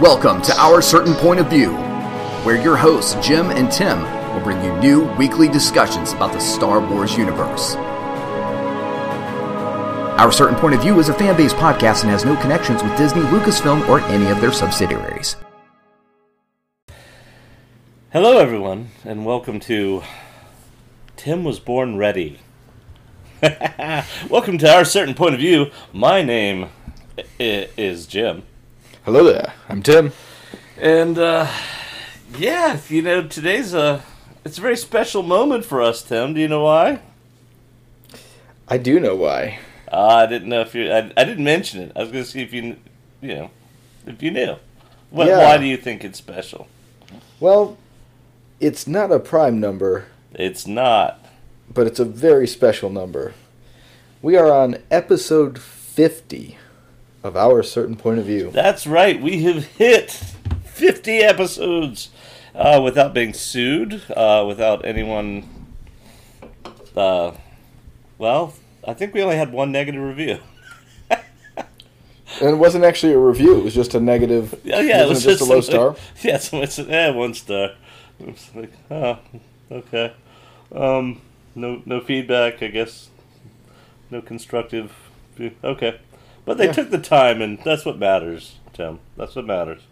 Welcome 0.00 0.40
to 0.42 0.58
Our 0.58 0.80
Certain 0.80 1.12
Point 1.12 1.40
of 1.40 1.50
View, 1.50 1.72
where 2.42 2.58
your 2.58 2.74
hosts, 2.74 3.16
Jim 3.16 3.50
and 3.50 3.70
Tim, 3.70 4.00
will 4.32 4.40
bring 4.40 4.64
you 4.64 4.72
new 4.78 5.04
weekly 5.16 5.46
discussions 5.46 6.14
about 6.14 6.32
the 6.32 6.40
Star 6.40 6.80
Wars 6.80 7.18
universe. 7.18 7.74
Our 10.16 10.32
Certain 10.32 10.56
Point 10.56 10.76
of 10.76 10.80
View 10.80 10.98
is 11.00 11.10
a 11.10 11.14
fan 11.14 11.36
based 11.36 11.56
podcast 11.56 12.00
and 12.00 12.10
has 12.10 12.24
no 12.24 12.34
connections 12.36 12.82
with 12.82 12.96
Disney, 12.96 13.20
Lucasfilm, 13.24 13.86
or 13.90 14.00
any 14.00 14.30
of 14.30 14.40
their 14.40 14.52
subsidiaries. 14.52 15.36
Hello, 18.10 18.38
everyone, 18.38 18.88
and 19.04 19.26
welcome 19.26 19.60
to 19.60 20.02
Tim 21.16 21.44
Was 21.44 21.60
Born 21.60 21.98
Ready. 21.98 22.38
welcome 24.30 24.56
to 24.56 24.74
Our 24.74 24.86
Certain 24.86 25.14
Point 25.14 25.34
of 25.34 25.40
View. 25.40 25.70
My 25.92 26.22
name 26.22 26.70
is 27.38 28.06
Jim. 28.06 28.44
Hello 29.12 29.24
there, 29.24 29.54
I'm 29.68 29.82
Tim. 29.82 30.12
And, 30.78 31.18
uh, 31.18 31.50
yeah, 32.38 32.78
you 32.88 33.02
know, 33.02 33.26
today's 33.26 33.74
a. 33.74 34.04
It's 34.44 34.56
a 34.56 34.60
very 34.60 34.76
special 34.76 35.24
moment 35.24 35.64
for 35.64 35.82
us, 35.82 36.00
Tim. 36.04 36.32
Do 36.32 36.40
you 36.40 36.46
know 36.46 36.62
why? 36.62 37.00
I 38.68 38.78
do 38.78 39.00
know 39.00 39.16
why. 39.16 39.58
Uh, 39.90 40.06
I 40.06 40.26
didn't 40.26 40.48
know 40.48 40.60
if 40.60 40.76
you. 40.76 40.92
I, 40.92 41.10
I 41.16 41.24
didn't 41.24 41.42
mention 41.42 41.82
it. 41.82 41.90
I 41.96 42.02
was 42.02 42.12
going 42.12 42.22
to 42.22 42.30
see 42.30 42.40
if 42.42 42.52
you, 42.52 42.76
you 43.20 43.34
know, 43.34 43.50
if 44.06 44.22
you 44.22 44.30
knew. 44.30 44.54
What, 45.10 45.26
Yeah. 45.26 45.38
Why 45.38 45.58
do 45.58 45.64
you 45.64 45.76
think 45.76 46.04
it's 46.04 46.16
special? 46.16 46.68
Well, 47.40 47.78
it's 48.60 48.86
not 48.86 49.10
a 49.10 49.18
prime 49.18 49.58
number, 49.58 50.06
It's 50.34 50.68
not. 50.68 51.18
but 51.74 51.88
it's 51.88 51.98
a 51.98 52.04
very 52.04 52.46
special 52.46 52.90
number. 52.90 53.34
We 54.22 54.36
are 54.36 54.52
on 54.52 54.76
episode 54.88 55.58
50 55.60 56.58
of 57.22 57.36
Our 57.36 57.62
Certain 57.62 57.96
Point 57.96 58.18
of 58.18 58.26
View. 58.26 58.50
That's 58.50 58.86
right. 58.86 59.20
We 59.20 59.42
have 59.42 59.64
hit 59.64 60.10
50 60.64 61.18
episodes 61.18 62.10
uh, 62.54 62.80
without 62.82 63.14
being 63.14 63.34
sued, 63.34 64.02
uh, 64.16 64.44
without 64.46 64.84
anyone. 64.84 65.48
Uh, 66.96 67.32
well, 68.18 68.54
I 68.86 68.94
think 68.94 69.14
we 69.14 69.22
only 69.22 69.36
had 69.36 69.52
one 69.52 69.70
negative 69.72 70.02
review. 70.02 70.38
And 72.40 72.50
it 72.50 72.56
wasn't 72.58 72.84
actually 72.84 73.12
a 73.12 73.18
review, 73.18 73.58
it 73.58 73.64
was 73.64 73.74
just 73.74 73.94
a 73.94 74.00
negative. 74.00 74.58
Yeah, 74.64 74.80
yeah, 74.80 75.02
it 75.02 75.08
was 75.08 75.24
just, 75.24 75.40
a 75.40 75.44
low 75.44 75.60
star. 75.60 75.96
Yeah, 76.22 76.38
someone 76.38 76.68
said, 76.68 76.88
"Yeah, 76.88 77.10
one 77.10 77.34
star." 77.34 77.72
It's 78.20 78.54
like, 78.54 78.72
oh, 78.90 79.18
okay. 79.70 80.12
Um, 80.72 81.20
no, 81.54 81.82
no 81.84 82.00
feedback. 82.00 82.62
I 82.62 82.68
guess. 82.68 83.08
No 84.10 84.20
constructive. 84.22 84.92
Okay, 85.64 85.98
but 86.50 86.58
they 86.58 86.66
Yeah. 86.66 86.72
took 86.72 86.90
the 86.90 86.98
time, 86.98 87.40
and 87.40 87.60
that's 87.64 87.84
what 87.84 87.96
matters, 87.96 88.56
Tim. 88.72 88.98
That's 89.16 89.36
what 89.36 89.46
matters. 89.46 89.82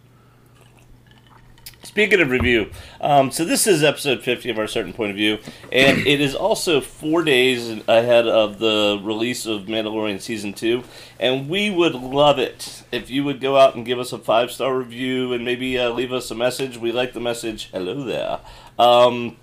Speaking 1.85 2.21
of 2.21 2.31
review, 2.31 2.71
um, 3.01 3.31
so 3.31 3.45
this 3.45 3.69
is 3.69 3.85
episode 3.85 4.23
50 4.25 4.51
of 4.51 4.59
our 4.59 4.67
certain 4.67 4.93
point 4.93 5.11
of 5.13 5.17
view, 5.17 5.39
and 5.71 6.05
it 6.05 6.21
is 6.21 6.35
also 6.35 6.81
four 6.81 7.23
days 7.23 7.81
ahead 7.87 8.27
of 8.27 8.59
the 8.59 9.01
release 9.05 9.47
of 9.47 9.67
Mandalorian 9.67 10.21
season 10.21 10.53
two. 10.53 10.83
And 11.21 11.49
we 11.49 11.71
would 11.71 11.95
love 11.95 12.41
it 12.41 12.83
if 12.91 13.09
you 13.09 13.23
would 13.23 13.41
go 13.41 13.57
out 13.57 13.77
and 13.77 13.87
give 13.87 14.01
us 14.01 14.13
a 14.13 14.19
five 14.19 14.51
star 14.51 14.77
review 14.77 15.33
and 15.33 15.45
maybe 15.45 15.79
uh, 15.79 15.91
leave 15.91 16.13
us 16.13 16.29
a 16.33 16.35
message. 16.35 16.77
We 16.77 16.91
like 16.91 17.13
the 17.13 17.21
message, 17.21 17.71
hello 17.71 18.03
there. 18.03 18.41
Um, 18.81 19.37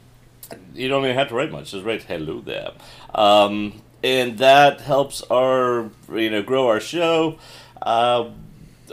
you 0.73 0.89
don't 0.89 1.05
even 1.05 1.15
have 1.15 1.29
to 1.29 1.35
write 1.35 1.49
much, 1.53 1.71
just 1.71 1.85
write 1.85 2.03
hello 2.03 2.41
there. 2.41 2.71
Um, 3.13 3.81
and 4.05 4.37
that 4.37 4.81
helps 4.81 5.23
our, 5.31 5.89
you 6.13 6.29
know, 6.29 6.43
grow 6.43 6.67
our 6.67 6.79
show. 6.79 7.39
Uh, 7.81 8.29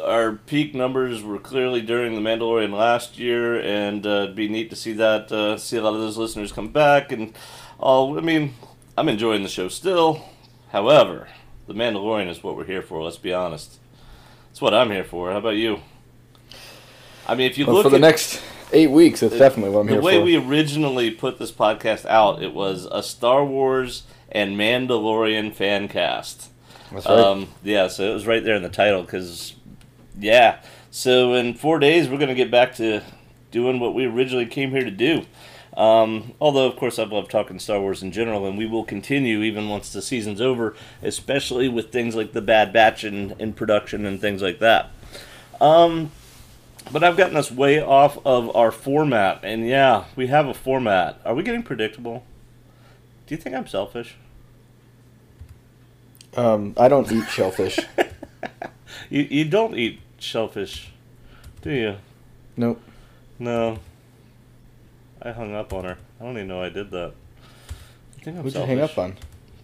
our 0.03 0.33
peak 0.33 0.75
numbers 0.75 1.23
were 1.23 1.39
clearly 1.39 1.83
during 1.83 2.15
the 2.15 2.21
Mandalorian 2.23 2.73
last 2.73 3.19
year, 3.19 3.61
and 3.61 4.07
uh, 4.07 4.23
it'd 4.23 4.35
be 4.35 4.49
neat 4.49 4.71
to 4.71 4.77
see 4.77 4.95
that 4.95 5.31
uh, 5.31 5.59
see 5.59 5.77
a 5.77 5.83
lot 5.83 5.93
of 5.93 6.01
those 6.01 6.17
listeners 6.17 6.51
come 6.51 6.69
back. 6.69 7.13
And 7.13 7.35
all, 7.79 8.17
I 8.17 8.23
mean, 8.23 8.55
I'm 8.97 9.11
enjoying 9.11 9.43
the 9.43 9.51
show 9.51 9.69
still. 9.69 10.25
However, 10.71 11.29
the 11.67 11.75
Mandalorian 11.75 12.31
is 12.31 12.43
what 12.43 12.57
we're 12.57 12.65
here 12.65 12.81
for. 12.81 13.03
Let's 13.03 13.19
be 13.19 13.35
honest. 13.35 13.79
That's 14.49 14.63
what 14.63 14.73
I'm 14.73 14.91
here 14.91 15.05
for. 15.05 15.31
How 15.31 15.39
about 15.39 15.57
you? 15.57 15.81
I 17.29 17.35
mean, 17.35 17.51
if 17.51 17.59
you 17.59 17.67
Well, 17.67 17.77
look 17.77 17.83
for 17.85 17.91
the 17.91 17.97
at 17.97 18.01
next 18.01 18.43
eight 18.73 18.91
weeks, 18.91 19.21
that's 19.21 19.39
definitely 19.39 19.71
what 19.71 19.81
I'm 19.81 19.87
the 19.87 19.93
here 19.95 20.03
way 20.03 20.23
we 20.23 20.37
originally 20.37 21.11
put 21.11 21.39
this 21.39 21.53
podcast 21.53 22.07
out, 22.07 22.43
it 22.43 22.55
was 22.55 22.87
a 22.91 23.03
Star 23.03 23.45
Wars 23.45 24.05
and 24.31 24.57
Mandalorian 24.57 25.55
fan 25.55 25.89
cast. 25.89 26.51
That's 26.93 27.07
right. 27.07 27.19
Um, 27.19 27.49
yeah, 27.63 27.89
so 27.89 28.11
it 28.11 28.15
was 28.15 28.27
right 28.27 28.43
there 28.43 28.57
in 28.57 28.63
the 28.63 28.69
title 28.69 29.03
because, 29.03 29.55
yeah. 30.19 30.61
So 30.91 31.35
in 31.35 31.55
four 31.55 31.79
days, 31.79 32.09
we're 32.09 32.19
going 32.19 32.29
to 32.29 32.35
get 32.35 32.51
back 32.51 32.75
to 32.77 33.03
doing 33.51 33.81
what 33.81 33.95
we 33.95 34.05
originally 34.05 34.47
came 34.47 34.71
here 34.71 34.85
to 34.85 34.91
do. 34.91 35.25
Um, 35.77 36.35
although, 36.39 36.67
of 36.67 36.77
course, 36.77 36.99
I've 36.99 37.13
loved 37.13 37.31
talking 37.31 37.59
Star 37.59 37.81
Wars 37.81 38.03
in 38.03 38.13
general, 38.13 38.47
and 38.47 38.59
we 38.59 38.67
will 38.67 38.85
continue 38.85 39.41
even 39.43 39.69
once 39.71 39.91
the 39.91 40.03
season's 40.03 40.41
over, 40.41 40.77
especially 41.03 41.69
with 41.69 41.91
things 41.91 42.15
like 42.15 42.33
the 42.33 42.43
Bad 42.43 42.73
Batch 42.73 43.05
in, 43.05 43.35
in 43.39 43.55
production 43.55 44.05
and 44.05 44.21
things 44.21 44.43
like 44.43 44.59
that. 44.59 44.91
Um, 45.63 46.11
but 46.91 47.05
I've 47.05 47.17
gotten 47.17 47.37
us 47.37 47.51
way 47.51 47.81
off 47.81 48.19
of 48.27 48.55
our 48.57 48.71
format, 48.73 49.41
and 49.45 49.67
yeah, 49.69 50.05
we 50.17 50.27
have 50.29 50.47
a 50.47 50.55
format. 50.55 51.21
Are 51.25 51.35
we 51.35 51.43
getting 51.43 51.63
predictable? 51.63 52.25
Do 53.27 53.35
you 53.35 53.41
think 53.41 53.55
I'm 53.55 53.67
selfish? 53.67 54.17
um, 56.37 56.75
I 56.79 56.89
don't 56.89 57.11
eat 57.13 57.29
shellfish. 57.29 57.79
You 59.11 59.27
you 59.31 59.45
don't 59.45 59.77
eat 59.77 60.01
shellfish, 60.19 60.91
do 61.61 61.71
you? 61.71 61.97
nope. 62.57 62.81
No. 63.39 63.79
I 65.21 65.33
hung 65.33 65.55
up 65.55 65.73
on 65.73 65.85
her. 65.85 65.99
I 66.21 66.25
don't 66.25 66.37
even 66.37 66.49
know 66.49 66.63
I 66.63 66.69
did 66.69 66.91
that. 66.93 67.13
I 68.19 68.23
think 68.23 68.37
I'm 68.39 68.43
Who'd 68.45 68.55
you 68.55 68.61
hang 68.61 68.81
up 68.81 68.97
on? 68.97 69.17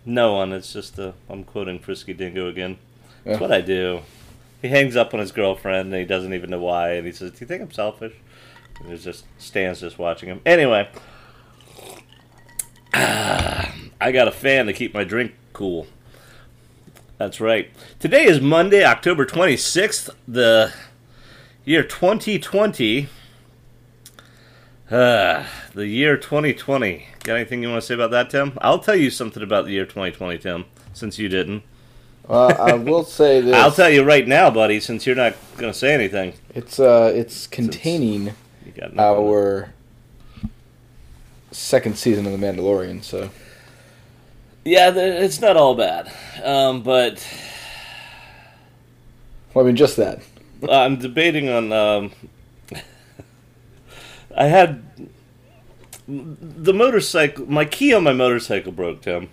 No 0.04 0.34
one. 0.34 0.52
It's 0.52 0.72
just 0.72 0.98
uh, 0.98 1.12
I'm 1.28 1.44
quoting 1.44 1.78
Frisky 1.78 2.12
Dingo 2.12 2.48
again. 2.48 2.78
Yeah. 3.24 3.32
That's 3.32 3.40
what 3.40 3.52
I 3.52 3.60
do. 3.60 4.00
He 4.60 4.68
hangs 4.68 4.96
up 4.96 5.14
on 5.14 5.20
his 5.20 5.32
girlfriend 5.32 5.92
and 5.92 6.00
he 6.00 6.04
doesn't 6.04 6.34
even 6.34 6.50
know 6.50 6.60
why. 6.60 6.92
And 6.92 7.06
he 7.06 7.12
says, 7.12 7.32
"Do 7.32 7.38
you 7.40 7.46
think 7.46 7.62
I'm 7.62 7.70
selfish?" 7.70 8.14
And 8.80 8.90
he 8.90 8.98
just 8.98 9.24
stands 9.38 9.80
just 9.80 9.98
watching 9.98 10.28
him. 10.28 10.40
Anyway, 10.44 10.88
I 12.94 14.12
got 14.12 14.28
a 14.28 14.32
fan 14.32 14.66
to 14.66 14.72
keep 14.72 14.94
my 14.94 15.04
drink 15.04 15.34
cool. 15.52 15.86
That's 17.18 17.40
right. 17.40 17.70
Today 17.98 18.24
is 18.24 18.40
Monday, 18.40 18.84
October 18.84 19.26
26th, 19.26 20.10
the 20.28 20.72
year 21.64 21.82
2020. 21.82 23.08
Uh, 24.90 25.44
the 25.74 25.86
year 25.86 26.16
2020. 26.16 27.06
Got 27.24 27.34
anything 27.34 27.62
you 27.62 27.70
want 27.70 27.82
to 27.82 27.86
say 27.86 27.94
about 27.94 28.12
that, 28.12 28.30
Tim? 28.30 28.56
I'll 28.60 28.78
tell 28.78 28.94
you 28.94 29.10
something 29.10 29.42
about 29.42 29.64
the 29.64 29.72
year 29.72 29.84
2020, 29.84 30.38
Tim, 30.38 30.64
since 30.92 31.18
you 31.18 31.28
didn't. 31.28 31.62
Uh, 32.28 32.46
I 32.58 32.74
will 32.74 33.04
say 33.04 33.40
this. 33.42 33.54
I'll 33.54 33.72
tell 33.72 33.88
you 33.88 34.02
right 34.04 34.26
now, 34.26 34.50
buddy, 34.50 34.80
since 34.80 35.06
you're 35.06 35.16
not 35.16 35.34
going 35.56 35.72
to 35.72 35.78
say 35.78 35.94
anything. 35.94 36.34
It's 36.54 36.78
uh, 36.78 37.10
it's 37.14 37.46
containing 37.46 38.34
You 38.66 38.72
got 38.72 38.94
nothing. 38.94 39.24
our 39.26 39.72
second 41.50 41.96
season 41.96 42.26
of 42.26 42.32
The 42.38 42.46
Mandalorian. 42.46 43.02
So 43.02 43.30
Yeah, 44.64 44.92
it's 44.94 45.40
not 45.40 45.56
all 45.56 45.74
bad. 45.74 46.12
Um, 46.44 46.82
but 46.82 47.26
well, 49.54 49.64
I 49.64 49.66
mean, 49.68 49.76
just 49.76 49.96
that. 49.96 50.20
I'm 50.70 50.96
debating 50.96 51.48
on. 51.48 51.72
Um, 51.72 52.10
I 54.36 54.46
had 54.46 54.82
the 56.06 56.74
motorcycle. 56.74 57.50
My 57.50 57.64
key 57.64 57.94
on 57.94 58.02
my 58.04 58.12
motorcycle 58.12 58.72
broke, 58.72 59.00
Tim, 59.02 59.28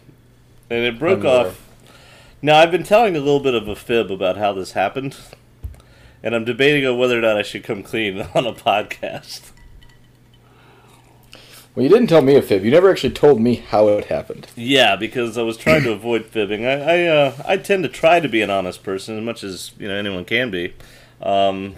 and 0.70 0.86
it 0.86 0.98
broke 0.98 1.20
I'm 1.20 1.26
aware. 1.26 1.54
Now 2.46 2.60
I've 2.60 2.70
been 2.70 2.84
telling 2.84 3.16
a 3.16 3.20
little 3.20 3.40
bit 3.40 3.56
of 3.56 3.68
a 3.68 3.76
fib 3.76 4.12
about 4.12 4.38
how 4.38 4.54
this 4.54 4.74
happened, 4.74 5.18
and 6.22 6.36
I'm 6.36 6.46
debating 6.46 6.86
on 6.86 6.96
whether 6.96 7.18
or 7.18 7.22
not 7.22 7.38
I 7.38 7.42
should 7.42 7.64
come 7.64 7.82
clean 7.82 8.22
on 8.36 8.46
a 8.46 8.54
podcast. 8.54 9.50
Well, 11.74 11.82
you 11.82 11.90
didn't 11.90 12.06
tell 12.06 12.22
me 12.22 12.36
a 12.36 12.44
fib. 12.44 12.64
You 12.64 12.70
never 12.70 12.92
actually 12.92 13.14
told 13.14 13.42
me 13.42 13.56
how 13.56 13.88
it 13.88 14.06
happened. 14.06 14.46
Yeah, 14.56 14.96
because 14.96 15.40
I 15.40 15.42
was 15.42 15.58
trying 15.58 15.82
to 15.86 15.92
avoid 15.94 16.28
fibbing. 16.28 16.68
I 16.68 16.74
I, 16.74 17.04
uh, 17.06 17.36
I 17.48 17.58
tend 17.58 17.82
to 17.82 17.90
try 17.90 18.20
to 18.20 18.30
be 18.30 18.44
an 18.44 18.52
honest 18.52 18.84
person 18.84 19.18
as 19.18 19.24
much 19.24 19.44
as 19.44 19.72
you 19.80 19.88
know 19.88 19.96
anyone 19.96 20.24
can 20.24 20.52
be. 20.52 20.76
Um, 21.24 21.76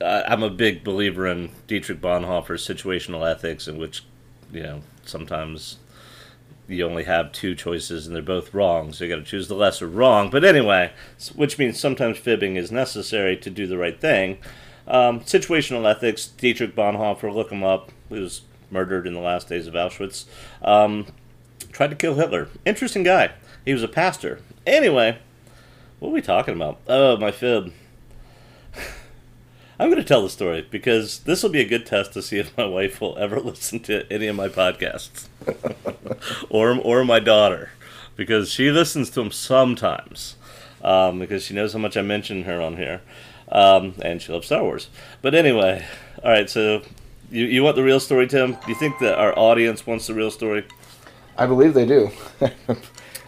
I, 0.00 0.22
I'm 0.22 0.42
a 0.42 0.48
big 0.48 0.84
believer 0.84 1.26
in 1.26 1.50
Dietrich 1.66 2.00
Bonhoeffer's 2.00 2.66
situational 2.66 3.30
ethics, 3.30 3.68
in 3.68 3.76
which 3.76 4.04
you 4.50 4.62
know 4.62 4.80
sometimes 5.04 5.76
you 6.68 6.84
only 6.84 7.04
have 7.04 7.32
two 7.32 7.54
choices 7.54 8.06
and 8.06 8.14
they're 8.14 8.22
both 8.22 8.52
wrong, 8.52 8.92
so 8.92 9.04
you 9.04 9.10
got 9.10 9.16
to 9.16 9.22
choose 9.22 9.48
the 9.48 9.54
lesser 9.54 9.88
wrong. 9.88 10.30
But 10.30 10.44
anyway, 10.44 10.92
which 11.34 11.58
means 11.58 11.80
sometimes 11.80 12.18
fibbing 12.18 12.56
is 12.56 12.70
necessary 12.70 13.36
to 13.38 13.50
do 13.50 13.66
the 13.66 13.78
right 13.78 13.98
thing. 13.98 14.38
Um, 14.86 15.20
situational 15.20 15.90
ethics, 15.90 16.26
Dietrich 16.26 16.74
Bonhoeffer, 16.74 17.32
look 17.32 17.50
him 17.50 17.64
up. 17.64 17.90
He 18.08 18.20
was 18.20 18.42
murdered 18.70 19.06
in 19.06 19.14
the 19.14 19.20
last 19.20 19.48
days 19.48 19.66
of 19.66 19.74
Auschwitz. 19.74 20.26
Um, 20.62 21.06
tried 21.72 21.90
to 21.90 21.96
kill 21.96 22.14
Hitler. 22.14 22.48
Interesting 22.64 23.02
guy. 23.02 23.32
He 23.64 23.72
was 23.72 23.82
a 23.82 23.88
pastor. 23.88 24.40
Anyway, 24.66 25.18
what 25.98 26.08
are 26.08 26.12
we 26.12 26.22
talking 26.22 26.54
about? 26.54 26.78
Oh, 26.86 27.16
my 27.16 27.30
fib. 27.30 27.72
I'm 29.80 29.90
going 29.90 30.02
to 30.02 30.08
tell 30.08 30.22
the 30.22 30.28
story 30.30 30.66
because 30.68 31.20
this 31.20 31.42
will 31.42 31.50
be 31.50 31.60
a 31.60 31.68
good 31.68 31.86
test 31.86 32.12
to 32.14 32.22
see 32.22 32.38
if 32.38 32.56
my 32.56 32.66
wife 32.66 33.00
will 33.00 33.16
ever 33.16 33.38
listen 33.40 33.78
to 33.80 34.10
any 34.12 34.26
of 34.26 34.34
my 34.34 34.48
podcasts, 34.48 35.28
or 36.50 36.76
or 36.78 37.04
my 37.04 37.20
daughter, 37.20 37.70
because 38.16 38.50
she 38.50 38.70
listens 38.70 39.08
to 39.10 39.20
them 39.20 39.30
sometimes, 39.30 40.34
um, 40.82 41.20
because 41.20 41.44
she 41.44 41.54
knows 41.54 41.72
how 41.72 41.78
much 41.78 41.96
I 41.96 42.02
mention 42.02 42.42
her 42.42 42.60
on 42.60 42.76
here, 42.76 43.02
um, 43.52 43.94
and 44.02 44.20
she 44.20 44.32
loves 44.32 44.46
Star 44.46 44.62
Wars. 44.64 44.88
But 45.22 45.34
anyway, 45.34 45.86
all 46.24 46.32
right. 46.32 46.50
So 46.50 46.82
you 47.30 47.44
you 47.44 47.62
want 47.62 47.76
the 47.76 47.84
real 47.84 48.00
story, 48.00 48.26
Tim? 48.26 48.52
Do 48.52 48.68
you 48.68 48.74
think 48.74 48.98
that 48.98 49.16
our 49.16 49.38
audience 49.38 49.86
wants 49.86 50.08
the 50.08 50.14
real 50.14 50.32
story? 50.32 50.64
I 51.36 51.46
believe 51.46 51.72
they 51.74 51.86
do. 51.86 52.10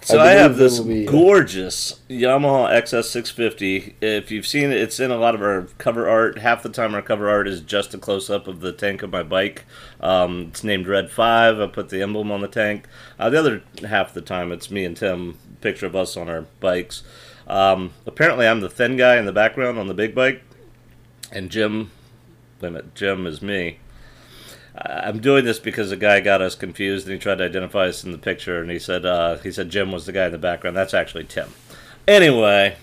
So 0.03 0.19
I, 0.19 0.31
have 0.31 0.57
this 0.57 0.81
be, 0.81 1.05
gorgeous 1.05 2.01
Yamaha 2.09 2.71
XS650. 2.83 3.95
If 4.01 4.31
you've 4.31 4.47
seen 4.47 4.71
it, 4.71 4.79
it's 4.79 4.99
in 4.99 5.11
a 5.11 5.17
lot 5.17 5.35
of 5.35 5.43
our 5.43 5.69
cover 5.79 6.09
art. 6.09 6.39
Half 6.39 6.63
the 6.63 6.69
time, 6.71 6.95
our 6.95 7.03
cover 7.03 7.29
art 7.29 7.47
is 7.47 7.61
just 7.61 7.93
a 7.93 7.99
close 7.99 8.31
up 8.31 8.47
of 8.47 8.61
the 8.61 8.73
tank 8.73 9.03
of 9.03 9.11
my 9.11 9.23
bike. 9.23 9.67
Um, 10.01 10.47
it's 10.49 10.65
named 10.65 10.87
Red 10.87 11.11
5. 11.11 11.61
I 11.61 11.67
put 11.67 11.91
the 11.91 12.03
emblem 12.03 12.33
on 12.33 12.41
the 12.41 12.49
tank. 12.49 12.87
Uh, 13.19 13.29
the 13.29 13.39
other 13.39 13.63
half 13.87 14.09
of 14.09 14.15
the 14.15 14.23
time, 14.23 14.53
it's 14.53 14.71
me 14.71 14.85
and 14.85 14.97
Tim, 14.97 15.39
picture 15.61 15.87
of 15.87 15.95
us 15.95 16.17
on 16.17 16.29
our 16.29 16.43
bikes. 16.61 17.03
Um, 17.47 17.93
apparently, 18.07 18.47
I'm 18.47 18.61
the 18.61 18.71
thin 18.71 18.97
guy 18.97 19.17
in 19.17 19.27
the 19.27 19.33
background 19.33 19.79
on 19.79 19.89
the 19.89 19.95
big 19.95 20.15
bike, 20.15 20.43
and 21.33 21.51
Jim, 21.51 21.91
wait 22.61 22.69
a 22.69 22.71
minute, 22.71 22.95
Jim 22.95 23.27
is 23.27 23.43
me. 23.43 23.81
I'm 24.77 25.21
doing 25.21 25.45
this 25.45 25.59
because 25.59 25.91
a 25.91 25.97
guy 25.97 26.21
got 26.21 26.41
us 26.41 26.55
confused 26.55 27.07
and 27.07 27.15
he 27.15 27.19
tried 27.19 27.39
to 27.39 27.45
identify 27.45 27.87
us 27.87 28.05
in 28.05 28.13
the 28.13 28.19
picture 28.19 28.61
and 28.61 28.71
he 28.71 28.79
said 28.79 29.05
uh, 29.05 29.39
he 29.39 29.51
said 29.51 29.71
Jim 29.71 29.93
was 29.93 30.07
the 30.07 30.13
guy 30.13 30.27
in 30.27 30.33
the 30.33 30.39
background. 30.39 30.77
That's 30.77 30.95
actually 30.95 31.25
Tim. 31.25 31.53
Anyway, 32.07 32.77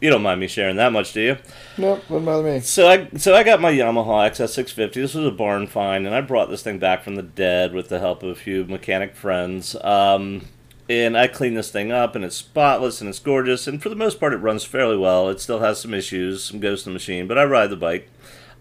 you 0.00 0.10
don't 0.10 0.22
mind 0.22 0.40
me 0.40 0.46
sharing 0.46 0.76
that 0.76 0.92
much, 0.92 1.12
do 1.12 1.20
you? 1.20 1.36
Nope, 1.78 2.08
wouldn't 2.08 2.26
bother 2.26 2.42
me. 2.42 2.60
So 2.60 2.88
I 2.88 3.08
so 3.16 3.34
I 3.34 3.42
got 3.42 3.60
my 3.60 3.72
Yamaha 3.72 4.30
XS650. 4.30 4.94
This 4.94 5.14
was 5.14 5.26
a 5.26 5.30
barn 5.30 5.66
find, 5.66 6.06
and 6.06 6.14
I 6.14 6.20
brought 6.20 6.50
this 6.50 6.62
thing 6.62 6.78
back 6.78 7.02
from 7.02 7.16
the 7.16 7.22
dead 7.22 7.72
with 7.72 7.88
the 7.88 7.98
help 7.98 8.22
of 8.22 8.30
a 8.30 8.34
few 8.34 8.64
mechanic 8.64 9.16
friends. 9.16 9.76
Um, 9.82 10.46
and 10.88 11.16
I 11.16 11.26
cleaned 11.26 11.56
this 11.56 11.70
thing 11.70 11.90
up, 11.90 12.14
and 12.14 12.24
it's 12.24 12.36
spotless 12.36 13.00
and 13.00 13.08
it's 13.08 13.18
gorgeous. 13.18 13.66
And 13.66 13.82
for 13.82 13.88
the 13.88 13.96
most 13.96 14.20
part, 14.20 14.32
it 14.32 14.38
runs 14.38 14.64
fairly 14.64 14.96
well. 14.96 15.28
It 15.28 15.40
still 15.40 15.60
has 15.60 15.80
some 15.80 15.94
issues, 15.94 16.44
some 16.44 16.60
ghost 16.60 16.86
in 16.86 16.92
the 16.92 16.94
machine, 16.94 17.26
but 17.26 17.38
I 17.38 17.44
ride 17.44 17.70
the 17.70 17.76
bike. 17.76 18.08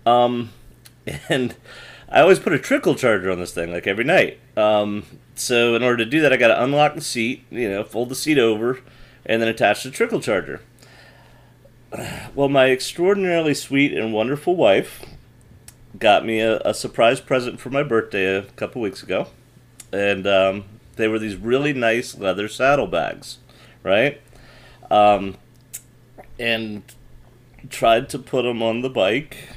Um, 0.05 0.51
and 1.29 1.55
I 2.15 2.21
always 2.21 2.39
put 2.39 2.53
a 2.53 2.59
trickle 2.59 2.95
charger 2.95 3.29
on 3.29 3.41
this 3.41 3.53
thing, 3.53 3.73
like 3.73 3.87
every 3.87 4.05
night. 4.05 4.39
Um, 4.55 5.03
so 5.35 5.75
in 5.75 5.83
order 5.83 5.97
to 5.97 6.09
do 6.09 6.21
that, 6.21 6.31
I 6.31 6.37
got 6.37 6.47
to 6.47 6.63
unlock 6.63 6.95
the 6.95 7.01
seat, 7.01 7.43
you 7.51 7.69
know, 7.69 7.83
fold 7.83 8.07
the 8.07 8.15
seat 8.15 8.39
over, 8.39 8.79
and 9.25 9.41
then 9.41 9.49
attach 9.49 9.83
the 9.83 9.91
trickle 9.91 10.21
charger. 10.21 10.61
Well, 12.33 12.49
my 12.49 12.71
extraordinarily 12.71 13.53
sweet 13.53 13.93
and 13.93 14.13
wonderful 14.13 14.57
wife 14.57 15.05
got 15.97 16.25
me 16.25 16.41
a, 16.41 16.59
a 16.59 16.73
surprise 16.73 17.21
present 17.21 17.61
for 17.61 17.69
my 17.69 17.83
birthday 17.83 18.35
a 18.35 18.41
couple 18.41 18.81
weeks 18.81 19.01
ago, 19.01 19.27
and 19.93 20.27
um, 20.27 20.65
they 20.97 21.07
were 21.07 21.19
these 21.19 21.37
really 21.37 21.71
nice 21.71 22.17
leather 22.17 22.49
saddlebags, 22.49 23.37
right? 23.83 24.19
Um, 24.91 25.37
and 26.37 26.83
tried 27.69 28.09
to 28.09 28.19
put 28.19 28.43
them 28.43 28.61
on 28.61 28.81
the 28.81 28.89
bike 28.89 29.54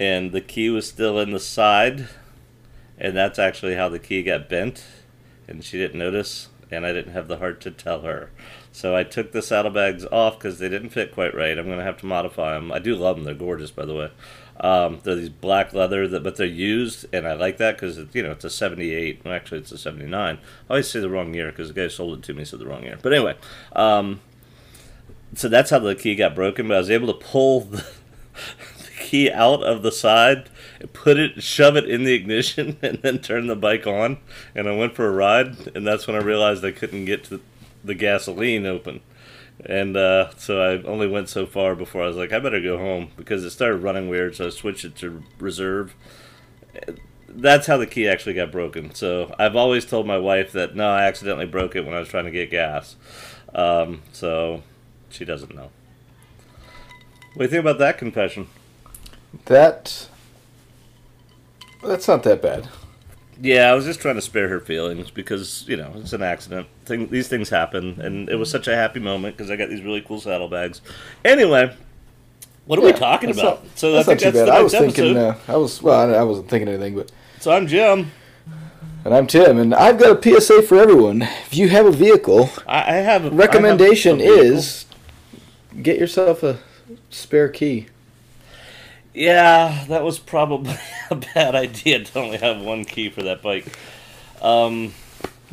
and 0.00 0.32
the 0.32 0.40
key 0.40 0.70
was 0.70 0.88
still 0.88 1.20
in 1.20 1.30
the 1.30 1.38
side, 1.38 2.08
and 2.98 3.14
that's 3.14 3.38
actually 3.38 3.74
how 3.74 3.90
the 3.90 3.98
key 3.98 4.22
got 4.22 4.48
bent, 4.48 4.82
and 5.46 5.62
she 5.62 5.76
didn't 5.76 5.98
notice, 5.98 6.48
and 6.70 6.86
I 6.86 6.92
didn't 6.92 7.12
have 7.12 7.28
the 7.28 7.36
heart 7.36 7.60
to 7.60 7.70
tell 7.70 8.00
her. 8.00 8.30
So 8.72 8.96
I 8.96 9.04
took 9.04 9.32
the 9.32 9.42
saddlebags 9.42 10.06
off 10.06 10.38
because 10.38 10.58
they 10.58 10.70
didn't 10.70 10.88
fit 10.90 11.12
quite 11.12 11.34
right. 11.34 11.58
I'm 11.58 11.68
gonna 11.68 11.84
have 11.84 11.98
to 11.98 12.06
modify 12.06 12.54
them. 12.54 12.72
I 12.72 12.78
do 12.78 12.96
love 12.96 13.16
them; 13.16 13.26
they're 13.26 13.34
gorgeous, 13.34 13.70
by 13.70 13.84
the 13.84 13.94
way. 13.94 14.10
Um, 14.58 15.00
they're 15.02 15.16
these 15.16 15.28
black 15.28 15.74
leather, 15.74 16.08
that, 16.08 16.22
but 16.22 16.36
they're 16.36 16.46
used, 16.46 17.04
and 17.12 17.28
I 17.28 17.34
like 17.34 17.58
that 17.58 17.76
because 17.76 17.98
you 18.14 18.22
know 18.22 18.30
it's 18.30 18.44
a 18.44 18.50
'78. 18.50 19.20
Well, 19.22 19.34
actually, 19.34 19.58
it's 19.58 19.72
a 19.72 19.78
'79. 19.78 20.38
I 20.38 20.38
always 20.72 20.90
say 20.90 21.00
the 21.00 21.10
wrong 21.10 21.34
year 21.34 21.50
because 21.50 21.68
the 21.68 21.74
guy 21.74 21.88
sold 21.88 22.18
it 22.18 22.24
to 22.24 22.32
me 22.32 22.46
said 22.46 22.60
the 22.60 22.66
wrong 22.66 22.84
year. 22.84 22.98
But 23.02 23.12
anyway, 23.12 23.36
um, 23.76 24.20
so 25.34 25.48
that's 25.50 25.68
how 25.70 25.78
the 25.78 25.94
key 25.94 26.14
got 26.14 26.34
broken. 26.34 26.68
But 26.68 26.74
I 26.76 26.80
was 26.80 26.90
able 26.90 27.12
to 27.12 27.24
pull 27.26 27.60
the, 27.60 27.84
key 29.10 29.28
out 29.28 29.60
of 29.64 29.82
the 29.82 29.90
side, 29.90 30.48
put 30.92 31.18
it, 31.18 31.42
shove 31.42 31.76
it 31.76 31.90
in 31.90 32.04
the 32.04 32.14
ignition, 32.14 32.78
and 32.82 32.98
then 33.02 33.18
turn 33.18 33.48
the 33.48 33.56
bike 33.56 33.86
on. 33.86 34.18
And 34.54 34.68
I 34.68 34.76
went 34.76 34.94
for 34.94 35.06
a 35.06 35.10
ride, 35.10 35.74
and 35.74 35.84
that's 35.84 36.06
when 36.06 36.14
I 36.14 36.20
realized 36.20 36.64
I 36.64 36.70
couldn't 36.70 37.06
get 37.06 37.24
to 37.24 37.40
the 37.82 37.94
gasoline 37.94 38.66
open. 38.66 39.00
And 39.66 39.96
uh, 39.96 40.30
so 40.36 40.62
I 40.62 40.82
only 40.84 41.08
went 41.08 41.28
so 41.28 41.44
far 41.44 41.74
before 41.74 42.04
I 42.04 42.06
was 42.06 42.16
like, 42.16 42.32
I 42.32 42.38
better 42.38 42.60
go 42.60 42.78
home 42.78 43.10
because 43.16 43.44
it 43.44 43.50
started 43.50 43.78
running 43.78 44.08
weird. 44.08 44.36
So 44.36 44.46
I 44.46 44.50
switched 44.50 44.84
it 44.84 44.94
to 44.96 45.22
reserve. 45.38 45.94
That's 47.28 47.66
how 47.66 47.76
the 47.76 47.86
key 47.86 48.08
actually 48.08 48.34
got 48.34 48.52
broken. 48.52 48.94
So 48.94 49.34
I've 49.38 49.56
always 49.56 49.84
told 49.84 50.06
my 50.06 50.18
wife 50.18 50.52
that 50.52 50.76
no, 50.76 50.88
I 50.88 51.02
accidentally 51.02 51.46
broke 51.46 51.74
it 51.74 51.84
when 51.84 51.94
I 51.94 51.98
was 51.98 52.08
trying 52.08 52.24
to 52.24 52.30
get 52.30 52.50
gas. 52.50 52.96
Um, 53.54 54.02
so 54.12 54.62
she 55.10 55.24
doesn't 55.24 55.54
know. 55.54 55.70
What 57.34 57.38
do 57.38 57.42
you 57.42 57.48
think 57.48 57.60
about 57.60 57.78
that 57.78 57.98
confession? 57.98 58.48
That. 59.46 60.08
That's 61.82 62.08
not 62.08 62.22
that 62.24 62.42
bad. 62.42 62.68
Yeah, 63.42 63.70
I 63.70 63.74
was 63.74 63.86
just 63.86 64.00
trying 64.00 64.16
to 64.16 64.22
spare 64.22 64.48
her 64.48 64.60
feelings 64.60 65.10
because 65.10 65.64
you 65.66 65.76
know 65.76 65.92
it's 65.96 66.12
an 66.12 66.22
accident. 66.22 66.66
Thing, 66.84 67.08
these 67.08 67.28
things 67.28 67.48
happen, 67.48 67.98
and 68.00 68.28
it 68.28 68.36
was 68.36 68.50
such 68.50 68.68
a 68.68 68.74
happy 68.74 69.00
moment 69.00 69.36
because 69.36 69.50
I 69.50 69.56
got 69.56 69.70
these 69.70 69.82
really 69.82 70.02
cool 70.02 70.20
saddlebags. 70.20 70.82
Anyway, 71.24 71.74
what 72.66 72.78
are 72.78 72.82
we 72.82 72.92
talking 72.92 73.30
about? 73.30 73.64
Not, 73.64 73.78
so 73.78 73.92
that's 73.92 74.08
I 74.08 74.12
not 74.12 74.18
too 74.18 74.30
that's 74.30 74.48
bad. 74.48 74.48
I 74.50 74.62
was 74.62 74.72
thinking. 74.72 75.16
Uh, 75.16 75.38
I 75.48 75.56
was 75.56 75.82
well. 75.82 75.98
I, 75.98 76.18
I 76.18 76.22
wasn't 76.22 76.50
thinking 76.50 76.68
anything, 76.68 76.94
but 76.94 77.10
so 77.38 77.50
I'm 77.50 77.66
Jim. 77.66 78.10
and 79.06 79.14
I'm 79.14 79.26
Tim, 79.26 79.58
and 79.58 79.74
I've 79.74 79.98
got 79.98 80.24
a 80.24 80.40
PSA 80.40 80.62
for 80.62 80.76
everyone. 80.76 81.22
If 81.22 81.56
you 81.56 81.70
have 81.70 81.86
a 81.86 81.92
vehicle, 81.92 82.50
I, 82.66 82.80
I 82.80 82.96
have 82.96 83.24
a 83.24 83.30
recommendation 83.30 84.20
I 84.20 84.24
have 84.24 84.36
is 84.44 84.84
get 85.82 85.98
yourself 85.98 86.42
a 86.42 86.58
spare 87.08 87.48
key. 87.48 87.86
Yeah, 89.14 89.84
that 89.88 90.04
was 90.04 90.18
probably 90.18 90.74
a 91.10 91.16
bad 91.16 91.54
idea 91.54 92.04
to 92.04 92.18
only 92.18 92.38
have 92.38 92.60
one 92.60 92.84
key 92.84 93.10
for 93.10 93.22
that 93.22 93.42
bike. 93.42 93.66
Um, 94.40 94.92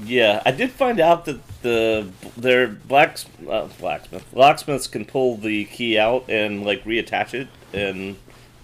yeah, 0.03 0.41
I 0.45 0.51
did 0.51 0.71
find 0.71 0.99
out 0.99 1.25
that 1.25 1.39
the 1.63 2.07
their 2.37 2.67
blacks 2.67 3.25
uh, 3.49 3.67
blacksmith 3.79 4.31
locksmiths 4.33 4.85
can 4.87 5.05
pull 5.05 5.37
the 5.37 5.65
key 5.65 5.97
out 5.97 6.25
and 6.29 6.63
like 6.63 6.83
reattach 6.83 7.33
it 7.33 7.47
and 7.73 8.15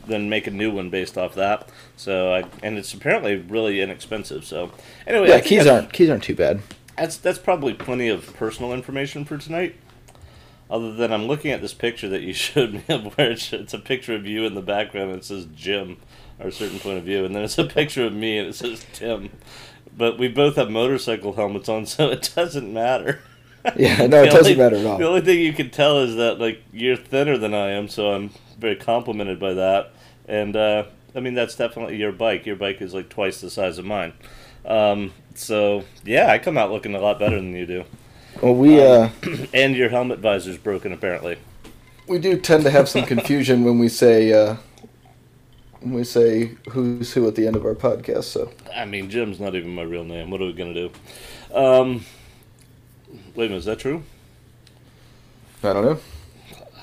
then 0.06 0.30
make 0.30 0.46
a 0.46 0.52
new 0.52 0.70
one 0.72 0.90
based 0.92 1.18
off 1.18 1.34
that. 1.36 1.70
So 1.98 2.34
I 2.34 2.44
and 2.62 2.78
it's 2.78 2.94
apparently 2.94 3.38
really 3.38 3.82
inexpensive. 3.82 4.46
So 4.46 4.72
anyway, 5.08 5.30
Yeah, 5.30 5.40
keys 5.40 5.66
aren't 5.66 5.92
keys 5.92 6.10
aren't 6.10 6.24
too 6.24 6.36
bad. 6.36 6.62
that's 6.96 7.18
that's 7.18 7.40
probably 7.40 7.74
plenty 7.74 8.10
of 8.10 8.32
personal 8.36 8.72
information 8.72 9.26
for 9.26 9.38
tonight. 9.40 9.76
Other 10.74 10.92
than 10.92 11.13
I'm 11.13 11.27
looking 11.27 11.51
at 11.51 11.62
this 11.62 11.75
picture 11.75 12.10
that 12.10 12.24
you 12.24 12.34
showed 12.48 12.74
me 12.74 12.84
of 12.89 13.15
where 13.15 13.30
it's, 13.30 13.53
it's 13.53 13.75
a 13.75 13.80
picture 13.80 14.15
of 14.15 14.25
you 14.25 14.44
in 14.44 14.56
the 14.56 14.62
background 14.62 15.12
and 15.12 15.20
it 15.20 15.24
says 15.24 15.46
Jim, 15.56 15.98
or 16.39 16.48
a 16.48 16.51
certain 16.51 16.80
point 16.80 16.98
of 16.98 17.03
view, 17.03 17.24
and 17.25 17.36
then 17.36 17.44
it's 17.44 17.60
a 17.60 17.63
picture 17.63 18.03
of 18.06 18.13
me 18.13 18.39
and 18.39 18.48
it 18.50 18.56
says 18.56 18.84
Tim. 18.92 19.30
But 19.96 20.18
we 20.18 20.30
both 20.30 20.56
have 20.56 20.72
motorcycle 20.72 21.34
helmets 21.34 21.70
on, 21.70 21.86
so 21.86 22.10
it 22.10 22.32
doesn't 22.36 22.74
matter. 22.74 23.22
Yeah, 23.75 24.08
no, 24.08 24.24
it 24.24 24.32
doesn't 24.32 24.38
only- 24.38 24.56
matter 24.56 24.75
at 24.77 24.86
all. 24.88 24.98
The 24.98 25.08
only 25.08 25.22
thing 25.22 25.39
you 25.42 25.53
can 25.53 25.70
tell 25.70 26.00
is 26.00 26.15
that 26.15 26.39
like 26.39 26.63
you're 26.74 26.98
thinner 26.98 27.38
than 27.38 27.53
I 27.53 27.70
am, 27.70 27.88
so 27.88 28.12
I'm 28.12 28.32
very 28.58 28.75
complimented 28.75 29.39
by 29.39 29.53
that. 29.53 29.94
And 30.27 30.56
uh, 30.56 30.86
I 31.15 31.20
mean 31.20 31.36
that's 31.36 31.56
definitely 31.56 31.98
your 31.98 32.12
bike. 32.12 32.48
Your 32.48 32.56
bike 32.56 32.82
is 32.82 32.96
like 32.96 33.10
twice 33.10 33.42
the 33.42 33.51
size 33.51 33.77
of 33.77 33.86
mine. 33.86 34.13
Um, 34.65 35.13
so 35.36 35.84
yeah, 36.03 36.32
I 36.32 36.39
come 36.39 36.58
out 36.58 36.72
looking 36.72 36.96
a 36.96 37.00
lot 37.00 37.20
better 37.20 37.36
than 37.36 37.53
you 37.53 37.68
do. 37.68 37.84
Well, 38.42 38.56
we 38.56 38.82
uh, 38.82 39.10
And 39.54 39.75
your 39.75 39.90
helmet 39.90 40.20
visor's 40.20 40.58
broken 40.58 40.92
apparently. 40.92 41.38
we 42.08 42.20
do 42.20 42.38
tend 42.38 42.63
to 42.63 42.70
have 42.70 42.90
some 42.90 43.06
confusion 43.06 43.63
when 43.63 43.80
we 43.80 43.88
say 43.90 44.34
uh, 44.34 44.58
when 45.80 45.94
we 45.94 46.04
say 46.04 46.52
who's 46.72 47.13
who 47.13 47.28
at 47.28 47.36
the 47.36 47.48
end 47.48 47.56
of 47.56 47.66
our 47.66 47.75
podcast. 47.75 48.25
So 48.25 48.52
I 48.75 48.86
mean, 48.86 49.10
Jim's 49.10 49.40
not 49.40 49.56
even 49.56 49.74
my 49.75 49.84
real 49.84 50.04
name. 50.04 50.30
What 50.30 50.42
are 50.42 50.46
we 50.46 50.54
gonna 50.54 50.74
do? 50.74 50.92
Um, 51.54 52.06
wait 53.36 53.46
a 53.46 53.50
minute, 53.50 53.58
is 53.58 53.66
that 53.66 53.80
true? 53.80 54.04
I 55.63 55.72
don't 55.74 55.86
know. 55.86 56.00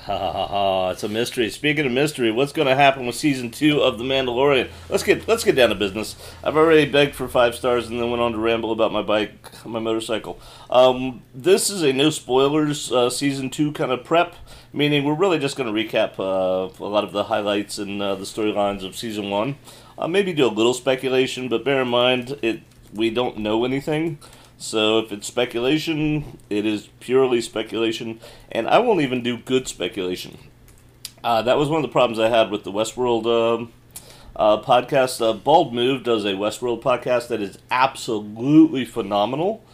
Ha 0.05 0.17
ha 0.17 0.31
ha 0.31 0.47
ha! 0.47 0.89
It's 0.89 1.03
a 1.03 1.09
mystery. 1.09 1.51
Speaking 1.51 1.85
of 1.85 1.91
mystery, 1.91 2.31
what's 2.31 2.53
going 2.53 2.67
to 2.67 2.73
happen 2.73 3.05
with 3.05 3.13
season 3.13 3.51
two 3.51 3.81
of 3.81 3.99
The 3.99 4.03
Mandalorian? 4.03 4.71
Let's 4.89 5.03
get 5.03 5.27
let's 5.27 5.43
get 5.43 5.55
down 5.55 5.69
to 5.69 5.75
business. 5.75 6.15
I've 6.43 6.57
already 6.57 6.89
begged 6.89 7.13
for 7.13 7.27
five 7.27 7.53
stars 7.53 7.87
and 7.87 8.01
then 8.01 8.09
went 8.09 8.19
on 8.19 8.31
to 8.31 8.39
ramble 8.39 8.71
about 8.71 8.91
my 8.91 9.03
bike, 9.03 9.63
my 9.63 9.77
motorcycle. 9.77 10.39
Um, 10.71 11.21
this 11.35 11.69
is 11.69 11.83
a 11.83 11.93
no 11.93 12.09
spoilers 12.09 12.91
uh, 12.91 13.11
season 13.11 13.51
two 13.51 13.73
kind 13.73 13.91
of 13.91 14.03
prep, 14.03 14.33
meaning 14.73 15.03
we're 15.03 15.13
really 15.13 15.37
just 15.37 15.55
going 15.55 15.71
to 15.71 15.83
recap 15.83 16.17
uh, 16.17 16.73
a 16.83 16.89
lot 16.89 17.03
of 17.03 17.11
the 17.11 17.25
highlights 17.25 17.77
and 17.77 18.01
uh, 18.01 18.15
the 18.15 18.25
storylines 18.25 18.83
of 18.83 18.95
season 18.95 19.29
one. 19.29 19.57
Uh, 19.99 20.07
maybe 20.07 20.33
do 20.33 20.47
a 20.47 20.49
little 20.49 20.73
speculation, 20.73 21.47
but 21.47 21.63
bear 21.63 21.83
in 21.83 21.87
mind 21.87 22.39
it 22.41 22.61
we 22.91 23.11
don't 23.11 23.37
know 23.37 23.65
anything. 23.65 24.17
So 24.61 24.99
if 24.99 25.11
it's 25.11 25.25
speculation, 25.25 26.37
it 26.51 26.67
is 26.67 26.87
purely 26.99 27.41
speculation, 27.41 28.19
and 28.51 28.67
I 28.67 28.77
won't 28.77 29.01
even 29.01 29.23
do 29.23 29.37
good 29.37 29.67
speculation. 29.67 30.37
Uh, 31.23 31.41
that 31.41 31.57
was 31.57 31.67
one 31.67 31.83
of 31.83 31.89
the 31.89 31.91
problems 31.91 32.19
I 32.19 32.29
had 32.29 32.51
with 32.51 32.63
the 32.63 32.71
Westworld 32.71 33.25
um, 33.25 33.73
uh, 34.35 34.61
podcast. 34.61 35.19
Uh, 35.19 35.33
Bald 35.33 35.73
Move 35.73 36.03
does 36.03 36.25
a 36.25 36.33
Westworld 36.33 36.83
podcast 36.83 37.27
that 37.29 37.41
is 37.41 37.57
absolutely 37.71 38.85
phenomenal, 38.85 39.65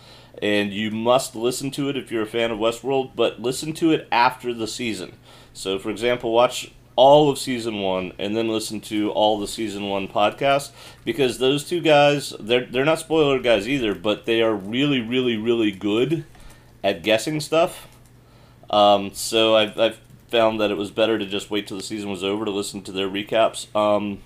and 0.41 0.71
you 0.71 0.89
must 0.89 1.35
listen 1.35 1.69
to 1.71 1.89
it 1.89 1.97
if 1.97 2.09
you're 2.09 2.23
a 2.23 2.25
fan 2.25 2.49
of 2.49 2.57
Westworld. 2.57 3.11
But 3.13 3.41
listen 3.41 3.73
to 3.73 3.91
it 3.91 4.07
after 4.09 4.53
the 4.53 4.67
season. 4.67 5.17
So, 5.51 5.77
for 5.79 5.89
example, 5.89 6.31
watch 6.31 6.71
all 6.97 7.29
of 7.29 7.37
season 7.37 7.79
one 7.79 8.11
and 8.19 8.35
then 8.35 8.49
listen 8.49 8.81
to 8.81 9.11
all 9.11 9.39
the 9.39 9.47
season 9.47 9.87
one 9.87 10.07
podcasts 10.09 10.71
because 11.05 11.37
those 11.37 11.63
two 11.63 11.79
guys 11.79 12.33
they're 12.39 12.65
they're 12.65 12.83
not 12.83 12.99
spoiler 12.99 13.39
guys 13.39 13.69
either, 13.69 13.95
but 13.95 14.25
they 14.25 14.41
are 14.41 14.53
really 14.53 14.99
really 14.99 15.37
really 15.37 15.71
good 15.71 16.25
at 16.83 17.03
guessing 17.03 17.39
stuff. 17.39 17.87
Um, 18.69 19.13
so 19.13 19.55
I've, 19.55 19.79
I've 19.79 19.99
found 20.29 20.59
that 20.59 20.71
it 20.71 20.77
was 20.77 20.91
better 20.91 21.17
to 21.17 21.25
just 21.25 21.49
wait 21.49 21.67
till 21.67 21.77
the 21.77 21.83
season 21.83 22.09
was 22.09 22.23
over 22.23 22.43
to 22.43 22.51
listen 22.51 22.81
to 22.83 22.91
their 22.91 23.07
recaps. 23.07 23.73
Um, 23.75 24.19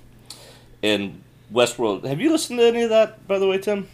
and 0.82 1.22
Westworld, 1.54 2.06
have 2.06 2.20
you 2.20 2.32
listened 2.32 2.60
to 2.60 2.66
any 2.66 2.82
of 2.82 2.90
that, 2.90 3.28
by 3.28 3.38
the 3.38 3.48
way, 3.48 3.60
Tim? 3.60 3.88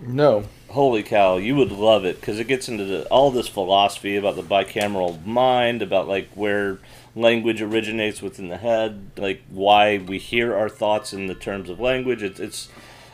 No. 0.00 0.44
Holy 0.68 1.02
cow, 1.02 1.38
you 1.38 1.56
would 1.56 1.72
love 1.72 2.04
it 2.04 2.20
because 2.20 2.38
it 2.38 2.46
gets 2.46 2.68
into 2.68 2.84
the, 2.84 3.04
all 3.06 3.30
this 3.30 3.48
philosophy 3.48 4.16
about 4.16 4.36
the 4.36 4.42
bicameral 4.42 5.24
mind, 5.24 5.80
about 5.80 6.06
like 6.06 6.28
where 6.34 6.78
language 7.18 7.60
originates 7.60 8.22
within 8.22 8.48
the 8.48 8.56
head, 8.56 9.10
like 9.16 9.42
why 9.48 9.98
we 9.98 10.18
hear 10.18 10.54
our 10.54 10.68
thoughts 10.68 11.12
in 11.12 11.26
the 11.26 11.34
terms 11.34 11.68
of 11.68 11.80
language. 11.80 12.22
It's, 12.22 12.40
it's 12.40 12.68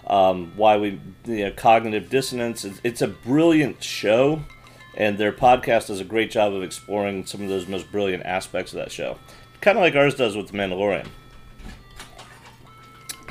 um, 0.06 0.52
why 0.56 0.76
we 0.76 1.00
you 1.24 1.44
know, 1.44 1.52
cognitive 1.52 2.10
dissonance. 2.10 2.64
It's, 2.64 2.80
it's 2.84 3.02
a 3.02 3.08
brilliant 3.08 3.82
show 3.82 4.42
and 4.96 5.18
their 5.18 5.32
podcast 5.32 5.88
does 5.88 6.00
a 6.00 6.04
great 6.04 6.30
job 6.30 6.52
of 6.52 6.62
exploring 6.62 7.26
some 7.26 7.42
of 7.42 7.48
those 7.48 7.66
most 7.66 7.90
brilliant 7.90 8.24
aspects 8.24 8.72
of 8.72 8.78
that 8.78 8.92
show. 8.92 9.18
Kind 9.60 9.76
of 9.76 9.82
like 9.82 9.94
ours 9.96 10.14
does 10.14 10.36
with 10.36 10.48
The 10.48 10.58
Mandalorian. 10.58 11.06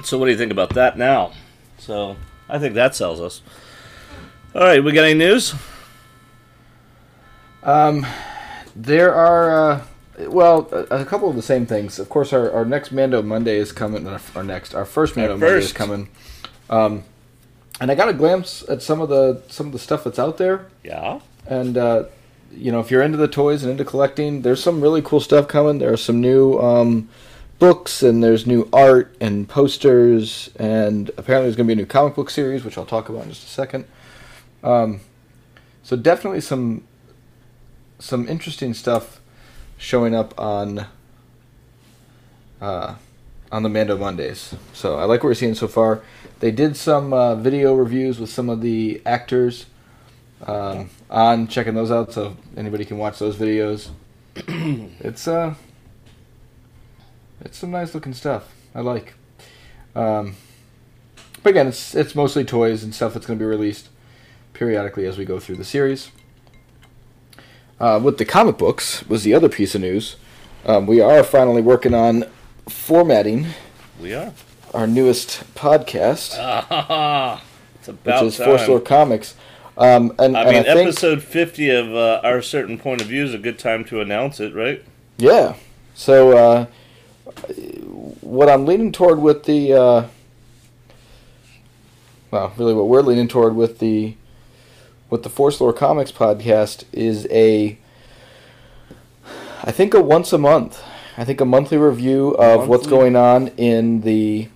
So, 0.03 0.17
what 0.17 0.25
do 0.25 0.31
you 0.31 0.37
think 0.37 0.51
about 0.51 0.71
that 0.71 0.97
now? 0.97 1.31
So, 1.77 2.17
I 2.49 2.59
think 2.59 2.75
that 2.75 2.95
sells 2.95 3.21
us. 3.21 3.41
All 4.53 4.61
right, 4.61 4.83
we 4.83 4.91
got 4.91 5.05
any 5.05 5.13
news? 5.13 5.53
Um, 7.61 8.05
there 8.75 9.13
are, 9.13 9.71
uh, 9.71 9.83
well, 10.19 10.69
a, 10.71 11.01
a 11.01 11.05
couple 11.05 11.29
of 11.29 11.35
the 11.35 11.41
same 11.41 11.65
things. 11.65 11.99
Of 11.99 12.09
course, 12.09 12.33
our, 12.33 12.51
our 12.51 12.65
next 12.65 12.91
Mando 12.91 13.21
Monday 13.21 13.57
is 13.57 13.71
coming. 13.71 14.07
Our, 14.07 14.19
our 14.35 14.43
next, 14.43 14.73
our 14.73 14.85
first 14.85 15.15
Mando 15.15 15.33
Our 15.33 15.37
Monday 15.37 15.57
is 15.57 15.73
coming. 15.73 16.09
Um, 16.69 17.03
and 17.81 17.91
I 17.91 17.95
got 17.95 18.09
a 18.09 18.13
glimpse 18.13 18.63
at 18.69 18.81
some 18.81 19.01
of 19.01 19.09
the 19.09 19.41
some 19.49 19.67
of 19.67 19.73
the 19.73 19.79
stuff 19.79 20.03
that's 20.03 20.19
out 20.19 20.37
there. 20.37 20.67
Yeah. 20.83 21.19
And 21.47 21.77
uh, 21.77 22.05
you 22.51 22.71
know, 22.71 22.79
if 22.79 22.91
you're 22.91 23.01
into 23.01 23.17
the 23.17 23.27
toys 23.27 23.63
and 23.63 23.71
into 23.71 23.83
collecting, 23.83 24.43
there's 24.43 24.61
some 24.61 24.81
really 24.81 25.01
cool 25.01 25.19
stuff 25.19 25.47
coming. 25.47 25.79
There 25.79 25.91
are 25.91 25.97
some 25.97 26.21
new 26.21 26.59
um, 26.59 27.09
books, 27.59 28.03
and 28.03 28.23
there's 28.23 28.45
new 28.45 28.69
art 28.71 29.15
and 29.19 29.49
posters, 29.49 30.49
and 30.57 31.09
apparently 31.17 31.47
there's 31.47 31.55
going 31.55 31.67
to 31.67 31.75
be 31.75 31.81
a 31.81 31.83
new 31.83 31.87
comic 31.87 32.15
book 32.15 32.29
series, 32.29 32.63
which 32.63 32.77
I'll 32.77 32.85
talk 32.85 33.09
about 33.09 33.23
in 33.23 33.29
just 33.29 33.43
a 33.43 33.49
second. 33.49 33.85
Um, 34.63 35.01
so 35.81 35.97
definitely 35.97 36.41
some 36.41 36.83
some 37.99 38.27
interesting 38.27 38.73
stuff 38.73 39.19
showing 39.83 40.15
up 40.15 40.33
on 40.39 40.85
uh, 42.61 42.95
on 43.51 43.63
the 43.63 43.69
Mando 43.69 43.97
Mondays. 43.97 44.55
So 44.71 44.97
I 44.97 45.03
like 45.03 45.21
what 45.21 45.29
we're 45.29 45.33
seeing 45.33 45.55
so 45.55 45.67
far. 45.67 46.01
They 46.39 46.51
did 46.51 46.77
some 46.77 47.13
uh, 47.13 47.35
video 47.35 47.75
reviews 47.75 48.17
with 48.17 48.29
some 48.29 48.49
of 48.49 48.61
the 48.61 49.01
actors 49.05 49.65
um, 50.47 50.89
on 51.09 51.47
checking 51.47 51.75
those 51.75 51.91
out, 51.91 52.13
so 52.13 52.37
anybody 52.55 52.85
can 52.85 52.97
watch 52.97 53.19
those 53.19 53.35
videos. 53.35 53.89
it's 54.35 55.27
uh, 55.27 55.53
it's 57.41 57.57
some 57.57 57.71
nice 57.71 57.93
looking 57.93 58.13
stuff. 58.13 58.53
I 58.73 58.79
like. 58.79 59.15
Um, 59.95 60.37
but 61.43 61.49
again, 61.49 61.67
it's 61.67 61.93
it's 61.93 62.15
mostly 62.15 62.45
toys 62.45 62.83
and 62.83 62.95
stuff 62.95 63.13
that's 63.13 63.25
going 63.25 63.37
to 63.37 63.43
be 63.43 63.47
released 63.47 63.89
periodically 64.53 65.05
as 65.05 65.17
we 65.17 65.25
go 65.25 65.41
through 65.41 65.57
the 65.57 65.65
series. 65.65 66.09
Uh, 67.83 67.99
with 67.99 68.17
the 68.17 68.23
comic 68.23 68.57
books 68.57 69.05
was 69.09 69.25
the 69.25 69.33
other 69.33 69.49
piece 69.49 69.75
of 69.75 69.81
news. 69.81 70.15
Um, 70.65 70.87
we 70.87 71.01
are 71.01 71.21
finally 71.21 71.61
working 71.61 71.93
on 71.93 72.23
formatting 72.69 73.47
We 73.99 74.13
are. 74.13 74.31
our 74.73 74.87
newest 74.87 75.43
podcast, 75.53 76.37
Ah, 76.39 77.43
it's 77.75 77.89
about 77.89 78.23
which 78.23 78.31
is 78.31 78.37
time. 78.37 78.45
Force 78.47 78.67
Lore 78.69 78.79
Comics. 78.79 79.35
Um, 79.77 80.13
and, 80.17 80.37
I 80.37 80.43
and 80.43 80.49
mean, 80.65 80.77
I 80.77 80.81
episode 80.81 81.21
50 81.23 81.69
of 81.71 81.93
uh, 81.93 82.21
Our 82.23 82.41
Certain 82.41 82.77
Point 82.77 83.01
of 83.01 83.07
View 83.07 83.25
is 83.25 83.33
a 83.33 83.37
good 83.37 83.59
time 83.59 83.83
to 83.85 83.99
announce 83.99 84.39
it, 84.39 84.55
right? 84.55 84.81
Yeah. 85.17 85.55
So 85.93 86.37
uh, 86.37 86.65
what 88.21 88.47
I'm 88.47 88.65
leaning 88.65 88.93
toward 88.93 89.19
with 89.19 89.43
the 89.43 89.73
uh, 89.73 90.07
well, 92.31 92.53
really 92.55 92.73
what 92.73 92.87
we're 92.87 93.01
leaning 93.01 93.27
toward 93.27 93.57
with 93.57 93.79
the 93.79 94.15
with 95.13 95.21
the 95.21 95.29
Force 95.29 95.61
Lore 95.61 95.71
Comics 95.71 96.11
podcast 96.11 96.85
is 96.91 97.27
a 97.29 97.77
I 99.63 99.71
think 99.71 99.93
a 99.93 100.01
once 100.01 100.33
a 100.33 100.39
month. 100.39 100.81
I 101.15 101.23
think 101.23 101.39
a 101.39 101.45
monthly 101.45 101.77
review 101.77 102.29
of 102.31 102.67
what's 102.67 102.87
going 102.87 103.15
on 103.15 103.49
in 103.49 104.01
the 104.01 104.47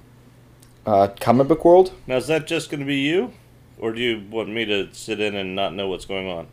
uh, 0.83 1.09
comic 1.19 1.47
book 1.47 1.63
world. 1.63 1.93
Now, 2.07 2.15
is 2.15 2.25
that 2.25 2.47
just 2.47 2.71
going 2.71 2.79
to 2.79 2.87
be 2.87 2.95
you? 2.95 3.33
Or 3.77 3.93
do 3.93 4.01
you 4.01 4.23
want 4.31 4.49
me 4.49 4.65
to 4.65 4.91
sit 4.95 5.19
in 5.19 5.35
and 5.35 5.53
not 5.55 5.75
know 5.75 5.89
what's 5.89 6.05
going 6.05 6.27
on? 6.27 6.47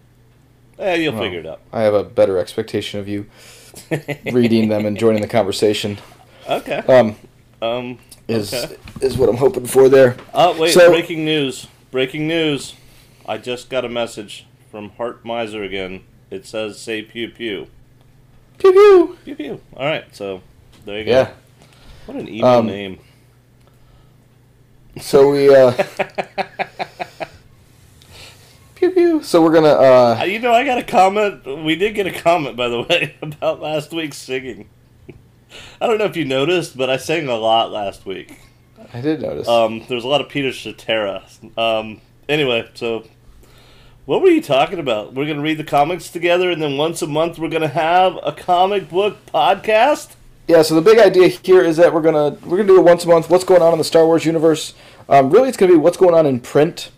Eh, 0.78 0.96
you'll 0.96 1.14
Well, 1.14 1.22
figure 1.22 1.40
it 1.40 1.46
out. 1.46 1.60
I 1.72 1.80
have 1.80 1.94
a 1.94 2.04
better 2.04 2.36
expectation 2.36 3.00
of 3.00 3.08
you 3.08 3.24
reading 4.30 4.68
them 4.68 4.84
and 4.84 4.98
joining 4.98 5.22
the 5.22 5.28
conversation. 5.28 5.96
Okay. 6.46 6.76
Um, 6.80 7.16
Um. 7.62 7.98
is 8.28 8.52
Okay. 8.52 8.76
is 9.00 9.16
what 9.16 9.30
I'm 9.30 9.38
hoping 9.38 9.64
for 9.64 9.88
there. 9.88 10.14
Oh 10.34 10.60
wait! 10.60 10.74
So- 10.74 10.90
breaking 10.90 11.24
news! 11.24 11.68
Breaking 11.90 12.28
news! 12.28 12.74
I 13.26 13.38
just 13.38 13.70
got 13.70 13.84
a 13.84 13.88
message 13.88 14.46
from 14.70 14.90
Heart 14.90 15.24
Miser 15.24 15.62
again. 15.62 16.02
It 16.30 16.46
says 16.46 16.78
"Say 16.78 17.02
pew 17.02 17.28
pew 17.30 17.68
Pew 18.58 18.72
pew. 18.72 19.18
pew 19.24 19.34
pew." 19.36 19.60
All 19.76 19.86
right, 19.86 20.04
so 20.14 20.42
there 20.84 20.98
you 20.98 21.04
go. 21.04 21.10
Yeah. 21.10 21.30
What 22.06 22.18
an 22.18 22.28
evil 22.28 22.48
Um, 22.48 22.66
name. 22.66 22.98
So 25.00 25.30
we 25.30 25.54
uh 25.54 25.72
pew 28.74 28.90
pew. 28.90 29.22
So 29.22 29.42
we're 29.42 29.52
gonna 29.52 29.68
Uh, 29.68 30.18
uh 30.20 30.24
You 30.24 30.38
know, 30.38 30.52
I 30.52 30.64
got 30.64 30.78
a 30.78 30.82
comment. 30.84 31.44
We 31.64 31.76
did 31.76 31.94
get 31.94 32.06
a 32.06 32.12
comment, 32.12 32.56
by 32.56 32.68
the 32.68 32.82
way, 32.88 33.16
about 33.22 33.60
last 33.60 33.92
week's 33.92 34.18
singing. 34.18 34.68
I 35.80 35.86
don't 35.86 35.98
know 35.98 36.04
if 36.04 36.16
you 36.16 36.24
noticed, 36.24 36.76
but 36.76 36.90
I 36.90 36.96
sang 36.96 37.28
a 37.28 37.36
lot 37.36 37.70
last 37.72 38.04
week. 38.06 38.38
I 38.92 39.00
did 39.00 39.22
notice. 39.22 39.48
Um, 39.48 39.84
there 39.88 39.94
was 39.96 40.04
a 40.04 40.08
lot 40.08 40.20
of 40.20 40.28
Peter 40.28 40.52
Cetera. 40.52 41.24
Um, 41.56 42.00
anyway, 42.28 42.68
so 42.74 43.04
what 44.06 44.22
were 44.22 44.28
you 44.28 44.42
talking 44.42 44.78
about? 44.78 45.14
We're 45.14 45.26
gonna 45.26 45.42
read 45.42 45.58
the 45.58 45.64
comics 45.64 46.08
together, 46.10 46.50
and 46.50 46.60
then 46.60 46.76
once 46.76 47.02
a 47.02 47.06
month 47.06 47.38
we're 47.38 47.48
gonna 47.48 47.68
have 47.68 48.18
a 48.22 48.32
comic 48.32 48.90
book 48.90 49.16
podcast. 49.26 50.14
yeah, 50.46 50.62
so 50.62 50.74
the 50.74 50.82
big 50.82 50.98
idea 50.98 51.28
here 51.28 51.62
is 51.62 51.76
that 51.78 51.92
we're 51.92 52.02
gonna 52.02 52.36
we're 52.44 52.58
gonna 52.58 52.68
do 52.68 52.78
it 52.78 52.84
once 52.84 53.04
a 53.04 53.08
month. 53.08 53.30
What's 53.30 53.44
going 53.44 53.62
on 53.62 53.72
in 53.72 53.78
the 53.78 53.84
Star 53.84 54.06
Wars 54.06 54.24
universe? 54.24 54.74
Um, 55.08 55.30
really, 55.30 55.48
it's 55.48 55.56
gonna 55.56 55.72
be 55.72 55.78
what's 55.78 55.96
going 55.96 56.14
on 56.14 56.26
in 56.26 56.40
print. 56.40 56.90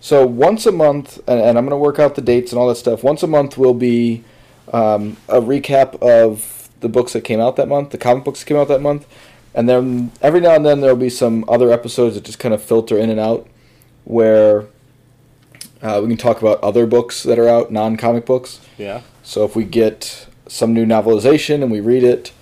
So 0.00 0.26
once 0.26 0.66
a 0.66 0.72
month, 0.72 1.18
and, 1.26 1.40
and 1.40 1.58
I'm 1.58 1.64
gonna 1.64 1.78
work 1.78 1.98
out 1.98 2.14
the 2.14 2.22
dates 2.22 2.52
and 2.52 2.58
all 2.58 2.68
that 2.68 2.76
stuff. 2.76 3.02
Once 3.02 3.22
a 3.22 3.26
month 3.26 3.56
will 3.56 3.74
be 3.74 4.24
um, 4.72 5.16
a 5.28 5.40
recap 5.40 6.00
of 6.02 6.68
the 6.80 6.88
books 6.88 7.12
that 7.12 7.22
came 7.22 7.40
out 7.40 7.56
that 7.56 7.68
month, 7.68 7.90
the 7.90 7.98
comic 7.98 8.24
books 8.24 8.40
that 8.40 8.46
came 8.46 8.56
out 8.56 8.68
that 8.68 8.80
month, 8.80 9.06
and 9.54 9.68
then 9.68 10.12
every 10.22 10.40
now 10.40 10.54
and 10.54 10.64
then 10.64 10.80
there'll 10.80 10.96
be 10.96 11.10
some 11.10 11.44
other 11.48 11.70
episodes 11.70 12.14
that 12.14 12.24
just 12.24 12.38
kind 12.38 12.54
of 12.54 12.62
filter 12.62 12.98
in 12.98 13.10
and 13.10 13.20
out, 13.20 13.46
where 14.04 14.66
uh, 15.82 16.00
we 16.02 16.08
can 16.08 16.16
talk 16.16 16.40
about 16.40 16.60
other 16.62 16.86
books 16.86 17.22
that 17.22 17.38
are 17.38 17.48
out, 17.48 17.70
non-comic 17.70 18.26
books. 18.26 18.60
Yeah. 18.78 19.02
So 19.22 19.44
if 19.44 19.54
we 19.56 19.64
get 19.64 20.26
some 20.48 20.74
new 20.74 20.84
novelization 20.84 21.62
and 21.62 21.70
we 21.70 21.80
read 21.80 22.02
it, 22.02 22.32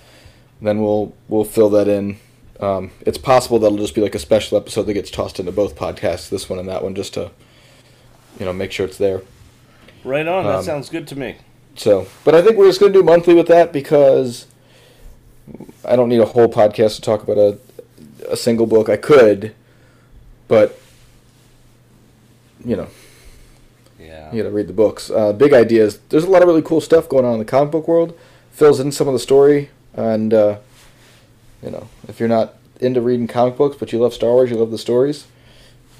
then 0.61 0.81
we'll 0.81 1.13
we'll 1.27 1.45
fill 1.45 1.69
that 1.69 1.87
in. 1.87 2.17
Um, 2.59 2.91
it's 3.01 3.17
possible 3.17 3.59
that'll 3.59 3.77
just 3.77 3.95
be 3.95 4.01
like 4.01 4.15
a 4.15 4.19
special 4.19 4.57
episode 4.57 4.83
that 4.83 4.93
gets 4.93 5.09
tossed 5.09 5.39
into 5.39 5.51
both 5.51 5.75
podcasts, 5.75 6.29
this 6.29 6.49
one 6.49 6.59
and 6.59 6.67
that 6.67 6.83
one, 6.83 6.95
just 6.95 7.13
to 7.13 7.31
you 8.39 8.45
know 8.45 8.51
make 8.53 8.71
sure 8.71 8.85
it's 8.85 8.97
there. 8.97 9.21
Right 10.03 10.27
on. 10.27 10.45
that 10.45 10.55
Um, 10.55 10.63
sounds 10.63 10.89
good 10.89 11.07
to 11.09 11.15
me. 11.17 11.37
So, 11.75 12.07
but 12.25 12.35
I 12.35 12.41
think 12.41 12.57
we're 12.57 12.67
just 12.67 12.79
going 12.81 12.91
to 12.91 12.99
do 12.99 13.03
monthly 13.03 13.33
with 13.35 13.47
that 13.47 13.71
because 13.71 14.47
I 15.85 15.95
don't 15.95 16.09
need 16.09 16.19
a 16.19 16.25
whole 16.25 16.49
podcast 16.49 16.95
to 16.95 17.01
talk 17.01 17.23
about 17.23 17.37
a 17.37 17.57
a 18.29 18.35
single 18.35 18.65
book. 18.65 18.89
I 18.89 18.97
could, 18.97 19.55
but 20.47 20.79
you 22.65 22.75
know, 22.75 22.87
Yeah. 23.99 24.31
you 24.31 24.41
got 24.43 24.49
to 24.49 24.55
read 24.55 24.67
the 24.67 24.73
books. 24.73 25.09
Uh, 25.09 25.33
big 25.33 25.53
idea 25.53 25.83
is 25.83 25.99
there's 26.09 26.23
a 26.23 26.29
lot 26.29 26.41
of 26.41 26.47
really 26.47 26.61
cool 26.61 26.81
stuff 26.81 27.09
going 27.09 27.25
on 27.25 27.33
in 27.33 27.39
the 27.39 27.45
comic 27.45 27.71
book 27.71 27.87
world. 27.87 28.17
Fills 28.51 28.79
in 28.79 28.91
some 28.91 29.07
of 29.07 29.13
the 29.13 29.19
story, 29.19 29.69
and 29.93 30.33
uh, 30.33 30.57
you 31.63 31.71
know, 31.71 31.87
if 32.07 32.19
you're 32.19 32.29
not 32.29 32.55
into 32.81 33.01
reading 33.01 33.27
comic 33.27 33.57
books 33.57 33.75
but 33.77 33.91
you 33.91 33.99
love 33.99 34.13
Star 34.13 34.31
Wars, 34.31 34.49
you 34.49 34.57
love 34.57 34.71
the 34.71 34.77
stories, 34.77 35.27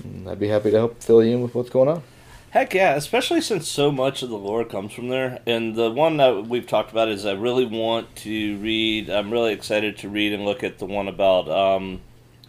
mm, 0.05 0.27
I'd 0.27 0.39
be 0.39 0.47
happy 0.49 0.71
to 0.71 0.77
help 0.77 1.01
fill 1.01 1.23
you 1.23 1.35
in 1.35 1.41
with 1.41 1.55
what's 1.55 1.69
going 1.69 1.87
on. 1.89 2.03
Heck 2.51 2.73
yeah, 2.73 2.95
especially 2.95 3.41
since 3.41 3.67
so 3.67 3.91
much 3.91 4.23
of 4.23 4.29
the 4.29 4.37
lore 4.37 4.65
comes 4.65 4.91
from 4.91 5.09
there. 5.09 5.39
And 5.45 5.75
the 5.75 5.91
one 5.91 6.17
that 6.17 6.47
we've 6.47 6.65
talked 6.65 6.91
about 6.91 7.07
is 7.07 7.23
I 7.25 7.33
really 7.33 7.65
want 7.65 8.15
to 8.17 8.57
read. 8.57 9.07
I'm 9.09 9.29
really 9.31 9.53
excited 9.53 9.97
to 9.99 10.09
read 10.09 10.33
and 10.33 10.45
look 10.45 10.63
at 10.63 10.79
the 10.79 10.85
one 10.87 11.07
about. 11.07 11.47
Um, 11.47 12.01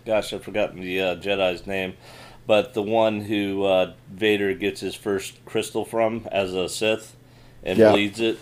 gosh, 0.06 0.32
I've 0.32 0.42
forgotten 0.42 0.80
the 0.80 1.00
uh, 1.00 1.16
Jedi's 1.16 1.66
name, 1.66 1.94
but 2.46 2.74
the 2.74 2.82
one 2.82 3.22
who 3.22 3.64
uh, 3.64 3.92
Vader 4.12 4.54
gets 4.54 4.80
his 4.80 4.94
first 4.94 5.44
crystal 5.44 5.84
from 5.84 6.26
as 6.32 6.52
a 6.54 6.68
Sith 6.68 7.14
and 7.62 7.78
Yeah. 7.78 7.92
leads 7.92 8.20
it. 8.20 8.38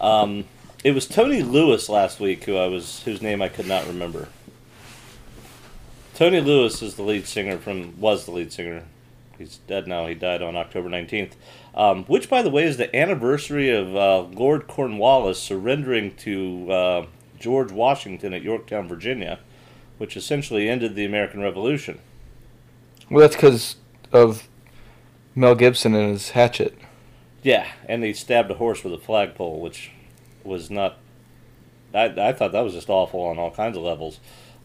Um, 0.00 0.44
it 0.84 0.92
was 0.92 1.06
Tony 1.06 1.42
Lewis 1.42 1.88
last 1.88 2.20
week 2.20 2.44
who 2.44 2.56
I 2.56 2.66
was 2.68 3.02
whose 3.04 3.22
name 3.22 3.40
I 3.42 3.48
could 3.48 3.66
not 3.66 3.86
remember. 3.86 4.28
Tony 6.14 6.40
Lewis 6.40 6.80
is 6.82 6.94
the 6.94 7.02
lead 7.02 7.26
singer 7.26 7.58
from 7.58 7.98
was 8.00 8.24
the 8.24 8.30
lead 8.32 8.52
singer. 8.52 8.84
He's 9.38 9.58
dead 9.66 9.86
now. 9.86 10.06
He 10.06 10.14
died 10.14 10.40
on 10.40 10.56
October 10.56 10.88
nineteenth, 10.88 11.36
um, 11.74 12.04
which, 12.04 12.30
by 12.30 12.40
the 12.40 12.48
way, 12.48 12.64
is 12.64 12.78
the 12.78 12.94
anniversary 12.96 13.68
of 13.70 13.94
uh, 13.94 14.20
Lord 14.22 14.66
Cornwallis 14.66 15.38
surrendering 15.42 16.14
to 16.16 16.72
uh, 16.72 17.06
George 17.38 17.70
Washington 17.70 18.32
at 18.32 18.40
Yorktown, 18.42 18.88
Virginia, 18.88 19.38
which 19.98 20.16
essentially 20.16 20.70
ended 20.70 20.94
the 20.94 21.04
American 21.04 21.42
Revolution. 21.42 21.98
Well, 23.10 23.20
that's 23.20 23.36
because 23.36 23.76
of 24.12 24.48
Mel 25.34 25.54
Gibson 25.54 25.94
and 25.94 26.10
his 26.10 26.30
hatchet. 26.30 26.76
Yeah, 27.42 27.68
and 27.88 28.02
he 28.02 28.12
stabbed 28.12 28.50
a 28.50 28.54
horse 28.54 28.82
with 28.82 28.92
a 28.92 28.98
flagpole, 28.98 29.60
which 29.60 29.92
was 30.42 30.70
not. 30.70 30.98
I, 31.94 32.06
I 32.06 32.32
thought 32.32 32.52
that 32.52 32.62
was 32.62 32.74
just 32.74 32.90
awful 32.90 33.20
on 33.22 33.38
all 33.38 33.50
kinds 33.50 33.76
of 33.76 33.82
levels. 33.84 34.18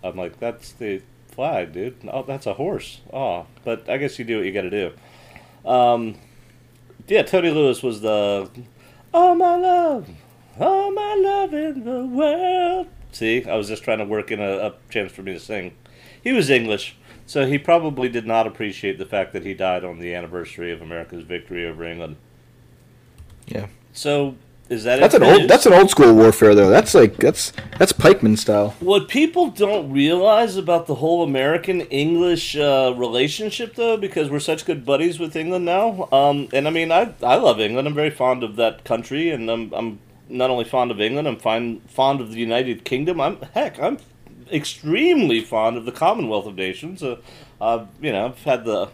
I'm 0.04 0.18
like, 0.18 0.40
that's 0.40 0.72
the 0.72 1.02
flag, 1.28 1.74
dude. 1.74 1.98
Oh, 2.12 2.24
that's 2.24 2.48
a 2.48 2.56
horse. 2.56 3.02
Oh, 3.14 3.46
but 3.64 3.88
I 3.88 3.98
guess 3.98 4.18
you 4.18 4.26
do 4.26 4.38
what 4.38 4.46
you 4.46 4.52
got 4.52 4.64
to 4.64 4.70
do. 4.70 4.94
Um, 5.70 6.18
yeah, 7.08 7.22
Tony 7.22 7.52
Lewis 7.52 7.84
was 7.84 8.02
the. 8.02 8.50
Oh 9.14 9.36
my 9.36 9.56
love, 9.58 10.10
oh 10.60 10.90
my 10.92 11.16
love 11.16 11.54
in 11.54 11.84
the 11.84 12.06
world. 12.06 12.88
See, 13.12 13.46
I 13.46 13.56
was 13.56 13.68
just 13.68 13.84
trying 13.84 13.98
to 13.98 14.06
work 14.06 14.32
in 14.32 14.40
a, 14.40 14.68
a 14.68 14.74
chance 14.90 15.12
for 15.12 15.22
me 15.22 15.34
to 15.34 15.40
sing. 15.40 15.76
He 16.24 16.32
was 16.32 16.50
English, 16.50 16.96
so 17.32 17.46
he 17.46 17.58
probably 17.58 18.10
did 18.10 18.28
not 18.28 18.46
appreciate 18.46 18.98
the 18.98 19.06
fact 19.06 19.32
that 19.32 19.46
he 19.46 19.54
died 19.54 19.86
on 19.86 20.00
the 20.00 20.14
anniversary 20.14 20.70
of 20.74 20.82
America's 20.82 21.24
victory 21.24 21.66
over 21.66 21.86
England. 21.86 22.18
Yeah. 23.48 23.68
So 23.94 24.36
is 24.68 24.84
that 24.84 25.00
That's 25.00 25.16
an 25.16 25.24
old. 25.24 25.48
That's 25.48 25.66
an 25.66 25.72
old 25.72 25.90
school 25.90 26.14
warfare, 26.14 26.54
though. 26.54 26.70
That's 26.70 26.94
like 26.94 27.16
that's 27.16 27.54
that's 27.80 27.94
pikeman 27.94 28.38
style. 28.38 28.76
What 28.82 29.08
people 29.08 29.48
don't 29.48 29.94
realize 29.94 30.58
about 30.58 30.88
the 30.88 30.96
whole 30.96 31.24
American 31.24 31.80
English 31.84 32.58
uh, 32.58 32.94
relationship, 32.98 33.76
though, 33.76 33.96
because 33.96 34.30
we're 34.30 34.40
such 34.42 34.66
good 34.66 34.86
buddies 34.86 35.18
with 35.18 35.34
England 35.38 35.64
now, 35.64 36.10
um, 36.12 36.50
and 36.52 36.68
I 36.68 36.72
mean, 36.72 36.92
I 36.92 37.14
I 37.24 37.36
love 37.36 37.62
England. 37.62 37.88
I'm 37.88 37.94
very 37.94 38.10
fond 38.10 38.44
of 38.44 38.58
that 38.58 38.84
country, 38.84 39.30
and 39.30 39.50
I'm 39.50 39.74
I'm 39.74 40.00
not 40.28 40.50
only 40.50 40.66
fond 40.66 40.92
of 40.92 41.00
England, 41.00 41.30
I'm 41.30 41.38
fond 41.38 41.90
fond 41.90 42.20
of 42.20 42.32
the 42.32 42.40
United 42.40 42.84
Kingdom. 42.84 43.22
I'm 43.22 43.38
heck, 43.54 43.80
I'm 43.80 44.00
extremely 44.52 45.42
fond 45.42 45.78
of 45.78 45.86
the 45.86 45.92
Commonwealth 45.92 46.46
of 46.46 46.56
Nations. 46.56 47.02
Uh, 47.04 47.18
uh, 47.60 47.86
you 48.02 48.12
know, 48.12 48.26
I've 48.26 48.44
had 48.44 48.66
the 48.66 48.90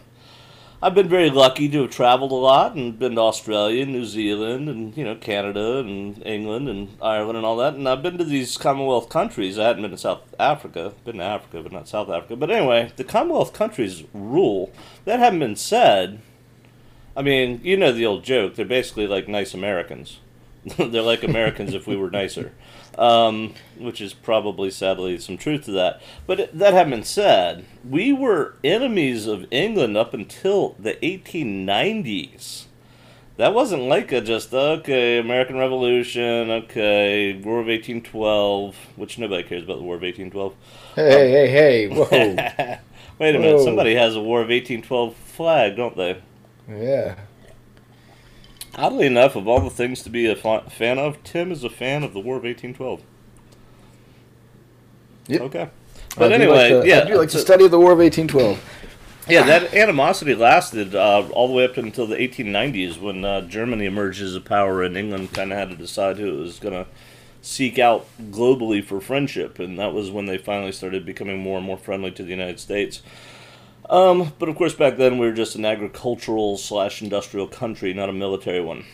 I've 0.80 0.94
been 0.94 1.08
very 1.08 1.28
lucky 1.28 1.68
to 1.70 1.82
have 1.82 1.90
traveled 1.90 2.30
a 2.30 2.36
lot 2.36 2.76
and 2.76 2.96
been 2.96 3.16
to 3.16 3.20
Australia, 3.20 3.84
New 3.84 4.04
Zealand, 4.04 4.68
and 4.68 4.96
you 4.96 5.02
know 5.04 5.16
Canada 5.16 5.78
and 5.78 6.24
England 6.24 6.68
and 6.68 6.96
Ireland 7.02 7.36
and 7.36 7.44
all 7.44 7.56
that. 7.56 7.74
And 7.74 7.88
I've 7.88 8.02
been 8.02 8.16
to 8.18 8.24
these 8.24 8.56
Commonwealth 8.56 9.08
countries. 9.08 9.58
I 9.58 9.66
hadn't 9.66 9.82
been 9.82 9.90
to 9.90 9.98
South 9.98 10.22
Africa. 10.38 10.92
Been 11.04 11.16
to 11.16 11.24
Africa, 11.24 11.64
but 11.64 11.72
not 11.72 11.88
South 11.88 12.08
Africa. 12.08 12.36
But 12.36 12.52
anyway, 12.52 12.92
the 12.94 13.02
Commonwealth 13.02 13.52
countries 13.52 14.04
rule. 14.14 14.70
That 15.04 15.18
having 15.18 15.40
been 15.40 15.56
said, 15.56 16.20
I 17.16 17.22
mean, 17.22 17.60
you 17.64 17.76
know 17.76 17.90
the 17.90 18.06
old 18.06 18.22
joke. 18.22 18.54
They're 18.54 18.64
basically 18.64 19.08
like 19.08 19.26
nice 19.26 19.54
Americans. 19.54 20.20
They're 20.76 21.02
like 21.02 21.24
Americans 21.24 21.74
if 21.74 21.88
we 21.88 21.96
were 21.96 22.10
nicer, 22.10 22.52
um, 22.98 23.54
which 23.78 24.00
is 24.00 24.12
probably 24.12 24.70
sadly 24.70 25.18
some 25.18 25.38
truth 25.38 25.64
to 25.66 25.72
that. 25.72 26.02
But 26.26 26.50
that 26.58 26.74
having 26.74 26.90
been 26.90 27.04
said, 27.04 27.64
we 27.88 28.12
were 28.12 28.56
enemies 28.64 29.26
of 29.26 29.46
England 29.50 29.96
up 29.96 30.12
until 30.12 30.74
the 30.78 30.94
1890s. 30.94 32.64
That 33.36 33.54
wasn't 33.54 33.82
like 33.82 34.10
a 34.10 34.20
just 34.20 34.52
okay 34.52 35.18
American 35.18 35.56
Revolution, 35.56 36.50
okay 36.50 37.34
War 37.34 37.60
of 37.60 37.68
1812, 37.68 38.74
which 38.96 39.16
nobody 39.16 39.44
cares 39.44 39.62
about 39.62 39.76
the 39.76 39.84
War 39.84 39.94
of 39.94 40.02
1812. 40.02 40.54
Hey, 40.96 41.30
hey, 41.30 41.48
hey! 41.48 41.88
Whoa! 41.88 42.04
Wait 43.20 43.34
a 43.34 43.38
minute, 43.38 43.58
Whoa. 43.58 43.64
somebody 43.64 43.94
has 43.94 44.16
a 44.16 44.20
War 44.20 44.40
of 44.40 44.48
1812 44.48 45.14
flag, 45.14 45.76
don't 45.76 45.96
they? 45.96 46.20
yeah. 46.68 47.14
Oddly 48.78 49.06
enough, 49.06 49.34
of 49.34 49.48
all 49.48 49.60
the 49.60 49.70
things 49.70 50.02
to 50.04 50.10
be 50.10 50.26
a 50.26 50.36
fa- 50.36 50.62
fan 50.70 50.98
of, 51.00 51.22
Tim 51.24 51.50
is 51.50 51.64
a 51.64 51.68
fan 51.68 52.04
of 52.04 52.14
the 52.14 52.20
War 52.20 52.36
of 52.36 52.44
1812. 52.44 53.02
Yep. 55.26 55.40
Okay. 55.42 55.68
But 56.16 56.28
do 56.28 56.34
anyway, 56.34 56.72
like 56.72 56.82
the, 56.82 56.88
yeah. 56.88 57.00
I 57.00 57.04
do 57.04 57.16
like 57.16 57.28
the 57.28 57.38
so- 57.38 57.44
study 57.44 57.64
of 57.64 57.72
the 57.72 57.80
War 57.80 57.90
of 57.92 57.98
1812. 57.98 59.26
yeah, 59.28 59.42
that 59.42 59.74
animosity 59.74 60.34
lasted 60.34 60.94
uh, 60.94 61.28
all 61.32 61.48
the 61.48 61.54
way 61.54 61.64
up 61.64 61.76
until 61.76 62.06
the 62.06 62.16
1890s 62.16 63.00
when 63.00 63.24
uh, 63.24 63.40
Germany 63.42 63.84
emerged 63.84 64.22
as 64.22 64.36
a 64.36 64.40
power 64.40 64.82
and 64.84 64.96
England 64.96 65.32
kind 65.34 65.52
of 65.52 65.58
had 65.58 65.70
to 65.70 65.76
decide 65.76 66.18
who 66.18 66.38
it 66.38 66.40
was 66.40 66.60
going 66.60 66.74
to 66.74 66.86
seek 67.42 67.80
out 67.80 68.06
globally 68.30 68.82
for 68.82 69.00
friendship. 69.00 69.58
And 69.58 69.76
that 69.78 69.92
was 69.92 70.10
when 70.10 70.26
they 70.26 70.38
finally 70.38 70.72
started 70.72 71.04
becoming 71.04 71.40
more 71.40 71.58
and 71.58 71.66
more 71.66 71.78
friendly 71.78 72.12
to 72.12 72.22
the 72.22 72.30
United 72.30 72.60
States. 72.60 73.02
Um, 73.90 74.32
but 74.38 74.48
of 74.48 74.56
course, 74.56 74.74
back 74.74 74.96
then 74.96 75.18
we 75.18 75.26
were 75.26 75.32
just 75.32 75.54
an 75.56 75.64
agricultural 75.64 76.58
slash 76.58 77.00
industrial 77.02 77.46
country, 77.48 77.94
not 77.94 78.08
a 78.08 78.12
military 78.12 78.60
one. 78.60 78.84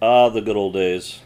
Ah, 0.00 0.28
the 0.28 0.40
good 0.40 0.56
old 0.56 0.74
days. 0.74 1.20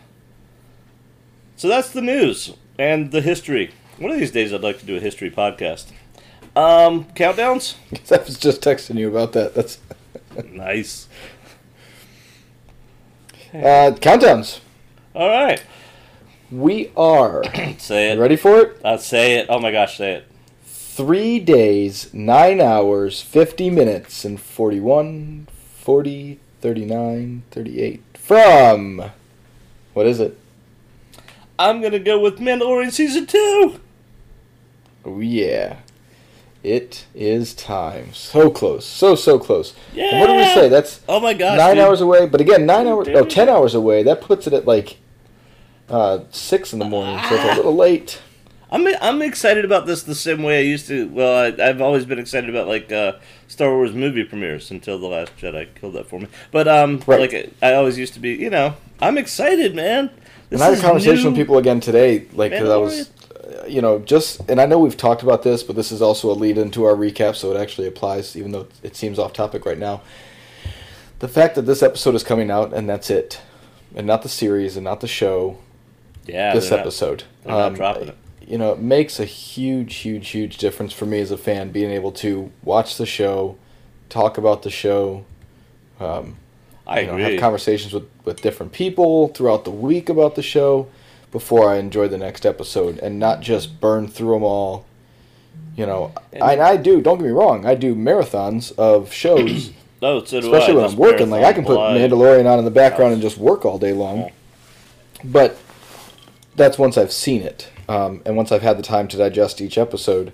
So 1.57 1.69
that's 1.69 1.91
the 1.91 2.01
news 2.01 2.55
and 2.79 3.11
the 3.11 3.21
history. 3.21 3.73
One 3.99 4.13
of 4.13 4.19
these 4.19 4.31
days, 4.31 4.53
I'd 4.55 4.63
like 4.63 4.79
to 4.79 4.87
do 4.87 4.97
a 4.97 5.01
history 5.01 5.31
podcast. 5.31 5.91
Um, 6.57 7.05
countdowns. 7.15 7.75
I 8.13 8.23
was 8.23 8.39
just 8.39 8.63
texting 8.63 8.97
you 8.97 9.09
about 9.09 9.33
that. 9.33 9.55
That's 9.55 9.79
nice. 10.47 11.09
uh, 13.53 13.93
countdowns. 14.01 14.61
All 15.15 15.29
right, 15.29 15.61
We 16.51 16.93
are 16.97 17.43
say 17.79 18.07
you 18.13 18.19
it. 18.19 18.19
ready 18.23 18.37
for 18.37 18.59
it. 18.61 18.81
I'll 18.85 18.99
say 18.99 19.35
it. 19.39 19.47
Oh 19.49 19.59
my 19.59 19.73
gosh, 19.73 19.99
say 19.99 20.13
it. 20.15 20.28
Three 20.99 21.39
days, 21.39 22.13
nine 22.13 22.61
hours, 22.61 23.23
50 23.23 23.71
minutes, 23.71 24.25
and 24.25 24.41
41, 24.41 25.47
40, 25.77 26.41
39, 26.61 27.45
38. 27.53 28.03
From. 28.15 29.05
What 29.95 30.07
is 30.09 30.19
it? 30.19 30.37
I'm 31.57 31.81
gonna 31.81 32.01
go 32.01 32.19
with 32.19 32.41
Mandalorian 32.41 32.91
season 32.91 33.27
two. 33.27 33.79
Oh, 35.05 35.21
yeah. 35.21 35.77
It 36.65 37.07
is 37.15 37.55
time. 37.55 38.13
So 38.13 38.51
close. 38.51 38.85
So, 38.85 39.15
so 39.15 39.39
close. 39.39 39.77
Yeah. 39.95 40.07
And 40.07 40.19
what 40.19 40.27
did 40.27 40.37
we 40.37 40.47
say? 40.53 40.69
That's 40.69 41.01
Oh 41.09 41.21
my 41.21 41.33
gosh, 41.33 41.59
nine 41.59 41.77
dude. 41.77 41.85
hours 41.85 42.01
away. 42.01 42.27
But 42.27 42.41
again, 42.41 42.67
nine 42.67 42.89
hours. 42.89 43.07
Dude. 43.07 43.31
ten 43.31 43.49
hours 43.49 43.77
away. 43.77 44.03
That 44.03 44.21
puts 44.21 44.49
it 44.49 44.53
at 44.53 44.67
like 44.67 44.97
uh, 45.89 46.25
six 46.33 46.73
in 46.73 46.81
the 46.81 46.85
morning. 46.85 47.21
So 47.29 47.37
it's 47.37 47.45
a 47.53 47.55
little 47.55 47.77
late. 47.77 48.21
I'm 48.71 48.87
I'm 49.01 49.23
excited 49.23 49.65
about 49.65 49.87
this 49.87 50.03
the 50.03 50.15
same 50.15 50.43
way 50.43 50.59
I 50.59 50.63
used 50.63 50.87
to. 50.89 51.09
Well, 51.09 51.35
I, 51.59 51.69
I've 51.69 51.81
always 51.81 52.05
been 52.05 52.19
excited 52.19 52.51
about 52.51 52.69
like 52.69 52.93
uh, 52.93 53.13
Star 53.47 53.71
Wars 53.71 53.95
movie 53.95 54.25
premieres 54.25 54.71
until 54.71 54.99
the 54.99 55.07
Last 55.07 55.37
Jedi 55.39 55.69
killed 55.75 55.95
that 55.95 56.07
for 56.07 56.21
me. 56.21 56.29
But 56.51 56.69
um, 56.69 57.03
Right. 57.07 57.21
like 57.33 57.53
I 57.63 57.75
always 57.75 57.97
used 57.99 58.15
to 58.15 58.21
be. 58.21 58.35
You 58.35 58.51
know, 58.51 58.75
I'm 59.01 59.17
excited, 59.17 59.75
man. 59.75 60.11
This 60.51 60.61
and 60.61 60.63
I 60.63 60.75
had 60.75 60.79
a 60.79 60.81
conversation 60.87 61.27
with 61.27 61.37
people 61.37 61.59
again 61.59 61.81
today, 61.81 62.27
like 62.33 62.53
'cause 62.53 62.69
I 62.69 62.77
was, 62.77 63.11
uh, 63.45 63.67
you 63.67 63.81
know, 63.83 63.99
just 64.01 64.41
and 64.51 64.61
I 64.61 64.67
know 64.67 64.79
we've 64.79 64.97
talked 64.97 65.23
about 65.23 65.43
this, 65.43 65.63
but 65.63 65.75
this 65.77 65.91
is 65.93 66.01
also 66.03 66.31
a 66.31 66.33
lead 66.33 66.59
into 66.59 66.85
our 66.85 66.95
recap, 66.95 67.37
so 67.37 67.51
it 67.55 67.59
actually 67.61 67.87
applies, 67.87 68.37
even 68.37 68.53
though 68.53 68.67
it 68.83 68.97
seems 68.97 69.19
off 69.19 69.33
topic 69.33 69.65
right 69.67 69.79
now. 69.79 70.01
The 71.21 71.29
fact 71.29 71.55
that 71.57 71.63
this 71.63 71.83
episode 71.83 72.15
is 72.15 72.23
coming 72.23 72.51
out 72.51 72.73
and 72.73 72.89
that's 72.89 73.11
it, 73.11 73.41
and 73.97 74.07
not 74.07 74.23
the 74.23 74.29
series 74.29 74.77
and 74.77 74.85
not 74.85 75.01
the 75.01 75.09
show, 75.09 75.59
Yeah, 76.27 76.55
this 76.55 76.71
episode, 76.71 77.25
not 77.47 77.61
um, 77.61 77.75
dropping 77.75 78.09
it. 78.09 78.17
You 78.49 78.57
know, 78.57 78.73
it 78.73 78.79
makes 78.79 79.21
a 79.21 79.27
huge, 79.27 79.97
huge, 79.97 80.29
huge 80.31 80.57
difference 80.57 80.95
for 80.95 81.05
me 81.05 81.21
as 81.21 81.31
a 81.31 81.37
fan 81.37 81.71
being 81.71 81.91
able 81.91 82.13
to 82.13 82.51
watch 82.63 82.97
the 82.97 83.05
show, 83.05 83.57
talk 84.09 84.39
about 84.39 84.63
the 84.63 84.71
show. 84.71 85.27
Um, 86.01 86.37
I 86.87 87.01
you 87.01 87.07
know, 87.09 87.19
have 87.19 87.39
conversations 87.39 87.93
with, 87.93 88.09
with 88.25 88.41
different 88.41 88.73
people 88.73 89.29
throughout 89.29 89.65
the 89.65 89.71
week 89.71 90.09
about 90.09 90.35
the 90.35 90.43
show 90.43 90.89
before 91.31 91.69
I 91.71 91.77
enjoy 91.77 92.09
the 92.09 92.17
next 92.17 92.47
episode 92.47 92.99
and 93.01 93.19
not 93.19 93.43
just 93.43 93.83
burn 93.83 94.09
through 94.09 94.33
them 94.33 94.45
all. 94.45 94.87
You 95.77 95.85
know, 95.85 96.13
And- 96.33 96.43
and 96.43 96.63
I 96.63 96.79
do. 96.79 97.03
Don't 97.03 97.19
get 97.19 97.25
me 97.27 97.31
wrong. 97.33 97.67
I 97.67 97.75
do 97.75 97.95
marathons 97.95 98.73
of 98.79 99.13
shows, 99.13 99.73
oh, 100.03 100.25
so 100.25 100.39
especially 100.39 100.73
I. 100.73 100.77
when 100.77 100.85
I'm 100.87 100.97
working. 100.97 101.29
Like 101.29 101.45
I 101.45 101.53
can 101.53 101.67
put. 101.67 101.77
Mandalorian 101.79 102.47
on 102.51 102.59
in 102.59 102.65
the 102.65 102.71
background 102.71 103.13
and 103.13 103.21
just 103.21 103.37
work 103.37 103.67
all 103.67 103.79
day 103.79 103.93
long. 103.93 104.19
Yeah. 104.21 104.31
But 105.23 105.59
that's 106.57 106.79
once 106.79 106.97
I've 106.97 107.13
seen 107.13 107.43
it, 107.43 107.69
um, 107.89 108.23
and 108.25 108.37
once 108.37 108.53
I've 108.53 108.63
had 108.63 108.79
the 108.79 108.83
time 108.83 109.09
to 109.09 109.17
digest 109.17 109.61
each 109.61 109.79
episode. 109.79 110.33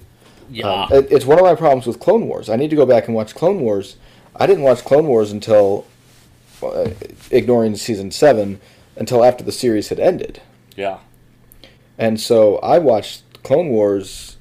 Yeah. 0.50 0.66
Um, 0.66 0.92
it, 0.92 1.10
it's 1.10 1.24
one 1.24 1.38
of 1.38 1.44
my 1.44 1.54
problems 1.54 1.86
with 1.86 2.00
Clone 2.00 2.26
Wars. 2.26 2.48
I 2.48 2.56
need 2.56 2.70
to 2.70 2.76
go 2.76 2.86
back 2.86 3.06
and 3.06 3.14
watch 3.14 3.34
Clone 3.34 3.60
Wars. 3.60 3.96
I 4.36 4.46
didn't 4.46 4.64
watch 4.64 4.84
Clone 4.84 5.06
Wars 5.06 5.32
until 5.32 5.86
uh, 6.62 6.90
ignoring 7.30 7.76
season 7.76 8.10
seven 8.10 8.60
until 8.96 9.24
after 9.24 9.44
the 9.44 9.52
series 9.52 9.88
had 9.88 9.98
ended. 9.98 10.40
Yeah. 10.76 10.98
And 11.98 12.20
so 12.20 12.58
I 12.58 12.78
watched 12.78 13.22
Clone 13.42 13.68
Wars 13.68 14.36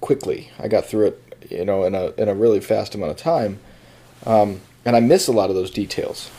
quickly. 0.00 0.50
I 0.58 0.68
got 0.68 0.86
through 0.86 1.08
it, 1.08 1.22
you 1.50 1.64
know, 1.64 1.84
in 1.84 1.94
a 1.94 2.12
in 2.16 2.28
a 2.28 2.34
really 2.34 2.60
fast 2.60 2.94
amount 2.94 3.10
of 3.10 3.16
time, 3.16 3.58
um, 4.24 4.60
and 4.84 4.96
I 4.96 5.00
miss 5.00 5.28
a 5.28 5.32
lot 5.32 5.50
of 5.50 5.56
those 5.56 5.70
details. 5.70 6.30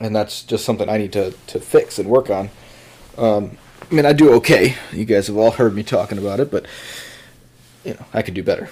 And 0.00 0.14
that's 0.14 0.42
just 0.42 0.64
something 0.64 0.88
I 0.88 0.98
need 0.98 1.12
to, 1.12 1.32
to 1.46 1.60
fix 1.60 1.98
and 1.98 2.08
work 2.08 2.28
on. 2.28 2.50
Um, 3.16 3.58
I 3.90 3.94
mean, 3.94 4.06
I 4.06 4.12
do 4.12 4.32
okay. 4.34 4.76
You 4.92 5.04
guys 5.04 5.26
have 5.26 5.36
all 5.36 5.52
heard 5.52 5.74
me 5.74 5.82
talking 5.82 6.18
about 6.18 6.40
it, 6.40 6.50
but 6.50 6.66
you 7.84 7.94
know, 7.94 8.04
I 8.12 8.22
could 8.22 8.34
do 8.34 8.42
better. 8.42 8.70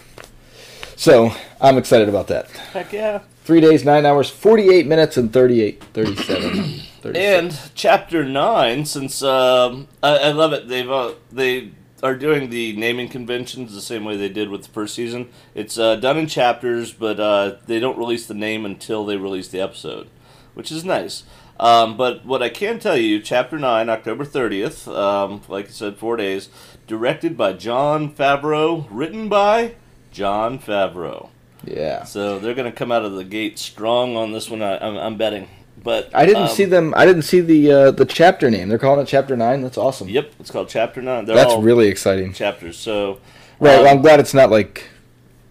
So 0.97 1.33
I'm 1.61 1.79
excited 1.79 2.09
about 2.09 2.29
that. 2.29 2.49
Heck 2.51 2.93
yeah. 2.93 3.21
Three 3.45 3.61
days, 3.61 3.85
nine 3.85 4.07
hours, 4.07 4.31
48 4.31 4.87
minutes, 4.87 5.17
and 5.17 5.33
38, 5.33 5.83
37. 5.93 6.51
36. 7.03 7.17
And 7.17 7.71
chapter 7.75 8.25
nine, 8.25 8.85
since 8.85 9.23
um, 9.23 9.89
I, 10.03 10.19
I 10.19 10.33
love 10.33 10.53
it, 10.53 10.69
they've 10.69 10.91
uh, 10.91 11.15
they 11.33 11.73
are 12.03 12.15
doing 12.15 12.51
the 12.51 12.77
naming 12.77 13.09
conventions 13.09 13.75
the 13.75 13.81
same 13.81 14.05
way 14.05 14.17
they 14.17 14.29
did 14.29 14.49
with 14.49 14.63
the 14.63 14.69
first 14.69 14.95
season. 14.95 15.29
It's 15.55 15.79
uh, 15.79 15.97
done 15.97 16.19
in 16.19 16.27
chapters, 16.27 16.93
but 16.93 17.19
uh, 17.19 17.57
they 17.67 17.81
don't 17.81 17.99
release 17.99 18.27
the 18.27 18.35
name 18.35 18.65
until 18.65 19.05
they 19.05 19.17
release 19.17 19.49
the 19.49 19.61
episode, 19.61 20.09
which 20.55 20.71
is 20.71 20.85
nice. 20.85 21.25
Um, 21.63 21.97
but 21.97 22.25
what 22.27 22.43
I 22.43 22.49
can 22.49 22.81
tell 22.81 22.97
you, 22.97 23.21
chapter 23.21 23.59
nine, 23.59 23.89
October 23.89 24.25
thirtieth, 24.25 24.89
um, 24.89 25.43
like 25.49 25.67
I 25.67 25.71
said, 25.71 25.97
four 25.97 26.17
days, 26.17 26.49
directed 26.89 27.37
by 27.37 27.53
Jon 27.53 28.13
Favreau, 28.13 28.87
written 28.91 29.29
by 29.29 29.75
Jon 30.11 30.59
Favreau. 30.59 31.29
yeah. 31.65 32.03
So 32.03 32.39
they're 32.41 32.55
going 32.55 32.71
to 32.71 32.77
come 32.77 32.91
out 32.91 33.05
of 33.05 33.13
the 33.13 33.23
gate 33.25 33.59
strong 33.61 34.17
on 34.17 34.33
this 34.33 34.51
one. 34.51 34.61
I, 34.61 34.77
I'm, 34.79 34.97
I'm 34.97 35.17
betting. 35.17 35.49
But 35.83 36.11
I 36.13 36.27
didn't 36.27 36.43
um, 36.43 36.49
see 36.49 36.65
them. 36.65 36.93
I 36.97 37.07
didn't 37.07 37.23
see 37.23 37.41
the 37.41 37.71
uh, 37.73 37.91
the 37.93 38.05
chapter 38.07 38.51
name. 38.51 38.69
They're 38.69 38.79
calling 38.79 39.01
it 39.01 39.09
Chapter 39.09 39.37
Nine. 39.37 39.63
That's 39.63 39.79
awesome. 39.79 40.09
Yep, 40.09 40.33
it's 40.41 40.51
called 40.51 40.69
Chapter 40.69 41.01
Nine. 41.01 41.25
They're 41.27 41.35
That's 41.37 41.53
all 41.53 41.63
really 41.63 41.87
exciting. 41.89 42.33
chapters. 42.33 42.77
So 42.77 43.21
Right. 43.61 43.77
um, 43.77 43.85
well, 43.85 43.95
I'm 43.95 44.03
glad 44.03 44.19
it's 44.21 44.35
not 44.35 44.51
like, 44.51 44.89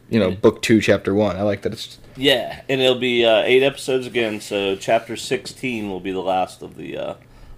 you 0.10 0.20
know, 0.20 0.32
book 0.32 0.62
two, 0.62 0.82
chapter 0.82 1.14
one. 1.16 1.38
I 1.38 1.42
like 1.44 1.62
that 1.62 1.72
it's. 1.74 1.98
Yeah, 2.16 2.62
and 2.70 2.82
it'll 2.82 3.00
be 3.00 3.26
uh, 3.26 3.42
eight 3.42 3.64
episodes 3.64 4.08
again. 4.08 4.42
So 4.42 4.76
Chapter 4.76 5.16
sixteen 5.18 5.90
will 5.90 6.00
be 6.00 6.12
the 6.12 6.22
last 6.22 6.62
of 6.62 6.76
the 6.76 6.98
uh, 6.98 7.14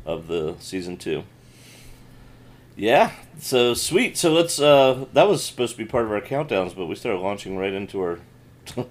of 0.06 0.28
the 0.28 0.56
season 0.60 0.98
two. 0.98 1.24
Yeah, 2.76 3.12
so 3.40 3.74
sweet. 3.74 4.18
So 4.18 4.32
let's. 4.34 4.60
Uh, 4.60 5.06
that 5.14 5.28
was 5.28 5.44
supposed 5.46 5.74
to 5.74 5.78
be 5.78 5.86
part 5.86 6.06
of 6.06 6.12
our 6.12 6.22
countdowns, 6.22 6.76
but 6.76 6.88
we 6.88 6.96
started 6.96 7.20
launching 7.20 7.58
right 7.58 7.74
into 7.74 8.00
our. 8.02 8.20
our, 8.78 8.86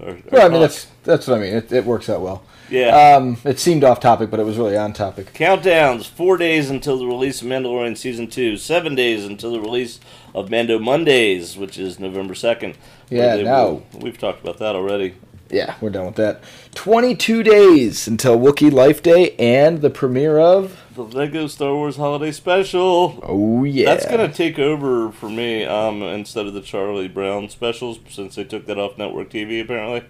our 0.00 0.16
Well, 0.30 0.46
I 0.46 0.48
mean, 0.48 0.60
talk. 0.60 0.60
that's 0.60 0.86
that's 1.02 1.26
what 1.26 1.38
I 1.38 1.40
mean. 1.40 1.54
It, 1.54 1.70
it 1.72 1.84
works 1.84 2.08
out 2.08 2.20
well. 2.22 2.44
Yeah. 2.70 3.16
Um, 3.16 3.38
it 3.44 3.58
seemed 3.58 3.84
off 3.84 4.00
topic, 4.00 4.30
but 4.30 4.40
it 4.40 4.44
was 4.44 4.56
really 4.56 4.76
on 4.76 4.92
topic. 4.92 5.32
Countdowns: 5.32 6.06
four 6.06 6.36
days 6.36 6.70
until 6.70 6.98
the 6.98 7.06
release 7.06 7.42
of 7.42 7.48
Mandalorian 7.48 7.96
season 7.96 8.26
two. 8.28 8.56
Seven 8.56 8.94
days 8.94 9.24
until 9.24 9.52
the 9.52 9.60
release 9.60 10.00
of 10.34 10.50
Mando 10.50 10.78
Mondays, 10.78 11.56
which 11.56 11.78
is 11.78 11.98
November 12.00 12.34
second. 12.34 12.76
Yeah, 13.10 13.36
now- 13.36 13.82
we've 13.98 14.18
talked 14.18 14.42
about 14.42 14.58
that 14.58 14.74
already. 14.74 15.14
Yeah, 15.50 15.74
we're 15.80 15.90
done 15.90 16.06
with 16.06 16.16
that. 16.16 16.42
22 16.74 17.42
days 17.42 18.08
until 18.08 18.38
Wookiee 18.38 18.72
Life 18.72 19.02
Day 19.02 19.36
and 19.38 19.82
the 19.82 19.90
premiere 19.90 20.38
of. 20.38 20.80
The 20.94 21.02
Lego 21.02 21.46
Star 21.46 21.74
Wars 21.74 21.96
Holiday 21.96 22.32
Special. 22.32 23.20
Oh 23.22 23.62
yeah. 23.64 23.84
That's 23.84 24.06
gonna 24.06 24.32
take 24.32 24.58
over 24.58 25.12
for 25.12 25.28
me. 25.28 25.64
Um, 25.64 26.02
instead 26.02 26.46
of 26.46 26.54
the 26.54 26.60
Charlie 26.60 27.08
Brown 27.08 27.48
specials, 27.50 27.98
since 28.08 28.34
they 28.36 28.44
took 28.44 28.66
that 28.66 28.78
off 28.78 28.96
network 28.96 29.30
TV. 29.30 29.60
Apparently, 29.60 30.04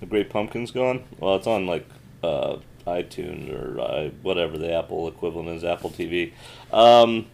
the 0.00 0.06
Great 0.06 0.30
Pumpkin's 0.30 0.70
gone. 0.70 1.04
Well, 1.18 1.36
it's 1.36 1.46
on 1.46 1.66
like 1.66 1.86
uh, 2.22 2.56
iTunes 2.86 3.52
or 3.52 3.80
uh, 3.80 4.10
whatever 4.22 4.58
the 4.58 4.72
Apple 4.72 5.08
equivalent 5.08 5.48
is, 5.48 5.64
Apple 5.64 5.90
TV. 5.90 6.32
Um, 6.72 7.26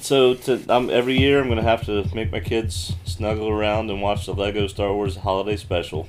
so 0.00 0.34
to 0.34 0.64
um, 0.68 0.88
every 0.90 1.18
year, 1.18 1.40
I'm 1.40 1.48
gonna 1.48 1.62
have 1.62 1.84
to 1.86 2.04
make 2.14 2.32
my 2.32 2.40
kids 2.40 2.94
snuggle 3.04 3.48
around 3.48 3.90
and 3.90 4.00
watch 4.00 4.26
the 4.26 4.34
Lego 4.34 4.66
Star 4.66 4.92
Wars 4.92 5.16
Holiday 5.16 5.56
Special. 5.56 6.08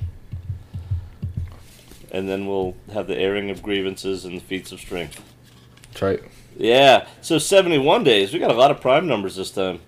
And 2.11 2.27
then 2.27 2.45
we'll 2.45 2.75
have 2.93 3.07
the 3.07 3.17
airing 3.17 3.49
of 3.49 3.61
grievances 3.63 4.25
and 4.25 4.37
the 4.37 4.41
feats 4.41 4.71
of 4.71 4.79
strength. 4.79 5.21
That's 5.91 6.01
right. 6.01 6.19
Yeah, 6.57 7.07
so 7.21 7.37
71 7.37 8.03
days. 8.03 8.33
We 8.33 8.39
got 8.39 8.51
a 8.51 8.55
lot 8.55 8.71
of 8.71 8.81
prime 8.81 9.07
numbers 9.07 9.37
this 9.37 9.51
time. 9.51 9.79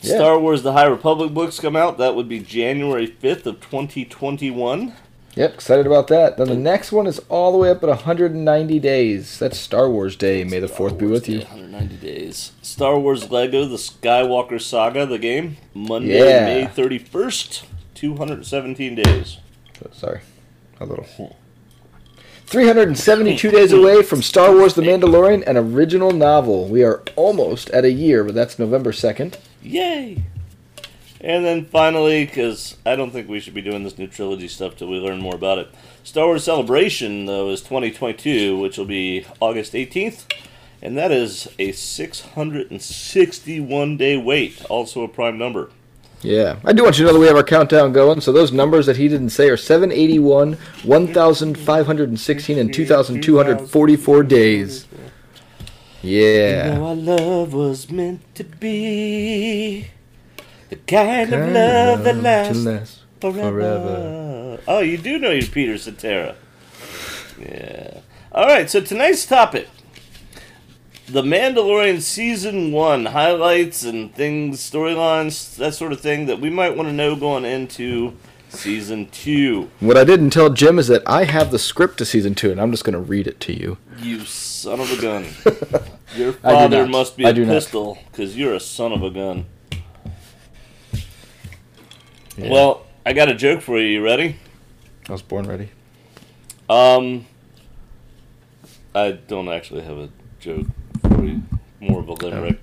Yeah. 0.00 0.16
Star 0.16 0.38
Wars 0.38 0.64
The 0.64 0.72
High 0.72 0.86
Republic 0.86 1.32
books 1.32 1.60
come 1.60 1.76
out. 1.76 1.98
That 1.98 2.16
would 2.16 2.28
be 2.28 2.40
January 2.40 3.06
5th 3.06 3.46
of 3.46 3.60
2021. 3.60 4.94
Yep, 5.34 5.54
excited 5.54 5.86
about 5.86 6.08
that. 6.08 6.36
Then 6.36 6.48
the 6.48 6.54
next 6.54 6.92
one 6.92 7.06
is 7.06 7.18
all 7.30 7.52
the 7.52 7.58
way 7.58 7.70
up 7.70 7.82
at 7.82 7.88
190 7.88 8.78
days. 8.80 9.38
That's 9.38 9.58
Star 9.58 9.88
Wars 9.88 10.14
Day. 10.14 10.44
May 10.44 10.58
the 10.58 10.68
fourth 10.68 10.98
be 10.98 11.06
with 11.06 11.26
you. 11.28 11.38
190 11.38 11.96
days. 11.96 12.52
Star 12.60 12.98
Wars 12.98 13.30
Lego 13.30 13.64
The 13.64 13.76
Skywalker 13.76 14.60
Saga, 14.60 15.06
the 15.06 15.18
game. 15.18 15.56
Monday, 15.72 16.18
Yeah. 16.18 16.44
May 16.44 16.66
31st. 16.66 17.64
217 17.94 18.94
days. 18.96 19.38
Oh, 19.82 19.88
Sorry, 19.92 20.20
a 20.80 20.84
little. 20.84 21.06
372 22.46 23.50
days 23.50 23.72
away 23.72 24.02
from 24.02 24.20
Star 24.20 24.52
Wars 24.52 24.74
The 24.74 24.82
Mandalorian, 24.82 25.46
an 25.46 25.56
original 25.56 26.10
novel. 26.10 26.68
We 26.68 26.82
are 26.84 27.02
almost 27.16 27.70
at 27.70 27.84
a 27.86 27.90
year, 27.92 28.22
but 28.24 28.34
that's 28.34 28.58
November 28.58 28.92
2nd. 28.92 29.36
Yay! 29.62 30.24
And 31.22 31.44
then 31.44 31.64
finally, 31.64 32.26
because 32.26 32.76
I 32.84 32.96
don't 32.96 33.12
think 33.12 33.28
we 33.28 33.38
should 33.38 33.54
be 33.54 33.62
doing 33.62 33.84
this 33.84 33.96
new 33.96 34.08
trilogy 34.08 34.48
stuff 34.48 34.74
till 34.76 34.88
we 34.88 34.98
learn 34.98 35.20
more 35.20 35.36
about 35.36 35.58
it. 35.58 35.68
Star 36.02 36.26
Wars 36.26 36.42
Celebration, 36.42 37.26
though, 37.26 37.50
is 37.50 37.60
2022, 37.60 38.58
which 38.58 38.76
will 38.76 38.86
be 38.86 39.24
August 39.40 39.72
18th. 39.72 40.24
And 40.82 40.98
that 40.98 41.12
is 41.12 41.48
a 41.60 41.70
661 41.70 43.96
day 43.96 44.16
wait, 44.16 44.64
also 44.64 45.04
a 45.04 45.08
prime 45.08 45.38
number. 45.38 45.70
Yeah, 46.22 46.58
I 46.64 46.72
do 46.72 46.82
want 46.82 46.98
you 46.98 47.04
to 47.04 47.08
know 47.08 47.14
that 47.14 47.20
we 47.20 47.26
have 47.26 47.36
our 47.36 47.44
countdown 47.44 47.92
going. 47.92 48.20
So 48.20 48.32
those 48.32 48.50
numbers 48.52 48.86
that 48.86 48.96
he 48.96 49.06
didn't 49.06 49.30
say 49.30 49.48
are 49.48 49.56
781, 49.56 50.54
1,516, 50.82 52.58
and 52.58 52.74
2,244 52.74 54.22
days. 54.24 54.88
Yeah. 56.00 56.78
our 56.80 56.96
love 56.96 57.54
was 57.54 57.88
meant 57.90 58.22
to 58.34 58.42
be 58.42 59.86
the 60.72 60.76
kind, 60.92 61.28
Kind 61.30 61.42
of 61.44 61.52
love 61.52 62.04
that 62.04 62.12
to 62.14 62.18
lasts 62.20 62.64
last 62.64 62.98
forever. 63.20 63.50
forever. 63.50 64.60
Oh, 64.66 64.80
you 64.80 64.96
do 64.96 65.18
know 65.18 65.30
your 65.30 65.46
Peter 65.46 65.76
Cetera. 65.76 66.34
Yeah. 67.38 67.98
All 68.32 68.46
right. 68.46 68.70
So 68.70 68.80
tonight's 68.80 69.26
topic: 69.26 69.68
The 71.06 71.22
Mandalorian 71.22 72.00
season 72.00 72.72
one 72.72 73.06
highlights 73.06 73.84
and 73.84 74.14
things, 74.14 74.60
storylines, 74.60 75.56
that 75.56 75.74
sort 75.74 75.92
of 75.92 76.00
thing 76.00 76.24
that 76.26 76.40
we 76.40 76.48
might 76.48 76.74
want 76.74 76.88
to 76.88 76.92
know 76.94 77.16
going 77.16 77.44
into 77.44 78.16
season 78.48 79.08
two. 79.10 79.70
What 79.80 79.98
I 79.98 80.04
didn't 80.04 80.30
tell 80.30 80.48
Jim 80.48 80.78
is 80.78 80.88
that 80.88 81.02
I 81.06 81.24
have 81.24 81.50
the 81.50 81.58
script 81.58 81.98
to 81.98 82.06
season 82.06 82.34
two, 82.34 82.50
and 82.50 82.60
I'm 82.60 82.70
just 82.70 82.84
going 82.84 82.94
to 82.94 83.00
read 83.00 83.26
it 83.26 83.40
to 83.40 83.52
you. 83.52 83.76
You 83.98 84.20
son 84.24 84.80
of 84.80 84.90
a 84.90 85.00
gun! 85.00 85.26
Your 86.16 86.32
father 86.32 86.86
must 86.86 87.16
be 87.18 87.24
a 87.24 87.34
pistol 87.34 87.98
because 88.10 88.36
you're 88.36 88.54
a 88.54 88.60
son 88.60 88.92
of 88.92 89.02
a 89.02 89.10
gun. 89.10 89.46
Yeah. 92.36 92.50
Well, 92.50 92.86
I 93.04 93.12
got 93.12 93.28
a 93.28 93.34
joke 93.34 93.60
for 93.60 93.78
you. 93.78 93.86
You 93.86 94.04
ready? 94.04 94.36
I 95.08 95.12
was 95.12 95.22
born 95.22 95.46
ready. 95.46 95.68
Um, 96.68 97.26
I 98.94 99.12
don't 99.12 99.48
actually 99.48 99.82
have 99.82 99.98
a 99.98 100.08
joke 100.40 100.66
for 101.02 101.24
you. 101.24 101.42
More 101.80 102.00
of 102.00 102.08
a 102.08 102.12
limerick. 102.12 102.62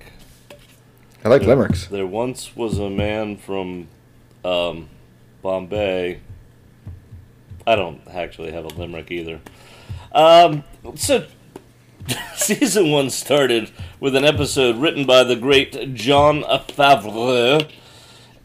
I 1.24 1.28
like 1.28 1.42
There- 1.42 1.50
limericks. 1.50 1.86
There 1.86 2.06
once 2.06 2.56
was 2.56 2.78
a 2.78 2.88
man 2.88 3.36
from 3.36 3.88
um, 4.44 4.88
Bombay. 5.42 6.20
I 7.66 7.76
don't 7.76 8.00
actually 8.08 8.52
have 8.52 8.64
a 8.64 8.68
limerick 8.68 9.10
either. 9.10 9.40
Um, 10.12 10.64
so, 10.96 11.26
season 12.34 12.90
one 12.90 13.10
started 13.10 13.70
with 14.00 14.16
an 14.16 14.24
episode 14.24 14.76
written 14.76 15.04
by 15.04 15.22
the 15.22 15.36
great 15.36 15.94
Jon 15.94 16.42
Favreau 16.42 17.70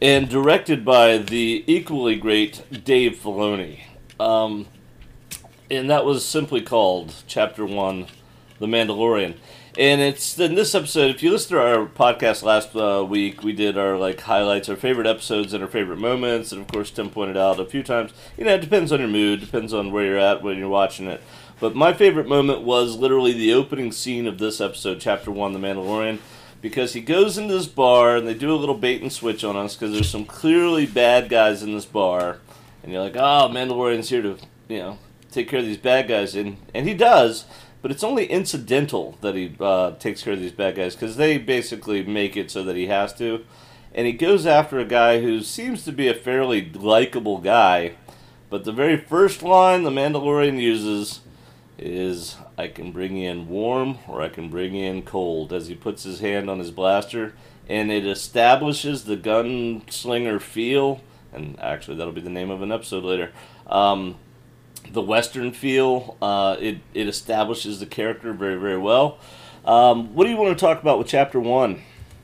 and 0.00 0.28
directed 0.28 0.84
by 0.84 1.18
the 1.18 1.64
equally 1.66 2.16
great 2.16 2.84
Dave 2.84 3.16
Filoni. 3.16 3.80
Um, 4.20 4.66
and 5.70 5.90
that 5.90 6.04
was 6.04 6.24
simply 6.24 6.60
called 6.60 7.14
Chapter 7.26 7.64
One, 7.64 8.06
The 8.58 8.66
Mandalorian. 8.66 9.36
And 9.78 10.00
it's 10.00 10.38
in 10.38 10.54
this 10.54 10.74
episode. 10.74 11.14
If 11.14 11.22
you 11.22 11.30
listen 11.30 11.56
to 11.56 11.62
our 11.62 11.86
podcast 11.86 12.42
last 12.42 12.74
uh, 12.74 13.04
week, 13.04 13.42
we 13.42 13.52
did 13.52 13.76
our 13.76 13.98
like 13.98 14.20
highlights, 14.22 14.70
our 14.70 14.76
favorite 14.76 15.06
episodes, 15.06 15.52
and 15.52 15.62
our 15.62 15.68
favorite 15.68 15.98
moments. 15.98 16.50
And 16.50 16.62
of 16.62 16.68
course, 16.68 16.90
Tim 16.90 17.10
pointed 17.10 17.36
out 17.36 17.60
a 17.60 17.66
few 17.66 17.82
times. 17.82 18.12
You 18.38 18.44
know, 18.44 18.54
it 18.54 18.62
depends 18.62 18.90
on 18.90 19.00
your 19.00 19.08
mood, 19.08 19.40
depends 19.40 19.74
on 19.74 19.92
where 19.92 20.06
you're 20.06 20.18
at 20.18 20.42
when 20.42 20.56
you're 20.56 20.68
watching 20.68 21.08
it. 21.08 21.22
But 21.60 21.74
my 21.74 21.92
favorite 21.92 22.28
moment 22.28 22.62
was 22.62 22.96
literally 22.96 23.32
the 23.32 23.52
opening 23.52 23.92
scene 23.92 24.26
of 24.26 24.38
this 24.38 24.60
episode, 24.60 25.00
Chapter 25.00 25.30
One, 25.30 25.52
The 25.52 25.58
Mandalorian, 25.58 26.20
because 26.68 26.94
he 26.94 27.00
goes 27.00 27.38
into 27.38 27.54
this 27.54 27.68
bar 27.68 28.16
and 28.16 28.26
they 28.26 28.34
do 28.34 28.52
a 28.52 28.56
little 28.56 28.74
bait 28.74 29.00
and 29.00 29.12
switch 29.12 29.44
on 29.44 29.54
us 29.54 29.76
because 29.76 29.92
there's 29.94 30.10
some 30.10 30.24
clearly 30.24 30.84
bad 30.84 31.28
guys 31.28 31.62
in 31.62 31.72
this 31.72 31.86
bar, 31.86 32.38
and 32.82 32.90
you're 32.90 33.02
like, 33.02 33.14
oh, 33.14 33.48
Mandalorian's 33.48 34.08
here 34.08 34.22
to 34.22 34.36
you 34.66 34.78
know 34.78 34.98
take 35.30 35.48
care 35.48 35.60
of 35.60 35.64
these 35.64 35.76
bad 35.76 36.08
guys, 36.08 36.34
and 36.34 36.56
and 36.74 36.88
he 36.88 36.92
does, 36.92 37.44
but 37.82 37.92
it's 37.92 38.02
only 38.02 38.26
incidental 38.26 39.16
that 39.20 39.36
he 39.36 39.54
uh, 39.60 39.92
takes 39.92 40.24
care 40.24 40.32
of 40.32 40.40
these 40.40 40.50
bad 40.50 40.74
guys 40.74 40.96
because 40.96 41.16
they 41.16 41.38
basically 41.38 42.02
make 42.02 42.36
it 42.36 42.50
so 42.50 42.64
that 42.64 42.74
he 42.74 42.88
has 42.88 43.14
to, 43.14 43.44
and 43.94 44.08
he 44.08 44.12
goes 44.12 44.44
after 44.44 44.80
a 44.80 44.84
guy 44.84 45.20
who 45.20 45.42
seems 45.42 45.84
to 45.84 45.92
be 45.92 46.08
a 46.08 46.14
fairly 46.14 46.68
likable 46.72 47.38
guy, 47.38 47.92
but 48.50 48.64
the 48.64 48.72
very 48.72 48.96
first 48.96 49.40
line 49.40 49.84
the 49.84 49.90
Mandalorian 49.90 50.60
uses 50.60 51.20
is 51.78 52.36
I 52.58 52.68
can 52.68 52.92
bring 52.92 53.16
in 53.18 53.48
warm 53.48 53.98
or 54.08 54.22
I 54.22 54.28
can 54.28 54.48
bring 54.48 54.74
in 54.74 55.02
cold. 55.02 55.52
As 55.52 55.68
he 55.68 55.74
puts 55.74 56.04
his 56.04 56.20
hand 56.20 56.48
on 56.48 56.58
his 56.58 56.70
blaster 56.70 57.34
and 57.68 57.90
it 57.90 58.06
establishes 58.06 59.04
the 59.04 59.16
gunslinger 59.16 60.40
feel 60.40 61.00
and 61.32 61.58
actually 61.60 61.96
that'll 61.96 62.12
be 62.12 62.20
the 62.20 62.30
name 62.30 62.50
of 62.50 62.62
an 62.62 62.70
episode 62.72 63.04
later 63.04 63.30
um, 63.66 64.16
the 64.92 65.02
western 65.02 65.52
feel 65.52 66.16
uh, 66.22 66.56
it, 66.60 66.78
it 66.94 67.08
establishes 67.08 67.80
the 67.80 67.86
character 67.86 68.32
very 68.32 68.56
very 68.56 68.78
well. 68.78 69.18
Um, 69.64 70.14
what 70.14 70.24
do 70.24 70.30
you 70.30 70.36
want 70.36 70.56
to 70.56 70.64
talk 70.64 70.80
about 70.80 70.98
with 70.98 71.08
chapter 71.08 71.40
one? 71.40 71.82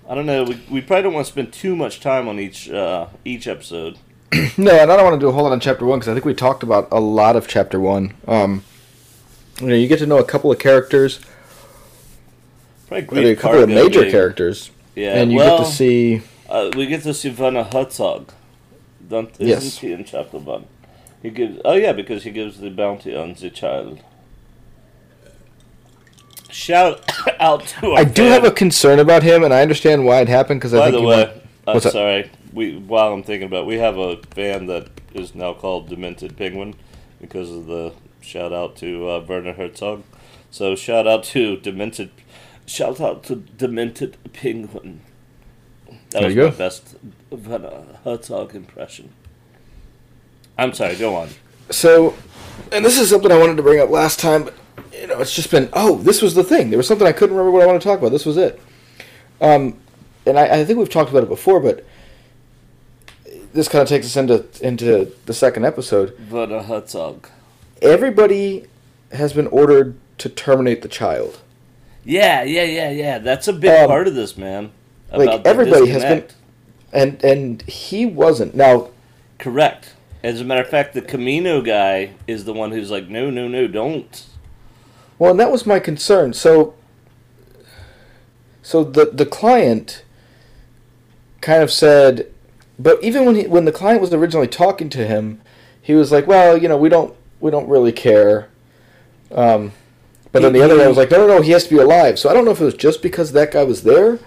I 0.08 0.14
don't 0.14 0.26
know 0.26 0.44
we, 0.44 0.60
we 0.70 0.80
probably 0.80 1.02
don't 1.02 1.14
want 1.14 1.26
to 1.26 1.32
spend 1.32 1.52
too 1.52 1.74
much 1.74 2.00
time 2.00 2.28
on 2.28 2.38
each 2.38 2.70
uh, 2.70 3.08
each 3.24 3.46
episode. 3.46 3.98
No, 4.58 4.70
and 4.70 4.92
I 4.92 4.96
don't 4.96 5.04
want 5.04 5.14
to 5.14 5.20
do 5.20 5.28
a 5.28 5.32
whole 5.32 5.44
lot 5.44 5.52
on 5.52 5.60
chapter 5.60 5.86
one 5.86 5.98
because 5.98 6.10
I 6.10 6.12
think 6.12 6.26
we 6.26 6.34
talked 6.34 6.62
about 6.62 6.88
a 6.90 7.00
lot 7.00 7.36
of 7.36 7.48
chapter 7.48 7.80
one. 7.80 8.14
Um, 8.26 8.62
you 9.62 9.68
know, 9.68 9.74
you 9.74 9.88
get 9.88 9.98
to 10.00 10.06
know 10.06 10.18
a 10.18 10.24
couple 10.24 10.50
of 10.52 10.58
characters, 10.58 11.20
probably 12.88 13.30
a 13.30 13.36
couple 13.36 13.62
of 13.62 13.68
major 13.68 14.00
being- 14.00 14.10
characters, 14.12 14.70
yeah 14.94 15.14
and 15.14 15.30
you 15.32 15.38
well, 15.38 15.58
get 15.58 15.64
to 15.66 15.72
see. 15.72 16.22
Uh, 16.48 16.70
we 16.76 16.86
get 16.86 17.02
to 17.04 17.14
see 17.14 17.30
Werner 17.30 17.62
Herzog. 17.64 18.30
Don't, 19.08 19.30
isn't 19.40 19.46
Yes. 19.46 19.78
he 19.78 19.92
in 19.92 20.04
chapter 20.04 20.38
one? 20.38 20.66
He 21.22 21.30
gives. 21.30 21.60
Oh 21.64 21.74
yeah, 21.74 21.92
because 21.92 22.24
he 22.24 22.30
gives 22.30 22.58
the 22.58 22.68
bounty 22.70 23.14
on 23.16 23.34
the 23.34 23.48
child. 23.50 24.00
Shout 26.50 27.10
out 27.40 27.66
to 27.68 27.92
our 27.92 27.98
I 27.98 28.04
do 28.04 28.22
fan. 28.22 28.32
have 28.32 28.44
a 28.44 28.50
concern 28.50 28.98
about 28.98 29.22
him, 29.22 29.42
and 29.44 29.54
I 29.54 29.62
understand 29.62 30.04
why 30.04 30.20
it 30.20 30.28
happened 30.28 30.60
because 30.60 30.74
I 30.74 30.78
By 30.78 30.90
the 30.90 31.00
way, 31.02 31.22
I'm 31.66 31.74
What's 31.74 31.84
that? 31.84 31.92
sorry. 31.92 32.30
We 32.52 32.76
while 32.76 33.12
I'm 33.12 33.22
thinking 33.22 33.46
about, 33.46 33.62
it, 33.62 33.66
we 33.66 33.76
have 33.78 33.96
a 33.96 34.16
fan 34.34 34.66
that 34.66 34.88
is 35.14 35.34
now 35.34 35.54
called 35.54 35.88
Demented 35.88 36.36
Penguin 36.36 36.74
because 37.20 37.50
of 37.50 37.66
the 37.66 37.92
shout 38.22 38.52
out 38.52 38.76
to 38.76 39.08
uh, 39.08 39.20
Werner 39.26 39.52
Herzog. 39.52 40.04
So 40.50 40.74
shout 40.74 41.06
out 41.06 41.24
to 41.24 41.56
Demented. 41.56 42.10
Shout 42.66 43.00
out 43.00 43.24
to 43.24 43.36
Demented 43.36 44.16
Penguin. 44.32 45.00
That 46.10 46.20
There 46.20 46.24
was 46.26 46.34
you 46.34 46.42
my 46.44 46.50
go. 46.50 46.56
best 46.56 46.96
Werner 47.30 47.84
Herzog 48.04 48.54
impression. 48.54 49.12
I'm 50.58 50.72
sorry. 50.74 50.96
Go 50.96 51.14
on. 51.16 51.28
So, 51.70 52.14
and 52.70 52.84
this 52.84 52.98
is 52.98 53.08
something 53.10 53.32
I 53.32 53.38
wanted 53.38 53.56
to 53.56 53.62
bring 53.62 53.80
up 53.80 53.88
last 53.90 54.20
time, 54.20 54.44
but 54.44 54.54
you 54.92 55.06
know, 55.06 55.20
it's 55.20 55.34
just 55.34 55.50
been 55.50 55.68
oh, 55.72 55.96
this 55.98 56.20
was 56.22 56.34
the 56.34 56.44
thing. 56.44 56.70
There 56.70 56.76
was 56.76 56.86
something 56.86 57.06
I 57.06 57.12
couldn't 57.12 57.34
remember 57.36 57.50
what 57.50 57.62
I 57.62 57.66
want 57.66 57.80
to 57.80 57.88
talk 57.88 57.98
about. 57.98 58.10
This 58.12 58.26
was 58.26 58.36
it. 58.36 58.60
Um, 59.40 59.78
and 60.26 60.38
I, 60.38 60.60
I 60.60 60.64
think 60.64 60.78
we've 60.78 60.88
talked 60.90 61.10
about 61.10 61.22
it 61.24 61.28
before, 61.28 61.58
but 61.60 61.84
this 63.52 63.68
kind 63.68 63.82
of 63.82 63.88
takes 63.88 64.06
us 64.06 64.16
into 64.16 64.44
into 64.60 65.12
the 65.26 65.34
second 65.34 65.64
episode. 65.64 66.16
Werner 66.30 66.62
Herzog. 66.62 67.28
Everybody 67.82 68.66
has 69.12 69.32
been 69.32 69.48
ordered 69.48 69.96
to 70.18 70.28
terminate 70.28 70.82
the 70.82 70.88
child. 70.88 71.40
Yeah, 72.04 72.42
yeah, 72.42 72.64
yeah, 72.64 72.90
yeah. 72.90 73.18
That's 73.18 73.48
a 73.48 73.52
big 73.52 73.70
Um, 73.70 73.88
part 73.88 74.06
of 74.08 74.14
this, 74.14 74.36
man. 74.38 74.70
like, 75.12 75.44
everybody 75.44 75.88
has 75.88 76.02
been- 76.02 76.24
and 76.92 77.22
and 77.24 77.62
he 77.62 78.06
wasn't. 78.06 78.54
Now, 78.54 78.88
Correct. 79.38 79.94
As 80.22 80.40
a 80.40 80.44
matter 80.44 80.62
of 80.62 80.68
fact, 80.68 80.94
the 80.94 81.02
Kamino 81.02 81.64
guy 81.64 82.10
is 82.28 82.44
the 82.44 82.52
one 82.52 82.70
who's 82.70 82.90
like, 82.92 83.08
no, 83.08 83.28
no, 83.28 83.48
no, 83.48 83.66
don't. 83.66 84.24
well, 85.18 85.32
and 85.32 85.40
that 85.40 85.50
was 85.50 85.66
my 85.66 85.80
concern. 85.80 86.32
So, 86.32 86.74
so 88.62 88.84
the 88.84 89.06
the 89.12 89.26
client 89.26 90.04
kind 91.40 91.62
of 91.62 91.72
said, 91.72 92.26
but 92.78 93.02
even 93.02 93.24
when 93.26 93.34
he, 93.34 93.46
when 93.48 93.64
the 93.64 93.72
client 93.72 94.00
was 94.00 94.12
originally 94.14 94.46
talking 94.46 94.88
to 94.90 95.04
him, 95.06 95.40
he 95.80 95.94
was 95.94 96.12
like, 96.12 96.26
well, 96.28 96.56
you 96.56 96.68
know, 96.68 96.76
we 96.76 96.88
don't 96.88 97.14
we 97.42 97.50
don't 97.50 97.68
really 97.68 97.92
care. 97.92 98.48
Um, 99.30 99.72
but 100.30 100.42
then 100.42 100.54
the 100.54 100.62
other 100.62 100.78
guy 100.78 100.88
was 100.88 100.96
like, 100.96 101.10
no, 101.10 101.26
no, 101.26 101.36
no, 101.36 101.42
he 101.42 101.50
has 101.50 101.64
to 101.64 101.70
be 101.70 101.78
alive. 101.80 102.18
So 102.18 102.30
I 102.30 102.34
don't 102.34 102.46
know 102.46 102.52
if 102.52 102.60
it 102.60 102.64
was 102.64 102.74
just 102.74 103.02
because 103.02 103.32
that 103.32 103.52
guy 103.52 103.64
was 103.64 103.82
there, 103.82 104.18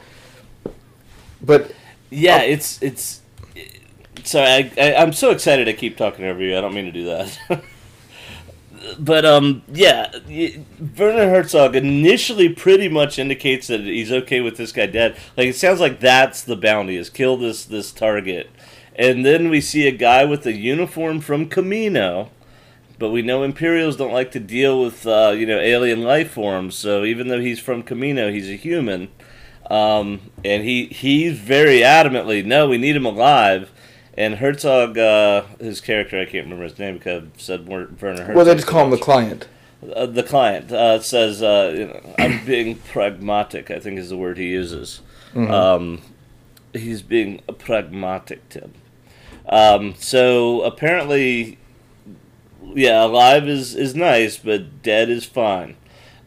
but 1.41 1.71
Yeah, 2.11 2.41
it's 2.41 2.81
it's. 2.83 3.21
Sorry, 4.23 4.47
I, 4.47 4.71
I 4.79 4.95
I'm 4.95 5.13
so 5.13 5.31
excited. 5.31 5.67
I 5.69 5.73
keep 5.73 5.97
talking 5.97 6.25
over 6.25 6.41
you. 6.41 6.57
I 6.57 6.61
don't 6.61 6.73
mean 6.73 6.85
to 6.85 6.91
do 6.91 7.05
that. 7.05 7.39
but 8.99 9.25
um, 9.25 9.63
yeah, 9.71 10.11
Werner 10.97 11.29
Herzog 11.29 11.75
initially 11.75 12.49
pretty 12.49 12.89
much 12.89 13.19
indicates 13.19 13.67
that 13.67 13.81
he's 13.81 14.11
okay 14.11 14.41
with 14.41 14.57
this 14.57 14.71
guy 14.71 14.87
dead. 14.87 15.17
Like 15.37 15.47
it 15.47 15.55
sounds 15.55 15.79
like 15.79 15.99
that's 15.99 16.43
the 16.43 16.55
bounty 16.55 16.97
is 16.97 17.09
kill 17.09 17.37
this 17.37 17.65
this 17.65 17.91
target, 17.91 18.49
and 18.95 19.25
then 19.25 19.49
we 19.49 19.61
see 19.61 19.87
a 19.87 19.91
guy 19.91 20.25
with 20.25 20.45
a 20.45 20.53
uniform 20.53 21.19
from 21.21 21.49
Kamino. 21.49 22.29
But 22.97 23.09
we 23.09 23.21
know 23.21 23.43
Imperials 23.43 23.97
don't 23.97 24.13
like 24.13 24.31
to 24.31 24.39
deal 24.39 24.81
with 24.81 25.05
uh, 25.05 25.33
you 25.37 25.45
know 25.45 25.59
alien 25.59 26.01
life 26.03 26.31
forms. 26.31 26.75
So 26.75 27.03
even 27.03 27.27
though 27.27 27.41
he's 27.41 27.59
from 27.59 27.83
Kamino, 27.83 28.31
he's 28.33 28.49
a 28.49 28.55
human. 28.55 29.09
Um, 29.69 30.31
and 30.43 30.63
he 30.63 30.85
he's 30.87 31.39
very 31.39 31.79
adamantly 31.79 32.45
no, 32.45 32.67
we 32.69 32.77
need 32.77 32.95
him 32.95 33.05
alive. 33.05 33.71
And 34.17 34.35
Herzog, 34.35 34.97
uh, 34.97 35.43
his 35.59 35.81
character, 35.81 36.17
I 36.21 36.25
can't 36.25 36.45
remember 36.45 36.63
his 36.63 36.79
name 36.79 36.93
because 36.95 37.23
I've 37.23 37.41
said 37.41 37.67
Wer- 37.67 37.89
Werner 37.99 38.21
Herzog. 38.21 38.35
well, 38.35 38.45
they 38.45 38.55
just 38.55 38.67
call 38.67 38.85
him 38.85 38.91
the 38.91 38.97
client. 38.97 39.47
Uh, 39.93 40.05
the 40.05 40.23
client 40.23 40.71
uh, 40.71 40.99
says, 41.01 41.43
uh, 41.43 41.73
you 41.77 41.87
know, 41.87 42.15
"I'm 42.17 42.45
being 42.45 42.75
pragmatic." 42.77 43.69
I 43.69 43.79
think 43.79 43.99
is 43.99 44.09
the 44.09 44.15
word 44.17 44.37
he 44.37 44.47
uses. 44.47 45.01
Um, 45.35 46.01
he's 46.71 47.01
being 47.01 47.41
pragmatic, 47.57 48.47
Tim. 48.49 48.71
Um, 49.49 49.95
so 49.97 50.61
apparently, 50.61 51.57
yeah, 52.73 53.03
alive 53.05 53.47
is 53.47 53.75
is 53.75 53.95
nice, 53.95 54.37
but 54.37 54.81
dead 54.81 55.09
is 55.09 55.25
fine. 55.25 55.75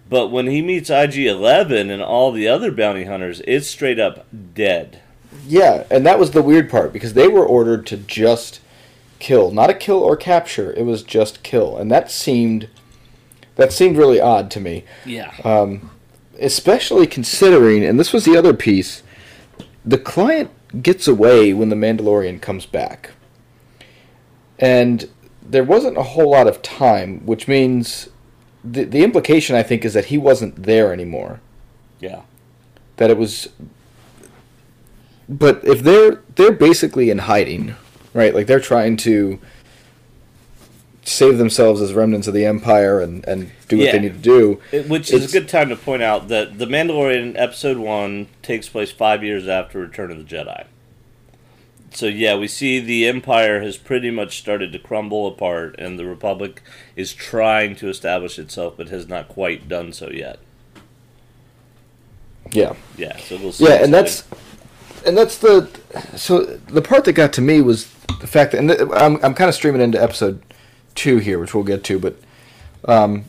But 0.09 0.29
when 0.29 0.47
he 0.47 0.63
meets 0.63 0.89
IG 0.91 1.19
Eleven 1.27 1.91
and 1.91 2.03
all 2.03 2.33
the 2.33 2.49
other 2.49 2.71
bounty 2.73 3.05
hunters, 3.05 3.43
it's 3.47 3.69
straight 3.69 3.99
up 3.99 4.27
dead. 4.55 5.01
Yeah, 5.47 5.85
and 5.91 6.07
that 6.07 6.19
was 6.19 6.31
the 6.31 6.43
weird 6.43 6.71
part 6.71 6.93
because 6.93 7.13
they 7.15 7.29
were 7.29 7.45
ordered 7.45 7.87
to 7.89 7.97
just 7.97 8.61
kill, 9.19 9.51
not 9.51 9.71
a 9.71 9.75
kill 9.75 9.99
or 9.99 10.17
capture. 10.17 10.73
It 10.73 10.85
was 10.85 11.03
just 11.03 11.43
kill, 11.43 11.77
and 11.77 11.91
that 11.91 12.11
seemed 12.11 12.69
that 13.57 13.73
seemed 13.73 13.97
really 13.97 14.21
odd 14.21 14.51
to 14.53 14.61
me, 14.61 14.85
Yeah. 15.05 15.33
um, 15.45 15.91
especially 16.39 17.07
considering. 17.07 17.85
And 17.85 17.99
this 17.99 18.13
was 18.13 18.25
the 18.25 18.37
other 18.37 18.55
piece: 18.55 19.03
the 19.85 19.99
client 19.99 20.51
gets 20.83 21.09
away 21.09 21.53
when 21.53 21.69
the 21.69 21.77
Mandalorian 21.77 22.41
comes 22.41 22.65
back, 22.67 23.11
and 24.59 25.09
there 25.51 25.65
wasn't 25.65 25.97
a 25.97 26.03
whole 26.03 26.31
lot 26.31 26.47
of 26.47 26.61
time, 26.63 27.25
which 27.27 27.49
means 27.49 28.09
the 28.65 28.85
the 28.85 29.03
implication 29.05 29.57
I 29.57 29.63
think 29.63 29.85
is 29.85 29.95
that 29.95 30.07
he 30.07 30.19
wasn't 30.19 30.63
there 30.65 30.93
anymore. 30.93 31.41
yeah. 32.01 32.23
that 32.97 33.11
it 33.11 33.17
was 33.17 33.49
but 35.29 35.65
if 35.65 35.83
they're 35.83 36.21
they're 36.37 36.53
basically 36.53 37.11
in 37.11 37.19
hiding 37.19 37.75
right 38.15 38.35
like 38.35 38.47
they're 38.49 38.59
trying 38.61 38.97
to 38.97 39.39
save 41.05 41.39
themselves 41.39 41.81
as 41.81 41.93
remnants 41.95 42.27
of 42.29 42.35
the 42.35 42.45
empire 42.45 43.01
and 43.01 43.25
and 43.27 43.51
do 43.69 43.77
what 43.79 43.87
Yeah. 43.87 43.93
they 43.93 43.99
need 44.01 44.15
to 44.15 44.19
do 44.19 44.61
It- 44.73 44.89
which 44.89 45.13
is 45.13 45.33
a 45.33 45.39
good 45.41 45.49
time 45.49 45.69
to 45.69 45.77
point 45.77 46.03
out 46.03 46.29
that 46.29 46.59
The 46.59 46.67
Mandalorian 46.67 47.35
Episode 47.39 47.77
1 47.79 48.27
takes 48.43 48.69
place 48.69 48.91
five 48.91 49.23
years 49.23 49.47
after 49.49 49.79
Return 49.79 50.11
of 50.11 50.19
the 50.19 50.25
Jedi. 50.25 50.65
So, 51.91 52.07
yeah, 52.07 52.37
we 52.37 52.49
see 52.49 52.81
the 52.81 53.07
Empire 53.07 53.61
has 53.63 53.77
pretty 53.77 54.11
much 54.11 54.39
started 54.39 54.73
to 54.73 54.79
crumble 54.79 55.27
apart, 55.27 55.75
and 55.79 55.99
the 55.99 56.05
Republic 56.07 56.63
is 56.97 57.15
trying 57.15 57.77
to 57.77 57.89
establish 57.89 58.39
itself, 58.39 58.75
but 58.77 58.89
has 58.89 59.09
not 59.09 59.29
quite 59.29 59.69
done 59.69 59.93
so 59.93 60.11
yet. 60.11 60.39
yeah 62.53 62.75
Yeah, 62.97 63.17
so 63.19 63.37
we'll 63.39 63.53
see. 63.53 63.65
yeah 63.67 63.83
and 63.83 63.93
that's 63.93 64.25
and 65.07 65.17
that's 65.17 65.39
the 65.39 65.69
so 66.17 66.45
the 66.45 66.83
part 66.83 67.05
that 67.05 67.13
got 67.13 67.33
to 67.35 67.41
me 67.41 67.61
was 67.61 67.93
the 68.21 68.27
fact 68.27 68.53
that 68.53 68.59
and 68.59 68.73
i'm, 68.95 69.17
I'm 69.25 69.35
kind 69.35 69.49
of 69.49 69.55
streaming 69.55 69.81
into 69.83 70.03
episode 70.03 70.43
two 70.95 71.19
here 71.19 71.39
which 71.39 71.55
we'll 71.55 71.65
get 71.65 71.85
to 71.85 71.99
but 71.99 72.17
um 72.87 73.25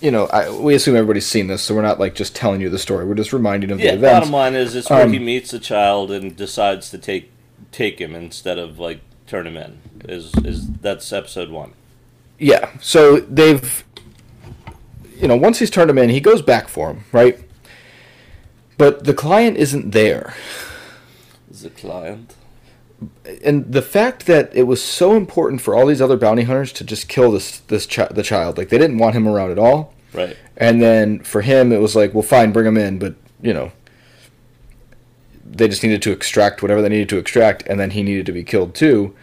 you 0.00 0.10
know 0.10 0.26
I, 0.26 0.50
we 0.50 0.74
assume 0.74 0.94
everybody's 0.96 1.26
seen 1.26 1.48
this 1.48 1.62
so 1.62 1.74
we're 1.74 1.82
not 1.82 1.98
like 1.98 2.14
just 2.14 2.34
telling 2.36 2.60
you 2.60 2.70
the 2.70 2.78
story 2.78 3.04
we're 3.04 3.14
just 3.14 3.32
reminding 3.32 3.70
of 3.72 3.80
Yeah, 3.80 3.92
the 3.92 3.96
events 3.98 4.30
bottom 4.30 4.32
line 4.32 4.54
is 4.54 4.74
it's 4.74 4.88
where 4.90 5.02
Um, 5.04 5.12
he 5.12 5.18
meets 5.18 5.52
a 5.52 5.58
child 5.58 6.10
and 6.10 6.36
decides 6.36 6.88
to 6.90 6.98
take 6.98 7.30
take 7.76 8.00
him 8.00 8.14
instead 8.14 8.58
of 8.58 8.78
like 8.78 9.00
turn 9.26 9.46
him 9.46 9.56
in. 9.56 9.80
Is 10.08 10.34
is 10.44 10.68
that's 10.80 11.12
episode 11.12 11.50
one? 11.50 11.72
Yeah. 12.38 12.70
So 12.80 13.20
they've, 13.20 13.84
you 15.18 15.28
know, 15.28 15.36
once 15.36 15.58
he's 15.58 15.70
turned 15.70 15.90
him 15.90 15.98
in, 15.98 16.10
he 16.10 16.20
goes 16.20 16.42
back 16.42 16.68
for 16.68 16.90
him, 16.90 17.04
right? 17.12 17.38
But 18.78 19.04
the 19.04 19.14
client 19.14 19.56
isn't 19.56 19.92
there. 19.92 20.34
the 21.50 21.70
client? 21.70 22.34
and 23.44 23.70
the 23.72 23.82
fact 23.82 24.24
that 24.24 24.50
it 24.54 24.62
was 24.62 24.82
so 24.82 25.16
important 25.16 25.60
for 25.60 25.74
all 25.74 25.84
these 25.84 26.00
other 26.00 26.16
bounty 26.16 26.44
hunters 26.44 26.72
to 26.72 26.84
just 26.84 27.08
kill 27.08 27.30
this 27.30 27.58
this 27.60 27.86
chi- 27.86 28.08
the 28.10 28.22
child, 28.22 28.56
like 28.56 28.70
they 28.70 28.78
didn't 28.78 28.98
want 28.98 29.14
him 29.14 29.28
around 29.28 29.50
at 29.50 29.58
all. 29.58 29.92
Right. 30.14 30.34
And 30.56 30.80
then 30.80 31.20
for 31.20 31.42
him, 31.42 31.72
it 31.72 31.80
was 31.80 31.94
like, 31.94 32.14
well, 32.14 32.22
fine, 32.22 32.52
bring 32.52 32.66
him 32.66 32.78
in, 32.78 32.98
but 32.98 33.14
you 33.42 33.52
know, 33.52 33.72
they 35.50 35.68
just 35.68 35.82
needed 35.82 36.02
to 36.02 36.12
extract 36.12 36.62
whatever 36.62 36.82
they 36.82 36.88
needed 36.88 37.08
to 37.10 37.18
extract, 37.18 37.66
and 37.66 37.78
then 37.78 37.90
he 37.90 38.02
needed 38.02 38.26
to 38.26 38.32
be 38.32 38.44
killed 38.44 38.74
too. 38.74 39.14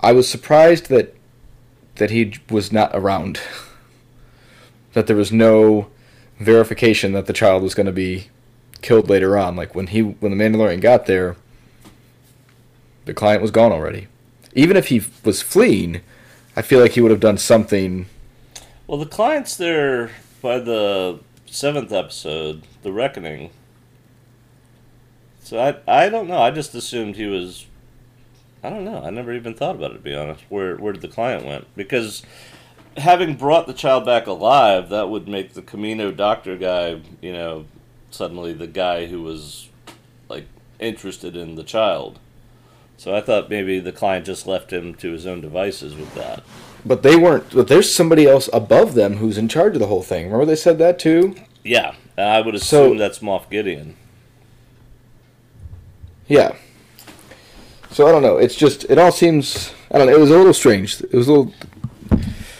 I 0.00 0.12
was 0.12 0.28
surprised 0.28 0.88
that 0.88 1.14
that 1.96 2.10
he 2.10 2.34
was 2.50 2.72
not 2.72 2.90
around. 2.94 3.40
that 4.92 5.06
there 5.06 5.16
was 5.16 5.32
no 5.32 5.88
verification 6.38 7.12
that 7.12 7.26
the 7.26 7.32
child 7.32 7.62
was 7.62 7.74
going 7.74 7.86
to 7.86 7.92
be 7.92 8.28
killed 8.82 9.08
later 9.08 9.36
on. 9.36 9.56
Like 9.56 9.74
when 9.74 9.88
he 9.88 10.00
when 10.00 10.36
the 10.36 10.42
Mandalorian 10.42 10.80
got 10.80 11.06
there, 11.06 11.36
the 13.04 13.14
client 13.14 13.42
was 13.42 13.50
gone 13.50 13.72
already. 13.72 14.08
Even 14.54 14.76
if 14.76 14.88
he 14.88 15.02
was 15.24 15.42
fleeing, 15.42 16.00
I 16.54 16.62
feel 16.62 16.80
like 16.80 16.92
he 16.92 17.00
would 17.00 17.10
have 17.10 17.20
done 17.20 17.38
something. 17.38 18.06
Well, 18.86 18.98
the 18.98 19.06
client's 19.06 19.56
there 19.56 20.10
by 20.40 20.58
the 20.58 21.20
seventh 21.46 21.92
episode, 21.92 22.62
The 22.82 22.92
Reckoning. 22.92 23.50
So 25.46 25.60
I 25.60 25.76
I 25.86 26.08
don't 26.08 26.26
know. 26.26 26.38
I 26.42 26.50
just 26.50 26.74
assumed 26.74 27.14
he 27.14 27.26
was. 27.26 27.66
I 28.64 28.68
don't 28.68 28.84
know. 28.84 29.00
I 29.04 29.10
never 29.10 29.32
even 29.32 29.54
thought 29.54 29.76
about 29.76 29.92
it 29.92 29.94
to 29.94 30.00
be 30.00 30.12
honest. 30.12 30.42
Where 30.48 30.74
where 30.76 30.92
did 30.92 31.02
the 31.02 31.08
client 31.08 31.46
went 31.46 31.68
because 31.76 32.24
having 32.96 33.36
brought 33.36 33.68
the 33.68 33.72
child 33.72 34.04
back 34.04 34.26
alive, 34.26 34.88
that 34.88 35.08
would 35.08 35.28
make 35.28 35.52
the 35.52 35.62
Kamino 35.62 36.14
doctor 36.16 36.56
guy, 36.56 37.00
you 37.20 37.32
know, 37.32 37.66
suddenly 38.10 38.54
the 38.54 38.66
guy 38.66 39.06
who 39.06 39.22
was 39.22 39.68
like 40.28 40.46
interested 40.80 41.36
in 41.36 41.54
the 41.54 41.62
child. 41.62 42.18
So 42.96 43.14
I 43.14 43.20
thought 43.20 43.48
maybe 43.48 43.78
the 43.78 43.92
client 43.92 44.26
just 44.26 44.48
left 44.48 44.72
him 44.72 44.94
to 44.96 45.12
his 45.12 45.26
own 45.28 45.40
devices 45.40 45.94
with 45.94 46.12
that. 46.16 46.42
But 46.84 47.04
they 47.04 47.14
weren't. 47.14 47.54
But 47.54 47.68
there's 47.68 47.94
somebody 47.94 48.26
else 48.26 48.48
above 48.52 48.94
them 48.94 49.18
who's 49.18 49.38
in 49.38 49.46
charge 49.46 49.74
of 49.74 49.80
the 49.80 49.86
whole 49.86 50.02
thing. 50.02 50.24
Remember 50.24 50.44
they 50.44 50.56
said 50.56 50.78
that 50.78 50.98
too. 50.98 51.36
Yeah, 51.62 51.94
I 52.18 52.40
would 52.40 52.60
So- 52.60 52.86
assume 52.86 52.96
that's 52.98 53.20
Moff 53.20 53.48
Gideon. 53.48 53.94
Yeah. 56.28 56.54
So 57.90 58.06
I 58.06 58.12
don't 58.12 58.22
know. 58.22 58.36
It's 58.36 58.54
just 58.54 58.84
it 58.90 58.98
all 58.98 59.12
seems. 59.12 59.72
I 59.90 59.98
don't 59.98 60.08
know. 60.08 60.14
It 60.14 60.20
was 60.20 60.30
a 60.30 60.36
little 60.36 60.54
strange. 60.54 61.00
It 61.00 61.14
was 61.14 61.28
a 61.28 61.32
little. 61.32 61.54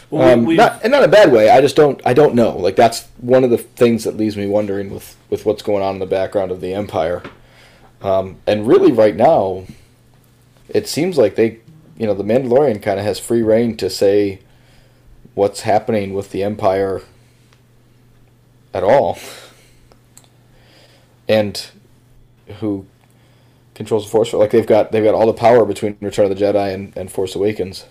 Well, 0.08 0.32
Um, 0.32 0.44
we, 0.44 0.56
not 0.56 0.82
and 0.82 0.92
not 0.92 1.02
in 1.02 1.08
a 1.08 1.12
bad 1.12 1.32
way. 1.32 1.50
I 1.50 1.60
just 1.60 1.76
don't. 1.76 2.00
I 2.04 2.14
don't 2.14 2.34
know. 2.34 2.56
Like 2.56 2.76
that's 2.76 3.06
one 3.18 3.44
of 3.44 3.50
the 3.50 3.58
things 3.58 4.04
that 4.04 4.16
leaves 4.16 4.36
me 4.36 4.46
wondering 4.46 4.90
with 4.90 5.16
with 5.28 5.44
what's 5.44 5.62
going 5.62 5.82
on 5.82 5.94
in 5.94 5.98
the 5.98 6.06
background 6.06 6.50
of 6.52 6.60
the 6.60 6.72
Empire. 6.72 7.22
Um, 8.02 8.36
and 8.46 8.66
really, 8.68 8.92
right 8.92 9.16
now, 9.16 9.64
it 10.68 10.86
seems 10.86 11.18
like 11.18 11.34
they, 11.34 11.58
you 11.98 12.06
know, 12.06 12.14
the 12.14 12.22
Mandalorian 12.22 12.80
kind 12.80 13.00
of 13.00 13.04
has 13.04 13.18
free 13.18 13.42
reign 13.42 13.76
to 13.78 13.90
say 13.90 14.40
what's 15.34 15.62
happening 15.62 16.14
with 16.14 16.30
the 16.30 16.42
Empire 16.42 17.02
at 18.72 18.84
all, 18.84 19.18
and 21.28 21.66
who 22.60 22.86
controls 23.76 24.04
the 24.04 24.10
Force. 24.10 24.32
Like 24.32 24.50
they've 24.50 24.66
got 24.66 24.90
they've 24.90 25.04
got 25.04 25.14
all 25.14 25.26
the 25.26 25.32
power 25.32 25.64
between 25.64 25.96
Return 26.00 26.30
of 26.30 26.36
the 26.36 26.44
Jedi 26.44 26.74
and, 26.74 26.96
and 26.96 27.12
Force 27.12 27.36
Awakens. 27.36 27.84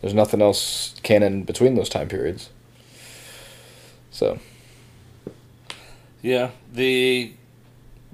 There's 0.00 0.14
nothing 0.14 0.42
else 0.42 0.94
canon 1.02 1.42
between 1.42 1.74
those 1.74 1.88
time 1.88 2.08
periods. 2.08 2.50
So 4.10 4.38
Yeah, 6.22 6.50
the 6.72 7.32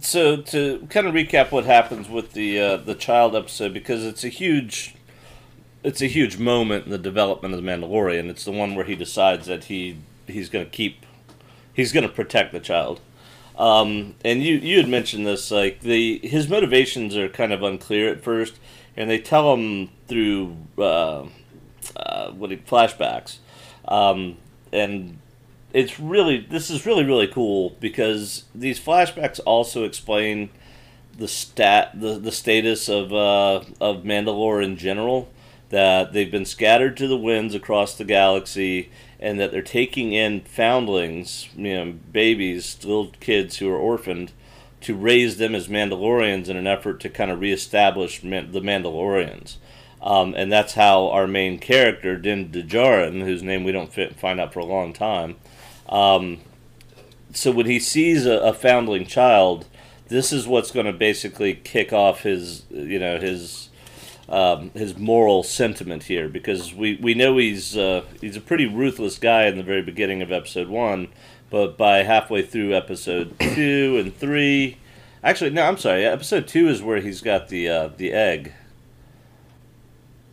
so 0.01 0.37
to 0.37 0.87
kind 0.89 1.07
of 1.07 1.15
recap 1.15 1.51
what 1.51 1.65
happens 1.65 2.09
with 2.09 2.33
the 2.33 2.59
uh, 2.61 2.77
the 2.79 2.95
child 2.95 3.35
episode 3.35 3.75
because 3.75 4.05
it's 4.05 4.25
a 4.25 4.29
huge 4.29 4.95
it's 5.83 6.01
a 6.01 6.07
huge 6.07 6.39
moment 6.39 6.85
in 6.85 6.91
the 6.93 6.99
development 6.99 7.55
of 7.55 7.63
the 7.63 7.69
Mandalorian. 7.69 8.31
It's 8.31 8.45
the 8.45 8.53
one 8.53 8.75
where 8.77 8.85
he 8.85 8.95
decides 8.95 9.47
that 9.47 9.65
he 9.65 9.99
he's 10.29 10.49
going 10.49 10.65
to 10.65 10.71
keep 10.71 11.05
he's 11.75 11.93
going 11.93 12.07
to 12.07 12.13
protect 12.13 12.53
the 12.53 12.61
child. 12.61 13.01
Um, 13.61 14.15
and 14.25 14.43
you 14.43 14.55
you 14.55 14.79
had 14.79 14.89
mentioned 14.89 15.27
this 15.27 15.51
like 15.51 15.81
the 15.81 16.19
his 16.23 16.49
motivations 16.49 17.15
are 17.15 17.29
kind 17.29 17.53
of 17.53 17.63
unclear 17.63 18.11
at 18.11 18.23
first, 18.23 18.59
and 18.97 19.11
they 19.11 19.19
tell 19.19 19.53
him 19.53 19.91
through 20.09 20.57
uh, 20.79 21.27
uh, 21.95 22.31
what 22.31 22.51
flashbacks, 22.65 23.37
um, 23.87 24.39
and 24.73 25.19
it's 25.75 26.01
really 26.01 26.39
this 26.39 26.71
is 26.71 26.87
really 26.87 27.05
really 27.05 27.27
cool 27.27 27.77
because 27.81 28.45
these 28.55 28.81
flashbacks 28.81 29.41
also 29.45 29.85
explain 29.85 30.49
the 31.19 31.29
stat 31.29 32.01
the, 32.01 32.19
the 32.19 32.33
status 32.33 32.89
of 32.89 33.13
uh, 33.13 33.63
of 33.79 34.05
Mandalore 34.05 34.65
in 34.65 34.79
general 34.79 35.29
that 35.69 36.15
they've 36.15 36.31
been 36.31 36.47
scattered 36.47 36.97
to 36.97 37.07
the 37.07 37.17
winds 37.17 37.55
across 37.55 37.95
the 37.95 38.05
galaxy 38.05 38.91
and 39.21 39.39
that 39.39 39.53
they're 39.53 39.63
taking 39.63 40.13
in 40.13 40.41
foundlings 40.41 41.49
you 41.55 41.75
know 41.75 41.93
babies 42.13 42.79
little 42.83 43.13
kids 43.21 43.59
who 43.59 43.71
are 43.71 43.79
orphaned 43.79 44.33
to 44.81 44.97
raise 44.97 45.37
them 45.37 45.55
as 45.55 45.69
Mandalorians 45.69 46.49
in 46.49 46.57
an 46.57 46.67
effort 46.67 47.01
to 47.01 47.09
kind 47.11 47.31
of 47.31 47.41
reestablish 47.41 48.25
Man- 48.25 48.51
the 48.51 48.61
Mandalorians. 48.61 49.57
Um, 50.01 50.33
and 50.35 50.51
that's 50.51 50.73
how 50.73 51.09
our 51.11 51.27
main 51.27 51.59
character 51.59 52.17
Din 52.17 52.49
Djarin 52.49 53.23
whose 53.23 53.43
name 53.43 53.65
we 53.65 53.73
don't 53.73 53.93
fit, 53.93 54.19
find 54.19 54.41
out 54.41 54.55
for 54.55 54.61
a 54.61 54.65
long 54.65 54.95
time 54.95 55.37
um, 55.91 56.39
so 57.35 57.51
when 57.51 57.67
he 57.67 57.79
sees 57.79 58.25
a, 58.27 58.39
a 58.39 58.53
foundling 58.53 59.07
child, 59.07 59.67
this 60.09 60.33
is 60.33 60.47
what's 60.47 60.71
going 60.71 60.87
to 60.87 60.93
basically 60.93 61.55
kick 61.55 61.93
off 61.93 62.23
his, 62.23 62.65
you 62.71 62.99
know, 62.99 63.19
his 63.19 63.69
um, 64.31 64.71
his 64.75 64.97
moral 64.97 65.43
sentiment 65.43 66.05
here, 66.05 66.29
because 66.29 66.73
we, 66.73 66.99
we 67.03 67.15
know 67.15 67.37
he's 67.37 67.77
uh, 67.77 68.05
he's 68.21 68.37
a 68.37 68.41
pretty 68.41 68.67
ruthless 68.67 69.19
guy 69.19 69.47
in 69.47 69.57
the 69.57 69.63
very 69.63 69.83
beginning 69.83 70.23
of 70.23 70.31
episode 70.31 70.69
one, 70.69 71.09
but 71.51 71.77
by 71.77 72.05
halfway 72.05 72.43
through 72.43 72.75
episode 72.75 73.35
two 73.41 73.97
and 73.99 74.17
three, 74.17 74.79
actually 75.23 75.51
no, 75.51 75.63
I'm 75.63 75.79
sorry, 75.79 76.07
episode 76.07 76.47
two 76.47 76.69
is 76.69 76.83
where 76.83 77.01
he's 77.01 77.21
got 77.21 77.49
the 77.49 77.69
uh, 77.69 77.89
the 77.89 78.13
egg. 78.13 78.53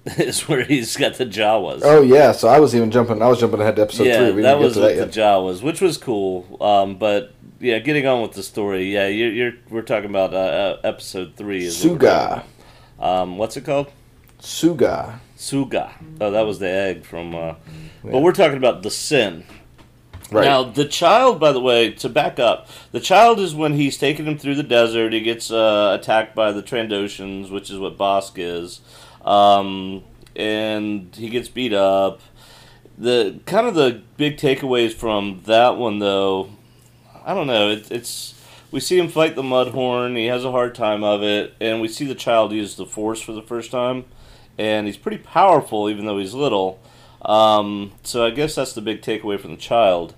is 0.18 0.48
where 0.48 0.64
he's 0.64 0.96
got 0.96 1.16
the 1.16 1.26
Jawas. 1.26 1.82
Oh 1.84 2.02
yeah, 2.02 2.32
so 2.32 2.48
I 2.48 2.60
was 2.60 2.74
even 2.76 2.92
jumping. 2.92 3.22
I 3.22 3.28
was 3.28 3.40
jumping 3.40 3.60
ahead 3.60 3.76
to 3.76 3.82
episode 3.82 4.08
yeah, 4.08 4.20
three. 4.20 4.32
We 4.32 4.42
that 4.44 4.58
was 4.58 4.76
that 4.76 4.96
the. 4.96 5.20
Jawas, 5.20 5.62
which 5.62 5.82
was 5.82 5.98
cool. 5.98 6.58
Um, 6.62 6.98
but 6.98 7.34
yeah, 7.60 7.80
getting 7.80 8.08
on 8.08 8.22
with 8.22 8.32
the 8.34 8.44
story. 8.44 8.94
Yeah, 8.94 9.08
you're, 9.08 9.32
you're 9.32 9.54
we're 9.70 9.82
talking 9.82 10.10
about 10.10 10.34
uh, 10.34 10.38
uh, 10.38 10.80
episode 10.84 11.36
three. 11.36 11.66
Is 11.66 11.84
Suga. 11.84 12.44
Um, 13.00 13.38
what's 13.38 13.58
it 13.58 13.66
called? 13.66 13.92
Suga. 14.40 15.20
Suga. 15.38 15.92
Oh, 16.22 16.32
that 16.32 16.46
was 16.46 16.60
the 16.60 16.70
egg 16.70 17.06
from. 17.06 17.36
Uh, 17.36 17.56
But 18.04 18.20
we're 18.20 18.32
talking 18.34 18.58
about 18.58 18.84
the 18.84 18.92
sin. 18.92 19.44
Right. 20.32 20.44
Now, 20.46 20.64
the 20.64 20.86
child, 20.86 21.40
by 21.40 21.52
the 21.54 21.60
way, 21.62 21.92
to 21.92 22.10
back 22.10 22.38
up, 22.38 22.68
the 22.92 23.00
child 23.00 23.40
is 23.40 23.56
when 23.56 23.74
he's 23.74 23.98
taking 23.98 24.26
him 24.26 24.38
through 24.38 24.56
the 24.56 24.64
desert. 24.64 25.14
He 25.14 25.22
gets 25.22 25.50
uh, 25.52 25.98
attacked 26.00 26.36
by 26.36 26.52
the 26.52 26.62
Trandoshans, 26.62 27.50
which 27.50 27.72
is 27.72 27.80
what 27.80 27.98
Bossk 27.98 28.34
is, 28.36 28.82
um, 29.24 30.04
and 30.36 31.16
he 31.16 31.30
gets 31.30 31.48
beat 31.48 31.72
up. 31.74 32.20
The 32.98 33.40
kind 33.46 33.68
of 33.68 33.76
the 33.76 34.02
big 34.18 34.38
takeaways 34.38 34.92
from 34.94 35.44
that 35.46 35.78
one, 35.78 36.00
though, 36.00 36.50
I 37.26 37.34
don't 37.34 37.48
know. 37.48 37.70
It, 37.70 37.90
it's 37.90 38.34
we 38.71 38.80
see 38.80 38.97
him 38.97 39.08
fight 39.08 39.36
the 39.36 39.43
Mudhorn. 39.43 40.17
He 40.17 40.25
has 40.27 40.43
a 40.43 40.51
hard 40.51 40.75
time 40.75 41.03
of 41.03 41.23
it, 41.23 41.53
and 41.60 41.82
we 41.82 41.88
see 41.88 42.06
the 42.06 42.15
child 42.15 42.51
use 42.51 42.75
the 42.75 42.86
Force 42.86 43.21
for 43.21 43.32
the 43.32 43.41
first 43.41 43.71
time, 43.71 44.06
and 44.58 44.88
he's 44.88 44.97
pretty 44.97 45.17
powerful, 45.19 45.89
even 45.89 46.06
though 46.06 46.17
he's 46.17 46.34
little. 46.34 46.80
Um, 47.23 47.93
so 48.03 48.25
I 48.25 48.30
guess 48.30 48.56
that's 48.56 48.73
the 48.73 48.82
big 48.82 49.01
takeaway 49.01 49.39
from 49.39 49.51
the 49.51 49.58
child. 49.58 50.13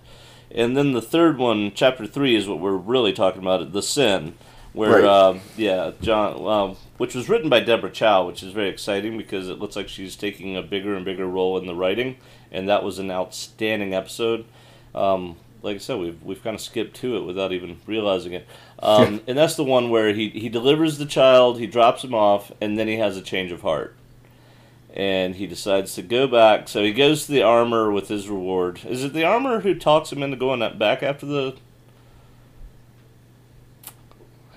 And 0.51 0.75
then 0.75 0.93
the 0.93 1.01
third 1.01 1.37
one, 1.37 1.71
chapter 1.73 2.05
three, 2.07 2.35
is 2.35 2.47
what 2.47 2.59
we're 2.59 2.75
really 2.75 3.13
talking 3.13 3.41
about: 3.41 3.71
the 3.71 3.83
sin, 3.83 4.33
where 4.73 5.03
Right. 5.03 5.05
um, 5.05 5.41
yeah, 5.55 5.91
John, 6.01 6.45
um, 6.47 6.75
which 6.97 7.13
was 7.13 7.29
written 7.29 7.49
by 7.49 7.59
Deborah 7.59 7.91
Chow, 7.91 8.25
which 8.25 8.41
is 8.41 8.51
very 8.51 8.69
exciting 8.69 9.17
because 9.17 9.47
it 9.47 9.59
looks 9.59 9.75
like 9.75 9.87
she's 9.87 10.15
taking 10.15 10.57
a 10.57 10.63
bigger 10.63 10.95
and 10.95 11.05
bigger 11.05 11.27
role 11.27 11.57
in 11.57 11.67
the 11.67 11.75
writing, 11.75 12.17
and 12.51 12.67
that 12.67 12.83
was 12.83 12.97
an 12.97 13.11
outstanding 13.11 13.93
episode. 13.93 14.45
Um, 14.95 15.35
like 15.61 15.75
I 15.75 15.79
said, 15.79 15.99
we've 15.99 16.21
we've 16.23 16.43
kind 16.43 16.55
of 16.55 16.61
skipped 16.61 16.95
to 16.97 17.17
it 17.17 17.21
without 17.25 17.51
even 17.51 17.77
realizing 17.85 18.33
it. 18.33 18.47
Um, 18.79 19.21
and 19.27 19.37
that's 19.37 19.55
the 19.55 19.63
one 19.63 19.89
where 19.89 20.13
he 20.13 20.29
he 20.29 20.49
delivers 20.49 20.97
the 20.97 21.05
child, 21.05 21.59
he 21.59 21.67
drops 21.67 22.03
him 22.03 22.13
off, 22.13 22.51
and 22.61 22.77
then 22.77 22.87
he 22.87 22.95
has 22.95 23.17
a 23.17 23.21
change 23.21 23.51
of 23.51 23.61
heart 23.61 23.95
and 24.93 25.35
he 25.35 25.45
decides 25.45 25.93
to 25.95 26.01
go 26.01 26.27
back. 26.27 26.67
So 26.67 26.83
he 26.83 26.91
goes 26.93 27.25
to 27.27 27.31
the 27.31 27.43
armor 27.43 27.91
with 27.91 28.07
his 28.07 28.27
reward. 28.27 28.81
Is 28.85 29.03
it 29.03 29.13
the 29.13 29.23
armor 29.23 29.59
who 29.59 29.75
talks 29.75 30.11
him 30.11 30.23
into 30.23 30.35
going 30.35 30.59
back 30.77 31.03
after 31.03 31.25
the? 31.25 31.55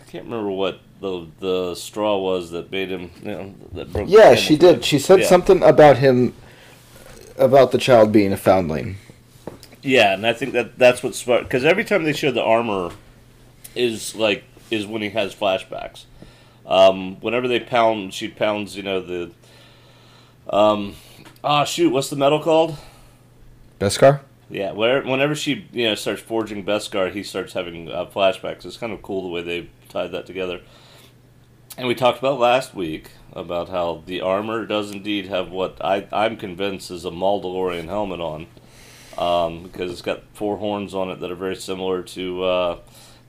I 0.01 0.11
can't 0.11 0.25
remember 0.25 0.51
what 0.51 0.81
the 1.01 1.27
the 1.41 1.75
straw 1.75 2.17
was 2.19 2.51
that 2.51 2.71
made 2.71 2.91
him. 2.91 3.11
You 3.23 3.29
know, 3.29 3.55
that 3.73 3.93
broke. 3.93 4.09
Yeah, 4.09 4.35
she 4.35 4.57
did. 4.57 4.85
She 4.85 4.99
said 4.99 5.21
Yeah. 5.21 5.27
something 5.27 5.63
about 5.63 5.99
him, 5.99 6.33
about 7.37 7.73
the 7.73 7.79
child 7.79 8.13
being 8.13 8.33
a 8.33 8.37
foundling. 8.37 8.97
Yeah, 9.83 10.15
and 10.15 10.27
I 10.27 10.33
think 10.33 10.53
that 10.53 10.79
that's 10.79 11.03
what 11.03 11.15
sparked 11.15 11.45
because 11.45 11.65
every 11.65 11.85
time 11.85 12.05
they 12.05 12.13
show 12.13 12.31
the 12.31 12.43
armor, 12.43 12.93
is 13.75 14.15
like 14.15 14.45
is 14.71 14.87
when 14.87 15.03
he 15.03 15.11
has 15.11 15.35
flashbacks. 15.35 16.05
Um, 16.67 17.21
whenever 17.21 17.49
they 17.49 17.61
pound, 17.61 18.15
she 18.15 18.29
pounds. 18.29 18.77
You 18.77 18.83
know 18.83 19.01
the. 19.01 19.33
Um, 20.49 20.97
ah, 21.43 21.65
shoot, 21.65 21.91
what's 21.91 22.11
the 22.11 22.17
metal 22.17 22.41
called? 22.41 22.77
Beskar. 23.81 24.21
Yeah, 24.49 24.73
where, 24.73 25.03
whenever 25.03 25.35
she 25.35 25.67
you 25.73 25.89
know 25.89 25.95
starts 25.95 26.21
forging 26.21 26.65
Beskar, 26.65 27.13
he 27.13 27.23
starts 27.23 27.55
having 27.55 27.91
uh, 27.91 28.07
flashbacks. 28.07 28.65
It's 28.65 28.77
kind 28.77 28.93
of 28.93 29.03
cool 29.03 29.23
the 29.23 29.29
way 29.29 29.43
they 29.43 29.71
tied 29.89 30.13
that 30.13 30.27
together. 30.27 30.61
And 31.77 31.89
we 31.89 31.95
talked 31.95 32.19
about 32.19 32.39
last 32.39 32.75
week 32.75 33.13
about 33.33 33.71
how 33.71 34.03
the 34.05 34.21
armor 34.21 34.67
does 34.67 34.91
indeed 34.91 35.27
have 35.27 35.51
what 35.51 35.83
I, 35.83 36.07
I'm 36.13 36.37
convinced 36.37 36.91
is 36.91 37.07
a 37.07 37.11
Mandalorian 37.11 37.87
helmet 37.87 38.21
on, 38.21 38.47
um, 39.19 39.65
because 39.65 39.91
it's 39.91 40.03
got 40.03 40.23
four 40.35 40.57
horns 40.59 40.95
on 40.95 41.11
it 41.11 41.21
that 41.21 41.31
are 41.31 41.37
very 41.37 41.57
similar 41.57 42.03
to 42.03 42.43
uh, 42.43 42.79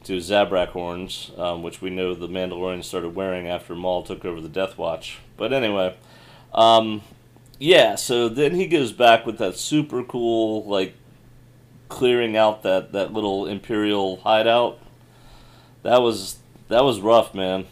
to 0.03 0.17
Zabrak 0.17 0.69
horns, 0.69 1.31
um, 1.37 1.63
which 1.63 1.81
we 1.81 1.89
know 1.89 2.13
the 2.13 2.27
Mandalorian 2.27 2.83
started 2.83 3.15
wearing 3.15 3.47
after 3.47 3.75
Maul 3.75 4.03
took 4.03 4.25
over 4.25 4.41
the 4.41 4.49
Death 4.49 4.77
Watch. 4.77 5.19
But 5.37 5.53
anyway, 5.53 5.95
um, 6.53 7.01
yeah. 7.59 7.95
So 7.95 8.29
then 8.29 8.55
he 8.55 8.67
goes 8.67 8.91
back 8.91 9.25
with 9.25 9.37
that 9.37 9.57
super 9.57 10.03
cool 10.03 10.65
like 10.65 10.95
clearing 11.89 12.35
out 12.35 12.63
that 12.63 12.91
that 12.93 13.13
little 13.13 13.45
Imperial 13.45 14.17
hideout. 14.17 14.79
That 15.83 16.01
was 16.01 16.39
that 16.69 16.83
was 16.83 16.99
rough, 16.99 17.33
man. 17.33 17.65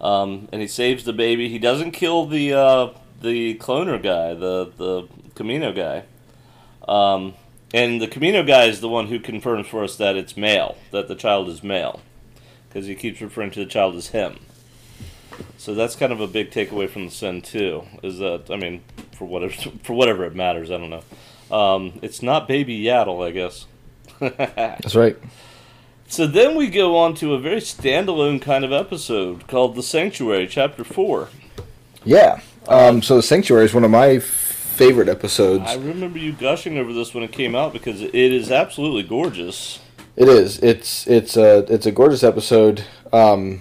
Um, 0.00 0.48
and 0.52 0.62
he 0.62 0.68
saves 0.68 1.04
the 1.04 1.12
baby. 1.12 1.48
He 1.48 1.58
doesn't 1.58 1.92
kill 1.92 2.26
the 2.26 2.54
uh, 2.54 2.88
the 3.20 3.56
cloner 3.56 4.02
guy, 4.02 4.34
the 4.34 4.72
the 4.76 5.08
Kamino 5.34 5.74
guy. 5.74 6.04
Um, 6.90 7.34
and 7.72 8.00
the 8.00 8.08
Kamino 8.08 8.44
guy 8.44 8.64
is 8.64 8.80
the 8.80 8.88
one 8.88 9.06
who 9.06 9.20
confirms 9.20 9.68
for 9.68 9.84
us 9.84 9.96
that 9.96 10.16
it's 10.16 10.36
male, 10.36 10.76
that 10.90 11.06
the 11.06 11.14
child 11.14 11.48
is 11.48 11.62
male, 11.62 12.00
because 12.68 12.86
he 12.86 12.96
keeps 12.96 13.20
referring 13.20 13.52
to 13.52 13.60
the 13.60 13.70
child 13.70 13.94
as 13.94 14.08
him. 14.08 14.40
So 15.56 15.74
that's 15.74 15.94
kind 15.94 16.12
of 16.12 16.20
a 16.20 16.26
big 16.26 16.50
takeaway 16.50 16.90
from 16.90 17.04
the 17.06 17.10
sin 17.10 17.42
too. 17.42 17.84
Is 18.02 18.18
that 18.18 18.50
I 18.50 18.56
mean, 18.56 18.82
for 19.12 19.26
whatever 19.26 19.52
for 19.84 19.94
whatever 19.94 20.24
it 20.24 20.34
matters, 20.34 20.70
I 20.70 20.78
don't 20.78 20.90
know. 20.90 21.56
Um, 21.56 21.98
it's 22.02 22.22
not 22.22 22.48
baby 22.48 22.82
Yaddle, 22.82 23.26
I 23.26 23.30
guess. 23.30 23.66
That's 24.18 24.94
right. 24.94 25.16
So 26.08 26.26
then 26.26 26.56
we 26.56 26.68
go 26.68 26.96
on 26.96 27.14
to 27.16 27.34
a 27.34 27.38
very 27.38 27.60
standalone 27.60 28.42
kind 28.42 28.64
of 28.64 28.72
episode 28.72 29.46
called 29.46 29.76
The 29.76 29.82
Sanctuary, 29.82 30.48
Chapter 30.48 30.82
4. 30.82 31.28
Yeah. 32.04 32.40
Um, 32.66 33.00
so 33.00 33.14
the 33.14 33.22
Sanctuary 33.22 33.64
is 33.64 33.72
one 33.72 33.84
of 33.84 33.92
my 33.92 34.18
favorite 34.80 35.08
episodes. 35.08 35.64
I 35.66 35.74
remember 35.74 36.18
you 36.18 36.32
gushing 36.32 36.78
over 36.78 36.92
this 36.92 37.12
when 37.12 37.22
it 37.22 37.32
came 37.32 37.54
out 37.54 37.74
because 37.74 38.00
it 38.00 38.14
is 38.14 38.50
absolutely 38.50 39.02
gorgeous. 39.02 39.78
It 40.16 40.28
is. 40.28 40.58
It's 40.60 41.06
it's 41.06 41.36
a 41.36 41.58
it's 41.72 41.84
a 41.84 41.92
gorgeous 41.92 42.24
episode. 42.24 42.84
Um, 43.12 43.60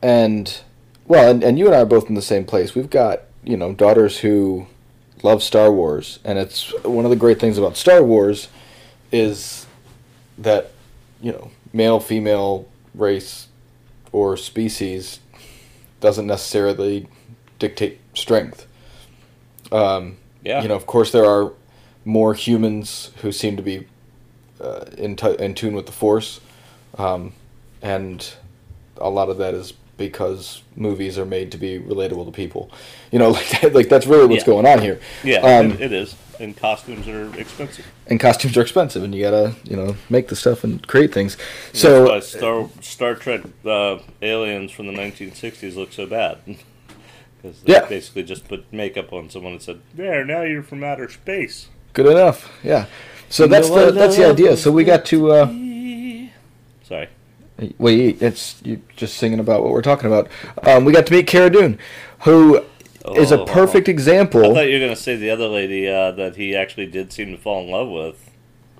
and 0.00 0.60
well, 1.06 1.28
and, 1.28 1.42
and 1.42 1.58
you 1.58 1.66
and 1.66 1.74
I 1.74 1.80
are 1.80 1.86
both 1.86 2.08
in 2.08 2.14
the 2.14 2.22
same 2.22 2.44
place. 2.44 2.76
We've 2.76 2.88
got 2.88 3.22
you 3.42 3.56
know 3.56 3.72
daughters 3.72 4.18
who 4.18 4.68
love 5.24 5.42
Star 5.42 5.72
Wars, 5.72 6.20
and 6.24 6.38
it's 6.38 6.72
one 6.84 7.04
of 7.04 7.10
the 7.10 7.16
great 7.16 7.40
things 7.40 7.58
about 7.58 7.76
Star 7.76 8.02
Wars 8.02 8.48
is 9.10 9.66
that 10.38 10.70
you 11.20 11.32
know 11.32 11.50
male 11.72 11.98
female 11.98 12.68
race 12.94 13.48
or 14.12 14.36
species 14.36 15.18
doesn't 16.00 16.26
necessarily 16.28 17.08
dictate 17.58 17.98
strength. 18.14 18.67
Um, 19.72 20.16
Yeah. 20.44 20.62
You 20.62 20.68
know, 20.68 20.76
of 20.76 20.86
course, 20.86 21.10
there 21.12 21.24
are 21.26 21.52
more 22.04 22.32
humans 22.34 23.10
who 23.22 23.32
seem 23.32 23.56
to 23.56 23.62
be 23.62 23.86
uh, 24.60 24.84
in, 24.96 25.14
t- 25.16 25.36
in 25.38 25.54
tune 25.54 25.74
with 25.74 25.86
the 25.86 25.92
Force, 25.92 26.40
um, 26.96 27.32
and 27.82 28.34
a 28.96 29.10
lot 29.10 29.28
of 29.28 29.38
that 29.38 29.54
is 29.54 29.72
because 29.96 30.62
movies 30.76 31.18
are 31.18 31.24
made 31.26 31.50
to 31.52 31.58
be 31.58 31.78
relatable 31.78 32.24
to 32.26 32.30
people. 32.32 32.70
You 33.10 33.18
know, 33.18 33.30
like 33.38 33.48
that, 33.60 33.74
like 33.74 33.88
that's 33.88 34.06
really 34.06 34.26
what's 34.26 34.42
Yeah. 34.42 34.46
going 34.54 34.66
on 34.66 34.80
here. 34.80 35.00
Yeah, 35.24 35.38
Um, 35.40 35.72
it, 35.72 35.80
it 35.80 35.92
is. 35.92 36.14
And 36.40 36.56
costumes 36.56 37.08
are 37.08 37.36
expensive. 37.38 37.84
and 38.06 38.20
costumes 38.20 38.56
are 38.56 38.62
expensive, 38.62 39.02
and 39.02 39.12
you 39.12 39.20
gotta 39.22 39.56
you 39.64 39.76
know 39.76 39.96
make 40.08 40.28
the 40.28 40.36
stuff 40.36 40.62
and 40.62 40.86
create 40.86 41.12
things. 41.12 41.36
That's 41.36 41.80
So 41.80 42.08
why 42.10 42.20
Star, 42.20 42.68
Star 42.80 43.14
Trek 43.16 43.40
uh, 43.66 43.98
aliens 44.22 44.70
from 44.70 44.86
the 44.86 44.92
1960s 44.92 45.74
look 45.76 45.92
so 45.92 46.06
bad. 46.06 46.38
Because 47.40 47.60
they 47.62 47.72
Yeah. 47.72 47.86
basically 47.86 48.24
just 48.24 48.48
put 48.48 48.64
makeup 48.72 49.12
on 49.12 49.30
someone 49.30 49.52
and 49.52 49.62
said, 49.62 49.80
There, 49.94 50.24
now 50.24 50.42
you're 50.42 50.62
from 50.62 50.82
outer 50.84 51.08
space. 51.08 51.68
good 51.92 52.06
enough, 52.06 52.50
yeah. 52.62 52.86
So 53.28 53.46
that's 53.46 53.68
the 53.68 53.90
that's 53.92 54.16
the 54.16 54.26
idea. 54.26 54.56
So 54.56 54.70
we 54.72 54.84
got 54.84 55.04
to. 55.06 55.32
Uh, 55.32 55.46
Sorry. 56.82 57.08
Wait, 57.78 58.22
it's 58.22 58.60
you 58.64 58.80
just 58.96 59.16
singing 59.18 59.40
about 59.40 59.62
what 59.62 59.72
we're 59.72 59.82
talking 59.82 60.06
about. 60.06 60.28
Um, 60.62 60.84
we 60.84 60.92
got 60.92 61.06
to 61.06 61.12
meet 61.12 61.26
Cara 61.26 61.50
Dune, 61.50 61.78
who 62.20 62.64
is 63.16 63.32
a 63.32 63.40
Oh. 63.40 63.44
perfect 63.44 63.88
I 63.88 63.92
example. 63.92 64.54
thought 64.54 64.66
you 64.68 64.74
were 64.74 64.78
going 64.86 64.94
to 64.94 65.00
say 65.00 65.16
the 65.16 65.30
other 65.30 65.48
lady 65.48 65.88
uh, 65.88 66.12
that 66.12 66.36
he 66.36 66.54
actually 66.56 66.86
did 66.86 67.12
seem 67.12 67.32
to 67.32 67.36
fall 67.38 67.62
in 67.64 67.70
love 67.70 67.88
with. 67.88 68.30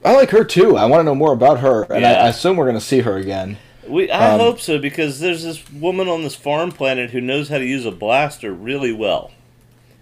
I 0.04 0.14
like 0.14 0.30
her 0.30 0.44
too. 0.44 0.76
I 0.76 0.86
want 0.86 1.00
to 1.00 1.04
know 1.04 1.14
more 1.14 1.32
about 1.32 1.59
her, 1.61 1.82
and 1.92 2.06
I, 2.06 2.12
I 2.12 2.28
assume 2.28 2.56
we're 2.56 2.66
going 2.66 2.78
to 2.78 2.84
see 2.84 3.00
her 3.00 3.16
again. 3.16 3.59
We, 3.89 4.11
I 4.11 4.34
Um, 4.34 4.41
hope 4.41 4.61
so 4.61 4.78
because 4.78 5.20
there's 5.20 5.43
this 5.43 5.70
woman 5.72 6.09
on 6.09 6.22
this 6.22 6.34
farm 6.34 6.72
planet 6.72 7.11
who 7.11 7.20
knows 7.20 7.49
how 7.49 7.59
to 7.59 7.64
use 7.64 7.86
a 7.86 7.91
blaster 7.91 8.53
really 8.53 8.93
well, 8.93 9.32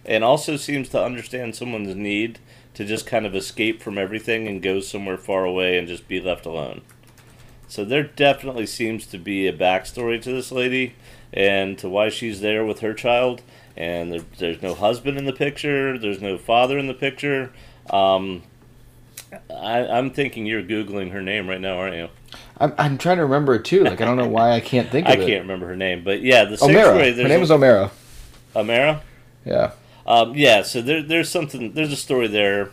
and 0.05 0.25
also 0.25 0.57
seems 0.57 0.89
to 0.91 1.03
understand 1.03 1.55
someone's 1.55 1.95
need 1.95 2.39
to 2.75 2.85
just 2.85 3.07
kind 3.07 3.25
of 3.25 3.35
escape 3.35 3.83
from 3.83 3.97
everything 3.97 4.47
and 4.47 4.63
go 4.63 4.81
somewhere 4.81 5.17
far 5.17 5.45
away 5.45 5.79
and 5.79 5.89
just 5.89 6.09
be 6.09 6.21
left 6.21 6.45
alone. 6.45 6.83
So 7.69 7.85
there 7.85 8.03
definitely 8.03 8.67
seems 8.67 9.07
to 9.07 9.19
be 9.19 9.47
a 9.47 9.53
backstory 9.53 10.21
to 10.23 10.33
this 10.33 10.53
lady 10.53 10.95
and 11.33 11.79
to 11.79 11.89
why 11.89 12.11
she's 12.11 12.41
there 12.41 12.65
with 12.65 12.81
her 12.81 12.95
child. 12.95 13.43
And 13.77 14.13
there, 14.13 14.23
there's 14.39 14.63
no 14.63 14.75
husband 14.75 15.19
in 15.19 15.25
the 15.25 15.33
picture. 15.33 15.99
There's 15.99 16.21
no 16.21 16.39
father 16.39 16.79
in 16.79 16.87
the 16.87 16.95
picture. 16.95 17.53
Um, 17.91 18.43
I, 19.51 19.87
I'm 19.87 20.11
thinking 20.11 20.47
you're 20.47 20.63
googling 20.63 21.11
her 21.11 21.21
name 21.21 21.49
right 21.49 21.61
now, 21.61 21.79
aren't 21.79 21.97
you? 21.97 22.09
I'm, 22.59 22.73
I'm 22.79 22.99
trying 22.99 23.19
to 23.19 23.25
remember 23.25 23.55
it 23.55 23.65
too. 23.65 23.85
Like 23.85 24.01
I 24.01 24.05
don't 24.05 24.17
know 24.17 24.29
why 24.29 24.53
I 24.53 24.61
can't 24.61 24.89
think 24.91 25.07
of 25.09 25.13
I 25.19 25.23
it. 25.23 25.27
can't 25.27 25.43
remember 25.43 25.67
her 25.69 25.77
name, 25.77 26.03
but 26.05 26.23
yeah, 26.23 26.45
the. 26.45 26.57
Omera. 26.57 27.15
Her 27.17 27.29
name 27.29 27.43
is 27.43 27.51
Omera. 27.51 27.91
Amara. 28.55 29.03
Yeah. 29.45 29.73
Um, 30.07 30.35
yeah, 30.37 30.63
so 30.63 30.83
there, 30.83 31.03
there's 31.03 31.29
something, 31.29 31.73
there's 31.73 31.93
a 31.93 31.97
story 31.97 32.29
there. 32.29 32.71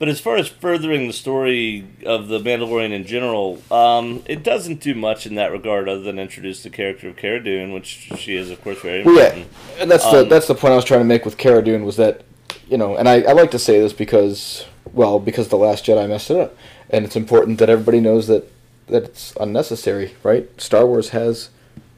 But 0.00 0.08
as 0.08 0.18
far 0.18 0.34
as 0.34 0.48
furthering 0.48 1.06
the 1.06 1.12
story 1.12 1.86
of 2.04 2.26
the 2.26 2.40
Mandalorian 2.40 2.90
in 2.90 3.06
general, 3.06 3.62
um, 3.70 4.24
it 4.26 4.42
doesn't 4.42 4.80
do 4.80 4.96
much 4.96 5.26
in 5.26 5.36
that 5.36 5.52
regard 5.52 5.88
other 5.88 6.00
than 6.00 6.18
introduce 6.18 6.64
the 6.64 6.70
character 6.70 7.08
of 7.08 7.16
Cara 7.16 7.42
Dune, 7.42 7.72
which 7.72 8.10
she 8.16 8.34
is, 8.34 8.50
of 8.50 8.60
course, 8.64 8.80
very 8.80 9.04
Well, 9.04 9.14
yeah, 9.14 9.26
important. 9.26 9.46
and 9.78 9.88
that's 9.90 10.10
the 10.10 10.22
Um, 10.22 10.28
that's 10.28 10.48
the 10.48 10.56
point 10.56 10.72
I 10.72 10.76
was 10.76 10.84
trying 10.84 11.00
to 11.00 11.04
make 11.04 11.24
with 11.24 11.38
Cara 11.38 11.62
Dune 11.62 11.84
was 11.84 11.96
that, 11.98 12.22
you 12.68 12.76
know, 12.76 12.96
and 12.96 13.08
I, 13.08 13.20
I 13.22 13.32
like 13.32 13.52
to 13.52 13.60
say 13.60 13.78
this 13.80 13.92
because, 13.92 14.66
well, 14.92 15.20
because 15.20 15.48
the 15.48 15.56
Last 15.56 15.86
Jedi 15.86 16.08
messed 16.08 16.32
it 16.32 16.36
up, 16.36 16.56
and 16.90 17.04
it's 17.04 17.14
important 17.14 17.60
that 17.60 17.70
everybody 17.70 18.00
knows 18.00 18.26
that 18.26 18.50
that 18.92 19.04
it's 19.04 19.34
unnecessary, 19.40 20.14
right? 20.22 20.48
Star 20.60 20.86
Wars 20.86 21.10
has 21.10 21.50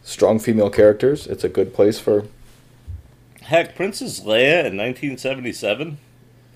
strong 0.03 0.39
female 0.39 0.71
characters. 0.71 1.27
It's 1.27 1.45
a 1.45 1.49
good 1.49 1.75
place 1.75 1.99
for 2.01 2.25
Heck, 3.43 3.77
Princess 3.77 4.21
Leia 4.21 4.65
in 4.65 4.77
1977? 4.79 5.99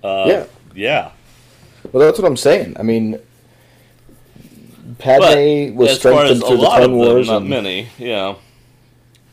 Uh, 0.03 0.25
Yeah. 0.27 0.45
Yeah. 0.75 1.11
Well, 1.93 2.05
that's 2.05 2.19
what 2.19 2.27
I'm 2.27 2.37
saying. 2.37 2.77
I 2.79 2.83
mean, 2.83 3.19
Padme 4.99 5.21
But 5.21 5.75
was 5.75 5.91
as 5.91 6.03
far 6.03 6.25
as 6.25 6.39
strengthened 6.39 6.45
through 6.45 6.57
the 6.59 6.67
Clone 6.67 6.97
Wars, 6.97 7.27
not 7.29 7.43
and 7.43 7.51
many, 7.51 7.89
yeah. 7.99 8.35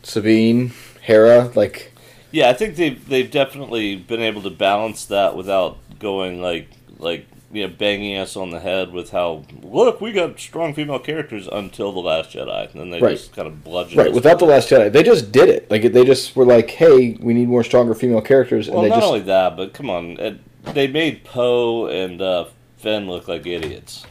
Sabine, 0.02 0.72
Hera, 1.00 1.50
like 1.54 1.92
Yeah, 2.30 2.48
I 2.50 2.52
think 2.52 2.76
they've 2.76 3.08
they've 3.08 3.30
definitely 3.30 3.96
been 3.96 4.20
able 4.20 4.42
to 4.42 4.50
balance 4.50 5.06
that 5.06 5.36
without 5.36 5.78
going 5.98 6.40
like 6.40 6.68
like 6.98 7.26
you 7.52 7.66
know 7.66 7.72
banging 7.78 8.16
us 8.16 8.36
on 8.36 8.50
the 8.50 8.58
head 8.60 8.92
with 8.92 9.10
how 9.10 9.44
look 9.62 10.00
we 10.00 10.12
got 10.12 10.38
strong 10.40 10.74
female 10.74 10.98
characters 10.98 11.48
until 11.50 11.92
the 11.92 12.00
Last 12.00 12.30
Jedi, 12.32 12.70
and 12.72 12.80
then 12.80 12.90
they 12.90 13.00
Right. 13.00 13.16
just 13.16 13.34
kind 13.34 13.46
of 13.46 13.62
bludgeon 13.62 13.98
right 13.98 14.12
without 14.12 14.38
the. 14.38 14.44
Last 14.46 14.68
Jedi. 14.68 14.90
They 14.92 15.02
just 15.02 15.30
did 15.32 15.48
it. 15.48 15.70
Like 15.70 15.82
they 15.92 16.04
just 16.04 16.34
were 16.36 16.44
like, 16.44 16.70
"Hey, 16.70 17.16
we 17.20 17.34
need 17.34 17.48
more 17.48 17.62
stronger 17.64 17.94
female 17.94 18.20
characters," 18.20 18.68
Well, 18.68 18.78
and 18.80 18.86
they 18.86 18.88
not 18.90 18.96
just 18.96 19.06
only 19.08 19.20
that, 19.20 19.56
but 19.56 19.72
come 19.74 19.88
on, 19.90 20.18
it, 20.18 20.38
they 20.74 20.86
made 20.88 21.24
Poe 21.24 21.86
and 21.86 22.20
uh, 22.20 22.46
Finn 22.78 23.06
look 23.08 23.28
like 23.28 23.46
idiots. 23.46 24.04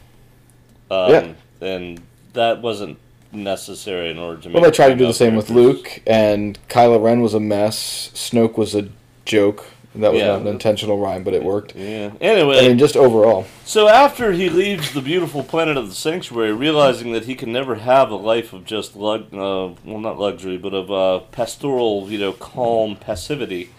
Um, 0.89 1.11
Yeah. 1.11 1.27
and 1.61 2.01
that 2.33 2.61
wasn't 2.61 2.97
necessary 3.33 4.09
in 4.11 4.17
order 4.17 4.41
to. 4.43 4.49
well, 4.49 4.63
they 4.63 4.71
tried 4.71 4.89
to 4.89 4.95
do 4.95 5.07
the 5.07 5.13
same 5.13 5.35
with. 5.35 5.49
Luke, 5.49 6.01
and 6.07 6.57
Kylo 6.69 7.01
Ren 7.03 7.21
was 7.21 7.33
a 7.33 7.39
mess. 7.39 8.11
Snoke 8.13 8.57
was 8.57 8.75
a 8.75 8.87
joke. 9.25 9.65
That 9.97 10.11
was 10.11 10.21
Yeah. 10.21 10.27
not 10.27 10.41
an 10.41 10.47
intentional 10.47 10.97
rhyme, 10.97 11.23
but 11.23 11.33
it 11.33 11.43
worked. 11.43 11.75
Yeah. 11.75 12.11
Anyway, 12.19 12.59
I 12.59 12.67
mean, 12.67 12.77
just 12.77 12.97
overall. 12.97 13.45
So 13.65 13.87
after 13.87 14.31
he 14.33 14.49
leaves 14.49 14.93
the 14.93 15.01
beautiful 15.01 15.43
planet 15.43 15.77
of 15.77 15.87
the 15.89 15.95
sanctuary, 15.95 16.51
realizing 16.53 17.13
that 17.13 17.25
he 17.25 17.35
can 17.35 17.51
never 17.51 17.75
have 17.75 18.11
a 18.11 18.15
life 18.15 18.51
of 18.53 18.65
just 18.65 18.95
lug, 18.95 19.33
uh, 19.33 19.69
well, 19.85 19.99
not 19.99 20.19
luxury, 20.19 20.57
but 20.57 20.73
of 20.73 20.91
uh, 20.91 21.19
pastoral, 21.31 22.07
you 22.09 22.17
know, 22.19 22.33
calm 22.33 22.95
passivity, 22.95 23.69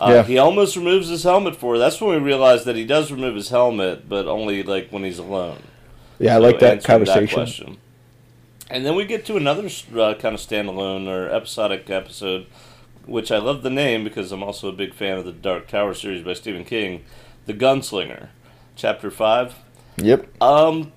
uh, 0.00 0.10
Yeah. 0.10 0.22
he 0.22 0.38
almost 0.38 0.76
removes 0.76 1.08
his 1.08 1.22
helmet 1.24 1.56
for 1.56 1.74
her. 1.74 1.78
That's 1.78 2.00
when 2.00 2.10
we 2.10 2.16
realize 2.16 2.64
that 2.64 2.76
he 2.76 2.84
does 2.84 3.12
remove 3.12 3.34
his 3.34 3.50
helmet, 3.50 4.08
but 4.08 4.26
only 4.26 4.62
like 4.62 4.88
when 4.90 5.04
he's 5.04 5.18
alone. 5.18 5.58
Yeah, 6.18 6.36
I 6.36 6.38
like 6.38 6.58
that 6.60 6.82
conversation. 6.82 7.28
question. 7.28 7.76
And 8.70 8.84
then 8.84 8.96
we 8.96 9.04
get 9.04 9.24
to 9.26 9.36
another 9.36 9.66
uh, 9.66 10.14
kind 10.14 10.34
of 10.34 10.40
standalone 10.40 11.06
or 11.06 11.28
episodic 11.30 11.88
episode, 11.88 12.46
which 13.06 13.30
I 13.32 13.38
love 13.38 13.62
the 13.62 13.70
name 13.70 14.04
because 14.04 14.32
I'm 14.32 14.42
also 14.42 14.68
a 14.68 14.72
big 14.72 14.94
fan 14.94 15.18
of 15.18 15.24
the 15.24 15.32
Dark 15.32 15.66
Tower 15.68 15.94
series 15.94 16.22
by 16.24 16.32
Stephen 16.34 16.64
King, 16.64 17.04
The 17.46 17.54
Gunslinger, 17.54 18.28
Chapter 18.74 19.10
5. 19.10 19.54
Yep. 19.98 20.42
Um, 20.42 20.92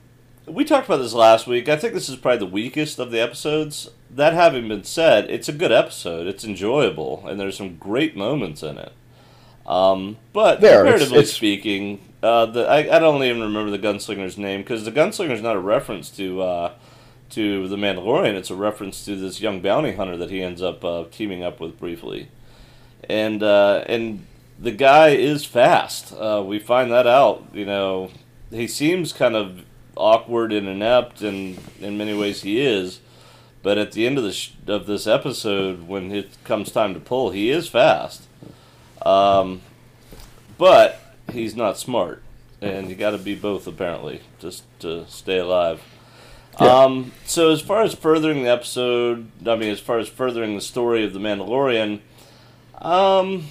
we 0.46 0.66
talked 0.66 0.88
about 0.88 0.98
this 0.98 1.14
last 1.14 1.48
week. 1.48 1.70
I 1.70 1.76
think 1.78 1.94
this 1.94 2.10
is 2.10 2.16
probably 2.16 2.40
the 2.40 2.46
weakest 2.48 3.00
of 3.00 3.12
the 3.12 3.20
episodes. 3.22 3.90
That 4.10 4.34
having 4.34 4.68
been 4.68 4.84
said, 4.84 5.30
it's 5.30 5.48
a 5.48 5.54
good 5.54 5.72
episode. 5.72 6.26
It's 6.28 6.44
enjoyable, 6.44 7.24
and 7.28 7.40
there's 7.40 7.56
some 7.58 7.78
great 7.78 8.18
moments 8.18 8.64
in 8.64 8.78
it. 8.80 8.92
Um, 9.68 10.18
but 10.34 10.62
There, 10.62 10.88
it's- 10.88 11.12
it's- 11.12 11.32
speaking, 11.32 12.00
uh, 12.24 12.48
the, 12.48 12.68
I, 12.68 12.96
I 12.96 13.00
don't 13.00 13.24
even 13.24 13.42
remember 13.42 13.70
the 13.70 13.78
gunslinger's 13.78 14.38
name 14.38 14.62
because 14.62 14.84
the 14.84 14.92
gunslinger's 14.92 15.44
not 15.44 15.56
a 15.56 15.60
reference 15.60 16.10
to 16.12 16.42
uh, 16.42 16.72
to 17.32 17.68
the 17.68 17.76
Mandalorian. 17.76 18.36
It's 18.36 18.50
a 18.50 18.56
reference 18.56 19.06
to 19.06 19.16
this 19.16 19.42
young 19.42 19.62
bounty 19.62 19.94
hunter 19.94 20.18
that 20.18 20.30
he 20.30 20.42
ends 20.42 20.62
up 20.62 20.84
uh, 20.84 21.06
teaming 21.12 21.44
up 21.44 21.60
with 21.60 21.80
briefly, 21.80 22.30
and 23.08 23.44
uh, 23.44 23.84
and 23.88 24.26
the 24.60 24.72
guy 24.72 25.10
is 25.10 25.46
fast. 25.46 26.14
Uh, 26.14 26.44
we 26.46 26.60
find 26.60 26.92
that 26.92 27.08
out. 27.08 27.46
You 27.54 27.66
know, 27.66 28.12
he 28.52 28.68
seems 28.68 29.14
kind 29.14 29.36
of 29.36 29.64
awkward 29.96 30.52
and 30.52 30.68
inept, 30.68 31.22
and 31.22 31.60
in 31.80 31.98
many 31.98 32.18
ways 32.18 32.42
he 32.42 32.62
is. 32.62 33.00
But 33.62 33.78
at 33.78 33.92
the 33.92 34.06
end 34.08 34.18
of 34.18 34.24
the 34.24 34.32
sh- 34.32 34.54
of 34.68 34.86
this 34.86 35.06
episode, 35.06 35.88
when 35.88 36.12
it 36.12 36.32
comes 36.44 36.72
time 36.72 36.94
to 36.94 37.00
pull, 37.00 37.32
he 37.32 37.50
is 37.50 37.68
fast. 37.68 38.24
Um, 39.06 39.62
but 40.58 41.00
he's 41.32 41.56
not 41.56 41.78
smart, 41.78 42.22
and 42.62 42.90
you 42.90 42.96
got 42.96 43.12
to 43.12 43.18
be 43.18 43.36
both 43.36 43.68
apparently 43.68 44.22
just 44.40 44.64
to 44.80 45.06
stay 45.08 45.38
alive. 45.38 45.82
Yeah. 46.60 46.84
Um, 46.84 47.12
so 47.26 47.52
as 47.52 47.62
far 47.62 47.84
as 47.84 47.94
furthering 47.94 48.44
the 48.44 48.50
episode, 48.50 49.30
I 49.46 49.56
mean, 49.56 49.70
as 49.70 49.80
far 49.80 50.00
as 50.00 50.10
furthering 50.10 50.56
the 50.56 50.62
story 50.62 51.04
of 51.06 51.14
the 51.14 51.20
Mandalorian, 51.20 52.02
um, 52.82 53.48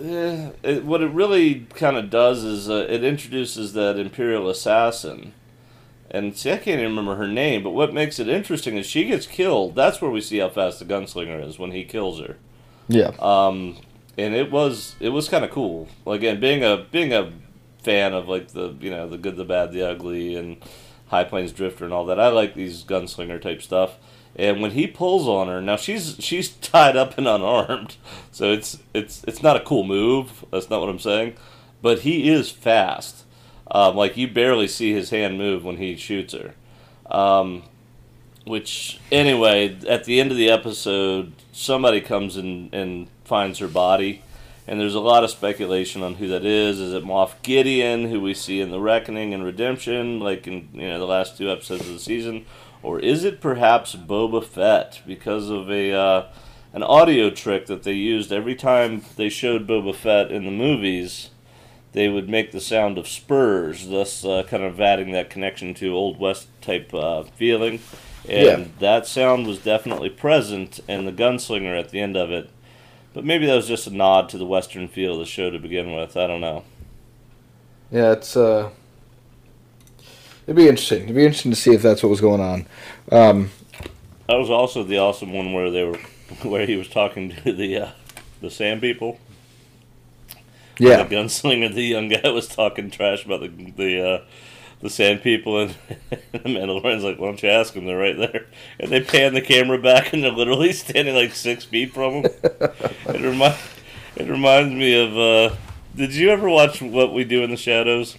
eh, 0.00 0.50
it, 0.62 0.84
what 0.84 1.00
it 1.02 1.10
really 1.10 1.66
kind 1.74 1.96
of 1.96 2.10
does 2.10 2.42
is 2.44 2.68
uh, 2.68 2.86
it 2.88 3.04
introduces 3.04 3.72
that 3.74 3.98
Imperial 3.98 4.48
assassin. 4.48 5.32
And 6.10 6.36
see, 6.36 6.52
I 6.52 6.58
can't 6.58 6.80
even 6.80 6.90
remember 6.90 7.14
her 7.16 7.28
name, 7.28 7.62
but 7.62 7.70
what 7.70 7.94
makes 7.94 8.18
it 8.18 8.28
interesting 8.28 8.76
is 8.76 8.84
she 8.84 9.04
gets 9.04 9.26
killed. 9.26 9.74
That's 9.74 10.02
where 10.02 10.10
we 10.10 10.20
see 10.20 10.38
how 10.38 10.50
fast 10.50 10.78
the 10.78 10.84
gunslinger 10.84 11.42
is 11.46 11.58
when 11.58 11.70
he 11.70 11.84
kills 11.84 12.20
her. 12.20 12.36
Yeah. 12.88 13.12
Um, 13.18 13.78
and 14.18 14.34
it 14.34 14.50
was 14.50 14.94
it 15.00 15.08
was 15.08 15.28
kind 15.28 15.44
of 15.44 15.50
cool. 15.50 15.88
Again, 16.06 16.38
being 16.38 16.62
a 16.62 16.86
being 16.90 17.14
a 17.14 17.32
fan 17.82 18.12
of 18.12 18.28
like 18.28 18.48
the 18.48 18.76
you 18.80 18.90
know 18.90 19.08
the 19.08 19.18
good, 19.18 19.36
the 19.36 19.44
bad, 19.44 19.72
the 19.72 19.88
ugly, 19.88 20.36
and 20.36 20.58
High 21.12 21.24
Plains 21.24 21.52
Drifter 21.52 21.84
and 21.84 21.92
all 21.92 22.06
that. 22.06 22.18
I 22.18 22.28
like 22.28 22.54
these 22.54 22.84
gunslinger 22.84 23.40
type 23.40 23.60
stuff. 23.60 23.98
And 24.34 24.62
when 24.62 24.70
he 24.70 24.86
pulls 24.86 25.28
on 25.28 25.48
her, 25.48 25.60
now 25.60 25.76
she's 25.76 26.16
she's 26.18 26.48
tied 26.62 26.96
up 26.96 27.18
and 27.18 27.28
unarmed, 27.28 27.96
so 28.32 28.50
it's 28.50 28.78
it's 28.94 29.22
it's 29.28 29.42
not 29.42 29.56
a 29.56 29.60
cool 29.60 29.84
move. 29.84 30.44
That's 30.50 30.70
not 30.70 30.80
what 30.80 30.88
I'm 30.88 30.98
saying, 30.98 31.34
but 31.82 32.00
he 32.00 32.30
is 32.30 32.50
fast. 32.50 33.24
Um, 33.70 33.94
like 33.94 34.16
you 34.16 34.26
barely 34.26 34.66
see 34.66 34.94
his 34.94 35.10
hand 35.10 35.36
move 35.36 35.64
when 35.64 35.76
he 35.76 35.96
shoots 35.96 36.32
her. 36.32 36.54
Um, 37.14 37.64
which 38.46 38.98
anyway, 39.10 39.78
at 39.86 40.04
the 40.04 40.18
end 40.18 40.30
of 40.30 40.38
the 40.38 40.48
episode, 40.48 41.34
somebody 41.52 42.00
comes 42.00 42.38
in 42.38 42.70
and 42.72 43.08
finds 43.24 43.58
her 43.58 43.68
body, 43.68 44.22
and 44.66 44.80
there's 44.80 44.94
a 44.94 45.00
lot 45.00 45.24
of 45.24 45.30
speculation 45.30 46.02
on 46.02 46.14
who 46.14 46.28
that 46.28 46.44
is. 46.44 46.78
Is 46.80 46.92
it 46.94 47.04
Moff 47.04 47.32
Gideon, 47.42 48.08
who 48.10 48.20
we 48.20 48.34
see 48.34 48.60
in 48.60 48.70
the 48.70 48.80
Reckoning 48.80 49.34
and 49.34 49.44
Redemption, 49.44 50.20
like 50.20 50.46
in 50.46 50.68
you 50.72 50.88
know 50.88 50.98
the 50.98 51.06
last 51.06 51.36
two 51.36 51.50
episodes 51.50 51.86
of 51.86 51.94
the 51.94 51.98
season, 51.98 52.46
or 52.82 53.00
is 53.00 53.24
it 53.24 53.40
perhaps 53.40 53.94
Boba 53.94 54.44
Fett 54.44 55.00
because 55.06 55.48
of 55.50 55.70
a 55.70 55.92
uh, 55.92 56.26
an 56.72 56.82
audio 56.82 57.28
trick 57.30 57.66
that 57.66 57.82
they 57.82 57.92
used 57.92 58.32
every 58.32 58.54
time 58.54 59.02
they 59.16 59.28
showed 59.28 59.66
Boba 59.66 59.94
Fett 59.94 60.30
in 60.30 60.44
the 60.44 60.50
movies? 60.50 61.30
They 61.92 62.08
would 62.08 62.26
make 62.30 62.52
the 62.52 62.60
sound 62.60 62.96
of 62.96 63.06
spurs, 63.06 63.86
thus 63.88 64.24
uh, 64.24 64.44
kind 64.44 64.62
of 64.62 64.80
adding 64.80 65.12
that 65.12 65.28
connection 65.28 65.74
to 65.74 65.92
Old 65.94 66.18
West 66.18 66.48
type 66.62 66.94
uh, 66.94 67.24
feeling. 67.24 67.80
And 68.26 68.44
Yeah. 68.60 68.64
that 68.78 69.06
sound 69.06 69.46
was 69.46 69.58
definitely 69.58 70.08
present 70.08 70.80
in 70.88 71.04
the 71.04 71.12
gunslinger 71.12 71.78
at 71.78 71.90
the 71.90 72.00
end 72.00 72.16
of 72.16 72.30
it. 72.30 72.48
But 73.14 73.24
maybe 73.24 73.46
that 73.46 73.54
was 73.54 73.68
just 73.68 73.86
a 73.86 73.90
nod 73.90 74.28
to 74.30 74.38
the 74.38 74.46
Western 74.46 74.88
feel 74.88 75.14
of 75.14 75.18
the 75.18 75.26
show 75.26 75.50
to 75.50 75.58
begin 75.58 75.94
with. 75.94 76.16
I 76.16 76.26
don't 76.26 76.40
know. 76.40 76.64
Yeah, 77.90 78.12
it's 78.12 78.36
uh, 78.36 78.70
it'd 80.46 80.56
be 80.56 80.68
interesting. 80.68 81.04
It'd 81.04 81.14
be 81.16 81.24
interesting 81.24 81.52
to 81.52 81.56
see 81.56 81.74
if 81.74 81.82
that's 81.82 82.02
what 82.02 82.08
was 82.08 82.20
going 82.22 82.40
on. 82.40 82.66
Um, 83.10 83.50
That 84.28 84.36
was 84.36 84.50
also 84.50 84.82
the 84.82 84.98
awesome 84.98 85.32
one 85.32 85.52
where 85.52 85.70
they 85.70 85.84
were, 85.84 85.98
where 86.42 86.66
he 86.66 86.76
was 86.76 86.88
talking 86.88 87.30
to 87.44 87.52
the 87.52 87.76
uh, 87.78 87.90
the 88.40 88.50
Sand 88.50 88.80
people. 88.80 89.18
yeah, 90.78 91.02
The 91.02 91.14
gunslinger, 91.14 91.74
the 91.74 91.82
young 91.82 92.08
guy 92.08 92.30
was 92.30 92.48
talking 92.48 92.90
trash 92.90 93.24
about 93.26 93.40
the 93.40 93.48
the 93.76 94.08
uh, 94.08 94.20
the 94.82 94.90
Sand 94.90 95.22
people, 95.22 95.60
and 95.60 95.76
the 96.32 96.38
Mandalorian's 96.40 97.04
like, 97.04 97.18
"Why 97.18 97.26
don't 97.28 97.42
you 97.42 97.48
ask 97.48 97.74
them? 97.74 97.86
They're 97.86 97.98
right 97.98 98.16
there." 98.18 98.46
And 98.80 98.90
they 98.92 99.00
pan 99.00 99.34
the 99.34 99.40
camera 99.40 99.78
back, 99.78 100.12
and 100.12 100.22
they're 100.24 100.32
literally 100.32 100.72
standing 100.74 101.14
like 101.14 101.34
six 101.34 101.64
feet 101.64 101.94
from 101.94 102.22
them. 102.22 102.32
it 102.42 103.20
remind 103.20 103.56
it 104.16 104.28
reminds 104.28 104.74
me 104.74 104.94
of. 104.94 105.16
Uh, 105.16 105.56
did 105.94 106.14
you 106.14 106.30
ever 106.30 106.48
watch 106.48 106.80
What 106.82 107.12
We 107.14 107.24
Do 107.24 107.42
in 107.44 107.50
the 107.50 107.56
Shadows? 107.56 108.16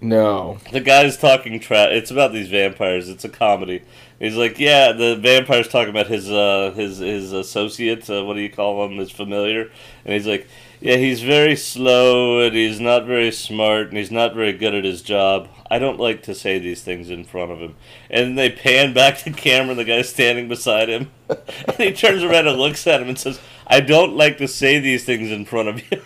no, 0.00 0.58
The 0.70 0.80
guy's 0.80 1.16
talking 1.16 1.58
trash. 1.60 1.90
It's 1.92 2.10
about 2.10 2.32
these 2.32 2.48
vampires. 2.48 3.08
It's 3.08 3.24
a 3.24 3.28
comedy. 3.28 3.82
He's 4.18 4.36
like, 4.36 4.58
yeah, 4.58 4.92
the 4.92 5.16
vampire's 5.16 5.68
talking 5.68 5.90
about 5.90 6.06
his 6.06 6.30
uh, 6.30 6.72
his 6.76 6.98
his 6.98 7.32
associate. 7.32 8.08
Uh, 8.08 8.24
what 8.24 8.34
do 8.34 8.40
you 8.40 8.50
call 8.50 8.84
him? 8.84 8.98
His 8.98 9.10
familiar. 9.10 9.70
And 10.04 10.14
he's 10.14 10.26
like, 10.26 10.48
yeah, 10.80 10.96
he's 10.96 11.20
very 11.20 11.56
slow 11.56 12.40
and 12.40 12.54
he's 12.54 12.80
not 12.80 13.04
very 13.04 13.30
smart 13.30 13.88
and 13.88 13.98
he's 13.98 14.10
not 14.10 14.34
very 14.34 14.54
good 14.54 14.74
at 14.74 14.84
his 14.84 15.02
job. 15.02 15.48
I 15.70 15.78
don't 15.78 16.00
like 16.00 16.22
to 16.22 16.34
say 16.34 16.58
these 16.58 16.82
things 16.82 17.10
in 17.10 17.24
front 17.24 17.52
of 17.52 17.58
him. 17.58 17.76
And 18.08 18.38
they 18.38 18.50
pan 18.50 18.92
back 18.94 19.22
the 19.22 19.30
camera, 19.30 19.70
and 19.70 19.78
the 19.78 19.84
guy's 19.84 20.08
standing 20.08 20.48
beside 20.48 20.88
him, 20.88 21.10
and 21.28 21.76
he 21.76 21.92
turns 21.92 22.22
around 22.22 22.48
and 22.48 22.58
looks 22.58 22.86
at 22.86 23.02
him 23.02 23.08
and 23.08 23.18
says, 23.18 23.40
"I 23.66 23.80
don't 23.80 24.16
like 24.16 24.38
to 24.38 24.48
say 24.48 24.80
these 24.80 25.04
things 25.04 25.30
in 25.30 25.44
front 25.44 25.68
of 25.68 25.90
you." 25.90 26.02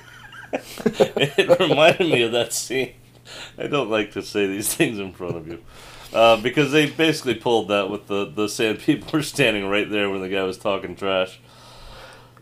it 0.53 1.61
reminded 1.61 2.11
me 2.11 2.23
of 2.23 2.33
that 2.33 2.53
scene. 2.53 2.95
I 3.57 3.69
don't 3.69 3.91
like 3.91 4.13
to 4.13 4.23
say 4.23 4.47
these 4.47 4.75
things 4.75 4.99
in 4.99 5.13
front 5.13 5.37
of 5.37 5.49
you. 5.49 5.63
Uh, 6.13 6.37
because 6.37 6.71
they 6.71 6.89
basically 6.89 7.35
pulled 7.35 7.69
that 7.69 7.91
with 7.91 8.07
the, 8.07 8.25
the 8.27 8.49
sand 8.49 8.79
people 8.79 9.09
were 9.13 9.23
standing 9.23 9.67
right 9.67 9.91
there 9.91 10.09
when 10.11 10.21
the 10.21 10.29
guy 10.29 10.45
was 10.45 10.59
talking 10.59 10.95
trash. 10.95 11.41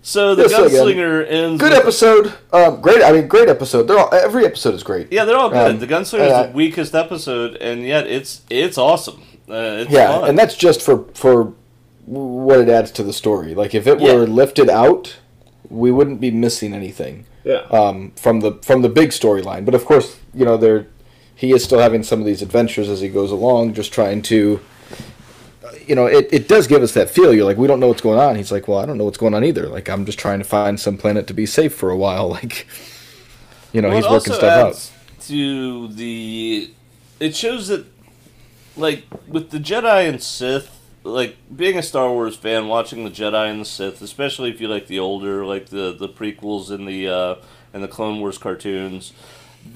So 0.05 0.35
the 0.35 0.43
Yeah, 0.43 0.49
so 0.49 0.65
again, 0.67 0.85
gunslinger 0.97 1.27
ends. 1.31 1.61
good 1.61 1.71
with- 1.71 1.79
episode. 1.81 2.33
Um, 2.53 2.81
great. 2.81 3.03
I 3.03 3.13
mean, 3.13 3.29
great 3.29 3.49
episode. 3.49 3.85
They're 3.85 3.99
all, 3.99 4.13
every 4.13 4.45
episode 4.45 4.75
is 4.75 4.83
great. 4.83 5.13
Yeah, 5.13 5.25
they're 5.25 5.37
all 5.37 5.49
good. 5.51 5.71
Um, 5.73 5.79
the 5.79 5.87
gunslinger 5.87 6.27
is 6.27 6.33
uh, 6.33 6.43
the 6.49 6.53
weakest 6.53 6.95
episode, 6.95 7.55
and 7.57 7.87
yet 7.87 8.07
it's 8.09 8.43
it's 8.51 8.77
awesome. 8.79 9.23
Uh, 9.49 9.83
it's 9.83 9.91
Yeah, 9.91 10.21
fun. 10.21 10.29
and 10.31 10.39
that's 10.39 10.57
just 10.57 10.83
for 10.83 11.05
for 11.15 11.53
what 12.05 12.59
it 12.59 12.69
adds 12.69 12.91
to 12.93 13.03
the 13.05 13.13
story. 13.13 13.55
Like 13.55 13.75
if 13.75 13.87
it 13.87 14.01
were 14.01 14.27
lifted 14.27 14.69
out, 14.69 15.17
we 15.71 15.93
wouldn't 15.93 16.21
be 16.21 16.31
missing 16.33 16.75
anything 16.75 17.25
yeah. 17.45 17.61
um, 17.71 18.11
from 18.17 18.41
the 18.41 18.55
from 18.63 18.83
the 18.83 18.89
big 18.89 19.11
storyline. 19.11 19.65
But 19.65 19.75
of 19.75 19.85
course, 19.85 20.19
you 20.35 20.45
know, 20.45 20.57
there 20.57 20.87
he 21.35 21.53
is 21.53 21.63
still 21.63 21.79
having 21.79 22.03
some 22.03 22.19
of 22.19 22.27
these 22.27 22.43
adventures 22.43 22.89
as 22.89 23.01
he 23.01 23.09
goes 23.09 23.31
along, 23.31 23.75
just 23.75 23.93
trying 23.93 24.23
to. 24.23 24.61
You 25.87 25.95
know, 25.95 26.07
it, 26.07 26.29
it 26.33 26.49
does 26.49 26.67
give 26.67 26.83
us 26.83 26.93
that 26.95 27.11
feel. 27.11 27.35
You're 27.35 27.45
like, 27.45 27.57
we 27.57 27.67
don't 27.67 27.81
know 27.81 27.89
what's 27.89 28.01
going 28.01 28.19
on. 28.19 28.37
He's 28.37 28.53
like, 28.53 28.69
well, 28.69 28.79
I 28.79 28.87
don't 28.87 28.99
know 28.99 29.05
what's 29.05 29.19
going 29.19 29.35
on 29.35 29.45
either. 29.45 29.69
Like, 29.69 29.89
I'm 29.89 30.05
just 30.05 30.19
trying 30.19 30.39
to 30.39 30.45
find 30.45 30.79
some 30.79 30.97
planet 30.97 31.27
to 31.29 31.35
be 31.35 31.47
safe 31.47 31.75
for 31.75 31.91
a 31.91 31.97
while. 31.97 32.31
Like, 32.43 32.67
you 33.73 33.81
know, 33.81 33.89
Well, 33.89 33.97
he's 33.97 34.09
working 34.09 34.33
stuff 34.35 34.43
out. 34.43 34.91
To 35.29 35.89
the, 35.89 36.71
it 37.21 37.35
shows 37.35 37.69
that, 37.69 37.87
like 38.77 39.05
with 39.27 39.51
the 39.51 39.59
Jedi 39.59 40.09
and 40.09 40.23
Sith, 40.23 40.79
like 41.05 41.37
being 41.55 41.79
a 41.79 41.83
Star 41.83 42.11
Wars 42.11 42.37
fan, 42.37 42.69
watching 42.69 43.05
the 43.05 43.11
Jedi 43.11 43.51
and 43.51 43.61
the 43.61 43.65
Sith, 43.65 44.03
especially 44.03 44.51
if 44.51 44.61
you 44.61 44.69
like 44.69 44.87
the 44.87 44.99
older, 44.99 45.45
like 45.45 45.67
the 45.67 45.93
the 45.93 46.09
prequels 46.09 46.71
and 46.71 46.87
the 46.87 47.09
uh, 47.09 47.35
and 47.73 47.83
the 47.83 47.89
Clone 47.89 48.21
Wars 48.21 48.39
cartoons. 48.39 49.13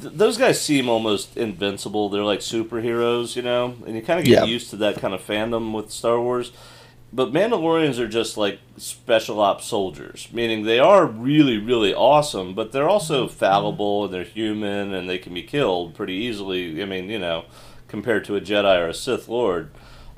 Th- 0.01 0.13
those 0.15 0.37
guys 0.39 0.61
seem 0.61 0.89
almost 0.89 1.37
invincible. 1.37 2.09
They're 2.09 2.23
like 2.25 2.41
superheroes, 2.41 3.37
you 3.37 3.43
know, 3.43 3.77
and 3.87 3.95
you 3.97 4.03
kind 4.03 4.19
of 4.21 4.27
get 4.27 4.33
Yeah. 4.33 4.45
used 4.45 4.71
to 4.71 4.77
that 4.77 4.99
kind 4.99 5.15
of 5.15 5.25
fandom 5.27 5.73
with 5.73 5.91
Star 5.91 6.21
Wars. 6.21 6.53
But 7.13 7.33
Mandalorians 7.33 7.99
are 7.99 8.09
just 8.09 8.37
like 8.37 8.59
special 8.77 9.41
ops 9.41 9.65
soldiers, 9.67 10.29
meaning 10.33 10.65
they 10.65 10.79
are 10.81 11.07
really, 11.07 11.57
really 11.57 11.95
awesome, 11.95 12.53
but 12.53 12.73
they're 12.73 12.89
also 12.89 13.29
fallible 13.29 14.05
and 14.05 14.13
they're 14.13 14.25
human 14.25 14.93
and 14.93 15.09
they 15.09 15.17
can 15.19 15.33
be 15.33 15.43
killed 15.43 15.95
pretty 15.95 16.15
easily. 16.15 16.83
I 16.83 16.85
mean, 16.85 17.09
you 17.09 17.19
know, 17.19 17.45
compared 17.89 18.25
to 18.27 18.37
a 18.37 18.41
Jedi 18.41 18.79
or 18.81 18.89
a 18.89 18.95
Sith 18.95 19.29
Lord. 19.29 19.71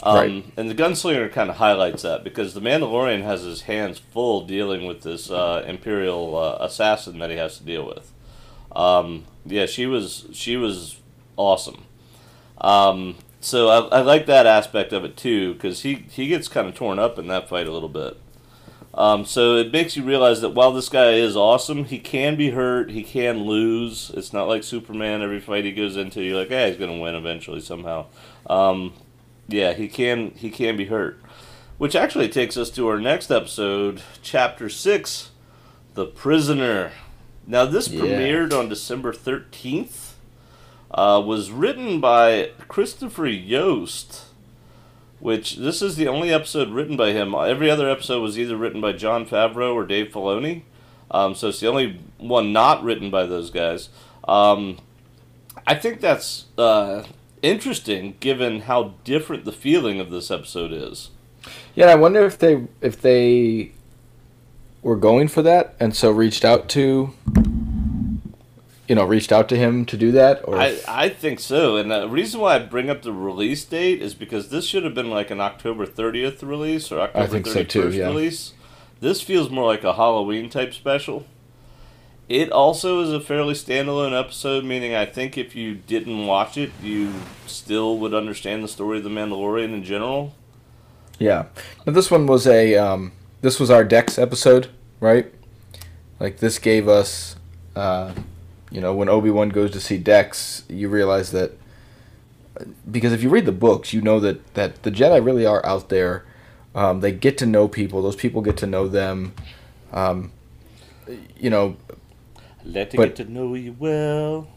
Um, 0.02 0.16
Right. 0.16 0.44
And 0.56 0.70
the 0.70 0.74
Gunslinger 0.74 1.30
kind 1.30 1.50
of 1.50 1.56
highlights 1.56 2.02
that 2.02 2.24
because 2.24 2.54
the 2.54 2.60
Mandalorian 2.60 3.22
has 3.22 3.42
his 3.42 3.62
hands 3.62 3.98
full 3.98 4.46
dealing 4.46 4.86
with 4.86 5.02
this 5.02 5.30
uh, 5.30 5.64
Imperial 5.68 6.36
uh, 6.36 6.56
assassin 6.64 7.18
that 7.18 7.30
he 7.30 7.36
has 7.36 7.58
to 7.58 7.64
deal 7.64 7.84
with. 7.86 8.10
Um, 8.72 9.24
yeah, 9.46 9.66
she 9.66 9.86
was 9.86 10.26
she 10.32 10.56
was 10.56 11.00
awesome. 11.36 11.84
Um, 12.60 13.16
so 13.40 13.68
I, 13.68 13.98
I 13.98 14.00
like 14.00 14.26
that 14.26 14.46
aspect 14.46 14.92
of 14.92 15.04
it 15.04 15.16
too 15.16 15.54
because 15.54 15.82
he 15.82 16.06
he 16.10 16.28
gets 16.28 16.48
kind 16.48 16.68
of 16.68 16.74
torn 16.74 16.98
up 16.98 17.18
in 17.18 17.28
that 17.28 17.48
fight 17.48 17.66
a 17.66 17.72
little 17.72 17.88
bit. 17.88 18.18
Um, 18.94 19.24
so 19.24 19.56
it 19.56 19.72
makes 19.72 19.96
you 19.96 20.02
realize 20.02 20.40
that 20.40 20.50
while 20.50 20.72
this 20.72 20.88
guy 20.88 21.12
is 21.12 21.36
awesome, 21.36 21.84
he 21.84 21.98
can 21.98 22.36
be 22.36 22.50
hurt. 22.50 22.90
He 22.90 23.04
can 23.04 23.44
lose. 23.44 24.10
It's 24.14 24.32
not 24.32 24.48
like 24.48 24.64
Superman. 24.64 25.22
Every 25.22 25.40
fight 25.40 25.64
he 25.64 25.72
goes 25.72 25.96
into, 25.96 26.22
you're 26.22 26.38
like, 26.38 26.48
"Hey, 26.48 26.70
he's 26.70 26.78
gonna 26.78 26.98
win 26.98 27.14
eventually 27.14 27.60
somehow." 27.60 28.06
Um, 28.48 28.94
yeah, 29.46 29.74
he 29.74 29.88
can. 29.88 30.32
He 30.32 30.50
can 30.50 30.76
be 30.76 30.86
hurt. 30.86 31.20
Which 31.76 31.94
actually 31.94 32.28
takes 32.28 32.56
us 32.56 32.70
to 32.70 32.88
our 32.88 32.98
next 32.98 33.30
episode, 33.30 34.02
Chapter 34.20 34.68
Six, 34.68 35.30
"The 35.94 36.06
Prisoner." 36.06 36.90
Now 37.48 37.64
this 37.64 37.88
Yeah. 37.88 38.02
premiered 38.02 38.52
on 38.52 38.68
December 38.68 39.12
thirteenth. 39.12 40.14
Uh, 40.90 41.22
was 41.24 41.50
written 41.50 42.00
by 42.00 42.50
Christopher 42.68 43.26
Yost 43.26 44.22
which 45.20 45.56
this 45.56 45.82
is 45.82 45.96
the 45.96 46.06
only 46.08 46.32
episode 46.32 46.68
written 46.70 46.96
by 46.96 47.12
him. 47.12 47.34
Every 47.34 47.70
other 47.70 47.88
episode 47.90 48.20
was 48.22 48.38
either 48.38 48.56
written 48.56 48.80
by 48.80 48.92
Jon 48.92 49.26
Favreau 49.26 49.74
or 49.74 49.84
Dave 49.84 50.12
Filoni. 50.12 50.62
Um, 51.10 51.34
so 51.34 51.48
it's 51.48 51.60
the 51.60 51.66
only 51.68 51.98
one 52.18 52.52
not 52.52 52.82
written 52.82 53.10
by 53.10 53.26
those 53.26 53.50
guys. 53.50 53.88
Um, 54.26 54.78
I 55.66 55.74
think 55.74 56.00
that's 56.00 56.44
uh, 56.56 57.04
interesting, 57.42 58.14
given 58.20 58.62
how 58.62 58.94
different 59.04 59.44
the 59.44 59.52
feeling 59.52 59.98
of 60.00 60.10
this 60.10 60.30
episode 60.30 60.72
is. 60.72 61.10
Yeah, 61.74 61.86
I 61.86 61.94
wonder 61.94 62.24
if 62.24 62.38
they 62.38 62.66
if 62.80 63.00
they 63.00 63.72
were 64.82 64.96
going 64.96 65.28
for 65.28 65.42
that, 65.42 65.74
and 65.80 65.94
so 65.94 66.10
reached 66.10 66.44
out 66.44 66.68
to, 66.70 67.12
you 68.86 68.94
know, 68.94 69.04
reached 69.04 69.32
out 69.32 69.48
to 69.48 69.56
him 69.56 69.84
to 69.86 69.96
do 69.96 70.12
that, 70.12 70.46
or 70.46 70.58
I, 70.58 70.78
I 70.86 71.08
think 71.08 71.40
so, 71.40 71.76
and 71.76 71.90
the 71.90 72.08
reason 72.08 72.40
why 72.40 72.56
I 72.56 72.58
bring 72.60 72.88
up 72.90 73.02
the 73.02 73.12
release 73.12 73.64
date 73.64 74.00
is 74.00 74.14
because 74.14 74.50
this 74.50 74.64
should 74.64 74.84
have 74.84 74.94
been 74.94 75.10
like 75.10 75.30
an 75.30 75.40
October 75.40 75.86
30th 75.86 76.42
release 76.42 76.92
or 76.92 77.00
October 77.00 77.26
think 77.26 77.46
31st 77.46 77.52
so 77.52 77.64
too, 77.64 77.90
yeah. 77.90 78.06
release. 78.06 78.52
This 79.00 79.20
feels 79.20 79.48
more 79.48 79.66
like 79.66 79.84
a 79.84 79.94
Halloween 79.94 80.50
type 80.50 80.74
special. 80.74 81.24
It 82.28 82.52
also 82.52 83.00
is 83.00 83.10
a 83.10 83.20
fairly 83.20 83.54
standalone 83.54 84.18
episode, 84.18 84.64
meaning 84.64 84.94
I 84.94 85.06
think 85.06 85.38
if 85.38 85.56
you 85.56 85.76
didn't 85.76 86.26
watch 86.26 86.58
it, 86.58 86.70
you 86.82 87.14
still 87.46 87.96
would 87.98 88.12
understand 88.12 88.62
the 88.62 88.68
story 88.68 88.98
of 88.98 89.04
the 89.04 89.10
Mandalorian 89.10 89.72
in 89.72 89.82
general. 89.82 90.34
yeah. 91.18 91.46
But 91.86 91.94
this 91.94 92.10
one 92.10 92.26
was 92.26 92.46
a 92.46 92.74
um, 92.74 93.12
this 93.40 93.60
was 93.60 93.70
our 93.70 93.84
Dex 93.84 94.18
episode, 94.18 94.68
right? 95.00 95.32
Like 96.20 96.38
this 96.38 96.58
gave 96.58 96.88
us, 96.88 97.36
uh, 97.76 98.12
you 98.70 98.80
know, 98.80 98.94
when 98.94 99.08
Obi 99.08 99.30
Wan 99.30 99.48
goes 99.50 99.70
to 99.72 99.80
see 99.80 99.98
Dex, 99.98 100.64
you 100.68 100.88
realize 100.88 101.30
that 101.32 101.52
because 102.90 103.12
if 103.12 103.22
you 103.22 103.28
read 103.28 103.46
the 103.46 103.52
books, 103.52 103.92
you 103.92 104.00
know 104.00 104.18
that 104.20 104.54
that 104.54 104.82
the 104.82 104.90
Jedi 104.90 105.24
really 105.24 105.46
are 105.46 105.64
out 105.64 105.88
there. 105.88 106.24
Um, 106.74 107.00
they 107.00 107.12
get 107.12 107.38
to 107.38 107.46
know 107.46 107.66
people. 107.68 108.02
Those 108.02 108.16
people 108.16 108.42
get 108.42 108.56
to 108.58 108.66
know 108.66 108.88
them. 108.88 109.32
Um, 109.92 110.32
you 111.38 111.50
know, 111.50 111.76
Let 112.64 112.92
it 112.94 112.96
But- 112.96 113.14
get 113.16 113.26
to 113.26 113.32
know 113.32 113.54
you 113.54 113.74
well. 113.78 114.48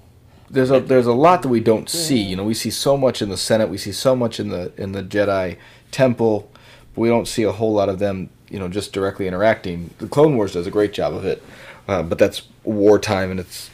there's 0.49 0.71
a 0.71 0.79
there's 0.81 1.05
a 1.07 1.13
lot 1.13 1.43
that 1.43 1.47
we 1.49 1.59
don't 1.61 1.89
see. 1.89 2.21
You 2.21 2.35
know, 2.35 2.43
we 2.43 2.53
see 2.55 2.71
so 2.71 2.97
much 2.97 3.21
in 3.21 3.29
the 3.29 3.37
Senate, 3.37 3.69
we 3.69 3.77
see 3.77 3.91
so 3.93 4.15
much 4.15 4.39
in 4.39 4.49
the 4.49 4.71
in 4.77 4.91
the 4.91 5.01
Jedi 5.03 5.57
Temple, 5.91 6.49
but 6.93 7.01
we 7.01 7.07
don't 7.07 7.27
see 7.27 7.43
a 7.43 7.51
whole 7.53 7.73
lot 7.73 7.87
of 7.87 7.99
them. 7.99 8.29
You 8.51 8.59
know, 8.59 8.67
just 8.67 8.93
directly 8.93 9.27
interacting. 9.27 9.89
The 9.97 10.07
Clone 10.07 10.35
Wars 10.35 10.53
does 10.53 10.67
a 10.67 10.71
great 10.71 10.93
job 10.93 11.13
of 11.13 11.25
it, 11.25 11.41
uh, 11.87 12.03
but 12.03 12.19
that's 12.19 12.43
wartime 12.63 13.31
and 13.31 13.39
it's 13.39 13.71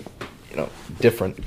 you 0.52 0.58
know 0.58 0.70
different. 1.00 1.40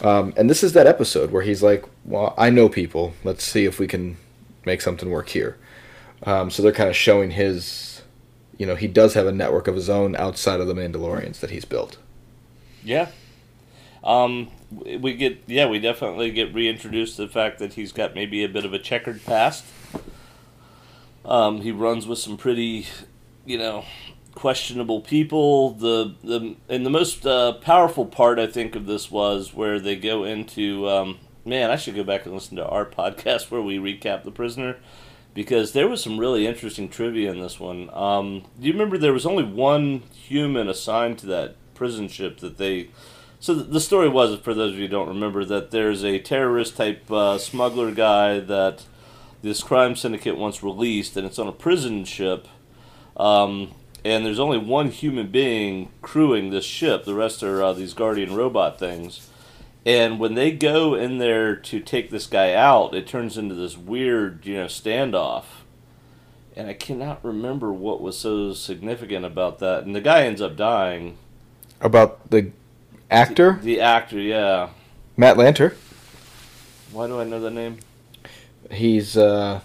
Um, 0.00 0.32
and 0.36 0.48
this 0.48 0.62
is 0.62 0.72
that 0.74 0.86
episode 0.86 1.32
where 1.32 1.42
he's 1.42 1.62
like, 1.62 1.84
"Well, 2.04 2.34
I 2.38 2.50
know 2.50 2.68
people. 2.68 3.14
Let's 3.24 3.44
see 3.44 3.64
if 3.64 3.78
we 3.78 3.86
can 3.86 4.16
make 4.64 4.80
something 4.80 5.10
work 5.10 5.28
here." 5.28 5.58
Um, 6.22 6.50
so 6.50 6.62
they're 6.62 6.72
kind 6.72 6.88
of 6.88 6.96
showing 6.96 7.32
his, 7.32 8.02
you 8.56 8.66
know, 8.66 8.74
he 8.74 8.88
does 8.88 9.14
have 9.14 9.26
a 9.26 9.32
network 9.32 9.68
of 9.68 9.74
his 9.74 9.88
own 9.88 10.16
outside 10.16 10.60
of 10.60 10.66
the 10.66 10.74
Mandalorians 10.74 11.40
that 11.40 11.50
he's 11.50 11.64
built. 11.64 11.96
Yeah. 12.82 13.08
Um, 14.02 14.50
we 14.70 15.14
get 15.14 15.42
yeah, 15.46 15.66
we 15.66 15.78
definitely 15.78 16.30
get 16.30 16.54
reintroduced 16.54 17.16
to 17.16 17.22
the 17.22 17.32
fact 17.32 17.58
that 17.58 17.74
he's 17.74 17.92
got 17.92 18.14
maybe 18.14 18.44
a 18.44 18.48
bit 18.48 18.64
of 18.64 18.72
a 18.72 18.78
checkered 18.78 19.24
past. 19.24 19.64
Um, 21.28 21.60
he 21.60 21.70
runs 21.70 22.06
with 22.06 22.18
some 22.18 22.38
pretty, 22.38 22.86
you 23.44 23.58
know, 23.58 23.84
questionable 24.34 25.02
people. 25.02 25.74
The 25.74 26.14
the 26.24 26.56
and 26.68 26.86
the 26.86 26.90
most 26.90 27.26
uh, 27.26 27.52
powerful 27.52 28.06
part 28.06 28.38
I 28.38 28.46
think 28.46 28.74
of 28.74 28.86
this 28.86 29.10
was 29.10 29.52
where 29.52 29.78
they 29.78 29.94
go 29.94 30.24
into 30.24 30.88
um, 30.88 31.18
man. 31.44 31.70
I 31.70 31.76
should 31.76 31.94
go 31.94 32.02
back 32.02 32.24
and 32.24 32.34
listen 32.34 32.56
to 32.56 32.66
our 32.66 32.86
podcast 32.98 33.50
where 33.50 33.60
we 33.60 33.78
recap 33.78 34.24
the 34.24 34.30
prisoner 34.30 34.76
because 35.34 35.72
there 35.72 35.86
was 35.86 36.02
some 36.02 36.18
really 36.18 36.46
interesting 36.46 36.88
trivia 36.88 37.30
in 37.30 37.40
this 37.40 37.60
one. 37.60 37.90
Um, 37.92 38.44
do 38.58 38.66
you 38.66 38.72
remember 38.72 38.96
there 38.96 39.12
was 39.12 39.26
only 39.26 39.44
one 39.44 40.02
human 40.12 40.66
assigned 40.68 41.18
to 41.18 41.26
that 41.26 41.56
prison 41.74 42.08
ship 42.08 42.38
that 42.38 42.56
they? 42.56 42.88
So 43.40 43.54
the 43.54 43.78
story 43.78 44.08
was, 44.08 44.40
for 44.40 44.52
those 44.52 44.72
of 44.72 44.78
you 44.78 44.86
who 44.86 44.92
don't 44.92 45.08
remember, 45.08 45.44
that 45.44 45.70
there's 45.70 46.04
a 46.04 46.18
terrorist 46.18 46.76
type 46.76 47.08
uh, 47.08 47.38
smuggler 47.38 47.92
guy 47.92 48.40
that 48.40 48.84
this 49.42 49.62
crime 49.62 49.96
syndicate 49.96 50.36
once 50.36 50.62
released, 50.62 51.16
and 51.16 51.26
it's 51.26 51.38
on 51.38 51.48
a 51.48 51.52
prison 51.52 52.04
ship. 52.04 52.48
Um, 53.16 53.72
and 54.04 54.24
there's 54.24 54.38
only 54.38 54.58
one 54.58 54.90
human 54.90 55.28
being 55.28 55.90
crewing 56.02 56.50
this 56.50 56.64
ship. 56.64 57.04
The 57.04 57.14
rest 57.14 57.42
are 57.42 57.62
uh, 57.62 57.72
these 57.72 57.94
guardian 57.94 58.34
robot 58.34 58.78
things. 58.78 59.28
And 59.84 60.18
when 60.18 60.34
they 60.34 60.50
go 60.50 60.94
in 60.94 61.18
there 61.18 61.56
to 61.56 61.80
take 61.80 62.10
this 62.10 62.26
guy 62.26 62.52
out, 62.52 62.94
it 62.94 63.06
turns 63.06 63.38
into 63.38 63.54
this 63.54 63.76
weird, 63.76 64.44
you 64.44 64.56
know, 64.56 64.66
standoff. 64.66 65.44
And 66.56 66.68
I 66.68 66.74
cannot 66.74 67.24
remember 67.24 67.72
what 67.72 68.00
was 68.00 68.18
so 68.18 68.52
significant 68.52 69.24
about 69.24 69.60
that. 69.60 69.84
And 69.84 69.94
the 69.94 70.00
guy 70.00 70.24
ends 70.24 70.42
up 70.42 70.56
dying. 70.56 71.16
About 71.80 72.30
the 72.30 72.50
actor 73.10 73.58
The 73.62 73.80
actor, 73.80 74.18
yeah. 74.18 74.70
Matt 75.16 75.36
Lanter. 75.36 75.74
Why 76.92 77.06
do 77.06 77.20
I 77.20 77.24
know 77.24 77.40
that 77.40 77.52
name? 77.52 77.78
He's 78.70 79.16
uh, 79.16 79.60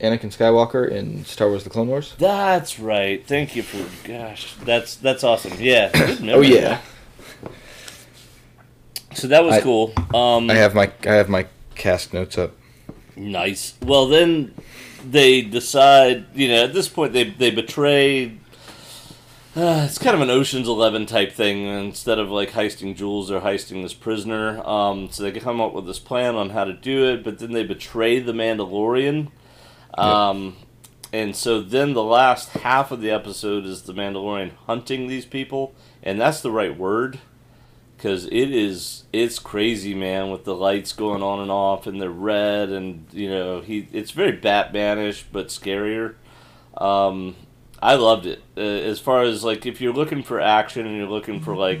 Anakin 0.00 0.32
Skywalker 0.36 0.88
in 0.90 1.24
Star 1.24 1.48
Wars: 1.48 1.64
The 1.64 1.70
Clone 1.70 1.88
Wars. 1.88 2.14
That's 2.18 2.78
right. 2.80 3.24
Thank 3.26 3.54
you 3.56 3.62
for 3.62 3.84
gosh. 4.08 4.54
That's 4.64 4.96
that's 4.96 5.22
awesome. 5.24 5.52
Yeah. 5.58 5.90
Oh 6.32 6.40
yeah, 6.40 6.80
So 9.14 9.28
that 9.28 9.44
was 9.44 9.54
I- 9.54 9.60
cool. 9.60 9.92
Um 10.14 10.50
I 10.50 10.54
have 10.54 10.74
my 10.74 10.90
I 11.04 11.12
have 11.14 11.28
my 11.28 11.46
cast 11.74 12.12
notes 12.12 12.36
up. 12.38 12.52
Nice. 13.16 13.74
Well, 13.82 14.06
then 14.08 14.54
they 15.08 15.42
decide. 15.42 16.26
You 16.34 16.48
know, 16.48 16.64
at 16.64 16.72
this 16.74 16.88
point, 16.88 17.12
they 17.12 17.24
they 17.24 17.50
betray. 17.50 18.32
Uh, 19.56 19.86
it's 19.88 19.98
kind 19.98 20.14
of 20.14 20.20
an 20.20 20.30
Ocean's 20.30 20.68
Eleven 20.68 21.06
type 21.06 21.32
thing. 21.32 21.66
Instead 21.66 22.18
of 22.18 22.30
like 22.30 22.50
heisting 22.50 22.94
jewels, 22.94 23.28
they're 23.28 23.40
heisting 23.40 23.82
this 23.82 23.94
prisoner. 23.94 24.64
Um, 24.66 25.10
so 25.10 25.22
they 25.22 25.32
come 25.32 25.60
up 25.60 25.72
with 25.72 25.86
this 25.86 25.98
plan 25.98 26.34
on 26.34 26.50
how 26.50 26.64
to 26.64 26.72
do 26.72 27.06
it, 27.06 27.24
but 27.24 27.38
then 27.38 27.52
they 27.52 27.64
betray 27.64 28.20
the 28.20 28.32
Mandalorian. 28.32 29.30
Um, 29.94 30.56
and 31.12 31.34
so 31.34 31.60
then 31.60 31.94
the 31.94 32.02
last 32.02 32.50
half 32.50 32.92
of 32.92 33.00
the 33.00 33.10
episode 33.10 33.64
is 33.64 33.82
the 33.82 33.94
Mandalorian 33.94 34.52
hunting 34.66 35.08
these 35.08 35.26
people, 35.26 35.74
and 36.02 36.20
that's 36.20 36.40
the 36.40 36.50
right 36.50 36.76
word 36.76 37.18
because 37.96 38.26
it 38.26 38.52
is 38.52 39.04
it's 39.12 39.40
crazy 39.40 39.92
man 39.92 40.30
with 40.30 40.44
the 40.44 40.54
lights 40.54 40.92
going 40.92 41.20
on 41.20 41.40
and 41.40 41.50
off 41.50 41.86
and 41.88 42.00
they're 42.00 42.08
red 42.08 42.68
and 42.68 43.04
you 43.10 43.28
know 43.28 43.60
he 43.60 43.88
it's 43.92 44.12
very 44.12 44.32
batmanish 44.32 45.24
but 45.32 45.48
scarier 45.48 46.14
um 46.76 47.34
i 47.82 47.94
loved 47.94 48.26
it 48.26 48.42
uh, 48.56 48.60
as 48.60 48.98
far 48.98 49.22
as 49.22 49.44
like 49.44 49.66
if 49.66 49.80
you're 49.80 49.92
looking 49.92 50.22
for 50.22 50.40
action 50.40 50.86
and 50.86 50.96
you're 50.96 51.06
looking 51.06 51.40
for 51.40 51.56
like 51.56 51.80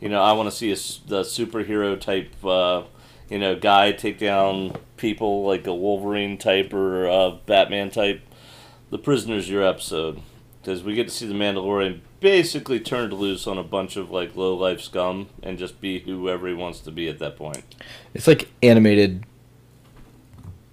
you 0.00 0.08
know 0.08 0.22
i 0.22 0.32
want 0.32 0.48
to 0.48 0.54
see 0.54 0.70
a 0.70 0.76
the 1.08 1.22
superhero 1.22 2.00
type 2.00 2.32
uh 2.44 2.82
you 3.28 3.38
know 3.38 3.54
guy 3.54 3.92
take 3.92 4.18
down 4.18 4.76
people 4.96 5.44
like 5.44 5.66
a 5.66 5.74
wolverine 5.74 6.36
type 6.38 6.72
or 6.72 7.06
a 7.06 7.38
batman 7.46 7.90
type 7.90 8.20
the 8.90 8.98
prisoner's 8.98 9.48
your 9.48 9.62
episode 9.62 10.20
because 10.64 10.82
we 10.82 10.94
get 10.94 11.06
to 11.06 11.12
see 11.12 11.26
the 11.26 11.34
Mandalorian 11.34 12.00
basically 12.20 12.80
turned 12.80 13.12
loose 13.12 13.46
on 13.46 13.58
a 13.58 13.62
bunch 13.62 13.96
of 13.96 14.10
like 14.10 14.34
low 14.34 14.54
life 14.54 14.80
scum 14.80 15.28
and 15.42 15.58
just 15.58 15.78
be 15.78 15.98
whoever 16.00 16.48
he 16.48 16.54
wants 16.54 16.80
to 16.80 16.90
be 16.90 17.06
at 17.06 17.18
that 17.18 17.36
point. 17.36 17.62
It's 18.14 18.26
like 18.26 18.48
animated 18.62 19.24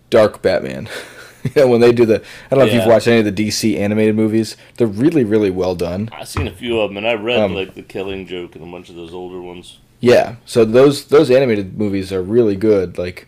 dark 0.09 0.41
Batman. 0.41 0.87
know, 1.55 1.67
when 1.67 1.81
they 1.81 1.91
do 1.91 2.05
the 2.05 2.23
I 2.49 2.55
don't 2.55 2.59
know 2.59 2.65
if 2.65 2.73
you've 2.73 2.85
watched 2.85 3.07
any 3.07 3.27
of 3.27 3.35
the 3.35 3.47
DC 3.47 3.77
animated 3.77 4.15
movies. 4.15 4.57
They're 4.77 4.87
really 4.87 5.23
really 5.23 5.49
well 5.49 5.75
done. 5.75 6.09
I've 6.11 6.27
seen 6.27 6.47
a 6.47 6.51
few 6.51 6.79
of 6.79 6.89
them 6.89 6.97
and 6.97 7.07
I 7.07 7.13
read 7.13 7.39
Um, 7.39 7.53
like 7.55 7.75
the 7.75 7.81
Killing 7.81 8.25
Joke 8.27 8.55
and 8.55 8.67
a 8.67 8.71
bunch 8.71 8.89
of 8.89 8.95
those 8.95 9.13
older 9.13 9.41
ones. 9.41 9.79
Yeah, 9.99 10.35
so 10.45 10.65
those 10.65 11.05
those 11.05 11.29
animated 11.29 11.77
movies 11.77 12.11
are 12.11 12.23
really 12.23 12.55
good. 12.55 12.97
Like, 12.97 13.27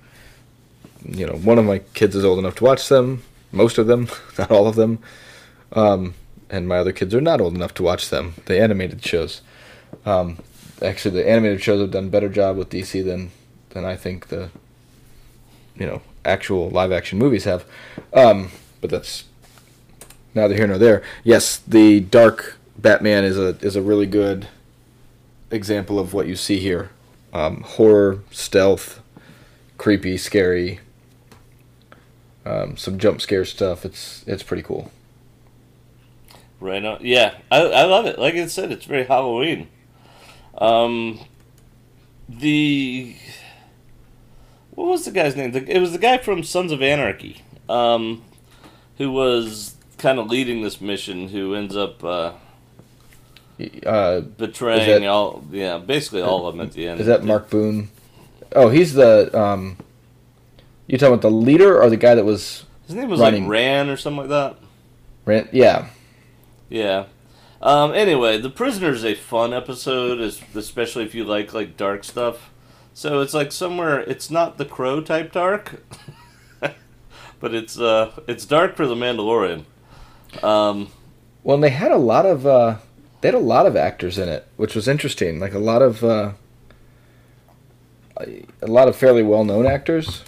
you 1.05 1.25
know, 1.27 1.33
one 1.33 1.59
of 1.59 1.65
my 1.65 1.79
kids 1.93 2.15
is 2.15 2.25
old 2.25 2.39
enough 2.39 2.55
to 2.55 2.63
watch 2.63 2.89
them. 2.89 3.23
Most 3.51 3.77
of 3.77 3.87
them, 3.87 4.07
not 4.37 4.51
all 4.51 4.67
of 4.67 4.75
them. 4.75 4.99
Um, 5.73 6.15
and 6.49 6.67
my 6.67 6.77
other 6.77 6.91
kids 6.91 7.13
are 7.13 7.21
not 7.21 7.41
old 7.41 7.55
enough 7.55 7.73
to 7.75 7.83
watch 7.83 8.09
them. 8.09 8.35
The 8.45 8.59
animated 8.59 9.05
shows. 9.05 9.41
Um, 10.05 10.39
actually, 10.81 11.15
the 11.21 11.29
animated 11.29 11.61
shows 11.61 11.79
have 11.79 11.91
done 11.91 12.05
a 12.05 12.09
better 12.09 12.29
job 12.29 12.57
with 12.57 12.69
DC 12.69 13.05
than 13.05 13.31
than 13.69 13.85
I 13.85 13.95
think 13.95 14.27
the 14.27 14.49
you 15.75 15.85
know 15.85 16.01
actual 16.25 16.69
live 16.69 16.91
action 16.91 17.17
movies 17.17 17.43
have. 17.45 17.65
Um, 18.13 18.51
but 18.81 18.89
that's 18.89 19.25
neither 20.33 20.55
here 20.55 20.67
nor 20.67 20.77
there. 20.77 21.03
Yes, 21.23 21.57
the 21.57 21.99
dark 21.99 22.57
Batman 22.77 23.23
is 23.23 23.37
a 23.37 23.57
is 23.61 23.75
a 23.75 23.81
really 23.81 24.05
good 24.05 24.47
example 25.51 25.99
of 25.99 26.13
what 26.13 26.27
you 26.27 26.35
see 26.35 26.59
here: 26.59 26.89
um, 27.31 27.61
horror, 27.61 28.19
stealth, 28.31 29.01
creepy, 29.77 30.17
scary, 30.17 30.79
um, 32.45 32.77
some 32.77 32.97
jump 32.97 33.21
scare 33.21 33.45
stuff. 33.45 33.85
It's 33.85 34.23
it's 34.27 34.43
pretty 34.43 34.63
cool. 34.63 34.91
Right 36.59 36.83
on. 36.83 36.99
Yeah, 37.01 37.35
I, 37.51 37.61
I 37.61 37.83
love 37.83 38.05
it. 38.05 38.17
Like 38.17 38.35
I 38.35 38.47
said, 38.47 38.71
it's 38.71 38.85
very 38.85 39.03
Halloween. 39.03 39.67
Um, 40.57 41.19
the 42.29 43.15
what 44.75 44.87
was 44.87 45.05
the 45.05 45.11
guy's 45.11 45.35
name? 45.35 45.51
The, 45.51 45.69
it 45.69 45.79
was 45.79 45.91
the 45.91 45.97
guy 45.97 46.17
from 46.17 46.43
Sons 46.43 46.71
of 46.71 46.81
Anarchy, 46.81 47.41
um, 47.69 48.23
who 48.97 49.11
was 49.11 49.75
kind 49.97 50.19
of 50.19 50.27
leading 50.27 50.61
this 50.61 50.79
mission. 50.81 51.29
Who 51.29 51.53
ends 51.55 51.75
up 51.75 52.03
uh, 52.03 52.33
Uh, 53.85 54.21
betraying 54.21 55.01
that- 55.03 55.07
all. 55.09 55.43
Yeah, 55.51 55.77
basically 55.77 56.21
all 56.21 56.47
of 56.47 56.55
them 56.57 56.65
at 56.65 56.73
the 56.73 56.87
end. 56.87 56.99
is 56.99 57.07
that 57.07 57.23
Mark 57.23 57.49
Boone? 57.49 57.89
Oh, 58.55 58.69
he's 58.69 58.93
the. 58.93 59.29
Um, 59.39 59.77
you 60.87 60.97
talking 60.97 61.13
about 61.13 61.21
the 61.21 61.31
leader 61.31 61.81
or 61.81 61.89
the 61.89 61.97
guy 61.97 62.13
that 62.15 62.25
was 62.25 62.65
His 62.87 62.95
name 62.95 63.09
was 63.09 63.19
running? 63.19 63.43
like 63.43 63.51
Ran 63.51 63.89
or 63.89 63.97
something 63.97 64.19
like 64.21 64.29
that. 64.29 64.57
ran? 65.25 65.47
Yeah, 65.51 65.87
Yeah. 66.69 67.05
Um, 67.61 67.93
anyway, 67.93 68.37
The 68.39 68.49
Prisoner's 68.49 69.05
a 69.05 69.13
fun 69.15 69.53
episode, 69.53 70.19
especially 70.53 71.05
if 71.05 71.15
you 71.15 71.23
like 71.23 71.53
like 71.53 71.77
dark 71.77 72.03
stuff. 72.03 72.49
So 72.93 73.21
it's 73.21 73.33
like 73.33 73.51
somewhere 73.51 73.99
it's 74.01 74.29
not 74.29 74.57
the 74.57 74.65
Crow 74.65 75.01
type 75.01 75.31
dark, 75.31 75.83
but 77.39 77.53
it's 77.53 77.79
uh 77.79 78.11
it's 78.27 78.45
dark 78.45 78.75
for 78.75 78.87
the 78.87 78.95
Mandalorian. 78.95 79.65
Um, 80.43 80.89
Well, 81.43 81.55
and 81.55 81.63
they 81.63 81.69
had 81.69 81.91
a 81.91 81.97
lot 81.97 82.25
of 82.25 82.45
uh, 82.45 82.77
they 83.21 83.27
had 83.29 83.35
a 83.35 83.39
lot 83.39 83.65
of 83.65 83.75
actors 83.75 84.17
in 84.17 84.29
it, 84.29 84.47
which 84.57 84.75
was 84.75 84.87
interesting. 84.87 85.39
Like 85.39 85.53
a 85.53 85.59
lot 85.59 85.81
of 85.81 86.03
uh, 86.03 86.33
a 88.61 88.67
lot 88.67 88.87
of 88.87 88.95
fairly 88.95 89.23
well 89.23 89.43
known 89.43 89.65
actors. 89.65 90.23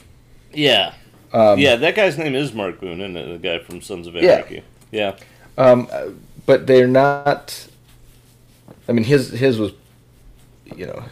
yeah, 0.54 0.94
Um, 1.34 1.60
yeah, 1.60 1.76
that 1.76 1.96
guy's 1.96 2.18
name 2.18 2.36
is 2.36 2.54
Mark 2.54 2.80
Boone, 2.80 3.02
isn't 3.02 3.18
it? 3.18 3.26
The 3.34 3.38
guy 3.38 3.60
from 3.60 3.82
Sons 3.82 4.08
of 4.08 4.16
Anarchy. 4.16 4.64
Yeah, 4.92 5.16
Um, 5.58 5.88
uh, 5.92 6.08
but 6.46 6.68
they're 6.68 6.88
not. 6.88 7.68
I 8.88 8.92
mean, 8.92 9.04
his 9.04 9.32
his 9.32 9.58
was, 9.60 9.72
you 10.76 10.86
know, 10.86 11.04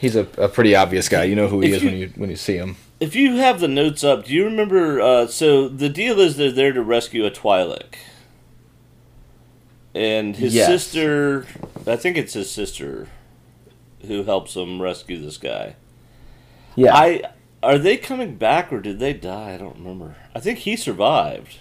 he's 0.00 0.16
a, 0.16 0.26
a 0.38 0.48
pretty 0.48 0.74
obvious 0.74 1.08
guy. 1.08 1.24
You 1.24 1.36
know 1.36 1.48
who 1.48 1.60
he 1.60 1.68
If 1.70 1.74
is 1.76 1.82
you- 1.82 1.90
when 1.90 1.98
you 1.98 2.12
when 2.16 2.30
you 2.30 2.36
see 2.36 2.56
him. 2.56 2.76
If 2.98 3.14
you 3.14 3.36
have 3.36 3.60
the 3.60 3.68
notes 3.68 4.04
up, 4.04 4.26
do 4.26 4.32
you 4.34 4.44
remember? 4.44 5.00
Uh, 5.00 5.26
so 5.26 5.68
the 5.68 5.88
deal 5.88 6.20
is 6.20 6.36
they're 6.36 6.50
there 6.52 6.72
to 6.72 6.82
rescue 6.82 7.24
a 7.24 7.30
Twi'lek, 7.30 7.94
and 9.94 10.36
his 10.36 10.54
Yes. 10.54 10.66
sister. 10.68 11.46
I 11.86 11.96
think 11.96 12.16
it's 12.16 12.34
his 12.34 12.50
sister 12.50 13.08
who 14.06 14.24
helps 14.24 14.54
him 14.54 14.80
rescue 14.82 15.18
this 15.20 15.38
guy. 15.38 15.76
Yeah, 16.76 16.94
I 16.94 17.22
are 17.62 17.78
they 17.78 17.96
coming 17.96 18.36
back 18.36 18.72
or 18.72 18.80
did 18.80 18.98
they 18.98 19.12
die? 19.12 19.54
I 19.54 19.56
don't 19.58 19.76
remember. 19.78 20.16
I 20.34 20.40
think 20.40 20.60
he 20.60 20.76
survived. 20.76 21.56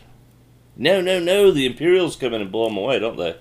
No, 0.77 1.01
no, 1.01 1.19
no. 1.19 1.51
The 1.51 1.65
Imperials 1.65 2.15
come 2.15 2.33
in 2.33 2.41
and 2.41 2.51
blow 2.51 2.67
him 2.67 2.77
away, 2.77 2.99
don't 2.99 3.17
they? 3.17 3.35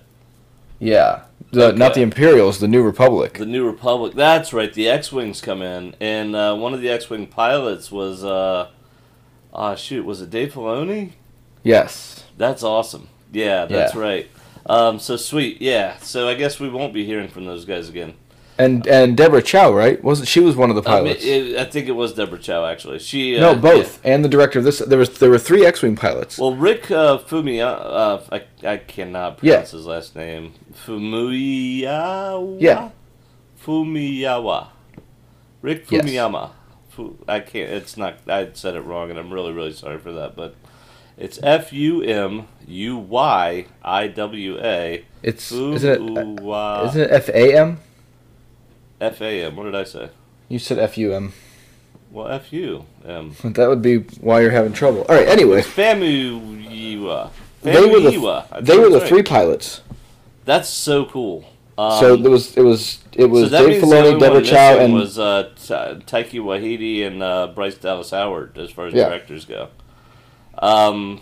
yeah. 0.79 1.23
The, 1.51 1.71
Not 1.73 1.93
the 1.95 2.01
Imperials, 2.01 2.59
the 2.59 2.67
New 2.67 2.83
Republic. 2.83 3.33
The 3.39 3.45
New 3.45 3.65
Republic. 3.65 4.13
That's 4.13 4.53
right. 4.53 4.71
The 4.73 4.87
X-wings 4.87 5.41
come 5.41 5.61
in, 5.61 5.95
and 5.99 6.35
uh, 6.35 6.55
one 6.55 6.73
of 6.73 6.81
the 6.81 6.89
X-wing 6.89 7.27
pilots 7.27 7.91
was. 7.91 8.23
Uh, 8.23 8.69
ah, 9.53 9.75
shoot. 9.75 10.05
Was 10.05 10.21
it 10.21 10.29
Dave 10.29 10.53
Filoni? 10.53 11.11
yes. 11.63 12.23
That's 12.37 12.63
awesome. 12.63 13.09
Yeah, 13.33 13.65
that's 13.65 13.93
Yeah. 13.95 13.99
right. 14.01 14.31
Um, 14.65 14.97
so 14.99 15.17
sweet. 15.17 15.61
Yeah. 15.61 15.97
So 15.97 16.27
I 16.29 16.35
guess 16.35 16.59
we 16.59 16.69
won't 16.69 16.93
be 16.93 17.03
hearing 17.05 17.27
from 17.27 17.45
those 17.45 17.65
guys 17.65 17.89
again. 17.89 18.13
And 18.59 18.85
and 18.87 19.15
Deborah 19.15 19.41
Chow, 19.41 19.73
right? 19.73 20.03
Wasn't 20.03 20.27
she 20.27 20.41
was 20.41 20.55
one 20.57 20.69
of 20.69 20.75
the 20.75 20.81
I, 20.89 20.95
mean, 21.01 21.03
pilots? 21.13 21.23
it, 21.25 21.55
I 21.57 21.63
think 21.63 21.87
it 21.87 21.93
was 21.93 22.13
Deborah 22.13 22.37
Chow 22.37 22.65
actually. 22.65 22.99
She 22.99 23.37
uh, 23.37 23.53
no, 23.53 23.55
both. 23.59 24.01
And 24.03 24.23
the 24.23 24.27
director 24.29 24.59
of 24.59 24.65
this. 24.65 24.79
There 24.79 24.99
was 24.99 25.17
there 25.19 25.29
were 25.29 25.37
three 25.39 25.65
X-wing 25.65 25.95
pilots. 25.95 26.37
Well, 26.37 26.53
Rick 26.55 26.91
uh, 26.91 27.19
Fumiya, 27.19 27.79
uh, 27.79 28.21
I, 28.31 28.43
I 28.67 28.77
cannot 28.77 29.39
Yeah. 29.41 29.53
pronounce 29.53 29.71
his 29.71 29.85
last 29.85 30.13
name. 30.15 30.53
Fumiyawa? 30.85 32.57
Yeah. 32.59 32.89
Fumiyawa. 33.63 34.67
Rick 35.61 35.89
Yes. 35.91 36.05
Fumiyama. 36.05 36.51
Fu, 36.89 37.17
I 37.27 37.39
can't, 37.39 37.69
it's 37.69 37.95
not, 37.97 38.15
I 38.27 38.49
said 38.53 38.75
it 38.75 38.81
wrong 38.81 39.09
and 39.09 39.17
I'm 39.19 39.31
really, 39.31 39.53
really 39.53 39.73
sorry 39.73 39.99
for 39.99 40.11
that, 40.13 40.35
but 40.35 40.55
it's 41.17 41.39
F 41.43 41.71
U 41.71 42.01
M 42.01 42.47
U 42.67 42.97
Y 42.97 43.65
I 43.83 44.07
W 44.07 44.59
A. 44.61 45.05
it's 45.21 45.51
isn't 45.51 45.89
it 45.89 45.99
Fuwa- 46.01 46.87
isn't 46.87 47.01
it 47.01 47.11
F 47.11 47.29
A 47.29 47.57
M? 47.57 47.79
F 49.01 49.21
A 49.21 49.43
M. 49.45 49.55
What 49.55 49.63
did 49.63 49.75
I 49.75 49.83
say? 49.83 50.09
You 50.47 50.59
said 50.59 50.79
F 50.79 50.97
U 50.97 51.13
M. 51.13 51.33
Well, 52.11 52.27
F 52.27 52.51
U 52.53 52.85
M. 53.05 53.35
That 53.43 53.69
would 53.69 53.81
be 53.81 53.97
why 54.19 54.41
you're 54.41 54.51
having 54.51 54.73
trouble. 54.73 55.05
All 55.09 55.15
right. 55.15 55.27
Anyway, 55.27 55.61
Famuyiwa. 55.61 57.31
they 57.61 57.81
were 57.81 57.99
the 57.99 58.45
they 58.61 58.77
were 58.77 58.89
the 58.89 58.99
right. 58.99 59.07
three 59.07 59.23
pilots. 59.23 59.81
That's 60.45 60.69
so 60.69 61.05
cool. 61.05 61.45
Um, 61.77 61.99
so 61.99 62.13
it 62.15 62.21
was 62.21 62.57
it 62.57 62.61
was 62.61 62.99
it 63.13 63.25
was 63.25 63.51
so 63.51 63.67
Dave 63.67 63.81
Filoni, 63.81 64.19
Deborah 64.19 64.41
Chow, 64.41 64.79
and 64.79 64.93
was 64.93 65.17
uh, 65.17 65.51
Ta- 65.55 65.93
Taika 65.95 66.41
Waititi 66.41 67.05
and 67.05 67.23
uh, 67.23 67.47
Bryce 67.47 67.75
Dallas 67.75 68.09
Howard 68.11 68.57
as 68.57 68.69
far 68.71 68.87
as 68.87 68.93
Yeah. 68.93 69.05
directors 69.07 69.45
go. 69.45 69.69
Um, 70.57 71.21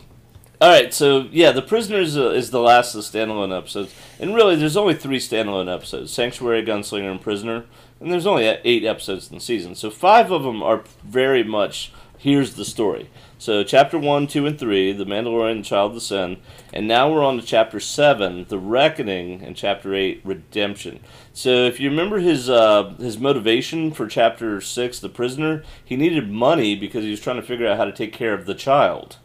all 0.59 0.69
right, 0.69 0.93
so 0.93 1.27
yeah, 1.31 1.51
the 1.51 1.61
Prisoners 1.61 2.17
uh, 2.17 2.29
is 2.29 2.51
the 2.51 2.59
last 2.59 2.95
of 2.95 3.03
the 3.03 3.17
standalone 3.17 3.55
episodes, 3.55 3.93
and 4.19 4.35
really, 4.35 4.55
there's 4.55 4.77
only 4.77 4.93
three 4.93 5.19
standalone 5.19 5.73
episodes: 5.73 6.11
Sanctuary, 6.11 6.63
Gunslinger, 6.63 7.11
and 7.11 7.21
Prisoner. 7.21 7.65
And 7.99 8.11
there's 8.11 8.27
only 8.27 8.47
uh, 8.47 8.57
eight 8.63 8.83
episodes 8.85 9.29
in 9.29 9.35
the 9.35 9.41
season, 9.41 9.73
so 9.73 9.89
five 9.89 10.31
of 10.31 10.43
them 10.43 10.61
are 10.61 10.83
very 11.03 11.43
much 11.43 11.91
here's 12.17 12.53
the 12.53 12.65
story. 12.65 13.09
So 13.39 13.63
chapter 13.63 13.97
one, 13.99 14.27
two, 14.27 14.45
and 14.45 14.57
three, 14.57 14.91
The 14.91 15.05
Mandalorian, 15.05 15.63
Child 15.63 15.91
of 15.91 15.95
the 15.95 16.01
Sun, 16.01 16.37
and 16.73 16.87
now 16.87 17.11
we're 17.11 17.23
on 17.23 17.37
to 17.37 17.45
chapter 17.45 17.79
seven, 17.79 18.45
The 18.49 18.57
Reckoning, 18.57 19.43
and 19.43 19.55
chapter 19.55 19.93
eight, 19.93 20.21
Redemption. 20.23 20.99
So 21.33 21.49
if 21.49 21.79
you 21.79 21.89
remember 21.89 22.19
his 22.19 22.49
uh, 22.49 22.95
his 22.99 23.17
motivation 23.17 23.91
for 23.91 24.07
chapter 24.07 24.59
six, 24.61 24.99
The 24.99 25.09
Prisoner, 25.09 25.63
he 25.83 25.95
needed 25.95 26.31
money 26.31 26.75
because 26.75 27.03
he 27.03 27.11
was 27.11 27.19
trying 27.19 27.37
to 27.37 27.47
figure 27.47 27.67
out 27.67 27.77
how 27.77 27.85
to 27.85 27.91
take 27.91 28.13
care 28.13 28.33
of 28.33 28.45
the 28.45 28.55
child. 28.55 29.17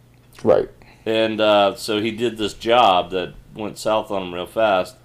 right. 0.42 0.68
And 1.04 1.40
uh, 1.40 1.74
so 1.76 2.00
he 2.00 2.10
did 2.10 2.36
this 2.36 2.54
job 2.54 3.10
that 3.10 3.34
went 3.54 3.78
south 3.78 4.10
on 4.10 4.22
him 4.22 4.34
real 4.34 4.46
fast. 4.46 4.96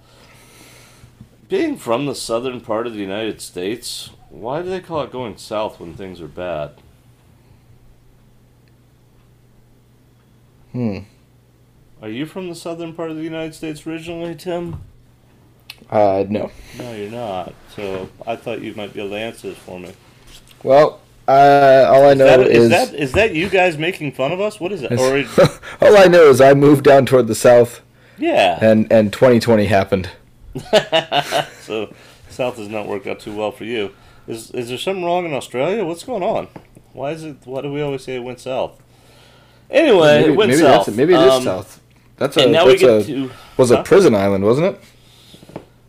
Being 1.48 1.76
from 1.76 2.06
the 2.06 2.14
southern 2.14 2.60
part 2.60 2.86
of 2.86 2.92
the 2.92 3.00
United 3.00 3.40
States, 3.40 4.10
why 4.28 4.62
do 4.62 4.68
they 4.68 4.80
call 4.80 5.02
it 5.02 5.10
going 5.10 5.36
south 5.36 5.80
when 5.80 5.94
things 5.94 6.20
are 6.20 6.28
bad? 6.28 6.72
Hmm. 10.72 10.98
Are 12.00 12.08
you 12.08 12.26
from 12.26 12.48
the 12.48 12.54
southern 12.54 12.92
part 12.94 13.10
of 13.10 13.16
the 13.16 13.22
United 13.22 13.54
States 13.54 13.86
originally, 13.86 14.34
Tim? 14.34 14.82
Uh, 15.90 16.24
no. 16.28 16.50
No, 16.76 16.92
you're 16.92 17.10
not. 17.10 17.54
So 17.74 18.08
I 18.26 18.36
thought 18.36 18.60
you 18.60 18.74
might 18.74 18.92
be 18.92 19.00
able 19.00 19.10
to 19.10 19.16
answer 19.16 19.48
this 19.48 19.58
for 19.58 19.80
me. 19.80 19.92
Well, 20.62 21.00
uh, 21.26 21.86
all 21.88 22.04
I 22.04 22.12
Is 22.12 22.18
know 22.18 22.24
that, 22.24 22.40
is, 22.40 22.64
is 22.64 22.70
that 22.70 22.94
is 22.94 23.12
that 23.12 23.34
you 23.34 23.48
guys 23.48 23.76
making 23.76 24.12
fun 24.12 24.32
of 24.32 24.40
us? 24.40 24.58
What 24.58 24.72
is 24.72 24.82
it? 24.82 24.92
Or 24.92 25.18
all 25.80 25.96
I 25.96 26.06
know 26.06 26.28
is 26.30 26.40
I 26.40 26.54
moved 26.54 26.84
down 26.84 27.06
toward 27.06 27.26
the 27.26 27.34
south, 27.34 27.80
yeah. 28.18 28.58
and 28.60 28.90
and 28.92 29.12
2020 29.12 29.66
happened. 29.66 30.10
so 31.62 31.92
South 32.28 32.56
has 32.56 32.68
not 32.68 32.86
worked 32.86 33.06
out 33.06 33.20
too 33.20 33.34
well 33.34 33.52
for 33.52 33.64
you. 33.64 33.92
Is 34.26 34.50
is 34.50 34.68
there 34.68 34.78
something 34.78 35.04
wrong 35.04 35.24
in 35.24 35.32
Australia? 35.32 35.84
What's 35.84 36.04
going 36.04 36.22
on? 36.22 36.48
Why 36.92 37.12
is 37.12 37.24
it? 37.24 37.36
Why 37.44 37.62
do 37.62 37.72
we 37.72 37.80
always 37.80 38.02
say 38.04 38.16
it 38.16 38.22
went 38.24 38.40
south? 38.40 38.80
Anyway, 39.70 40.20
maybe 40.20 40.32
it 40.32 40.36
went 40.36 40.50
maybe 40.50 40.62
south. 40.62 40.86
that's 40.86 40.96
maybe 40.96 41.14
it 41.14 41.20
is 41.20 41.32
Um, 41.34 41.42
south. 41.44 41.80
That's 42.16 42.36
a 42.36 42.42
And 42.42 42.52
now 42.52 42.66
we 42.66 42.76
that's 42.76 42.82
a 42.82 43.04
to. 43.04 43.30
was 43.56 43.70
huh? 43.70 43.78
a 43.78 43.84
prison 43.84 44.14
island, 44.14 44.44
wasn't 44.44 44.74
it? 44.74 44.80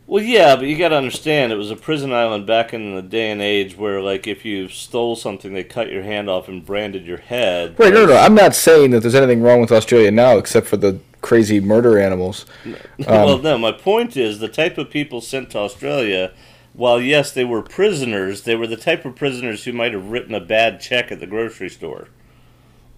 Well, 0.09 0.23
yeah, 0.23 0.55
but 0.55 0.65
you 0.65 0.75
got 0.75 0.89
to 0.89 0.95
understand, 0.95 1.51
it 1.51 1.55
was 1.55 1.69
a 1.69 1.75
prison 1.75 2.11
island 2.11 2.47
back 2.47 2.73
in 2.73 2.95
the 2.95 3.01
day 3.03 3.29
and 3.29 3.43
age 3.43 3.77
where, 3.77 4.01
like, 4.01 4.25
if 4.25 4.43
you 4.43 4.67
stole 4.67 5.15
something, 5.15 5.53
they 5.53 5.63
cut 5.63 5.91
your 5.91 6.01
hand 6.01 6.27
off 6.27 6.47
and 6.47 6.65
branded 6.65 7.05
your 7.05 7.19
head. 7.19 7.75
Right. 7.77 7.93
No, 7.93 8.07
no. 8.07 8.17
I'm 8.17 8.33
not 8.33 8.55
saying 8.55 8.89
that 8.89 9.01
there's 9.01 9.13
anything 9.13 9.43
wrong 9.43 9.61
with 9.61 9.71
Australia 9.71 10.09
now, 10.09 10.39
except 10.39 10.65
for 10.65 10.77
the 10.77 10.99
crazy 11.21 11.59
murder 11.59 11.99
animals. 11.99 12.47
well, 13.07 13.29
Um, 13.35 13.43
no, 13.43 13.59
my 13.59 13.71
point 13.71 14.17
is 14.17 14.39
the 14.39 14.47
type 14.47 14.79
of 14.79 14.89
people 14.89 15.21
sent 15.21 15.51
to 15.51 15.59
Australia, 15.59 16.31
while 16.73 16.99
yes, 16.99 17.31
they 17.31 17.45
were 17.45 17.61
prisoners, 17.61 18.41
they 18.41 18.55
were 18.55 18.65
the 18.65 18.77
type 18.77 19.05
of 19.05 19.15
prisoners 19.15 19.65
who 19.65 19.73
might 19.73 19.93
have 19.93 20.09
written 20.09 20.33
a 20.33 20.39
bad 20.39 20.81
check 20.81 21.11
at 21.11 21.19
the 21.19 21.27
grocery 21.27 21.69
store. 21.69 22.07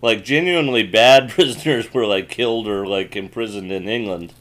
Like, 0.02 0.24
genuinely 0.24 0.84
bad 0.84 1.30
prisoners 1.32 1.94
were, 1.94 2.06
like, 2.06 2.30
killed 2.30 2.70
or, 2.70 2.88
like, 2.88 3.18
imprisoned 3.18 3.70
in 3.70 3.90
England. 3.90 4.34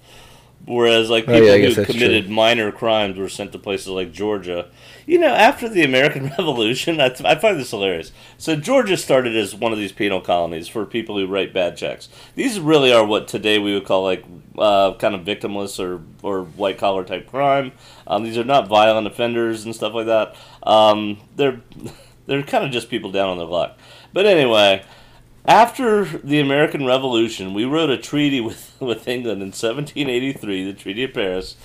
Whereas, 0.66 1.10
like 1.10 1.24
Oh, 1.26 1.32
people 1.32 1.56
yeah, 1.56 1.68
who 1.68 1.84
committed 1.84 2.26
true. 2.26 2.34
minor 2.34 2.70
crimes 2.70 3.18
were 3.18 3.28
sent 3.28 3.50
to 3.52 3.58
places 3.58 3.88
like 3.88 4.12
Georgia. 4.12 4.66
You 5.06 5.18
know, 5.18 5.28
after 5.34 5.68
the 5.68 5.82
American 5.82 6.26
Revolution, 6.38 7.00
I, 7.00 7.14
I 7.24 7.34
find 7.34 7.58
this 7.58 7.70
hilarious. 7.70 8.12
So 8.38 8.54
Georgia 8.54 8.96
started 8.96 9.34
as 9.36 9.54
one 9.54 9.72
of 9.72 9.78
these 9.78 9.90
penal 9.90 10.20
colonies 10.20 10.68
for 10.68 10.84
people 10.86 11.16
who 11.18 11.26
write 11.26 11.52
bad 11.54 11.76
checks. 11.76 12.08
These 12.36 12.60
really 12.60 12.92
are 12.92 13.04
what 13.04 13.26
today 13.26 13.58
we 13.58 13.74
would 13.74 13.84
call 13.86 14.04
like 14.04 14.24
uh, 14.58 14.94
kind 14.94 15.14
of 15.14 15.22
victimless 15.22 15.80
or 15.80 16.02
or 16.22 16.42
white 16.44 16.78
collar 16.78 17.04
type 17.04 17.28
crime. 17.28 17.72
Um, 18.06 18.22
these 18.22 18.38
are 18.38 18.44
not 18.44 18.68
violent 18.68 19.06
offenders 19.06 19.64
and 19.64 19.74
stuff 19.74 19.94
like 19.94 20.06
that. 20.06 20.36
Um, 20.62 21.18
they're 21.36 21.60
they're 22.26 22.42
kind 22.42 22.64
of 22.64 22.70
just 22.70 22.90
people 22.90 23.10
down 23.10 23.30
on 23.30 23.38
their 23.38 23.46
luck. 23.46 23.76
But 24.12 24.26
anyway, 24.26 24.84
after 25.44 26.04
the 26.04 26.40
American 26.40 26.84
Revolution, 26.84 27.54
we 27.54 27.64
wrote 27.64 27.90
a 27.90 27.98
treaty 27.98 28.40
with, 28.40 28.76
with 28.80 29.08
England 29.08 29.42
in 29.42 29.48
1783, 29.48 30.64
the 30.64 30.72
Treaty 30.72 31.04
of 31.04 31.14
Paris, 31.14 31.56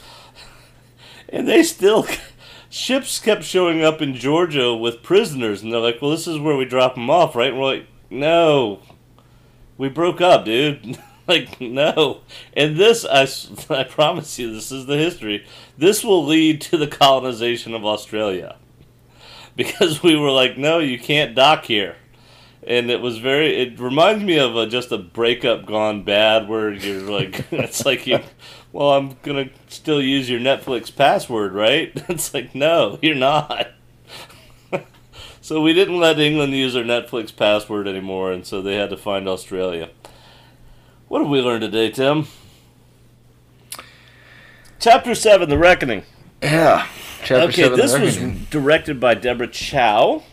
and 1.29 1.47
they 1.47 1.63
still 1.63 2.07
ships 2.69 3.19
kept 3.19 3.43
showing 3.43 3.83
up 3.83 4.01
in 4.01 4.15
Georgia 4.15 4.73
with 4.75 5.03
prisoners, 5.03 5.61
and 5.61 5.71
they're 5.71 5.79
like, 5.79 6.01
"Well, 6.01 6.11
this 6.11 6.27
is 6.27 6.39
where 6.39 6.55
we 6.55 6.65
drop 6.65 6.95
them 6.95 7.09
off, 7.09 7.35
right?" 7.35 7.49
And 7.49 7.59
we're 7.59 7.65
like, 7.65 7.87
"No, 8.09 8.81
we 9.77 9.89
broke 9.89 10.21
up, 10.21 10.45
dude." 10.45 10.97
like, 11.27 11.59
no. 11.59 12.21
And 12.53 12.77
this, 12.77 13.03
I, 13.03 13.27
I 13.73 13.83
promise 13.83 14.37
you, 14.37 14.53
this 14.53 14.71
is 14.71 14.85
the 14.85 14.97
history. 14.97 15.45
This 15.77 16.03
will 16.03 16.23
lead 16.23 16.61
to 16.61 16.77
the 16.77 16.87
colonization 16.87 17.73
of 17.73 17.83
Australia 17.83 18.57
because 19.55 20.03
we 20.03 20.15
were 20.15 20.31
like, 20.31 20.57
"No, 20.57 20.79
you 20.79 20.99
can't 20.99 21.35
dock 21.35 21.65
here." 21.65 21.95
And 22.65 22.89
it 22.89 22.99
was 22.99 23.19
very 23.19 23.61
it 23.61 23.79
reminds 23.79 24.23
me 24.23 24.37
of 24.37 24.55
a, 24.55 24.65
just 24.65 24.91
a 24.91 24.97
breakup 24.97 25.65
gone 25.65 26.03
bad 26.03 26.49
where 26.49 26.73
you're 26.73 27.01
like 27.01 27.45
it's 27.51 27.85
like 27.85 28.07
you 28.07 28.19
well 28.71 28.91
i'm 28.91 29.17
gonna 29.23 29.49
still 29.67 30.01
use 30.01 30.29
your 30.29 30.39
netflix 30.39 30.93
password 30.93 31.53
right? 31.53 31.91
It's 32.09 32.33
like 32.33 32.55
no 32.55 32.99
you're 33.01 33.15
not. 33.15 33.67
So 35.41 35.61
we 35.61 35.73
didn't 35.73 35.99
let 35.99 36.19
england 36.19 36.53
use 36.53 36.73
their 36.73 36.83
netflix 36.83 37.35
password 37.35 37.87
anymore 37.87 38.31
and 38.31 38.45
so 38.47 38.63
they 38.63 38.75
had 38.75 38.89
to 38.89 38.97
find 38.97 39.29
australia. 39.29 39.91
What 41.07 41.21
have 41.21 41.29
we 41.29 41.39
learned 41.39 41.61
today 41.61 41.91
tim? 41.91 42.25
Chapter 44.79 45.13
7 45.13 45.47
the 45.47 45.57
reckoning. 45.57 46.01
Yeah. 46.41 46.87
Chapter 47.19 47.49
okay, 47.49 47.63
seven, 47.63 47.77
this 47.77 47.99
was 47.99 48.17
directed 48.49 48.99
by 48.99 49.13
Deborah 49.13 49.47
Chow. 49.47 50.23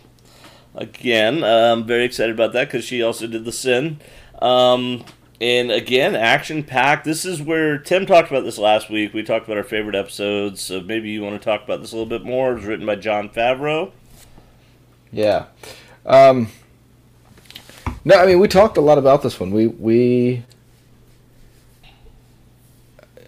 Again, 0.74 1.44
uh, 1.44 1.72
I'm 1.72 1.84
very 1.84 2.04
excited 2.04 2.34
about 2.34 2.52
that 2.54 2.68
because 2.68 2.84
she 2.84 3.02
also 3.02 3.26
did 3.26 3.44
The 3.44 3.52
Sin. 3.52 4.00
Um, 4.40 5.04
and 5.40 5.70
again, 5.70 6.14
action 6.14 6.62
packed. 6.62 7.04
This 7.04 7.24
is 7.24 7.42
where 7.42 7.76
Tim 7.76 8.06
talked 8.06 8.30
about 8.30 8.44
this 8.44 8.58
last 8.58 8.88
week. 8.88 9.12
We 9.12 9.22
talked 9.22 9.46
about 9.46 9.58
our 9.58 9.64
favorite 9.64 9.96
episodes, 9.96 10.60
so 10.60 10.80
maybe 10.80 11.10
you 11.10 11.22
want 11.22 11.40
to 11.40 11.44
talk 11.44 11.64
about 11.64 11.80
this 11.80 11.92
a 11.92 11.96
little 11.96 12.08
bit 12.08 12.24
more. 12.24 12.52
It 12.52 12.54
was 12.54 12.64
written 12.64 12.86
by 12.86 12.96
Jon 12.96 13.28
Favreau. 13.28 13.90
Yeah. 15.10 15.46
Um, 16.06 16.48
no, 18.04 18.16
I 18.16 18.26
mean 18.26 18.40
we 18.40 18.48
talked 18.48 18.76
a 18.76 18.80
lot 18.80 18.98
about 18.98 19.22
this 19.22 19.38
one. 19.38 19.50
We 19.50 19.66
we 19.66 20.44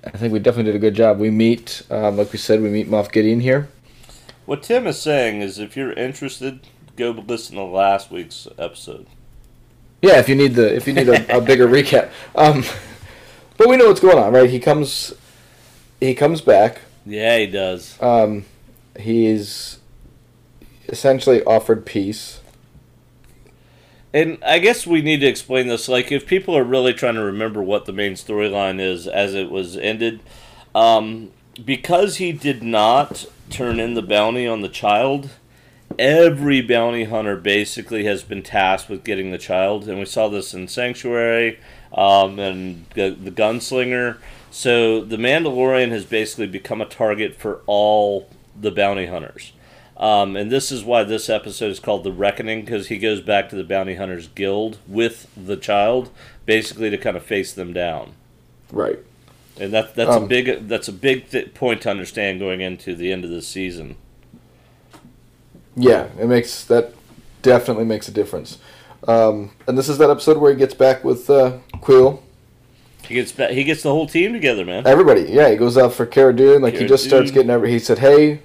I 0.04 0.16
think 0.16 0.32
we 0.32 0.38
definitely 0.38 0.72
did 0.72 0.76
a 0.76 0.80
good 0.80 0.94
job. 0.94 1.18
We 1.18 1.30
meet, 1.30 1.82
um, 1.90 2.16
like 2.16 2.32
we 2.32 2.38
said, 2.38 2.60
we 2.60 2.68
meet 2.68 2.88
Moff 2.88 3.10
Gideon 3.10 3.40
here. 3.40 3.68
What 4.46 4.62
Tim 4.62 4.86
is 4.86 5.00
saying 5.00 5.40
is 5.40 5.58
if 5.58 5.76
you're 5.76 5.92
interested, 5.92 6.66
go 6.96 7.10
listen 7.10 7.56
to 7.56 7.64
last 7.64 8.10
week's 8.10 8.48
episode. 8.58 9.06
Yeah, 10.02 10.18
if 10.18 10.28
you 10.28 10.34
need 10.34 10.54
the 10.54 10.74
if 10.74 10.86
you 10.86 10.92
need 10.92 11.08
a, 11.08 11.38
a 11.38 11.40
bigger 11.40 11.66
recap. 11.66 12.10
Um, 12.34 12.64
but 13.56 13.68
we 13.68 13.76
know 13.76 13.88
what's 13.88 14.00
going 14.00 14.18
on, 14.18 14.32
right? 14.32 14.50
He 14.50 14.60
comes 14.60 15.14
he 16.00 16.14
comes 16.14 16.40
back. 16.40 16.80
Yeah, 17.06 17.38
he 17.38 17.46
does. 17.46 18.00
Um, 18.02 18.44
he's 18.98 19.78
essentially 20.88 21.42
offered 21.44 21.86
peace. 21.86 22.40
And 24.12 24.38
I 24.44 24.60
guess 24.60 24.86
we 24.86 25.02
need 25.02 25.20
to 25.20 25.26
explain 25.26 25.66
this. 25.66 25.88
Like, 25.88 26.12
if 26.12 26.26
people 26.26 26.56
are 26.56 26.62
really 26.62 26.94
trying 26.94 27.16
to 27.16 27.24
remember 27.24 27.62
what 27.62 27.84
the 27.84 27.92
main 27.92 28.12
storyline 28.12 28.80
is 28.80 29.08
as 29.08 29.34
it 29.34 29.50
was 29.50 29.76
ended, 29.76 30.20
um, 30.72 31.32
because 31.64 32.16
he 32.16 32.30
did 32.30 32.62
not 32.62 33.26
turn 33.50 33.80
in 33.80 33.94
the 33.94 34.02
bounty 34.02 34.46
on 34.46 34.60
the 34.60 34.68
child, 34.68 35.30
every 35.98 36.60
bounty 36.60 37.04
hunter 37.04 37.36
basically 37.36 38.04
has 38.04 38.22
been 38.22 38.42
tasked 38.42 38.88
with 38.88 39.04
getting 39.04 39.30
the 39.30 39.38
child. 39.38 39.88
And 39.88 39.98
we 39.98 40.04
saw 40.04 40.28
this 40.28 40.54
in 40.54 40.68
Sanctuary 40.68 41.58
um, 41.92 42.38
and 42.38 42.86
the, 42.94 43.10
the 43.10 43.30
Gunslinger. 43.30 44.18
So 44.50 45.00
the 45.00 45.16
Mandalorian 45.16 45.90
has 45.90 46.04
basically 46.04 46.46
become 46.46 46.80
a 46.80 46.86
target 46.86 47.34
for 47.34 47.60
all 47.66 48.28
the 48.58 48.70
bounty 48.70 49.06
hunters. 49.06 49.52
Um, 49.96 50.36
and 50.36 50.50
this 50.50 50.72
is 50.72 50.82
why 50.82 51.04
this 51.04 51.28
episode 51.28 51.70
is 51.70 51.78
called 51.78 52.02
The 52.02 52.12
Reckoning, 52.12 52.62
because 52.62 52.88
he 52.88 52.98
goes 52.98 53.20
back 53.20 53.48
to 53.48 53.56
the 53.56 53.62
Bounty 53.62 53.94
Hunters 53.94 54.26
Guild 54.26 54.78
with 54.88 55.28
the 55.36 55.56
child, 55.56 56.10
basically 56.46 56.90
to 56.90 56.98
kind 56.98 57.16
of 57.16 57.22
face 57.22 57.52
them 57.52 57.72
down. 57.72 58.14
Right. 58.72 58.98
And 59.58 59.72
that, 59.72 59.94
that's 59.94 60.10
a 60.10 60.14
Um, 60.14 60.26
big 60.26 60.66
that's 60.68 60.88
a 60.88 60.92
big 60.92 61.30
th- 61.30 61.54
point 61.54 61.82
to 61.82 61.90
understand 61.90 62.40
going 62.40 62.60
into 62.60 62.96
the 62.96 63.12
end 63.12 63.24
of 63.24 63.30
the 63.30 63.40
season. 63.40 63.94
Yeah, 65.76 66.08
it 66.18 66.26
makes 66.28 66.64
that 66.66 66.92
definitely 67.42 67.84
makes 67.84 68.08
a 68.08 68.12
difference. 68.12 68.58
Um, 69.06 69.50
and 69.66 69.76
this 69.76 69.88
is 69.88 69.98
that 69.98 70.08
episode 70.10 70.38
where 70.38 70.50
he 70.52 70.56
gets 70.58 70.74
back 70.74 71.04
with 71.04 71.28
uh, 71.28 71.58
Kuiil. 71.74 72.20
He 73.06 73.14
gets 73.14 73.32
ba- 73.32 73.52
he 73.52 73.64
gets 73.64 73.82
the 73.82 73.90
whole 73.90 74.06
team 74.06 74.32
together, 74.32 74.64
man. 74.64 74.86
Everybody, 74.86 75.22
yeah, 75.22 75.50
he 75.50 75.56
goes 75.56 75.76
out 75.76 75.92
for 75.92 76.06
Cara 76.06 76.34
Dune. 76.34 76.62
Like 76.62 76.72
he 76.72 76.78
Cara 76.80 76.88
just 76.88 77.04
starts 77.04 77.30
getting 77.30 77.50
every. 77.50 77.70
He 77.70 77.78
said, 77.78 77.98
"Hey, 77.98 78.40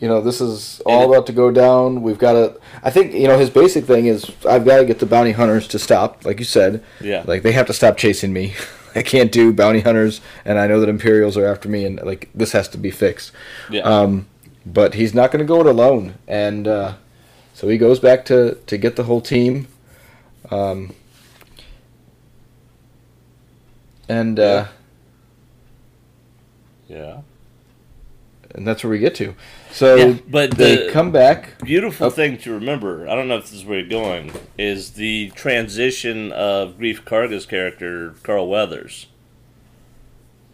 you 0.00 0.06
know, 0.06 0.20
this 0.20 0.40
is 0.40 0.80
all 0.86 1.02
And 1.04 1.12
about 1.12 1.26
to 1.26 1.32
go 1.32 1.50
down. 1.50 2.02
We've 2.02 2.18
got 2.18 2.32
to." 2.34 2.60
I 2.84 2.90
think 2.90 3.14
you 3.14 3.26
know 3.26 3.36
his 3.36 3.50
basic 3.50 3.84
thing 3.84 4.06
is 4.06 4.30
I've 4.48 4.64
got 4.64 4.76
to 4.78 4.84
get 4.84 5.00
the 5.00 5.06
bounty 5.06 5.32
hunters 5.32 5.66
to 5.68 5.78
stop. 5.80 6.24
Like 6.24 6.38
you 6.38 6.44
said, 6.44 6.84
Yeah. 7.00 7.24
like 7.26 7.42
they 7.42 7.52
have 7.52 7.66
to 7.66 7.72
stop 7.72 7.96
chasing 7.96 8.32
me. 8.32 8.54
I 8.94 9.02
can't 9.02 9.30
do 9.32 9.52
bounty 9.52 9.80
hunters, 9.80 10.20
and 10.44 10.56
I 10.58 10.68
know 10.68 10.78
that 10.80 10.88
Imperials 10.88 11.36
are 11.36 11.44
after 11.44 11.68
me, 11.68 11.84
and 11.84 12.00
like 12.02 12.28
this 12.32 12.52
has 12.52 12.68
to 12.68 12.78
be 12.78 12.90
fixed. 12.92 13.32
Yeah. 13.70 13.82
Um, 13.82 14.26
but 14.66 14.94
he's 14.94 15.14
not 15.14 15.30
going 15.30 15.38
to 15.38 15.46
go 15.48 15.60
it 15.60 15.66
alone, 15.66 16.14
and 16.28 16.66
uh, 16.68 16.94
so 17.54 17.68
he 17.68 17.78
goes 17.78 18.00
back 18.00 18.24
to 18.26 18.56
to 18.66 18.76
get 18.76 18.96
the 18.96 19.04
whole 19.04 19.20
team. 19.20 19.68
Um, 20.50 20.92
and 24.08 24.38
uh, 24.38 24.66
yeah. 26.88 27.20
and 28.54 28.66
that's 28.66 28.84
where 28.84 28.90
we 28.90 28.98
get 28.98 29.14
to. 29.16 29.34
So 29.72 29.96
Yeah, 29.96 30.16
but 30.28 30.52
they 30.52 30.86
the- 30.86 30.92
come 30.92 31.10
back. 31.12 31.60
Beautiful 31.62 32.06
Oh. 32.06 32.10
thing 32.10 32.38
to 32.38 32.52
remember, 32.52 33.08
I 33.08 33.14
don't 33.14 33.28
know 33.28 33.36
if 33.38 33.44
this 33.44 33.52
is 33.54 33.64
where 33.64 33.80
you're 33.80 33.88
going, 33.88 34.32
is 34.56 34.92
the 34.92 35.30
transition 35.34 36.30
of 36.32 36.78
Greef 36.78 37.02
Karga's 37.02 37.46
character, 37.46 38.14
Carl 38.22 38.48
Weathers, 38.48 39.06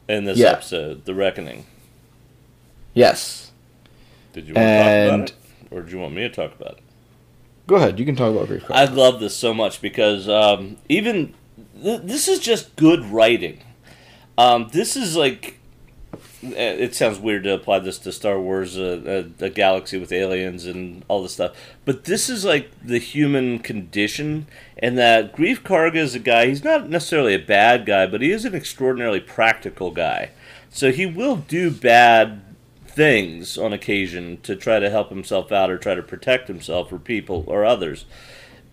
in 0.08 0.24
this 0.24 0.38
Yeah. 0.38 0.52
episode, 0.52 1.04
The 1.04 1.14
Reckoning. 1.14 1.66
Yes. 2.94 3.41
Did 4.32 4.48
you 4.48 4.54
want 4.54 4.64
to 4.66 4.76
talk 4.78 4.86
And- 4.86 5.14
about 5.14 5.30
it? 5.30 5.34
Or 5.70 5.80
do 5.82 5.90
you 5.92 5.98
want 6.00 6.14
me 6.14 6.22
to 6.22 6.28
talk 6.28 6.54
about 6.60 6.72
it? 6.72 6.78
Go 7.66 7.76
ahead. 7.76 7.98
You 7.98 8.04
can 8.04 8.16
talk 8.16 8.34
about 8.34 8.48
Greef. 8.48 8.64
I 8.70 8.84
love 8.84 9.20
this 9.20 9.34
so 9.36 9.54
much 9.54 9.80
because 9.80 10.28
um, 10.28 10.76
even 10.88 11.32
th- 11.82 12.02
this 12.02 12.28
is 12.28 12.40
just 12.40 12.74
good 12.76 13.04
writing. 13.06 13.60
Um, 14.36 14.68
this 14.72 14.96
is 14.96 15.16
like 15.16 15.58
eh, 16.42 16.72
it 16.74 16.94
sounds 16.94 17.18
weird 17.18 17.44
to 17.44 17.54
apply 17.54 17.78
this 17.78 17.98
to 18.00 18.12
Star 18.12 18.38
Wars, 18.40 18.76
uh, 18.76 19.30
a, 19.40 19.44
a 19.46 19.48
galaxy 19.48 19.96
with 19.98 20.12
aliens 20.12 20.66
and 20.66 21.04
all 21.08 21.22
this 21.22 21.32
stuff, 21.32 21.52
but 21.84 22.04
this 22.04 22.28
is 22.28 22.44
like 22.44 22.70
the 22.84 22.98
human 22.98 23.60
condition, 23.60 24.46
and 24.76 24.98
that 24.98 25.34
Greef 25.34 25.60
Karga 25.60 25.96
is 25.96 26.14
a 26.14 26.18
guy. 26.18 26.46
He's 26.48 26.64
not 26.64 26.90
necessarily 26.90 27.34
a 27.34 27.38
bad 27.38 27.86
guy, 27.86 28.06
but 28.06 28.20
he 28.20 28.30
is 28.30 28.44
an 28.44 28.54
extraordinarily 28.54 29.20
practical 29.20 29.90
guy. 29.92 30.30
So 30.68 30.90
he 30.90 31.06
will 31.06 31.36
do 31.36 31.70
bad 31.70 32.42
things 32.94 33.56
on 33.56 33.72
occasion 33.72 34.38
to 34.42 34.56
try 34.56 34.78
to 34.78 34.90
help 34.90 35.08
himself 35.08 35.50
out 35.50 35.70
or 35.70 35.78
try 35.78 35.94
to 35.94 36.02
protect 36.02 36.48
himself 36.48 36.92
or 36.92 36.98
people 36.98 37.44
or 37.46 37.64
others. 37.64 38.04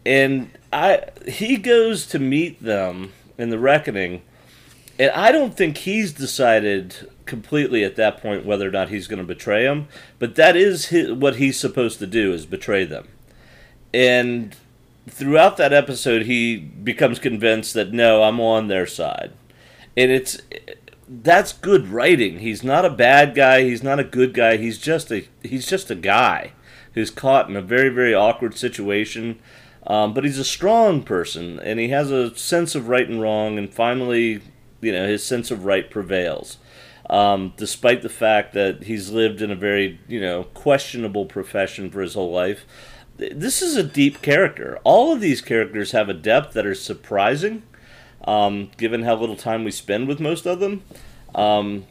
And 0.06 0.52
I 0.72 1.06
he 1.28 1.58
goes 1.58 2.06
to 2.08 2.20
meet 2.20 2.62
them 2.62 3.14
in 3.38 3.50
the 3.50 3.60
reckoning 3.60 4.22
and 5.00 5.12
I 5.12 5.32
don't 5.32 5.56
think 5.56 5.78
he's 5.78 6.12
decided 6.12 7.10
completely 7.26 7.86
at 7.86 7.96
that 7.96 8.22
point 8.22 8.46
whether 8.46 8.68
or 8.68 8.72
not 8.72 8.90
he's 8.90 9.08
going 9.08 9.20
to 9.20 9.26
betray 9.26 9.64
them, 9.64 9.88
but 10.20 10.36
that 10.36 10.58
is 10.58 10.88
his, 10.88 11.14
what 11.14 11.38
he's 11.38 11.58
supposed 11.58 12.00
to 12.00 12.08
do 12.08 12.34
is 12.34 12.46
betray 12.46 12.84
them. 12.84 13.08
And 13.94 14.56
throughout 15.08 15.56
that 15.56 15.72
episode 15.72 16.24
he 16.24 16.58
becomes 16.58 17.18
convinced 17.18 17.74
that 17.76 17.94
no, 17.94 18.24
I'm 18.24 18.42
on 18.42 18.68
their 18.68 18.86
side. 18.86 19.32
And 19.96 20.12
it's 20.12 20.42
that's 21.10 21.54
good 21.54 21.88
writing. 21.90 22.40
He's 22.40 22.64
not 22.64 22.86
a 22.86 22.90
bad 22.90 23.36
guy. 23.36 23.64
He's 23.64 23.84
not 23.84 24.00
a 24.00 24.04
good 24.04 24.34
guy. 24.34 24.58
He's 24.58 24.78
just 24.78 25.12
a 25.12 25.28
he's 25.44 25.68
just 25.68 25.92
a 25.92 25.96
guy 25.96 26.54
who's 26.94 27.12
caught 27.12 27.50
in 27.50 27.56
a 27.56 27.62
very 27.62 27.90
very 27.90 28.14
awkward 28.14 28.56
situation. 28.58 29.40
Um, 29.88 30.14
but 30.14 30.24
he's 30.26 30.38
a 30.40 30.46
strong 30.46 31.04
person, 31.04 31.60
and 31.60 31.80
he 31.80 31.90
has 31.90 32.12
a 32.12 32.36
sense 32.36 32.76
of 32.76 32.90
right 32.90 33.10
and 33.10 33.22
wrong. 33.22 33.58
And 33.58 33.74
finally, 33.74 34.42
you 34.82 34.92
know, 34.92 35.08
his 35.08 35.24
sense 35.26 35.52
of 35.52 35.66
right 35.66 35.90
prevails. 35.90 36.58
um, 37.10 37.54
despite 37.58 38.02
the 38.02 38.10
fact 38.10 38.54
that 38.54 38.84
he's 38.84 39.10
lived 39.10 39.42
in 39.42 39.52
a 39.52 39.56
very 39.56 40.00
you 40.08 40.22
know 40.22 40.44
questionable 40.54 41.26
profession 41.26 41.90
for 41.90 42.02
his 42.02 42.14
whole 42.14 42.32
life. 42.32 42.66
This 43.18 43.62
is 43.62 43.76
a 43.76 43.84
deep 43.84 44.22
character. 44.22 44.80
All 44.84 45.12
of 45.14 45.20
these 45.22 45.42
characters 45.42 45.92
have 45.92 46.08
a 46.10 46.14
depth 46.14 46.54
that 46.54 46.66
are 46.66 46.76
surprising, 46.76 47.64
um, 48.26 48.70
given 48.78 49.04
how 49.04 49.16
little 49.16 49.36
time 49.36 49.64
we 49.64 49.72
spend 49.72 50.08
with 50.08 50.20
most 50.20 50.46
of 50.46 50.60
them. 50.60 50.84
Um, 51.36 51.86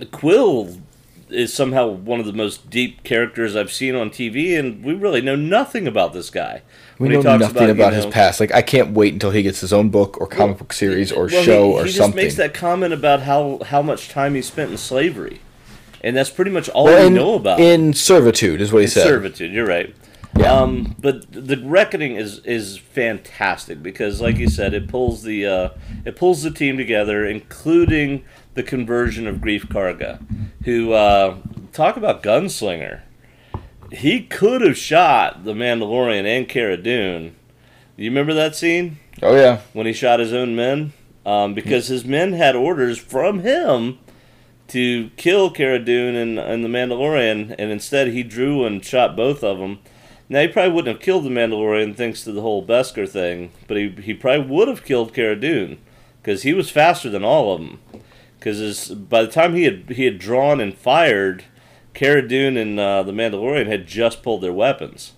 Kuiil 0.00 0.80
is 1.28 1.52
somehow 1.54 1.86
one 1.88 2.18
of 2.18 2.26
the 2.26 2.32
most 2.32 2.70
deep 2.70 3.04
characters 3.04 3.54
I've 3.54 3.70
seen 3.72 3.94
on 3.94 4.10
TV, 4.10 4.58
and 4.58 4.84
we 4.84 4.94
really 4.94 5.20
know 5.20 5.36
nothing 5.36 5.86
about 5.86 6.12
this 6.12 6.28
guy. 6.30 6.62
We 6.98 7.08
When 7.08 7.22
know 7.22 7.36
nothing 7.36 7.70
about, 7.70 7.92
you 7.92 7.98
know- 7.98 8.04
his 8.04 8.06
past. 8.06 8.40
Like 8.40 8.52
I 8.52 8.62
can't 8.62 8.92
wait 8.92 9.12
until 9.12 9.30
he 9.30 9.42
gets 9.42 9.60
his 9.60 9.72
own 9.72 9.90
book 9.90 10.20
or 10.20 10.26
comic 10.26 10.58
book 10.58 10.72
series 10.72 11.12
or 11.12 11.28
Well, 11.30 11.42
show 11.44 11.66
he, 11.66 11.72
or 11.78 11.84
he 11.84 11.92
something. 11.92 12.06
just 12.08 12.16
makes 12.16 12.34
that 12.36 12.52
comment 12.54 12.92
about 12.92 13.20
how, 13.22 13.60
how 13.66 13.80
much 13.82 14.08
time 14.08 14.34
he 14.34 14.42
spent 14.42 14.70
in 14.72 14.76
slavery, 14.76 15.40
and 16.02 16.16
that's 16.16 16.30
pretty 16.30 16.50
much 16.50 16.68
all 16.70 16.84
Well, 16.86 17.00
we 17.00 17.06
in, 17.06 17.14
know 17.14 17.34
about 17.34 17.60
in 17.60 17.92
servitude 17.94 18.60
is 18.60 18.72
what 18.72 18.82
he 18.82 18.88
said. 18.88 19.04
servitude. 19.04 19.52
You're 19.52 19.66
right. 19.66 19.94
Yeah. 20.38 20.52
Um, 20.52 20.94
but 20.98 21.30
the 21.32 21.56
reckoning 21.64 22.16
is 22.16 22.38
is 22.40 22.78
fantastic 22.78 23.82
because, 23.82 24.20
like 24.20 24.36
you 24.36 24.48
said, 24.48 24.74
it 24.74 24.88
pulls 24.88 25.22
the 25.22 25.46
uh, 25.46 25.68
it 26.04 26.16
pulls 26.16 26.42
the 26.42 26.50
team 26.50 26.76
together, 26.76 27.26
including 27.26 28.24
the 28.54 28.62
conversion 28.62 29.26
of 29.26 29.36
Greef 29.36 29.66
Karga, 29.66 30.22
who 30.64 30.92
uh, 30.92 31.36
talk 31.72 31.96
about 31.96 32.22
gunslinger. 32.22 33.00
He 33.92 34.22
could 34.22 34.60
have 34.60 34.76
shot 34.78 35.44
the 35.44 35.52
Mandalorian 35.52 36.24
and 36.24 36.48
Cara 36.48 36.76
Dune. 36.76 37.34
You 37.96 38.08
remember 38.10 38.32
that 38.34 38.54
scene 38.54 38.98
Oh 39.20 39.34
yeah. 39.36 39.60
when 39.72 39.86
he 39.86 39.92
shot 39.92 40.20
his 40.20 40.32
own 40.32 40.54
men? 40.54 40.92
Um, 41.26 41.54
because 41.54 41.88
his 41.88 42.04
men 42.04 42.32
had 42.32 42.56
orders 42.56 42.98
from 42.98 43.40
him 43.40 43.98
to 44.68 45.10
kill 45.16 45.50
Cara 45.50 45.78
Dune 45.80 46.14
and, 46.14 46.38
and 46.38 46.64
the 46.64 46.68
Mandalorian, 46.68 47.54
and 47.58 47.70
instead 47.70 48.08
he 48.08 48.22
drew 48.22 48.64
and 48.64 48.82
shot 48.84 49.16
both 49.16 49.42
of 49.44 49.58
them. 49.58 49.80
Now 50.30 50.42
he 50.42 50.48
probably 50.48 50.72
wouldn't 50.72 50.96
have 50.96 51.04
killed 51.04 51.24
the 51.24 51.28
Mandalorian 51.28 51.96
thanks 51.96 52.22
to 52.22 52.30
the 52.30 52.40
whole 52.40 52.64
Beskar 52.64 53.08
thing, 53.08 53.50
but 53.66 53.76
he, 53.76 53.88
he 53.88 54.14
probably 54.14 54.46
would 54.46 54.68
have 54.68 54.84
killed 54.84 55.12
Cara 55.12 55.34
Dune 55.34 55.78
because 56.22 56.44
he 56.44 56.54
was 56.54 56.70
faster 56.70 57.10
than 57.10 57.24
all 57.24 57.52
of 57.52 57.60
them. 57.60 57.80
Because 58.38 58.90
by 58.90 59.22
the 59.22 59.30
time 59.30 59.54
he 59.54 59.64
had 59.64 59.90
he 59.90 60.04
had 60.04 60.18
drawn 60.18 60.60
and 60.60 60.78
fired, 60.78 61.44
Cara 61.94 62.26
Dune 62.26 62.56
and 62.56 62.78
uh, 62.78 63.02
the 63.02 63.12
Mandalorian 63.12 63.66
had 63.66 63.88
just 63.88 64.22
pulled 64.22 64.40
their 64.40 64.52
weapons. 64.52 65.14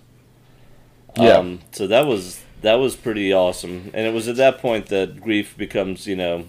Yeah. 1.15 1.37
Um, 1.37 1.59
so 1.71 1.85
that 1.85 2.07
was 2.07 2.41
that 2.63 2.75
was 2.75 2.95
pretty 2.95 3.31
awesome, 3.31 3.91
and 3.93 4.07
it 4.07 4.13
was 4.13 4.27
at 4.27 4.35
that 4.37 4.57
point 4.57 4.87
that 4.87 5.17
Greef 5.17 5.55
becomes 5.55 6.07
you 6.07 6.15
know, 6.15 6.45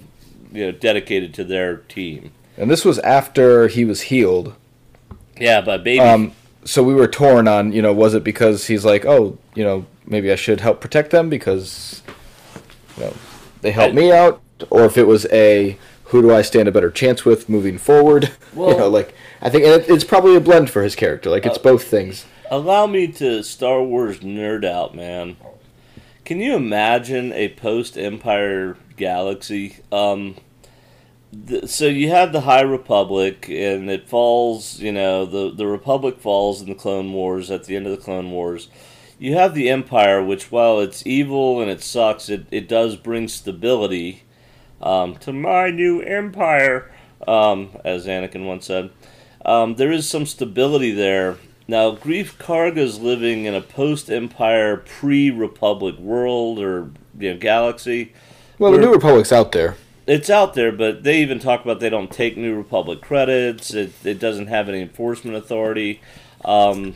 you 0.53 0.67
know, 0.67 0.73
dedicated 0.73 1.35
to 1.35 1.45
their 1.45 1.77
team. 1.77 2.33
And 2.57 2.71
this 2.71 2.85
was 2.85 2.99
after 3.01 3.69
he 3.69 3.85
was 3.85 4.03
healed. 4.03 4.55
Yeah, 5.39 5.61
but 5.61 5.85
baby, 5.85 6.01
Um, 6.01 6.33
so 6.65 6.83
we 6.83 6.95
were 6.95 7.07
torn 7.09 7.47
on, 7.49 7.73
you 7.73 7.83
know, 7.83 7.93
was 7.93 8.15
it 8.15 8.25
because 8.25 8.67
he's 8.67 8.85
like, 8.85 9.05
oh, 9.05 9.39
you 9.55 9.65
know, 9.65 9.87
maybe 10.07 10.31
I 10.33 10.37
should 10.37 10.61
help 10.61 10.81
protect 10.81 11.11
them 11.11 11.29
because, 11.29 12.03
you 12.97 13.05
know, 13.05 13.15
they 13.63 13.71
helped 13.71 13.93
I- 13.93 13.97
me 13.97 14.13
out, 14.13 14.41
or 14.71 14.85
if 14.85 14.97
it 14.97 15.07
was 15.07 15.27
a 15.27 15.79
who 16.09 16.23
do 16.23 16.33
I 16.35 16.43
stand 16.43 16.69
a 16.69 16.73
better 16.73 16.91
chance 16.91 17.25
with 17.25 17.49
moving 17.49 17.79
forward? 17.79 18.31
well, 18.55 18.71
you 18.73 18.77
know, 18.79 18.89
like 18.89 19.15
I 19.43 19.51
think 19.51 19.65
it, 19.65 19.89
it's 19.89 20.05
probably 20.05 20.37
a 20.37 20.41
blend 20.41 20.71
for 20.71 20.83
his 20.83 20.95
character. 20.95 21.31
Like 21.31 21.45
Uh, 21.47 21.51
it's 21.51 21.59
both 21.59 21.85
things. 21.85 22.27
allow 22.51 22.87
me 22.87 23.09
to 23.09 23.43
Star 23.43 23.83
Wars 23.83 24.21
nerd 24.21 24.65
out, 24.65 24.95
man. 24.95 25.37
Can 26.25 26.41
you 26.41 26.55
imagine 26.57 27.33
a 27.33 27.49
post 27.51 27.99
Empire 27.99 28.77
galaxy? 28.97 29.77
Um, 29.93 30.37
so 31.67 31.87
you 31.87 32.11
have 32.11 32.33
the 32.33 32.43
High 32.43 32.63
Republic, 32.63 33.49
and 33.49 33.91
it 33.91 34.09
falls. 34.09 34.81
You 34.81 34.93
know, 34.93 35.25
the 35.27 35.51
the 35.55 35.67
Republic 35.67 36.21
falls 36.21 36.61
in 36.61 36.69
the 36.69 36.75
Clone 36.75 37.13
Wars 37.13 37.51
at 37.51 37.65
the 37.65 37.77
end 37.77 37.87
of 37.87 37.93
the 37.93 38.03
Clone 38.03 38.31
Wars. 38.31 38.69
You 39.19 39.35
have 39.35 39.55
the 39.55 39.71
Empire, 39.71 40.23
which 40.23 40.51
while 40.51 40.81
it's 40.81 41.07
evil 41.07 41.61
and 41.61 41.71
it 41.71 41.83
sucks, 41.83 42.29
it, 42.29 42.47
it 42.51 42.69
does 42.69 42.97
bring 42.97 43.29
stability 43.29 44.25
um, 44.83 45.17
to 45.17 45.33
my 45.33 45.71
new 45.71 46.01
empire, 46.01 46.91
um, 47.27 47.71
as 47.85 48.07
Anakin 48.07 48.45
once 48.47 48.67
said. 48.67 48.91
Um, 49.45 49.77
there 49.77 49.93
is 49.93 50.09
some 50.09 50.27
stability 50.27 50.93
there. 50.93 51.39
Now, 51.67 51.95
Greef 51.95 52.37
Karga's 52.37 52.99
living 52.99 53.47
in 53.47 53.55
a 53.55 53.61
post-Empire, 53.61 54.79
pre-Republic 54.79 55.99
world 55.99 56.59
or 56.59 56.91
you 57.19 57.33
know, 57.33 57.39
galaxy. 57.39 58.13
Well, 58.59 58.73
the 58.73 58.79
New 58.79 58.93
Republic's 58.93 59.33
out 59.33 59.53
there. 59.53 59.77
It's 60.07 60.29
out 60.29 60.53
there, 60.55 60.71
but 60.71 61.03
they 61.03 61.21
even 61.23 61.39
talk 61.39 61.65
about 61.65 61.81
they 61.81 61.89
don't 61.89 62.11
take 62.11 62.37
New 62.37 62.55
Republic 62.55 63.01
credits. 63.01 63.73
It, 63.73 63.93
it 64.05 64.19
doesn't 64.19 64.49
have 64.49 64.69
any 64.69 64.83
enforcement 64.83 65.37
authority. 65.37 66.01
Um, 66.45 66.95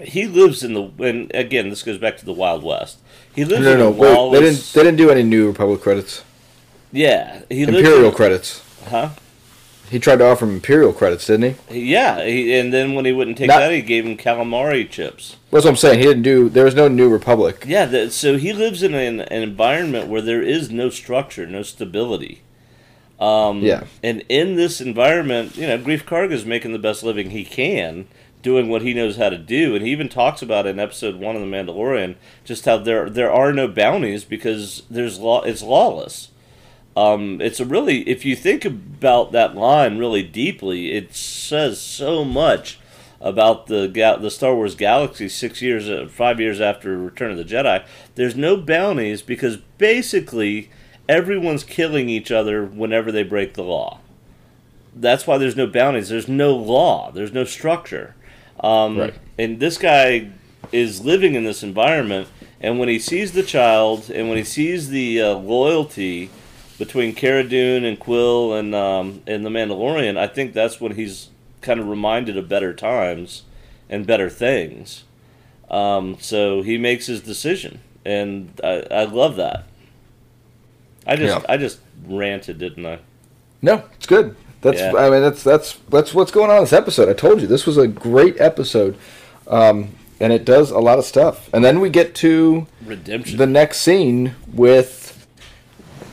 he 0.00 0.26
lives 0.26 0.62
in 0.62 0.74
the 0.74 0.90
and 1.04 1.30
again, 1.34 1.70
this 1.70 1.82
goes 1.82 1.98
back 1.98 2.16
to 2.18 2.24
the 2.24 2.32
Wild 2.32 2.62
West. 2.62 2.98
He 3.34 3.44
lives 3.44 3.64
No, 3.64 3.72
in 3.72 3.78
no, 3.78 3.90
no. 3.92 4.30
Wait, 4.30 4.38
they 4.40 4.44
didn't. 4.46 4.72
They 4.74 4.82
didn't 4.84 4.96
do 4.98 5.10
any 5.10 5.22
New 5.24 5.48
Republic 5.48 5.80
credits. 5.80 6.22
yeah, 6.92 7.42
he 7.48 7.62
Imperial 7.62 8.10
in- 8.10 8.14
credits. 8.14 8.62
Huh? 8.88 9.10
He 9.90 9.98
tried 9.98 10.16
to 10.16 10.24
offer 10.26 10.44
him 10.46 10.54
Imperial 10.54 10.92
credits, 10.92 11.26
didn't 11.26 11.56
he? 11.68 11.90
Yeah, 11.92 12.24
he, 12.24 12.54
and 12.58 12.72
then 12.72 12.94
when 12.94 13.04
he 13.04 13.12
wouldn't 13.12 13.36
take 13.38 13.48
Not- 13.48 13.60
that, 13.60 13.72
he 13.72 13.82
gave 13.82 14.04
him 14.06 14.16
calamari 14.16 14.88
chips. 14.88 15.36
That's 15.50 15.64
what 15.64 15.70
I'm 15.70 15.76
saying. 15.76 15.98
He 16.00 16.04
didn't 16.06 16.22
do. 16.22 16.48
There 16.48 16.64
was 16.64 16.74
no 16.74 16.88
New 16.88 17.08
Republic. 17.08 17.64
Yeah, 17.66 17.84
that, 17.86 18.12
so 18.12 18.36
he 18.38 18.52
lives 18.52 18.82
in 18.82 18.94
an, 18.94 19.20
an 19.20 19.42
environment 19.42 20.08
where 20.08 20.22
there 20.22 20.42
is 20.42 20.70
no 20.70 20.90
structure, 20.90 21.46
no 21.46 21.62
stability. 21.62 22.42
Um, 23.20 23.60
Yeah. 23.62 23.84
And 24.02 24.24
in 24.28 24.56
this 24.56 24.80
environment, 24.80 25.56
you 25.56 25.66
know, 25.66 25.78
Greef 25.78 26.02
Karga 26.04 26.32
is 26.32 26.44
making 26.44 26.72
the 26.72 26.78
best 26.78 27.02
living 27.04 27.30
he 27.30 27.44
can, 27.44 28.08
doing 28.42 28.68
what 28.68 28.82
he 28.82 28.92
knows 28.94 29.16
how 29.16 29.28
to 29.28 29.38
do. 29.38 29.76
And 29.76 29.84
he 29.84 29.92
even 29.92 30.08
talks 30.08 30.42
about 30.42 30.66
in 30.66 30.80
episode 30.80 31.16
one 31.16 31.36
of 31.36 31.40
The 31.42 31.46
Mandalorian 31.48 32.16
just 32.44 32.64
how 32.64 32.78
there 32.78 33.08
there 33.08 33.32
are 33.32 33.52
no 33.52 33.68
bounties 33.68 34.24
because 34.24 34.82
there's 34.90 35.18
law. 35.20 35.42
It's 35.42 35.62
lawless. 35.62 36.28
Um, 36.96 37.40
it's 37.40 37.58
a 37.60 37.64
really, 37.64 38.08
if 38.08 38.24
you 38.24 38.36
think 38.36 38.64
about 38.64 39.32
that 39.32 39.56
line 39.56 39.98
really 39.98 40.22
deeply, 40.22 40.92
it 40.92 41.14
says 41.14 41.80
so 41.80 42.24
much 42.24 42.78
about 43.20 43.66
the 43.66 43.88
the 44.20 44.30
Star 44.30 44.54
Wars 44.54 44.74
galaxy 44.74 45.28
six 45.28 45.60
years, 45.62 45.88
uh, 45.88 46.06
five 46.10 46.38
years 46.38 46.60
after 46.60 46.96
Return 46.98 47.30
of 47.30 47.36
the 47.36 47.44
Jedi. 47.44 47.84
There's 48.14 48.36
no 48.36 48.56
bounties 48.56 49.22
because 49.22 49.56
basically 49.78 50.70
everyone's 51.08 51.64
killing 51.64 52.08
each 52.08 52.30
other 52.30 52.64
whenever 52.64 53.10
they 53.10 53.22
break 53.22 53.54
the 53.54 53.64
law. 53.64 54.00
That's 54.94 55.26
why 55.26 55.38
there's 55.38 55.56
no 55.56 55.66
bounties. 55.66 56.10
There's 56.10 56.28
no 56.28 56.54
law. 56.54 57.10
There's 57.10 57.32
no 57.32 57.44
structure. 57.44 58.14
Um, 58.60 58.98
Right. 58.98 59.14
And 59.36 59.58
this 59.58 59.78
guy 59.78 60.30
is 60.70 61.04
living 61.04 61.34
in 61.34 61.44
this 61.44 61.62
environment, 61.64 62.28
and 62.60 62.78
when 62.78 62.88
he 62.88 62.98
sees 63.00 63.32
the 63.32 63.42
child, 63.42 64.10
and 64.10 64.28
when 64.28 64.38
he 64.38 64.44
sees 64.44 64.90
the 64.90 65.20
uh, 65.20 65.34
loyalty 65.34 66.30
between 66.78 67.14
Cara 67.14 67.44
Dune 67.44 67.84
and 67.84 67.98
Kuiil 67.98 68.58
and 68.58 68.74
um, 68.74 69.22
and 69.26 69.44
the 69.44 69.50
Mandalorian, 69.50 70.16
I 70.16 70.26
think 70.26 70.52
that's 70.52 70.80
when 70.80 70.92
he's 70.92 71.28
kind 71.60 71.80
of 71.80 71.88
reminded 71.88 72.36
of 72.36 72.48
better 72.48 72.74
times 72.74 73.42
and 73.88 74.06
better 74.06 74.28
things. 74.28 75.04
Um, 75.70 76.16
so 76.20 76.62
he 76.62 76.78
makes 76.78 77.06
his 77.06 77.20
decision, 77.20 77.80
and 78.04 78.60
I, 78.62 78.86
I 78.90 79.04
love 79.04 79.36
that. 79.36 79.66
I 81.06 81.16
just 81.16 81.40
Yeah. 81.40 81.46
I 81.48 81.56
just 81.56 81.80
ranted, 82.06 82.58
didn't 82.58 82.86
I? 82.86 82.98
No, 83.62 83.84
it's 83.94 84.06
good. 84.06 84.36
That's 84.60 84.80
Yeah. 84.80 84.94
I 84.96 85.10
mean 85.10 85.22
that's 85.22 85.42
that's 85.42 85.78
that's 85.90 86.14
what's 86.14 86.30
going 86.30 86.50
on 86.50 86.56
in 86.56 86.62
this 86.62 86.72
episode. 86.72 87.08
I 87.08 87.12
told 87.12 87.40
you 87.40 87.46
this 87.46 87.66
was 87.66 87.76
a 87.76 87.86
great 87.86 88.40
episode, 88.40 88.96
um, 89.46 89.90
and 90.20 90.32
it 90.32 90.44
does 90.44 90.70
a 90.70 90.78
lot 90.78 90.98
of 90.98 91.04
stuff. 91.04 91.50
And 91.52 91.64
then 91.64 91.80
we 91.80 91.90
get 91.90 92.14
to 92.16 92.66
Redemption. 92.84 93.38
the 93.38 93.46
next 93.46 93.80
scene 93.80 94.34
with 94.52 95.13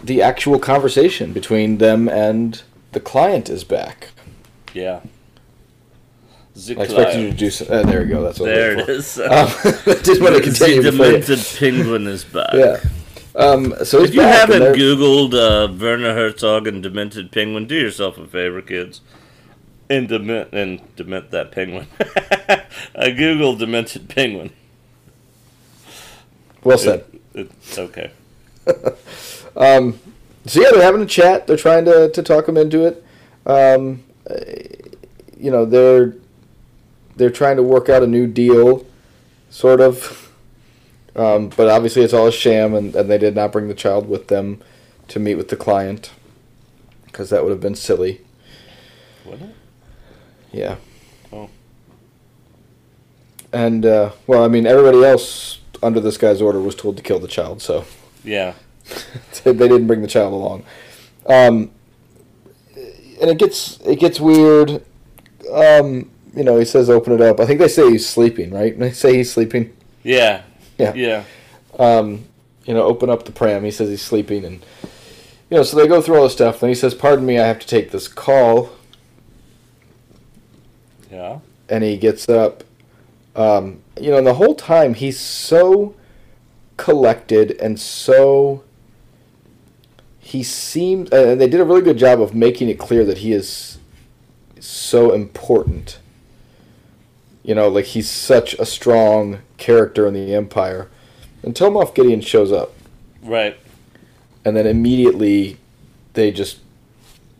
the 0.03 0.21
actual 0.21 0.59
conversation 0.59 1.33
between 1.33 1.77
them 1.77 2.07
and 2.09 2.61
the 2.91 2.99
client 2.99 3.49
is 3.49 3.63
back. 3.63 4.09
yeah. 4.73 5.01
I 6.53 6.81
expected 6.83 7.21
you 7.21 7.31
to 7.31 7.37
do. 7.37 7.49
So, 7.49 7.65
uh, 7.65 7.83
there 7.83 8.01
we 8.01 8.07
go. 8.07 8.21
That's 8.23 8.37
what 8.39 8.49
I 8.51 8.53
There 8.53 8.79
it 8.81 8.89
is. 8.89 9.17
Um, 9.17 9.47
just 10.03 10.21
want 10.21 10.35
to 10.35 10.41
continue 10.41 10.81
the 10.81 10.91
you- 10.91 10.97
demented 10.97 11.39
penguin 11.57 12.07
is 12.07 12.25
back. 12.25 12.53
Yeah. 12.53 12.77
Um, 13.33 13.73
so 13.85 14.03
If 14.03 14.13
you 14.13 14.19
haven't 14.21 14.75
Googled 14.75 15.33
uh, 15.33 15.71
Werner 15.73 16.13
Herzog 16.13 16.67
and 16.67 16.83
demented 16.83 17.31
penguin, 17.31 17.65
do 17.67 17.75
yourself 17.75 18.17
a 18.17 18.27
favor, 18.27 18.61
kids, 18.61 18.99
and 19.89 20.09
dement 20.09 20.49
and 20.51 20.81
dement 20.97 21.31
that 21.31 21.51
penguin. 21.53 21.87
I 22.01 23.11
googled 23.11 23.59
demented 23.59 24.09
penguin. 24.09 24.51
well 26.65 26.77
said. 26.77 27.05
It, 27.33 27.49
it's 27.61 27.79
okay. 27.79 28.11
Um, 29.55 29.99
so 30.45 30.61
yeah, 30.61 30.69
they're 30.71 30.83
having 30.83 31.01
a 31.01 31.05
chat. 31.05 31.47
They're 31.47 31.57
trying 31.57 31.85
to, 31.85 32.09
to 32.09 32.23
talk 32.23 32.47
him 32.47 32.57
into 32.57 32.85
it. 32.85 33.03
Um, 33.45 34.03
you 35.37 35.51
know, 35.51 35.65
they're 35.65 36.15
they're 37.15 37.29
trying 37.29 37.57
to 37.57 37.63
work 37.63 37.89
out 37.89 38.03
a 38.03 38.07
new 38.07 38.27
deal, 38.27 38.85
sort 39.49 39.81
of. 39.81 40.31
Um, 41.15 41.49
but 41.49 41.67
obviously, 41.67 42.03
it's 42.03 42.13
all 42.13 42.27
a 42.27 42.31
sham, 42.31 42.73
and, 42.73 42.95
and 42.95 43.09
they 43.09 43.17
did 43.17 43.35
not 43.35 43.51
bring 43.51 43.67
the 43.67 43.73
child 43.73 44.07
with 44.07 44.27
them 44.27 44.61
to 45.09 45.19
meet 45.19 45.35
with 45.35 45.49
the 45.49 45.57
client 45.57 46.11
because 47.05 47.29
that 47.29 47.43
would 47.43 47.49
have 47.51 47.59
been 47.59 47.75
silly. 47.75 48.21
Wasn't 49.25 49.49
it? 49.51 49.55
Yeah. 50.51 50.75
Oh. 51.33 51.49
And 53.51 53.85
uh, 53.85 54.11
well, 54.27 54.43
I 54.43 54.47
mean, 54.47 54.65
everybody 54.65 55.03
else 55.03 55.59
under 55.83 55.99
this 55.99 56.17
guy's 56.17 56.41
order 56.41 56.61
was 56.61 56.75
told 56.75 56.97
to 56.97 57.03
kill 57.03 57.19
the 57.19 57.27
child, 57.27 57.61
so 57.61 57.85
Yeah. 58.23 58.53
they 59.43 59.53
didn't 59.53 59.87
bring 59.87 60.01
the 60.01 60.07
child 60.07 60.33
along. 60.33 60.63
Um, 61.25 61.71
and 63.21 63.29
it 63.29 63.37
gets 63.37 63.79
it 63.81 63.99
gets 63.99 64.19
weird. 64.19 64.83
Um, 65.51 66.09
you 66.35 66.43
know, 66.43 66.57
he 66.57 66.65
says 66.65 66.89
open 66.89 67.13
it 67.13 67.21
up. 67.21 67.39
I 67.39 67.45
think 67.45 67.59
they 67.59 67.67
say 67.67 67.89
he's 67.91 68.07
sleeping, 68.07 68.51
right? 68.51 68.77
They 68.77 68.91
say 68.91 69.15
he's 69.15 69.31
sleeping. 69.31 69.75
Yeah. 70.03 70.43
Yeah. 70.77 70.93
Yeah. 70.95 71.23
Um, 71.77 72.25
you 72.65 72.73
know, 72.73 72.83
open 72.83 73.09
up 73.09 73.25
the 73.25 73.31
pram. 73.31 73.63
He 73.63 73.71
says 73.71 73.89
he's 73.89 74.01
sleeping, 74.01 74.45
and 74.45 74.65
you 75.49 75.57
know, 75.57 75.63
so 75.63 75.77
they 75.77 75.87
go 75.87 76.01
through 76.01 76.15
all 76.17 76.23
this 76.23 76.33
stuff. 76.33 76.59
Then 76.59 76.69
he 76.69 76.75
says, 76.75 76.93
"Pardon 76.93 77.25
me, 77.25 77.39
I 77.39 77.45
have 77.47 77.59
to 77.59 77.67
take 77.67 77.91
this 77.91 78.07
call." 78.07 78.71
Yeah. 81.11 81.39
and 81.67 81.83
he 81.83 81.97
gets 81.97 82.29
up. 82.29 82.63
Um, 83.35 83.81
you 83.99 84.11
know, 84.11 84.17
and 84.17 84.25
the 84.27 84.35
whole 84.35 84.55
time 84.55 84.93
he's 84.93 85.19
so 85.19 85.95
collected 86.77 87.51
and 87.59 87.79
so. 87.79 88.63
He 90.31 90.43
seemed, 90.43 91.13
and 91.13 91.41
they 91.41 91.47
did 91.49 91.59
a 91.59 91.65
really 91.65 91.81
good 91.81 91.97
job 91.97 92.21
of 92.21 92.33
making 92.33 92.69
it 92.69 92.79
clear 92.79 93.03
that 93.03 93.17
he 93.17 93.33
is 93.33 93.79
so 94.61 95.11
important. 95.13 95.99
You 97.43 97.53
know, 97.53 97.67
like 97.67 97.83
he's 97.85 98.09
such 98.09 98.53
a 98.53 98.65
strong 98.65 99.39
character 99.57 100.07
in 100.07 100.13
the 100.13 100.33
Empire 100.33 100.89
until 101.43 101.69
Moff 101.69 101.93
Gideon 101.93 102.21
shows 102.21 102.49
up, 102.51 102.71
Right. 103.21 103.57
and 104.45 104.55
then 104.55 104.65
immediately 104.65 105.57
they 106.13 106.31
just 106.31 106.59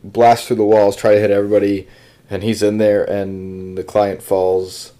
blast 0.04 0.46
through 0.46 0.56
the 0.56 0.64
walls, 0.64 0.94
try 0.94 1.14
to 1.14 1.20
hit 1.20 1.30
everybody, 1.30 1.88
and 2.28 2.42
he's 2.42 2.62
in 2.62 2.76
there, 2.76 3.04
and 3.04 3.78
the 3.78 3.84
client 3.84 4.22
falls 4.22 4.92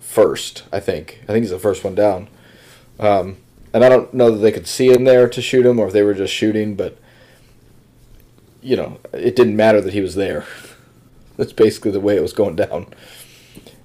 first. 0.00 0.64
I 0.72 0.80
think. 0.80 1.20
I 1.24 1.26
think 1.26 1.44
he's 1.44 1.50
the 1.50 1.58
first 1.60 1.84
one 1.84 1.94
down. 1.94 2.26
Um, 2.98 3.36
and 3.76 3.84
I 3.84 3.90
don't 3.90 4.14
know 4.14 4.30
that 4.30 4.38
they 4.38 4.52
could 4.52 4.66
see 4.66 4.90
in 4.90 5.04
there 5.04 5.28
to 5.28 5.42
shoot 5.42 5.66
him, 5.66 5.78
or 5.78 5.88
if 5.88 5.92
they 5.92 6.02
were 6.02 6.14
just 6.14 6.32
shooting, 6.32 6.76
but 6.76 6.96
you 8.62 8.74
know, 8.74 8.98
it 9.12 9.36
didn't 9.36 9.54
matter 9.54 9.82
that 9.82 9.92
he 9.92 10.00
was 10.00 10.14
there. 10.14 10.46
That's 11.36 11.52
basically 11.52 11.90
the 11.90 12.00
way 12.00 12.16
it 12.16 12.22
was 12.22 12.32
going 12.32 12.56
down. 12.56 12.86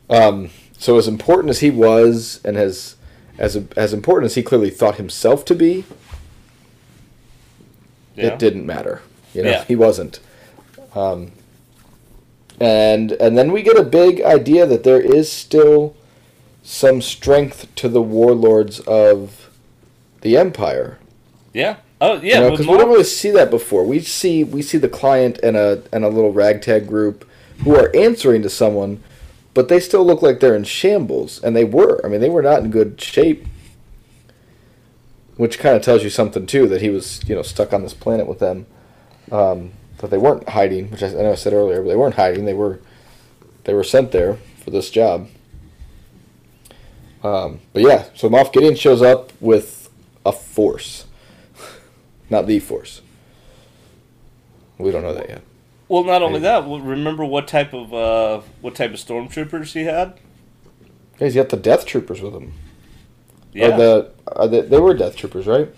Um, 0.09 0.49
so 0.77 0.97
as 0.97 1.09
important 1.09 1.49
as 1.49 1.59
he 1.59 1.69
was, 1.69 2.39
and 2.45 2.55
as 2.55 2.95
as 3.37 3.57
as 3.75 3.93
important 3.93 4.27
as 4.27 4.35
he 4.35 4.43
clearly 4.43 4.69
thought 4.69 4.95
himself 4.95 5.43
to 5.43 5.55
be, 5.55 5.83
Yeah. 8.15 8.27
it 8.27 8.39
didn't 8.39 8.65
matter. 8.65 9.01
You 9.33 9.43
know, 9.43 9.49
Yeah. 9.49 9.65
he 9.65 9.75
wasn't. 9.75 10.21
Um, 10.95 11.33
and 12.61 13.11
and 13.11 13.37
then 13.37 13.51
we 13.51 13.61
get 13.61 13.75
a 13.77 13.83
big 13.83 14.21
idea 14.21 14.65
that 14.65 14.85
there 14.85 15.01
is 15.01 15.29
still 15.29 15.95
some 16.63 17.01
strength 17.01 17.67
to 17.75 17.89
the 17.89 18.01
warlords 18.01 18.79
of 18.79 19.49
the 20.21 20.37
empire. 20.37 20.97
Yeah. 21.53 21.77
Oh 21.99 22.19
yeah. 22.21 22.49
because 22.49 22.67
we 22.67 22.77
don't 22.77 22.89
really 22.89 23.03
see 23.03 23.31
that 23.31 23.49
before. 23.49 23.85
We 23.85 23.99
see 23.99 24.43
we 24.43 24.61
see 24.61 24.77
the 24.77 24.89
client 24.89 25.39
and 25.43 25.55
a 25.55 25.83
and 25.91 26.03
a 26.03 26.09
little 26.09 26.31
ragtag 26.31 26.87
group 26.87 27.27
who 27.59 27.75
are 27.75 27.95
answering 27.95 28.41
to 28.41 28.49
someone, 28.49 29.03
but 29.53 29.67
they 29.67 29.79
still 29.79 30.05
look 30.05 30.21
like 30.21 30.39
they're 30.39 30.55
in 30.55 30.63
shambles, 30.63 31.41
and 31.43 31.55
they 31.55 31.63
were. 31.63 32.03
I 32.03 32.09
mean, 32.09 32.21
they 32.21 32.29
were 32.29 32.41
not 32.41 32.63
in 32.63 32.71
good 32.71 32.99
shape. 32.99 33.45
Which 35.37 35.59
kind 35.59 35.75
of 35.75 35.81
tells 35.81 36.03
you 36.03 36.09
something 36.09 36.45
too 36.45 36.67
that 36.67 36.81
he 36.81 36.89
was 36.89 37.21
you 37.27 37.35
know 37.35 37.41
stuck 37.41 37.73
on 37.73 37.83
this 37.83 37.93
planet 37.93 38.27
with 38.27 38.39
them. 38.39 38.65
Um, 39.31 39.71
that 39.99 40.09
they 40.09 40.17
weren't 40.17 40.49
hiding, 40.49 40.91
which 40.91 41.03
I, 41.03 41.07
I 41.07 41.11
know 41.13 41.31
I 41.31 41.35
said 41.35 41.53
earlier, 41.53 41.81
but 41.81 41.89
they 41.89 41.95
weren't 41.95 42.15
hiding. 42.15 42.45
They 42.45 42.53
were 42.53 42.79
they 43.63 43.73
were 43.73 43.83
sent 43.83 44.11
there 44.11 44.37
for 44.63 44.71
this 44.71 44.89
job. 44.89 45.27
Um, 47.23 47.59
but 47.73 47.83
yeah, 47.83 48.05
so 48.15 48.29
Moff 48.29 48.51
Gideon 48.51 48.75
shows 48.75 49.01
up 49.01 49.31
with 49.39 49.80
a 50.25 50.31
force, 50.31 51.05
not 52.29 52.47
the 52.47 52.59
force. 52.59 53.01
We 54.77 54.91
don't 54.91 55.03
know 55.03 55.13
that 55.13 55.29
yet. 55.29 55.41
Well, 55.87 56.03
not 56.03 56.21
only 56.21 56.39
that. 56.39 56.63
Remember 56.65 57.25
what 57.25 57.47
type 57.47 57.73
of 57.73 57.93
uh, 57.93 58.41
what 58.61 58.75
type 58.75 58.91
of 58.91 58.97
stormtroopers 58.97 59.73
he 59.73 59.83
had? 59.83 60.17
Yeah, 61.19 61.27
he's 61.27 61.35
got 61.35 61.49
the 61.49 61.57
Death 61.57 61.85
Troopers 61.85 62.21
with 62.21 62.33
him. 62.33 62.53
Yeah. 63.53 63.75
The, 63.75 64.11
are 64.27 64.47
they, 64.47 64.61
they 64.61 64.79
were 64.79 64.93
Death 64.93 65.15
Troopers, 65.15 65.45
right? 65.45 65.69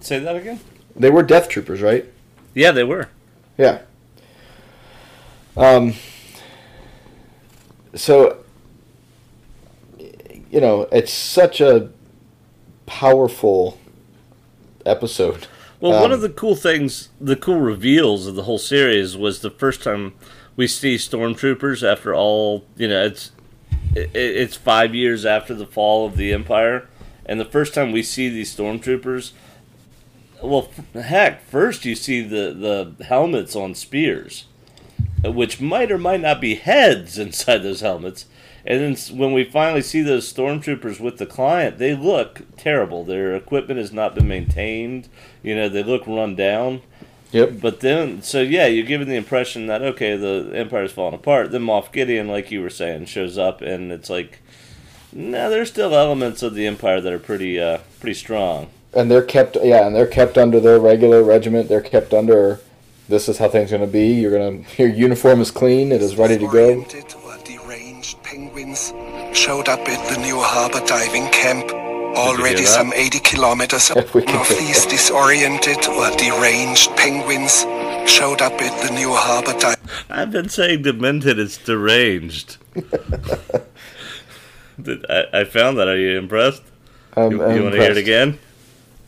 Say 0.00 0.18
that 0.18 0.36
again. 0.36 0.60
They 0.94 1.10
were 1.10 1.22
Death 1.22 1.48
Troopers, 1.48 1.80
right? 1.80 2.04
Yeah, 2.54 2.72
they 2.72 2.84
were. 2.84 3.08
Yeah. 3.56 3.82
Um. 5.56 5.94
So, 7.94 8.38
you 9.98 10.60
know, 10.60 10.82
it's 10.92 11.12
such 11.12 11.60
a 11.60 11.90
powerful 12.98 13.78
episode. 14.84 15.46
Well, 15.80 15.92
one 15.92 16.10
Um, 16.10 16.12
of 16.12 16.20
the 16.20 16.28
cool 16.28 16.54
things, 16.54 17.08
the 17.20 17.36
cool 17.36 17.60
reveals 17.60 18.26
of 18.26 18.34
the 18.36 18.44
whole 18.44 18.58
series 18.58 19.16
was 19.16 19.40
the 19.40 19.50
first 19.50 19.82
time 19.82 20.12
we 20.56 20.66
see 20.66 20.96
stormtroopers 20.96 21.82
after 21.82 22.14
all. 22.14 22.64
You 22.76 22.88
know, 22.88 23.04
it's 23.04 23.32
it, 23.94 24.10
it's 24.14 24.56
five 24.56 24.94
years 24.94 25.24
after 25.26 25.54
the 25.54 25.66
fall 25.66 26.06
of 26.06 26.16
the 26.16 26.32
Empire, 26.32 26.86
and 27.26 27.40
the 27.40 27.44
first 27.44 27.74
time 27.74 27.92
we 27.92 28.02
see 28.02 28.28
these 28.28 28.54
stormtroopers. 28.54 29.32
Well, 30.42 30.68
heck, 30.94 31.42
first 31.46 31.84
you 31.84 31.94
see 31.94 32.20
the 32.20 32.52
the 32.98 33.04
helmets 33.06 33.56
on 33.56 33.74
spears, 33.74 34.44
which 35.24 35.60
might 35.60 35.90
or 35.90 35.98
might 35.98 36.20
not 36.20 36.40
be 36.40 36.54
heads 36.56 37.18
inside 37.26 37.58
those 37.58 37.80
helmets. 37.80 38.26
And 38.64 38.96
then 38.96 39.18
when 39.18 39.32
we 39.32 39.44
finally 39.44 39.82
see 39.82 40.02
those 40.02 40.32
stormtroopers 40.32 41.00
with 41.00 41.18
the 41.18 41.26
client, 41.26 41.78
they 41.78 41.94
look 41.94 42.42
terrible. 42.56 43.04
Their 43.04 43.34
equipment 43.34 43.78
has 43.78 43.92
not 43.92 44.14
been 44.14 44.28
maintained. 44.28 45.08
You 45.42 45.56
know, 45.56 45.68
they 45.68 45.82
look 45.82 46.06
run 46.06 46.36
down. 46.36 46.82
Yep. 47.32 47.60
But 47.60 47.80
then, 47.80 48.22
so 48.22 48.40
yeah, 48.42 48.66
you're 48.66 48.86
given 48.86 49.08
the 49.08 49.16
impression 49.16 49.66
that 49.66 49.82
okay, 49.82 50.16
the 50.16 50.52
empire's 50.54 50.92
falling 50.92 51.14
apart. 51.14 51.50
Then 51.50 51.62
Moff 51.62 51.90
Gideon, 51.90 52.28
like 52.28 52.50
you 52.50 52.60
were 52.60 52.70
saying, 52.70 53.06
shows 53.06 53.38
up, 53.38 53.62
and 53.62 53.90
it's 53.90 54.10
like, 54.10 54.40
no, 55.12 55.48
there's 55.48 55.70
still 55.70 55.94
elements 55.94 56.42
of 56.42 56.54
the 56.54 56.66
empire 56.66 57.00
that 57.00 57.12
are 57.12 57.18
pretty, 57.18 57.58
uh, 57.58 57.78
pretty 58.00 58.14
strong. 58.14 58.68
and 58.94 59.10
they're 59.10 59.22
kept 59.22 59.56
yeah 59.62 59.86
and 59.86 59.94
they're 59.96 60.06
kept 60.06 60.36
under 60.36 60.60
their 60.60 60.78
regular 60.78 61.22
regiment 61.22 61.68
they're 61.68 61.80
kept 61.80 62.12
under 62.12 62.60
this 63.08 63.28
is 63.28 63.38
how 63.38 63.48
things 63.48 63.72
are 63.72 63.78
going 63.78 63.88
to 63.88 63.92
be 63.92 64.08
you're 64.12 64.30
going 64.30 64.64
to 64.76 64.82
your 64.82 64.92
uniform 64.92 65.40
is 65.40 65.50
clean 65.50 65.92
it 65.92 66.02
is 66.02 66.16
ready 66.16 66.36
to 66.38 66.46
go 66.46 66.82
Disoriented 66.84 66.94
or 66.94 67.10
deranged 67.10 67.16
penguins 68.32 68.92
showed 69.36 69.68
up 69.68 69.80
at 69.88 70.08
the 70.08 70.18
New 70.22 70.38
Harbor 70.40 70.80
diving 70.86 71.28
camp. 71.30 71.70
Already 72.16 72.64
some 72.64 72.92
80 72.94 73.18
kilometers 73.20 73.90
If 73.96 74.14
we 74.14 74.22
away. 74.22 74.26
can 74.26 74.40
of 74.40 74.48
these 74.48 74.86
disoriented 74.86 75.86
or 75.88 76.10
deranged 76.16 76.90
penguins 76.96 77.60
showed 78.10 78.40
up 78.42 78.52
at 78.60 78.74
the 78.88 78.94
New 78.94 79.12
Harbor 79.12 79.52
diving 79.58 79.86
I've 80.10 80.30
been 80.30 80.48
saying 80.48 80.82
demented 80.82 81.38
is 81.38 81.58
deranged. 81.58 82.56
I, 85.10 85.24
I 85.40 85.44
found 85.44 85.78
that. 85.78 85.88
Are 85.88 85.96
you 85.96 86.18
impressed? 86.18 86.62
I'm, 87.16 87.32
You, 87.32 87.42
I'm 87.44 87.62
want 87.64 87.74
to 87.74 87.80
hear 87.82 87.90
it 87.92 87.98
impressed. 87.98 87.98
again? 87.98 88.38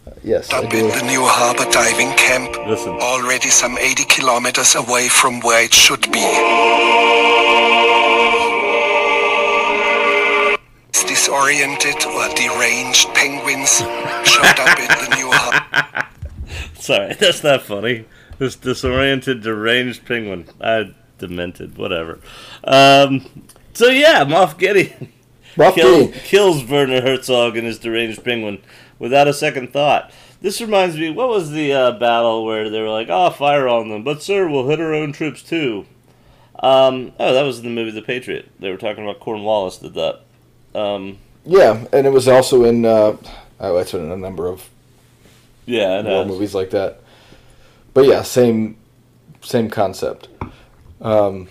Uh, 0.07 0.11
yes 0.23 0.53
I 0.53 0.59
up 0.59 0.71
do 0.71 0.89
at 0.89 1.01
the 1.01 1.07
New 1.07 1.25
Harbor 1.25 1.65
diving 1.71 2.13
camp. 2.17 2.51
Listen. 2.69 2.93
Already 3.01 3.49
some 3.49 3.77
80 3.79 4.05
kilometers 4.05 4.75
away 4.75 5.09
from 5.09 5.41
where 5.41 5.65
it 5.65 5.73
should 5.73 6.05
be. 6.13 7.34
Disoriented 11.25 12.05
or 12.05 12.29
deranged 12.35 13.09
penguins 13.15 13.79
showed 14.29 14.61
up 14.61 14.79
in 14.79 14.89
the 14.89 15.17
New 15.17 15.31
Harbor. 15.33 16.07
Sorry, 16.75 17.15
that's 17.15 17.43
not 17.43 17.63
funny. 17.63 18.05
This 18.37 18.57
disoriented, 18.57 19.41
deranged 19.41 20.05
penguin. 20.05 20.51
I 20.61 20.95
demented, 21.17 21.79
whatever. 21.79 22.21
Um, 22.63 23.47
so 23.73 23.89
yeah, 23.89 24.27
Moff 24.27 24.59
Gideon 24.59 25.11
Moff 25.57 25.75
kill, 25.75 26.13
kills 26.13 26.63
Werner 26.63 27.01
Herzog 27.01 27.57
and 27.57 27.67
his 27.67 27.79
deranged 27.79 28.23
penguin 28.23 28.63
without 28.99 29.27
a 29.27 29.33
second 29.33 29.73
thought. 29.73 30.13
This 30.43 30.61
reminds 30.61 30.99
me, 30.99 31.09
what 31.09 31.31
was 31.31 31.53
the 31.53 31.73
uh, 31.73 31.93
battle 31.93 32.45
where 32.45 32.69
they 32.69 32.83
were 32.83 32.91
like, 32.91 33.09
"Oh, 33.09 33.31
fire 33.31 33.67
on 33.67 33.89
them," 33.89 34.05
but 34.05 34.23
sir, 34.23 34.47
we'll 34.47 34.69
hit 34.69 34.79
our 34.79 34.93
own 34.93 35.13
troops 35.13 35.43
too. 35.43 35.87
Um, 36.57 37.13
oh, 37.19 37.33
that 37.33 37.45
was 37.45 37.61
in 37.61 37.65
the 37.65 37.71
movie 37.71 37.93
The 37.93 38.03
Patriot. 38.03 38.51
They 38.61 38.71
were 38.71 38.77
talking 38.77 39.05
about 39.05 39.21
Cornwallis 39.21 39.79
did 39.79 39.95
that. 39.95 40.24
Um, 40.75 41.19
yeah 41.47 41.85
and 41.93 42.07
it 42.07 42.11
was 42.11 42.27
also 42.27 42.65
in 42.65 42.85
uh 42.85 43.17
oh 43.61 43.77
it's 43.79 43.95
in 43.95 44.11
a 44.11 44.17
number 44.17 44.49
of 44.49 44.69
yeah, 45.67 46.03
war 46.03 46.25
movies 46.25 46.55
like 46.55 46.71
that 46.71 47.01
but 47.93 48.07
yeah 48.07 48.23
same 48.23 48.77
same 49.43 49.71
concept 49.71 50.29
um 51.01 51.49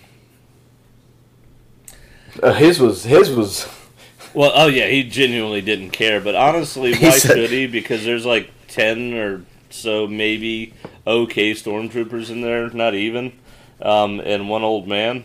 uh, 2.42 2.52
his 2.54 2.80
was 2.80 3.04
his 3.04 3.30
was 3.30 3.68
Well, 4.34 4.50
oh 4.54 4.66
yeah, 4.66 4.88
he 4.88 5.04
genuinely 5.04 5.60
didn't 5.60 5.90
care. 5.90 6.20
But 6.20 6.34
honestly, 6.34 6.92
why 6.94 7.10
said- 7.10 7.36
should 7.36 7.50
he? 7.50 7.68
Because 7.68 8.04
there's 8.04 8.26
like 8.26 8.50
ten 8.66 9.14
or 9.14 9.44
so 9.70 10.08
maybe 10.08 10.74
okay 11.06 11.52
stormtroopers 11.52 12.30
in 12.30 12.40
there, 12.40 12.68
not 12.70 12.94
even. 12.94 13.32
um, 13.80 14.18
and 14.20 14.48
one 14.48 14.62
old 14.64 14.88
man 14.88 15.24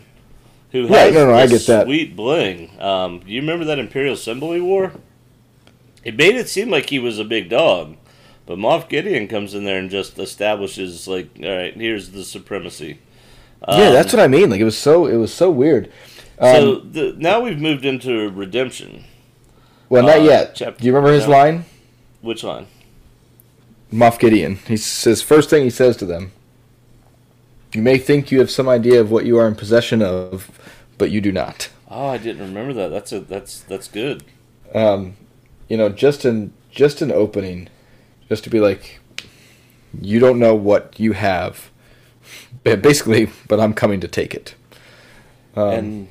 who 0.72 0.82
has 0.82 0.90
Right, 0.90 1.12
no, 1.12 1.26
no, 1.26 1.34
I 1.34 1.46
get 1.46 1.66
that. 1.66 1.86
sweet 1.86 2.16
bling. 2.16 2.80
Um, 2.80 3.22
you 3.26 3.40
remember 3.40 3.64
that 3.66 3.78
Imperial 3.78 4.16
symbol 4.16 4.52
he 4.52 4.60
wore? 4.60 4.92
It 6.04 6.16
made 6.16 6.36
it 6.36 6.48
seem 6.48 6.70
like 6.70 6.90
he 6.90 6.98
was 6.98 7.18
a 7.18 7.24
big 7.24 7.50
dog, 7.50 7.96
but 8.46 8.58
Moff 8.58 8.88
Gideon 8.88 9.28
comes 9.28 9.54
in 9.54 9.64
there 9.64 9.78
and 9.78 9.90
just 9.90 10.18
establishes 10.18 11.06
like, 11.06 11.30
all 11.42 11.56
right, 11.56 11.74
here's 11.74 12.10
the 12.10 12.24
supremacy. 12.24 12.98
yeah, 13.68 13.90
that's 13.90 14.12
what 14.12 14.22
I 14.22 14.28
mean. 14.28 14.48
Like 14.50 14.60
it 14.60 14.64
was 14.64 14.78
so 14.78 15.06
it 15.06 15.16
was 15.16 15.32
so 15.32 15.50
weird. 15.50 15.92
Um, 16.38 16.54
so 16.54 16.74
the, 16.76 17.14
now 17.18 17.40
we've 17.40 17.58
moved 17.60 17.84
into 17.84 18.30
redemption. 18.30 19.04
well, 19.90 20.04
not 20.04 20.20
uh, 20.20 20.22
yet. 20.22 20.54
Do 20.54 20.72
you 20.80 20.92
remember 20.94 21.12
his 21.12 21.26
no. 21.26 21.32
line? 21.32 21.64
Which 22.22 22.42
line? 22.42 22.66
Moff 23.92 24.18
Gideon. 24.18 24.56
He 24.66 24.76
says 24.76 25.20
first 25.20 25.50
thing 25.50 25.64
he 25.64 25.70
says 25.70 25.96
to 25.98 26.06
them. 26.06 26.32
You 27.72 27.82
may 27.82 27.98
think 27.98 28.30
you 28.30 28.40
have 28.40 28.50
some 28.50 28.68
idea 28.68 29.00
of 29.00 29.10
what 29.10 29.26
you 29.26 29.38
are 29.38 29.46
in 29.46 29.54
possession 29.54 30.02
of, 30.02 30.50
but 30.98 31.10
you 31.10 31.20
do 31.20 31.30
not. 31.30 31.68
Oh, 31.88 32.06
I 32.06 32.18
didn't 32.18 32.42
remember 32.42 32.72
that. 32.74 32.88
That's 32.88 33.12
a 33.12 33.20
that's 33.20 33.60
that's 33.60 33.88
good. 33.88 34.24
Um, 34.74 35.16
you 35.68 35.76
know, 35.76 35.88
just 35.88 36.24
in 36.24 36.52
just 36.70 37.02
an 37.02 37.12
opening, 37.12 37.68
just 38.28 38.44
to 38.44 38.50
be 38.50 38.60
like, 38.60 39.00
you 40.00 40.18
don't 40.18 40.38
know 40.38 40.54
what 40.54 40.98
you 40.98 41.12
have, 41.12 41.70
basically, 42.62 43.30
but 43.48 43.60
I'm 43.60 43.74
coming 43.74 44.00
to 44.00 44.08
take 44.08 44.34
it. 44.34 44.54
Um, 45.56 45.70
and 45.70 46.08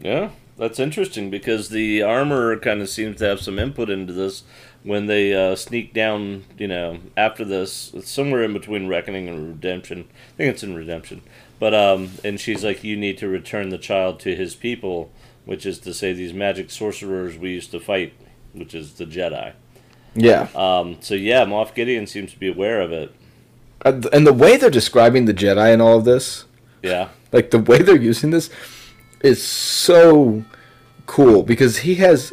yeah, 0.00 0.30
that's 0.56 0.80
interesting 0.80 1.30
because 1.30 1.68
the 1.68 2.02
armor 2.02 2.58
kind 2.58 2.80
of 2.80 2.88
seems 2.88 3.18
to 3.18 3.26
have 3.26 3.40
some 3.40 3.58
input 3.58 3.90
into 3.90 4.12
this 4.12 4.42
when 4.88 5.06
they 5.06 5.34
uh, 5.34 5.54
sneak 5.54 5.92
down. 5.92 6.44
You 6.56 6.68
know, 6.68 6.98
after 7.16 7.44
this, 7.44 7.92
it's 7.94 8.10
somewhere 8.10 8.42
in 8.42 8.52
between 8.52 8.88
Reckoning 8.88 9.28
and 9.28 9.48
Redemption. 9.48 10.08
I 10.34 10.36
think 10.36 10.54
it's 10.54 10.62
in 10.62 10.74
Redemption. 10.74 11.22
But 11.60 11.74
um, 11.74 12.10
and 12.24 12.40
she's 12.40 12.64
like, 12.64 12.82
you 12.82 12.96
need 12.96 13.18
to 13.18 13.28
return 13.28 13.68
the 13.68 13.78
child 13.78 14.20
to 14.20 14.34
his 14.34 14.54
people, 14.54 15.10
which 15.44 15.66
is 15.66 15.78
to 15.80 15.92
say, 15.92 16.12
these 16.12 16.32
magic 16.32 16.70
sorcerers 16.70 17.36
we 17.36 17.50
used 17.50 17.70
to 17.72 17.80
fight, 17.80 18.14
which 18.52 18.74
is 18.74 18.94
the 18.94 19.04
Jedi. 19.04 19.52
yeah, 20.14 20.48
Um, 20.54 20.96
so 21.00 21.14
yeah, 21.14 21.44
Moff 21.44 21.74
Gideon 21.74 22.06
seems 22.06 22.32
to 22.32 22.38
be 22.38 22.48
aware 22.48 22.80
of 22.80 22.92
it. 22.92 23.14
Uh, 23.84 24.00
and 24.12 24.26
the 24.26 24.32
way 24.32 24.56
they're 24.56 24.70
describing 24.70 25.24
the 25.26 25.34
Jedi 25.34 25.72
and 25.72 25.82
all 25.82 25.98
of 25.98 26.04
this, 26.04 26.44
Yeah, 26.82 27.08
like 27.32 27.50
the 27.50 27.58
way 27.58 27.82
they're 27.82 27.96
using 27.96 28.30
this, 28.30 28.50
is 29.20 29.42
so 29.42 30.44
cool 31.06 31.42
because 31.42 31.78
he 31.78 31.96
has, 31.96 32.32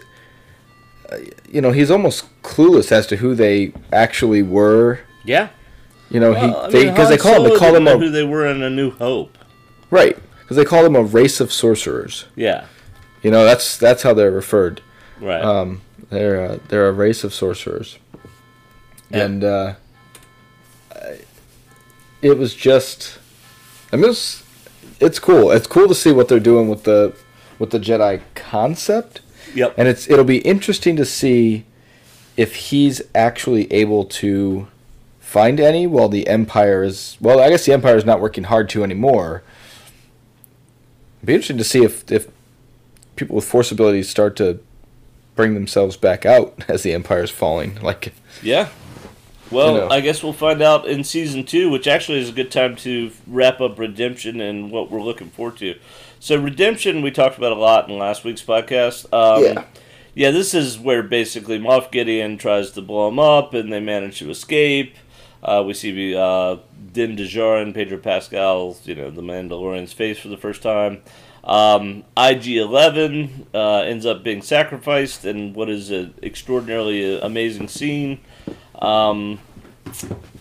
you 1.49 1.61
know, 1.61 1.71
he's 1.71 1.91
almost 1.91 2.25
clueless 2.43 2.91
as 2.91 3.05
to 3.07 3.17
who 3.17 3.35
they 3.35 3.73
actually 3.91 4.41
were. 4.43 4.99
yeah. 5.23 5.49
You 6.11 6.19
know, 6.19 6.31
Well, 6.33 6.69
he 6.69 6.85
because 6.85 7.09
they 7.09 7.17
Han 7.17 7.23
call 7.23 7.43
him 7.45 7.51
they 7.51 7.57
call 7.57 7.71
didn't 7.73 7.87
him 7.87 7.97
a 7.97 7.99
who 7.99 8.11
they 8.11 8.23
were 8.23 8.45
in 8.45 8.61
A 8.61 8.69
New 8.69 8.91
Hope. 8.91 9.37
right 9.89 10.15
because 10.41 10.55
they 10.55 10.63
call 10.63 10.85
him 10.85 10.95
a 10.95 11.01
race 11.01 11.39
of 11.41 11.51
sorcerers. 11.51 12.25
Yeah, 12.35 12.65
You 13.23 13.31
know, 13.31 13.43
that's 13.43 13.75
that's 13.77 14.03
how 14.03 14.13
they're 14.13 14.29
referred. 14.31 14.81
right. 15.19 15.41
Um, 15.43 15.81
they're 16.11 16.39
uh, 16.45 16.59
they're 16.67 16.87
a 16.87 16.91
race 16.91 17.23
of 17.23 17.33
sorcerers, 17.33 17.97
Yeah. 19.09 19.23
and 19.25 19.43
uh, 19.43 19.73
I- 20.95 21.21
it 22.21 22.37
was 22.37 22.53
just. 22.53 23.17
I 23.91 23.95
mean, 23.97 24.11
it's, 24.11 24.43
it's 24.99 25.17
cool. 25.19 25.49
It's 25.51 25.67
cool 25.67 25.87
to 25.87 25.95
see 25.95 26.11
what 26.11 26.27
they're 26.27 26.39
doing 26.39 26.69
with 26.69 26.83
the 26.83 27.15
with 27.57 27.71
the 27.71 27.79
Jedi 27.79 28.21
concept, 28.35 29.21
yep. 29.55 29.73
and 29.77 29.87
it's 29.87 30.09
it'll 30.09 30.25
be 30.25 30.39
interesting 30.39 30.95
to 30.97 31.05
see 31.05 31.65
if 32.37 32.55
he's 32.55 33.01
actually 33.15 33.71
able 33.71 34.05
to 34.05 34.67
find 35.19 35.59
any 35.59 35.87
while 35.87 36.09
the 36.09 36.27
Empire 36.27 36.83
is. 36.83 37.17
Well, 37.19 37.39
I 37.39 37.49
guess 37.49 37.65
the 37.65 37.73
Empire 37.73 37.97
is 37.97 38.05
not 38.05 38.21
working 38.21 38.45
hard 38.45 38.69
to 38.69 38.83
anymore. 38.83 39.43
It'd 41.17 41.27
be 41.27 41.33
interesting 41.33 41.57
to 41.57 41.63
see 41.63 41.83
if 41.83 42.09
if 42.11 42.27
people 43.15 43.35
with 43.35 43.45
force 43.45 43.71
abilities 43.71 44.09
start 44.09 44.35
to 44.37 44.59
bring 45.35 45.53
themselves 45.53 45.97
back 45.97 46.25
out 46.25 46.63
as 46.67 46.83
the 46.83 46.93
Empire's 46.93 47.31
falling. 47.31 47.75
Like, 47.81 48.13
Yeah. 48.41 48.69
Well, 49.51 49.73
You 49.73 49.79
know. 49.81 49.89
I 49.89 50.01
guess 50.01 50.23
we'll 50.23 50.33
find 50.33 50.61
out 50.61 50.87
in 50.87 51.03
season 51.03 51.45
two, 51.45 51.69
which 51.69 51.87
actually 51.87 52.19
is 52.19 52.29
a 52.29 52.33
good 52.33 52.51
time 52.51 52.75
to 52.77 53.11
wrap 53.27 53.61
up 53.61 53.77
Redemption 53.77 54.41
and 54.41 54.71
what 54.71 54.89
we're 54.89 55.03
looking 55.03 55.29
forward 55.29 55.57
to. 55.57 55.75
So, 56.25 56.41
Redemption, 56.41 57.03
we 57.03 57.11
talked 57.11 57.37
about 57.37 57.51
a 57.51 57.55
lot 57.55 57.87
in 57.87 57.99
last 57.99 58.23
week's 58.23 58.41
podcast. 58.41 59.05
Um, 59.13 59.43
Yeah. 59.43 59.65
Yeah, 60.15 60.31
this 60.31 60.55
is 60.55 60.79
where 60.79 61.03
basically 61.03 61.59
Moff 61.59 61.91
Gideon 61.91 62.39
tries 62.39 62.71
to 62.71 62.81
blow 62.81 63.09
him 63.09 63.19
up, 63.19 63.53
and 63.53 63.71
they 63.71 63.79
manage 63.79 64.17
to 64.19 64.31
escape. 64.31 64.95
Uh, 65.43 65.63
we 65.63 65.75
see 65.75 66.15
uh, 66.15 66.57
Din 66.91 67.15
Djarin, 67.15 67.75
Pedro 67.75 67.99
Pascal, 67.99 68.75
you 68.85 68.95
know, 68.95 69.11
the 69.11 69.21
Mandalorian's 69.21 69.93
face 69.93 70.17
for 70.17 70.29
the 70.29 70.37
first 70.37 70.63
time. 70.63 71.03
Um, 71.43 72.05
IG-11 72.17 73.45
uh, 73.53 73.81
ends 73.81 74.07
up 74.07 74.23
being 74.23 74.41
sacrificed 74.41 75.25
and 75.25 75.53
what 75.53 75.69
is 75.69 75.91
an 75.91 76.15
extraordinarily 76.23 77.19
amazing 77.19 77.67
scene. 77.67 78.19
Um, 78.81 79.37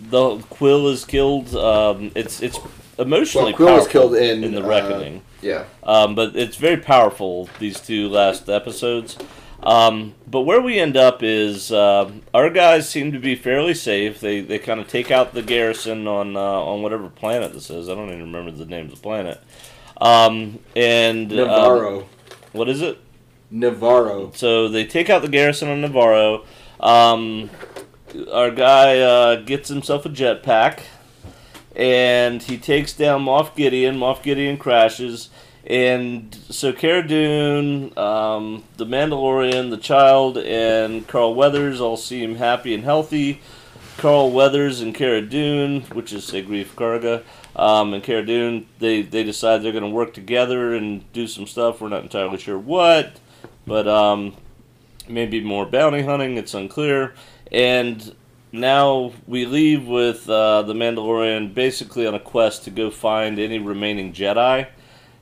the 0.01 0.39
Kuiil 0.51 0.91
is 0.91 1.05
killed. 1.05 1.55
Um, 1.55 2.11
it's 2.15 2.41
it's 2.41 2.59
emotionally 2.99 3.53
Well, 3.53 3.69
Kuiil 3.69 3.77
was 3.77 3.85
powerful 3.85 3.93
killed 3.93 4.15
in, 4.15 4.55
the 4.55 4.65
uh, 4.65 4.67
Reckoning. 4.67 5.21
Yeah, 5.45 5.65
Um, 5.83 6.15
but 6.15 6.35
it's 6.35 6.57
very 6.57 6.79
powerful, 6.79 7.51
these 7.59 7.79
two 7.81 8.09
last 8.09 8.49
episodes. 8.49 9.19
Um, 9.63 10.15
but 10.27 10.43
where 10.43 10.61
we 10.61 10.79
end 10.79 10.97
up 10.97 11.23
is 11.23 11.71
uh, 11.71 12.11
our 12.33 12.51
guys 12.51 12.89
seem 12.89 13.13
to 13.13 13.19
be 13.19 13.35
fairly 13.35 13.75
safe. 13.75 14.21
They, 14.21 14.41
they 14.41 14.59
kind 14.59 14.81
of 14.81 14.89
take 14.89 15.11
out 15.11 15.35
the 15.35 15.43
garrison 15.43 16.07
on 16.07 16.37
uh, 16.37 16.41
on 16.41 16.83
whatever 16.83 17.09
planet 17.09 17.53
this 17.53 17.71
is. 17.71 17.89
I 17.89 17.95
don't 17.95 18.09
even 18.09 18.33
remember 18.33 18.51
the 18.51 18.67
name 18.67 18.87
of 18.87 18.93
the 18.93 19.01
planet. 19.01 19.43
Um, 20.01 20.59
and 20.75 21.31
um, 21.33 21.39
Nevarro, 21.39 22.07
what 22.53 22.69
is 22.69 22.83
it? 22.83 22.99
Nevarro. 23.53 24.35
So 24.35 24.69
they 24.69 24.85
take 24.85 25.09
out 25.09 25.23
the 25.23 25.29
garrison 25.29 25.69
on 25.69 25.83
Nevarro. 25.83 26.45
Um, 26.81 27.51
our 28.33 28.51
guy 28.51 28.99
uh, 29.01 29.37
gets 29.37 29.69
himself 29.69 30.05
a 30.07 30.09
jetpack, 30.09 30.81
and 31.77 32.43
he 32.43 32.59
takes 32.59 32.93
down 32.93 33.25
Moff 33.25 33.55
Gideon. 33.55 33.97
Moff 33.97 34.23
Gideon 34.23 34.57
crashes, 34.57 35.31
and 35.67 36.35
so 36.51 36.73
Cara 36.73 37.07
Dune, 37.07 37.97
um, 37.99 38.65
the 38.77 38.87
Mandalorian, 38.87 39.71
the 39.71 39.79
child, 39.79 40.39
and 40.39 41.07
Carl 41.09 41.35
Weathers 41.35 41.81
all 41.81 41.97
seem 41.97 42.37
happy 42.37 42.75
and 42.75 42.85
healthy. 42.85 43.41
Carl 43.97 44.31
Weathers 44.31 44.81
and 44.81 44.95
Cara 44.95 45.23
Dune, 45.23 45.83
which 45.93 46.13
is 46.13 46.31
Segrief 46.31 46.67
Karga, 46.75 47.23
um, 47.57 47.95
and 47.95 48.03
Cara 48.03 48.27
Dune, 48.27 48.67
they, 48.81 49.03
they 49.03 49.23
decide 49.23 49.63
they're 49.63 49.73
going 49.73 49.85
to 49.85 49.91
work 49.91 50.13
together 50.13 50.75
and 50.75 51.11
do 51.13 51.27
some 51.27 51.47
stuff. 51.47 51.81
We're 51.81 51.89
not 51.89 52.03
entirely 52.03 52.39
sure 52.39 52.59
what, 52.59 53.19
but 53.67 53.87
um, 53.87 54.37
maybe 55.09 55.41
more 55.41 55.65
bounty 55.65 56.03
hunting. 56.03 56.37
It's 56.37 56.55
unclear. 56.55 57.15
And 57.53 58.15
now 58.55 59.13
we 59.27 59.47
leave 59.47 59.87
with 59.87 60.29
uh, 60.31 60.63
the 60.63 60.75
Mandalorian 60.75 61.53
basically 61.53 62.07
on 62.07 62.15
a 62.15 62.21
quest 62.21 62.65
to 62.65 62.71
go 62.71 62.91
find 62.91 63.39
any 63.39 63.59
remaining 63.59 64.13
Jedi. 64.13 64.69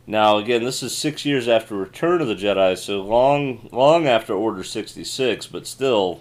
Now, 0.06 0.36
again, 0.36 0.64
this 0.64 0.82
is 0.82 0.96
six 0.96 1.24
years 1.24 1.48
after 1.48 1.74
Return 1.74 2.20
of 2.20 2.28
the 2.28 2.34
Jedi, 2.34 2.76
so 2.76 3.00
long, 3.00 3.68
long 3.72 4.06
after 4.06 4.34
Order 4.34 4.64
sixty 4.64 5.04
six, 5.04 5.46
but 5.46 5.66
still, 5.66 6.20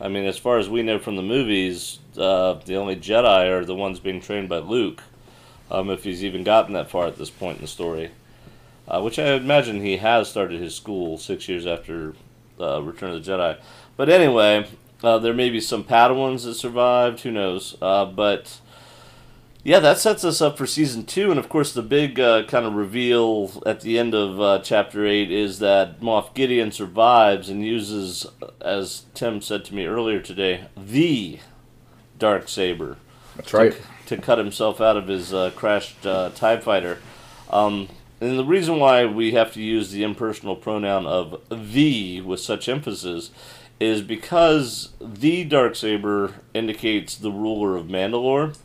I 0.00 0.08
mean, 0.08 0.24
as 0.24 0.38
far 0.38 0.58
as 0.58 0.68
we 0.68 0.82
know 0.82 0.98
from 0.98 1.16
the 1.16 1.22
movies, 1.22 1.98
uh, 2.16 2.54
the 2.64 2.76
only 2.76 2.96
Jedi 2.96 3.50
are 3.50 3.64
the 3.64 3.74
ones 3.74 4.00
being 4.00 4.20
trained 4.20 4.48
by 4.48 4.58
Luke, 4.58 5.02
um, 5.70 5.90
if 5.90 6.04
he's 6.04 6.24
even 6.24 6.42
gotten 6.42 6.72
that 6.72 6.90
far 6.90 7.06
at 7.06 7.18
this 7.18 7.30
point 7.30 7.58
in 7.58 7.62
the 7.62 7.68
story. 7.68 8.10
Uh, 8.88 9.02
which 9.02 9.18
I 9.18 9.34
imagine 9.34 9.82
he 9.82 9.98
has 9.98 10.28
started 10.28 10.60
his 10.60 10.74
school 10.74 11.18
six 11.18 11.48
years 11.48 11.66
after 11.66 12.14
uh, 12.58 12.82
Return 12.82 13.10
of 13.10 13.22
the 13.22 13.30
Jedi. 13.30 13.60
But 13.98 14.08
anyway, 14.08 14.66
uh, 15.02 15.18
there 15.18 15.34
may 15.34 15.50
be 15.50 15.60
some 15.60 15.84
Padawans 15.84 16.44
that 16.44 16.54
survived. 16.54 17.20
Who 17.20 17.30
knows? 17.30 17.76
Uh, 17.80 18.04
but 18.06 18.60
yeah, 19.62 19.80
that 19.80 19.98
sets 19.98 20.24
us 20.24 20.40
up 20.40 20.56
for 20.58 20.66
season 20.66 21.04
two. 21.04 21.30
And 21.30 21.38
of 21.38 21.48
course, 21.48 21.72
the 21.72 21.82
big 21.82 22.18
uh, 22.18 22.44
kind 22.44 22.66
of 22.66 22.74
reveal 22.74 23.62
at 23.66 23.80
the 23.80 23.98
end 23.98 24.14
of 24.14 24.40
uh, 24.40 24.60
chapter 24.62 25.06
eight 25.06 25.30
is 25.30 25.58
that 25.60 26.00
Moff 26.00 26.34
Gideon 26.34 26.72
survives 26.72 27.48
and 27.48 27.64
uses, 27.64 28.26
as 28.60 29.04
Tim 29.14 29.40
said 29.40 29.64
to 29.66 29.74
me 29.74 29.86
earlier 29.86 30.20
today, 30.20 30.64
the 30.76 31.38
dark 32.18 32.48
saber 32.48 32.96
That's 33.36 33.52
right. 33.52 33.80
to 34.06 34.16
cut 34.16 34.38
himself 34.38 34.80
out 34.80 34.96
of 34.96 35.06
his 35.06 35.32
uh, 35.32 35.52
crashed 35.54 36.04
uh, 36.04 36.30
TIE 36.30 36.58
fighter. 36.58 36.98
Um, 37.50 37.88
and 38.20 38.36
the 38.36 38.44
reason 38.44 38.80
why 38.80 39.06
we 39.06 39.32
have 39.32 39.52
to 39.52 39.62
use 39.62 39.92
the 39.92 40.02
impersonal 40.02 40.56
pronoun 40.56 41.06
of 41.06 41.40
the 41.50 42.20
with 42.20 42.40
such 42.40 42.68
emphasis 42.68 43.30
is 43.80 44.02
because 44.02 44.90
the 45.00 45.44
dark 45.44 45.76
saber 45.76 46.34
indicates 46.54 47.14
the 47.14 47.30
ruler 47.30 47.76
of 47.76 47.86
Mandalore. 47.86 48.56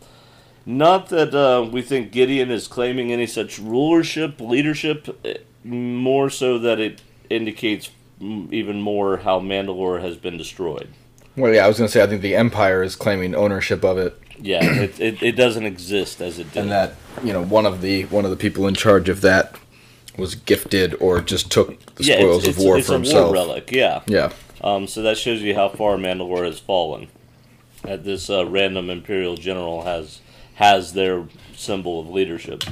Not 0.65 1.09
that 1.09 1.35
uh, 1.35 1.67
we 1.69 1.81
think 1.81 2.11
Gideon 2.11 2.49
is 2.49 2.67
claiming 2.67 3.11
any 3.11 3.27
such 3.27 3.59
rulership, 3.59 4.39
leadership, 4.39 5.37
more 5.63 6.29
so 6.29 6.57
that 6.59 6.79
it 6.79 7.01
indicates 7.29 7.89
even 8.19 8.81
more 8.81 9.17
how 9.17 9.39
Mandalore 9.39 10.01
has 10.01 10.15
been 10.15 10.37
destroyed. 10.37 10.87
Well, 11.35 11.53
yeah, 11.53 11.65
I 11.65 11.67
was 11.67 11.77
gonna 11.77 11.89
say 11.89 12.01
I 12.01 12.07
think 12.07 12.21
the 12.21 12.35
Empire 12.35 12.83
is 12.83 12.95
claiming 12.95 13.35
ownership 13.35 13.83
of 13.83 13.97
it. 13.97 14.19
Yeah, 14.39 14.63
it, 14.63 14.99
it, 14.99 15.23
it 15.23 15.31
doesn't 15.33 15.65
exist 15.65 16.21
as 16.21 16.39
it 16.39 16.51
did. 16.53 16.61
and 16.61 16.71
that 16.71 16.95
you 17.23 17.33
know 17.33 17.43
one 17.43 17.65
of 17.65 17.81
the 17.81 18.03
one 18.05 18.23
of 18.23 18.31
the 18.31 18.37
people 18.37 18.67
in 18.67 18.75
charge 18.75 19.09
of 19.09 19.21
that 19.21 19.55
was 20.17 20.35
gifted 20.35 20.95
or 20.99 21.21
just 21.21 21.51
took 21.51 21.83
the 21.95 22.03
yeah, 22.03 22.17
spoils 22.17 22.47
it's, 22.47 22.57
of 22.57 22.63
war 22.63 22.77
it's, 22.77 22.87
for 22.87 22.95
it's 22.95 23.09
himself. 23.09 23.29
a 23.29 23.33
war 23.33 23.33
relic. 23.33 23.71
Yeah. 23.71 24.01
Yeah, 24.05 24.31
Um, 24.63 24.87
so 24.87 25.01
that 25.01 25.17
shows 25.17 25.41
you 25.41 25.55
how 25.55 25.69
far 25.69 25.97
Mandalore 25.97 26.45
has 26.45 26.59
fallen. 26.59 27.09
That 27.83 28.05
this 28.05 28.29
uh, 28.29 28.45
random 28.45 28.89
Imperial 28.89 29.35
general 29.35 29.83
has 29.83 30.21
has 30.55 30.93
their 30.93 31.25
symbol 31.55 31.99
of 31.99 32.09
leadership, 32.09 32.63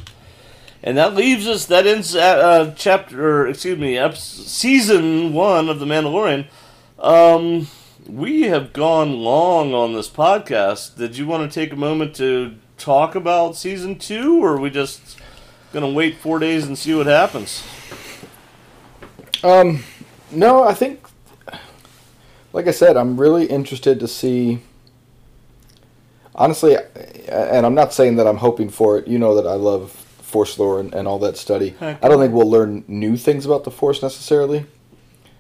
and 0.82 0.98
that 0.98 1.16
leaves 1.16 1.48
us. 1.48 1.66
That 1.66 1.86
ends 1.86 2.16
at, 2.16 2.40
uh, 2.40 2.74
chapter. 2.78 3.48
Excuse 3.48 3.78
me, 3.78 3.98
ep- 3.98 4.16
season 4.16 5.34
one 5.34 5.68
of 5.68 5.80
the 5.80 5.86
Mandalorian. 5.86 6.46
Um, 6.98 7.68
we 8.08 8.44
have 8.44 8.72
gone 8.72 9.18
long 9.20 9.74
on 9.74 9.94
this 9.94 10.08
podcast. 10.08 10.96
Did 10.96 11.18
you 11.18 11.28
want 11.28 11.52
to 11.52 11.54
take 11.54 11.74
a 11.74 11.78
moment 11.78 12.16
to 12.16 12.56
talk 12.78 13.16
about 13.16 13.58
season 13.58 13.98
two, 14.00 14.42
or 14.42 14.54
are 14.54 14.60
we 14.62 14.70
just 14.70 15.18
gonna 15.74 15.90
wait 15.90 16.18
four 16.20 16.40
days 16.40 16.66
and 16.66 16.78
see 16.78 16.94
what 16.94 17.08
happens? 17.08 17.64
Um, 19.44 19.84
no, 20.32 20.64
I 20.64 20.74
think, 20.74 21.06
like 22.54 22.68
I 22.68 22.72
said, 22.72 22.98
I'm 22.98 23.20
really 23.20 23.46
interested 23.46 24.00
to 24.00 24.08
see. 24.08 24.60
Honestly, 26.34 26.78
and 27.28 27.66
I'm 27.66 27.76
not 27.76 27.94
saying 27.94 28.16
that 28.16 28.26
I'm 28.28 28.38
hoping 28.38 28.70
for 28.70 28.98
it. 28.98 29.08
You 29.08 29.20
know 29.20 29.36
that 29.36 29.48
I 29.48 29.54
love 29.56 29.92
Force 29.92 30.58
lore 30.58 30.80
and, 30.80 30.94
and 30.94 31.08
all 31.08 31.20
that 31.20 31.36
study. 31.38 31.76
Heck 31.80 32.04
I 32.04 32.08
don't 32.08 32.20
think 32.20 32.34
we'll 32.34 32.50
learn 32.50 32.86
new 32.88 33.18
things 33.18 33.46
about 33.46 33.66
the 33.66 33.72
Force 33.72 34.02
necessarily. 34.02 34.66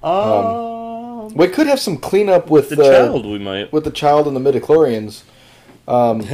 Um, 0.04 1.30
We 1.34 1.48
could 1.48 1.68
have 1.68 1.80
some 1.80 1.98
cleanup 1.98 2.50
with 2.50 2.70
the 2.70 2.76
the 2.76 2.84
child, 2.92 3.26
we 3.26 3.40
might. 3.40 3.72
with 3.72 3.86
the 3.86 3.92
child 3.92 4.28
and 4.28 4.36
the 4.36 4.52
midichlorians. 4.52 5.24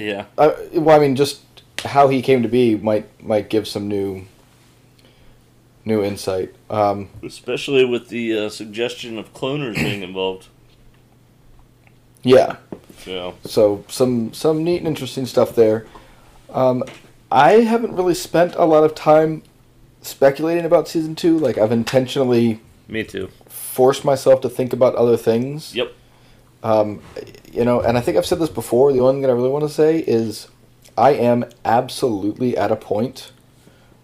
yeah. 0.00 0.24
I, 0.36 0.54
well, 0.74 0.96
I 0.96 0.98
mean, 1.00 1.14
just 1.14 1.40
how 1.84 2.08
he 2.08 2.20
came 2.22 2.42
to 2.42 2.48
be 2.48 2.74
might 2.76 3.06
might 3.22 3.48
give 3.48 3.68
some 3.68 3.88
new 3.88 4.24
new 5.84 6.02
insight. 6.02 6.54
Um, 6.74 7.08
Especially 7.22 7.84
with 7.84 8.08
the 8.08 8.36
uh, 8.36 8.48
suggestion 8.48 9.16
of 9.16 9.32
cloners 9.32 9.76
being 9.76 10.02
involved. 10.02 10.48
yeah, 12.24 12.56
So, 12.98 13.36
so 13.44 13.84
some 13.88 14.32
some 14.34 14.64
neat 14.64 14.78
and 14.78 14.88
interesting 14.88 15.24
stuff 15.24 15.54
there. 15.54 15.86
Um, 16.50 16.82
I 17.30 17.60
haven't 17.60 17.94
really 17.94 18.14
spent 18.14 18.56
a 18.56 18.64
lot 18.64 18.82
of 18.82 18.96
time 18.96 19.44
speculating 20.02 20.64
about 20.64 20.88
season 20.88 21.14
two. 21.14 21.38
Like 21.38 21.58
I've 21.58 21.70
intentionally 21.70 22.60
me 22.88 23.04
too. 23.04 23.28
forced 23.46 24.04
myself 24.04 24.40
to 24.40 24.48
think 24.48 24.72
about 24.72 24.96
other 24.96 25.16
things. 25.16 25.76
Yep. 25.76 25.92
Um, 26.64 27.02
you 27.52 27.64
know, 27.64 27.82
and 27.82 27.96
I 27.96 28.00
think 28.00 28.16
I've 28.16 28.26
said 28.26 28.40
this 28.40 28.48
before. 28.48 28.92
The 28.92 28.98
only 28.98 29.20
thing 29.20 29.30
I 29.30 29.32
really 29.32 29.48
want 29.48 29.62
to 29.64 29.72
say 29.72 30.00
is, 30.00 30.48
I 30.98 31.10
am 31.10 31.44
absolutely 31.64 32.56
at 32.56 32.72
a 32.72 32.76
point 32.76 33.30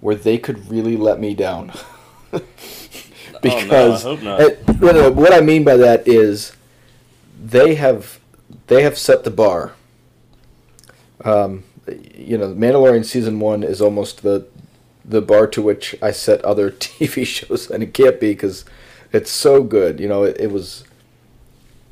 where 0.01 0.15
they 0.15 0.39
could 0.39 0.71
really 0.71 0.97
let 0.97 1.19
me 1.19 1.35
down. 1.35 1.73
because 3.43 4.02
hope 4.02 4.23
not. 4.23 4.40
it- 4.40 4.81
no, 4.81 4.93
no, 4.93 5.11
what 5.11 5.32
I 5.32 5.40
mean 5.40 5.65
by 5.65 5.77
that 5.77 6.07
is, 6.07 6.52
they 7.43 7.74
have 7.74 8.19
they 8.66 8.82
have 8.82 8.97
set 8.98 9.24
the 9.24 9.31
bar. 9.31 9.73
Um, 11.24 11.65
you 12.15 12.39
know, 12.39 12.48
Mandalorian 12.55 13.05
season 13.05 13.40
one 13.40 13.62
is 13.62 13.81
almost 13.81 14.23
the 14.23 14.47
the 15.05 15.20
bar 15.20 15.47
to 15.48 15.62
which 15.62 15.94
I 16.02 16.11
set 16.12 16.44
other 16.44 16.70
TV 16.70 17.27
shows, 17.27 17.70
and 17.70 17.82
it 17.82 17.94
can't 17.94 18.20
be 18.20 18.31
because 18.32 18.65
it's 19.12 19.31
so 19.31 19.62
good. 19.62 19.98
You 20.01 20.09
know, 20.09 20.23
it, 20.24 20.36
it 20.40 20.51
was 20.52 20.85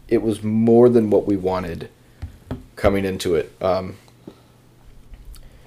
it 0.09 0.23
was 0.23 0.43
more 0.43 0.89
than 0.89 1.11
what 1.11 1.27
we 1.27 1.37
wanted 1.37 1.89
coming 2.77 3.05
into 3.05 3.35
it. 3.35 3.53
Um, 3.61 3.97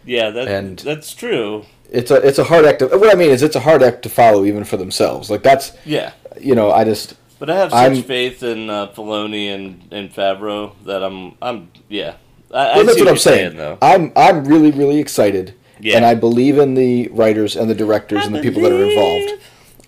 Yeah, 0.06 0.30
that, 0.32 0.48
And- 0.48 0.80
that's 0.80 1.14
true. 1.14 1.66
It's 1.92 2.10
a 2.12 2.16
it's 2.28 2.40
a 2.40 2.44
hard 2.44 2.66
act. 2.66 2.80
To, 2.80 2.88
what 2.88 3.12
I 3.14 3.18
mean 3.18 3.30
is, 3.32 3.44
it's 3.44 3.56
a 3.56 3.60
hard 3.60 3.84
act 3.84 4.02
to 4.04 4.10
follow 4.10 4.46
even 4.46 4.64
for 4.64 4.78
themselves. 4.78 5.30
Like 5.30 5.44
that's 5.44 5.74
Yeah. 5.86 6.14
you 6.40 6.56
know, 6.56 6.72
I 6.72 6.84
just 6.86 7.16
But 7.40 7.50
I 7.50 7.56
have 7.58 7.72
such 7.72 7.80
I'm- 7.94 8.04
faith 8.04 8.42
in 8.44 8.70
uh, 8.70 8.88
Filoni 8.96 9.54
and, 9.54 9.84
and 9.92 10.10
Favreau 10.14 10.74
that 10.86 11.04
I'm, 11.04 11.36
I'm 11.42 11.70
yeah. 11.90 12.16
I, 12.54 12.58
I 12.58 12.76
well, 12.78 12.86
that's 12.86 12.98
see 12.98 13.02
what 13.02 13.08
I'm 13.10 13.14
you're 13.16 13.18
saying. 13.18 13.58
though. 13.58 13.78
I'm 13.82 14.12
I'm 14.16 14.44
really 14.46 14.72
really 14.72 15.00
excited, 15.00 15.54
Yeah. 15.80 15.96
and 15.98 16.06
I 16.06 16.16
believe 16.16 16.58
in 16.58 16.74
the 16.76 17.08
writers 17.10 17.56
and 17.56 17.70
the 17.70 17.76
directors 17.76 18.26
and 18.26 18.36
the 18.36 18.42
people 18.42 18.62
that 18.64 18.72
are 18.72 18.84
involved. 18.86 19.42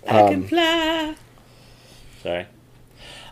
I 0.06 0.10
can 0.30 0.34
Um, 0.42 0.48
fly. 0.48 1.14
Sorry. 2.22 2.46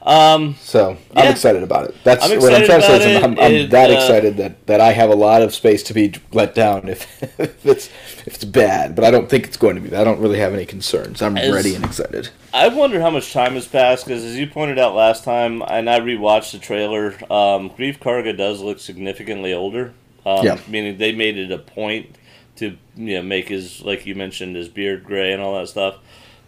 Um, 0.04 0.56
So 0.60 0.96
I'm 1.14 1.24
Yeah. 1.24 1.30
excited 1.30 1.62
about 1.62 1.88
it. 1.88 1.94
That's 2.02 2.24
I'm 2.24 2.38
what 2.40 2.52
I'm 2.52 2.64
trying 2.64 2.80
to 2.80 2.86
say. 2.86 3.16
Is 3.16 3.22
I'm. 3.24 3.38
I'm 3.38 3.52
It, 3.52 3.70
that 3.70 3.90
uh, 3.90 3.94
excited 3.94 4.36
that, 4.38 4.66
that 4.66 4.80
I 4.80 4.92
have 4.92 5.10
a 5.10 5.14
lot 5.14 5.42
of 5.42 5.54
space 5.54 5.82
to 5.84 5.94
be 5.94 6.12
let 6.32 6.54
down 6.56 6.88
if, 6.88 7.22
if 7.38 7.64
it's 7.64 7.86
if 8.26 8.34
it's 8.34 8.44
bad, 8.44 8.96
but 8.96 9.04
I 9.04 9.10
don't 9.12 9.28
think 9.28 9.44
it's 9.44 9.56
going 9.56 9.76
to 9.76 9.80
be. 9.80 9.94
I 9.96 10.02
don't 10.02 10.18
really 10.18 10.38
have 10.40 10.54
any 10.54 10.66
concerns. 10.66 11.22
I'm 11.22 11.36
As- 11.36 11.52
ready 11.52 11.74
and 11.76 11.84
excited. 11.84 12.30
I 12.52 12.68
wonder 12.68 13.00
how 13.00 13.10
much 13.10 13.32
time 13.32 13.54
has 13.54 13.68
passed 13.68 14.04
because, 14.06 14.24
as 14.24 14.36
you 14.36 14.46
pointed 14.48 14.78
out 14.78 14.94
last 14.94 15.22
time, 15.24 15.62
and 15.68 15.88
I 15.88 16.00
rewatched 16.00 16.50
the 16.52 16.58
trailer, 16.58 17.12
um, 17.32 17.70
Greef 17.70 17.98
Karga 18.00 18.36
does 18.36 18.60
look 18.60 18.80
significantly 18.80 19.52
older. 19.52 19.94
Um, 20.26 20.44
Yeah. 20.44 20.58
Meaning 20.68 20.98
they 20.98 21.12
made 21.12 21.38
it 21.38 21.52
a 21.52 21.58
point 21.58 22.16
to 22.56 22.76
you 22.96 23.14
know 23.16 23.22
make 23.22 23.48
his 23.48 23.82
like 23.82 24.04
you 24.04 24.14
mentioned 24.16 24.56
his 24.56 24.68
beard 24.68 25.04
gray 25.04 25.32
and 25.32 25.40
all 25.40 25.54
that 25.60 25.68
stuff. 25.68 25.96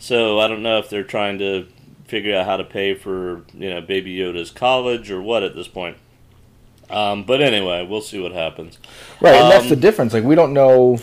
So 0.01 0.41
I 0.41 0.49
don't 0.49 0.63
know 0.63 0.79
if 0.79 0.91
they're 0.91 1.05
trying 1.05 1.39
to 1.39 1.67
figure 2.07 2.37
out 2.37 2.47
how 2.47 2.57
to 2.57 2.65
pay 2.65 2.95
for 2.95 3.43
you 3.55 3.71
know 3.71 3.81
Baby 3.81 4.17
Yoda's 4.17 4.51
college 4.51 5.11
or 5.11 5.21
what 5.23 5.43
at 5.43 5.55
this 5.55 5.69
point. 5.69 5.97
Um, 6.91 7.25
but 7.25 7.41
anyway, 7.41 7.87
we'll 7.87 8.03
see 8.03 8.21
what 8.21 8.33
happens. 8.33 8.79
Right, 9.21 9.35
and 9.35 9.51
that's 9.51 9.65
Um, 9.65 9.71
the 9.71 9.77
difference. 9.77 10.13
Like 10.13 10.25
we 10.25 10.35
don't 10.35 10.53
know. 10.53 10.99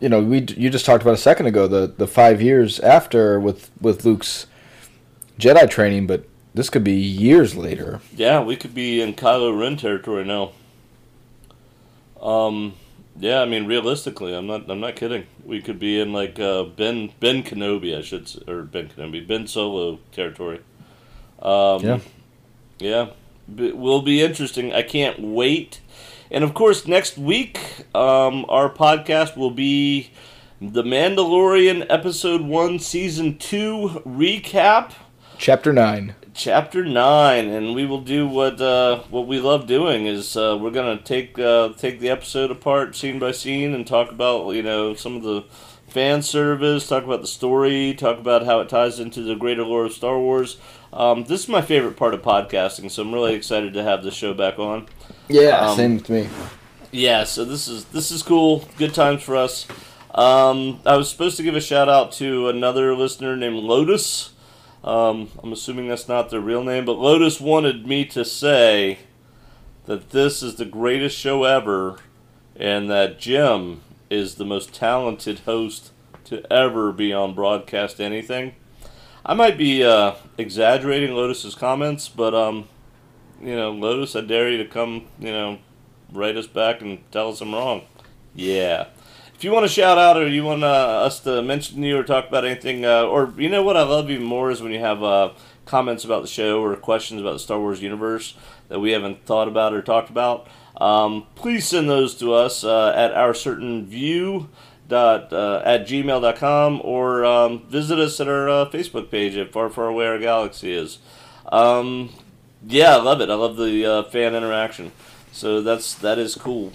You 0.00 0.08
know, 0.10 0.20
we 0.22 0.40
you 0.56 0.68
just 0.70 0.84
talked 0.84 1.02
about 1.02 1.14
a 1.14 1.18
second 1.18 1.46
ago 1.46 1.66
the 1.66 1.86
the 1.96 2.06
five 2.06 2.42
years 2.42 2.80
after 2.80 3.40
with 3.40 3.70
with 3.80 4.04
Luke's 4.04 4.46
Jedi 5.38 5.68
training, 5.70 6.06
but 6.06 6.28
this 6.52 6.68
could 6.70 6.84
be 6.84 6.92
years 6.94 7.56
later. 7.56 8.00
Yeah, 8.14 8.42
we 8.42 8.56
could 8.56 8.74
be 8.74 9.00
in 9.00 9.14
Kylo 9.14 9.58
Ren 9.58 9.76
territory 9.76 10.24
now. 10.24 10.52
Um, 12.20 12.74
yeah, 13.18 13.40
I 13.40 13.44
mean, 13.46 13.66
realistically, 13.66 14.34
I'm 14.34 14.46
not. 14.46 14.68
I'm 14.70 14.80
not 14.80 14.96
kidding. 14.96 15.26
We 15.44 15.60
could 15.62 15.78
be 15.78 16.00
in 16.00 16.12
like 16.12 16.38
uh, 16.40 16.64
Ben 16.64 17.10
Ben 17.20 17.42
Kenobi, 17.42 17.96
I 17.96 18.02
should, 18.02 18.22
s- 18.24 18.38
or 18.46 18.62
Ben 18.62 18.88
Kenobi, 18.88 19.26
Ben 19.26 19.46
Solo 19.46 19.98
territory. 20.12 20.60
Um, 21.40 21.82
Yeah. 21.84 21.98
yeah, 22.78 23.06
B- 23.54 23.72
will 23.72 24.02
be 24.02 24.22
interesting. 24.22 24.72
I 24.72 24.82
can't 24.82 25.20
wait. 25.20 25.80
And 26.30 26.42
of 26.42 26.54
course, 26.54 26.86
next 26.88 27.16
week, 27.18 27.58
um, 27.94 28.44
our 28.48 28.68
podcast 28.72 29.36
will 29.36 29.50
be 29.52 30.10
the 30.60 30.82
Mandalorian 30.82 31.86
episode 31.90 32.40
one, 32.40 32.78
season 32.78 33.36
two 33.38 34.02
recap 34.06 34.92
Chapter 35.38 35.72
nine. 35.72 36.14
Chapter 36.34 36.84
nine, 36.84 37.48
and 37.48 37.74
we 37.74 37.86
will 37.86 38.00
do 38.00 38.26
what 38.26 38.60
uh, 38.60 39.00
what 39.08 39.26
we 39.26 39.40
love 39.40 39.66
doing 39.66 40.06
is 40.06 40.36
uh, 40.36 40.58
we're 40.60 40.70
gonna 40.70 41.00
take 41.00 41.38
uh, 41.38 41.72
take 41.78 42.00
the 42.00 42.10
episode 42.10 42.50
apart 42.50 42.94
scene 42.94 43.18
by 43.18 43.30
scene 43.30 43.72
and 43.72 43.86
talk 43.86 44.10
about 44.10 44.50
you 44.50 44.62
know 44.62 44.94
some 44.94 45.16
of 45.16 45.22
the 45.22 45.44
fan 45.88 46.20
service, 46.22 46.88
talk 46.88 47.04
about 47.04 47.20
the 47.20 47.26
story, 47.26 47.94
talk 47.94 48.18
about 48.18 48.44
how 48.44 48.60
it 48.60 48.68
ties 48.68 48.98
into 48.98 49.22
the 49.22 49.36
greater 49.36 49.64
lore 49.64 49.84
of 49.86 49.92
Star 49.92 50.18
Wars. 50.18 50.56
Um, 50.92 51.24
this 51.24 51.44
is 51.44 51.48
my 51.48 51.62
favorite 51.62 51.96
part 51.96 52.14
of 52.14 52.22
podcasting, 52.22 52.90
so 52.90 53.02
I'm 53.02 53.14
really 53.14 53.34
excited 53.34 53.72
to 53.74 53.82
have 53.82 54.02
this 54.02 54.14
show 54.14 54.34
back 54.34 54.58
on. 54.58 54.86
Yeah, 55.28 55.70
Um, 55.70 55.76
same 55.76 55.94
with 55.96 56.10
me. 56.10 56.28
Yeah, 56.90 57.24
so 57.24 57.44
this 57.44 57.68
is 57.68 57.86
this 57.86 58.10
is 58.10 58.22
cool. 58.22 58.68
Good 58.76 58.94
times 58.94 59.22
for 59.22 59.36
us. 59.36 59.66
Um, 60.14 60.80
I 60.86 60.96
was 60.96 61.10
supposed 61.10 61.36
to 61.38 61.42
give 61.42 61.56
a 61.56 61.60
shout 61.60 61.88
out 61.88 62.12
to 62.12 62.48
another 62.48 62.94
listener 62.94 63.36
named 63.36 63.56
Lotus. 63.56 64.30
Um, 64.84 65.30
I'm 65.42 65.52
assuming 65.52 65.88
that's 65.88 66.08
not 66.08 66.28
their 66.28 66.40
real 66.40 66.62
name, 66.62 66.84
but 66.84 66.98
Lotus 66.98 67.40
wanted 67.40 67.86
me 67.86 68.04
to 68.06 68.24
say 68.24 68.98
that 69.86 70.10
this 70.10 70.42
is 70.42 70.56
the 70.56 70.66
greatest 70.66 71.18
show 71.18 71.44
ever, 71.44 71.98
and 72.54 72.90
that 72.90 73.18
Jim 73.18 73.80
is 74.10 74.34
the 74.34 74.44
most 74.44 74.74
talented 74.74 75.40
host 75.40 75.90
to 76.24 76.52
ever 76.52 76.92
be 76.92 77.14
on 77.14 77.34
broadcast 77.34 77.98
anything. 77.98 78.54
I 79.24 79.32
might 79.32 79.56
be 79.56 79.82
uh, 79.82 80.16
exaggerating 80.36 81.14
Lotus's 81.14 81.54
comments, 81.54 82.10
but 82.10 82.34
um, 82.34 82.68
you 83.40 83.56
know, 83.56 83.70
Lotus, 83.70 84.14
I 84.14 84.20
dare 84.20 84.50
you 84.50 84.58
to 84.58 84.68
come, 84.68 85.06
you 85.18 85.32
know, 85.32 85.58
write 86.12 86.36
us 86.36 86.46
back 86.46 86.82
and 86.82 86.98
tell 87.10 87.30
us 87.30 87.40
I'm 87.40 87.54
wrong. 87.54 87.82
Yeah. 88.34 88.88
If 89.34 89.42
you 89.42 89.50
want 89.50 89.64
to 89.64 89.72
shout 89.72 89.98
out 89.98 90.16
or 90.16 90.28
you 90.28 90.44
want 90.44 90.62
uh, 90.62 90.66
us 90.66 91.20
to 91.20 91.42
mention 91.42 91.82
you 91.82 91.98
or 91.98 92.04
talk 92.04 92.28
about 92.28 92.44
anything, 92.44 92.84
uh, 92.84 93.02
or 93.02 93.34
you 93.36 93.48
know 93.48 93.62
what 93.62 93.76
I 93.76 93.82
love 93.82 94.08
even 94.10 94.24
more 94.24 94.50
is 94.50 94.62
when 94.62 94.72
you 94.72 94.78
have 94.78 95.02
uh, 95.02 95.32
comments 95.66 96.04
about 96.04 96.22
the 96.22 96.28
show 96.28 96.62
or 96.62 96.74
questions 96.76 97.20
about 97.20 97.32
the 97.32 97.38
Star 97.40 97.58
Wars 97.58 97.82
universe 97.82 98.36
that 98.68 98.80
we 98.80 98.92
haven't 98.92 99.26
thought 99.26 99.48
about 99.48 99.74
or 99.74 99.82
talked 99.82 100.08
about. 100.08 100.46
Um, 100.76 101.26
please 101.34 101.66
send 101.66 101.90
those 101.90 102.14
to 102.18 102.32
us 102.32 102.64
uh, 102.64 102.92
at 102.94 103.12
our 103.12 103.34
certain 103.34 103.86
view 103.86 104.48
dot 104.88 105.32
uh, 105.32 105.62
at 105.64 105.86
gmail.com 105.86 106.80
or 106.84 107.24
um, 107.24 107.66
visit 107.68 107.98
us 107.98 108.20
at 108.20 108.28
our 108.28 108.48
uh, 108.48 108.70
Facebook 108.70 109.10
page 109.10 109.36
at 109.36 109.52
Far 109.52 109.68
Far 109.68 109.88
Away 109.88 110.06
Our 110.06 110.18
Galaxy 110.18 110.72
is. 110.72 110.98
Um, 111.50 112.10
yeah, 112.66 112.96
I 112.96 113.00
love 113.02 113.20
it. 113.20 113.30
I 113.30 113.34
love 113.34 113.56
the 113.56 114.06
fan 114.10 114.34
interaction. 114.34 114.92
So 115.32 115.60
that's 115.60 115.94
that 115.96 116.18
is 116.18 116.36
cool. 116.36 116.72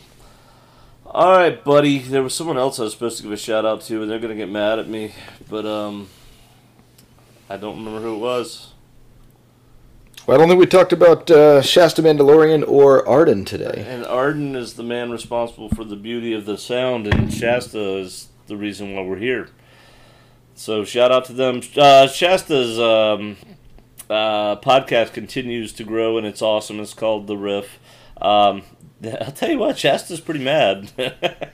All 1.12 1.32
right, 1.32 1.64
buddy. 1.64 1.98
There 1.98 2.22
was 2.22 2.36
someone 2.36 2.60
else 2.60 2.80
I 2.80 2.84
was 2.84 2.94
supposed 2.94 3.18
to 3.18 3.24
give 3.24 3.32
a 3.32 3.38
shout 3.38 3.66
out 3.66 3.82
to, 3.82 4.04
and 4.04 4.12
they're 4.12 4.20
gonna 4.20 4.36
get 4.36 4.48
mad 4.50 4.78
at 4.78 4.88
me, 4.88 5.16
but 5.50 5.66
um, 5.66 6.08
I 7.50 7.58
don't 7.58 7.78
remember 7.78 8.00
who 8.00 8.14
it 8.14 8.20
was. 8.20 8.74
Well, 10.28 10.38
I 10.38 10.40
don't 10.40 10.50
think 10.50 10.60
we 10.60 10.68
talked 10.68 10.94
about 10.94 11.32
uh, 11.32 11.64
Shasta 11.64 12.04
Mandalorian 12.04 12.64
or 12.68 13.08
Arden 13.10 13.44
today. 13.44 13.84
And 13.88 14.06
Arden 14.06 14.56
is 14.56 14.76
the 14.76 14.84
man 14.84 15.10
responsible 15.10 15.70
for 15.70 15.84
the 15.84 15.96
beauty 15.96 16.32
of 16.34 16.46
the 16.46 16.60
sound, 16.60 17.08
and 17.08 17.34
Shasta 17.34 17.98
is 17.98 18.28
the 18.46 18.56
reason 18.56 18.94
why 18.94 19.02
we're 19.02 19.18
here. 19.18 19.50
So 20.54 20.86
shout 20.86 21.12
out 21.12 21.26
to 21.26 21.34
them. 21.34 21.62
Uh, 21.76 22.06
Shasta's 22.08 22.78
um, 22.80 23.38
uh, 24.12 24.58
podcast 24.58 25.14
continues 25.14 25.74
to 25.74 25.84
grow, 25.84 26.20
and 26.20 26.28
it's 26.28 26.44
awesome. 26.44 26.80
It's 26.80 26.94
called 26.94 27.26
The 27.26 27.36
Riff. 27.36 27.80
Um, 28.22 28.64
I'll 29.22 29.32
tell 29.32 29.50
you 29.50 29.60
what, 29.60 29.78
Shasta's 29.78 30.22
pretty 30.22 30.44
mad. 30.44 30.92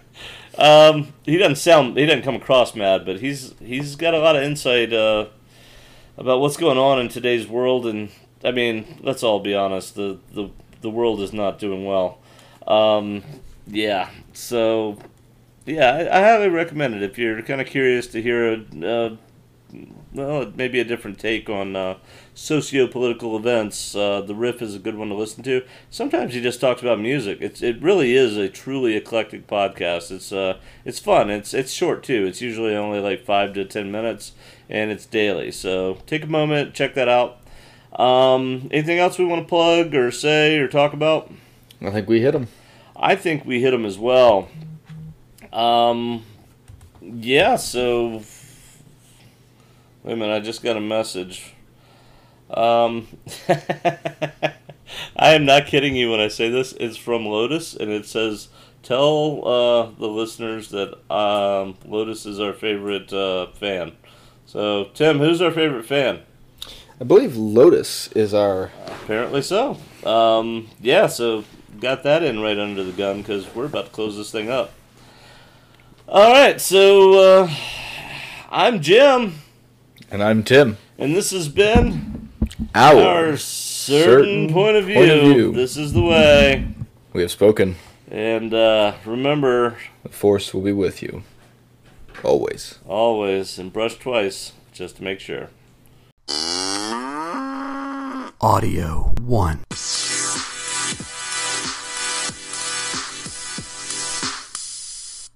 um, 0.58 1.14
he 1.24 1.38
doesn't 1.38 1.58
sound, 1.58 1.98
he 1.98 2.06
doesn't 2.06 2.24
come 2.24 2.36
across 2.36 2.76
mad, 2.76 3.06
but 3.06 3.20
he's 3.20 3.54
he's 3.60 3.96
got 3.96 4.14
a 4.14 4.20
lot 4.20 4.36
of 4.36 4.44
insight 4.44 4.94
uh, 4.94 5.28
about 6.18 6.40
what's 6.40 6.58
going 6.58 6.78
on 6.78 7.00
in 7.00 7.10
today's 7.10 7.48
world, 7.48 7.86
and 7.86 8.10
I 8.44 8.52
mean, 8.52 9.00
let's 9.02 9.24
all 9.24 9.40
be 9.40 9.54
honest, 9.54 9.96
the 9.96 10.20
the 10.34 10.50
the 10.82 10.90
world 10.90 11.22
is 11.22 11.34
not 11.34 11.60
doing 11.60 11.86
well. 11.86 12.20
Um, 12.68 13.24
yeah, 13.68 14.10
so 14.34 14.98
yeah, 15.66 15.92
I, 15.92 16.20
I 16.20 16.22
highly 16.22 16.50
recommend 16.50 16.96
it 16.96 17.04
if 17.04 17.18
you're 17.18 17.42
kind 17.42 17.62
of 17.62 17.68
curious 17.68 18.08
to 18.08 18.22
hear 18.22 18.54
a, 18.54 18.88
uh, 18.88 19.16
well, 20.14 20.52
maybe 20.56 20.80
a 20.80 20.84
different 20.84 21.20
take 21.20 21.50
on 21.50 21.76
uh, 21.76 21.98
socio-political 22.36 23.36
events. 23.38 23.96
Uh, 23.96 24.22
the 24.22 24.36
riff 24.36 24.62
is 24.62 24.76
a 24.76 24.80
good 24.80 24.96
one 24.96 25.08
to 25.08 25.16
listen 25.16 25.42
to. 25.44 25.64
Sometimes 25.90 26.34
he 26.34 26.42
just 26.42 26.62
talks 26.62 26.82
about 26.82 27.00
music. 27.00 27.40
It's 27.42 27.64
it 27.64 27.82
really 27.82 28.14
is 28.16 28.38
a 28.38 28.50
truly 28.50 28.96
eclectic 28.96 29.48
podcast. 29.48 30.12
It's 30.12 30.32
uh 30.32 30.60
it's 30.84 31.00
fun. 31.00 31.32
It's 31.32 31.54
it's 31.54 31.72
short 31.72 32.04
too. 32.04 32.26
It's 32.28 32.42
usually 32.42 32.76
only 32.76 33.00
like 33.00 33.26
five 33.26 33.54
to 33.54 33.66
ten 33.66 33.92
minutes, 33.92 34.34
and 34.70 34.92
it's 34.92 35.06
daily. 35.06 35.50
So 35.52 35.98
take 36.06 36.24
a 36.24 36.28
moment, 36.28 36.76
check 36.76 36.94
that 36.94 37.08
out. 37.08 37.40
Um, 37.98 38.68
anything 38.72 39.00
else 39.00 39.18
we 39.18 39.26
want 39.26 39.42
to 39.42 39.48
plug 39.48 39.96
or 39.96 40.12
say 40.12 40.58
or 40.58 40.68
talk 40.68 40.92
about? 40.92 41.32
I 41.82 41.90
think 41.92 42.10
we 42.10 42.20
hit 42.20 42.34
them. 42.34 42.50
I 42.96 43.16
think 43.16 43.46
we 43.46 43.62
hit 43.62 43.72
them 43.72 43.86
as 43.86 43.98
well. 43.98 44.50
Um, 45.54 46.26
yeah. 47.02 47.56
So 47.56 48.22
wait 50.04 50.14
a 50.14 50.16
minute. 50.18 50.36
I 50.36 50.40
just 50.42 50.62
got 50.62 50.76
a 50.76 50.82
message. 50.82 51.55
Um, 52.50 53.08
I 55.16 55.34
am 55.34 55.46
not 55.46 55.66
kidding 55.66 55.96
you 55.96 56.12
when 56.12 56.20
I 56.20 56.28
say 56.28 56.50
this. 56.50 56.74
It's 56.80 56.98
from 56.98 57.26
Lotus, 57.26 57.76
and 57.76 57.90
it 57.92 58.06
says, 58.06 58.50
"Tell 58.84 59.48
uh, 59.48 59.92
the 60.00 60.08
listeners 60.08 60.70
that 60.70 60.94
um, 61.12 61.76
Lotus 61.86 62.26
is 62.26 62.40
our 62.40 62.54
favorite 62.54 63.12
uh, 63.12 63.48
fan." 63.48 63.94
So, 64.46 64.86
Tim, 64.94 65.18
who's 65.20 65.42
our 65.42 65.52
favorite 65.52 65.86
fan? 65.86 66.20
I 67.02 67.04
believe 67.04 67.36
Lotus 67.36 68.08
is 68.10 68.34
our. 68.34 68.72
Apparently 68.88 69.42
so. 69.42 69.78
Um, 70.06 70.70
yeah, 70.80 71.08
so 71.08 71.44
got 71.80 72.04
that 72.04 72.24
in 72.24 72.40
right 72.40 72.58
under 72.58 72.84
the 72.84 72.92
gun 72.94 73.18
because 73.22 73.54
we're 73.56 73.66
about 73.66 73.86
to 73.86 73.92
close 73.92 74.16
this 74.16 74.32
thing 74.32 74.50
up. 74.50 74.72
All 76.08 76.32
right, 76.32 76.62
so 76.62 77.14
uh, 77.44 77.50
I'm 78.52 78.82
Jim, 78.82 79.34
And 80.12 80.22
I'm 80.24 80.44
Tim. 80.44 80.78
and 81.00 81.16
this 81.16 81.32
has 81.32 81.50
been 81.50 82.25
Our. 82.76 83.02
our 83.02 83.38
certain, 83.38 84.52
point, 84.52 84.76
of 84.76 84.84
point 84.84 85.10
of 85.10 85.22
view. 85.22 85.34
view. 85.34 85.52
This 85.54 85.78
is 85.78 85.94
the 85.94 86.02
way. 86.02 86.68
We 87.14 87.22
have 87.22 87.32
spoken. 87.32 87.78
And 88.12 88.54
uh, 88.54 88.96
remember, 89.06 89.78
The 90.04 90.10
Force 90.10 90.54
will 90.54 90.62
be 90.62 90.74
with 90.74 91.02
you. 91.02 91.24
Always. 92.22 92.80
always, 92.86 93.58
and 93.58 93.72
brush 93.72 93.96
twice 93.96 94.52
just 94.74 94.98
to 94.98 95.04
make 95.04 95.22
sure. 95.22 95.50
Audio 98.42 99.14
1. 99.22 99.64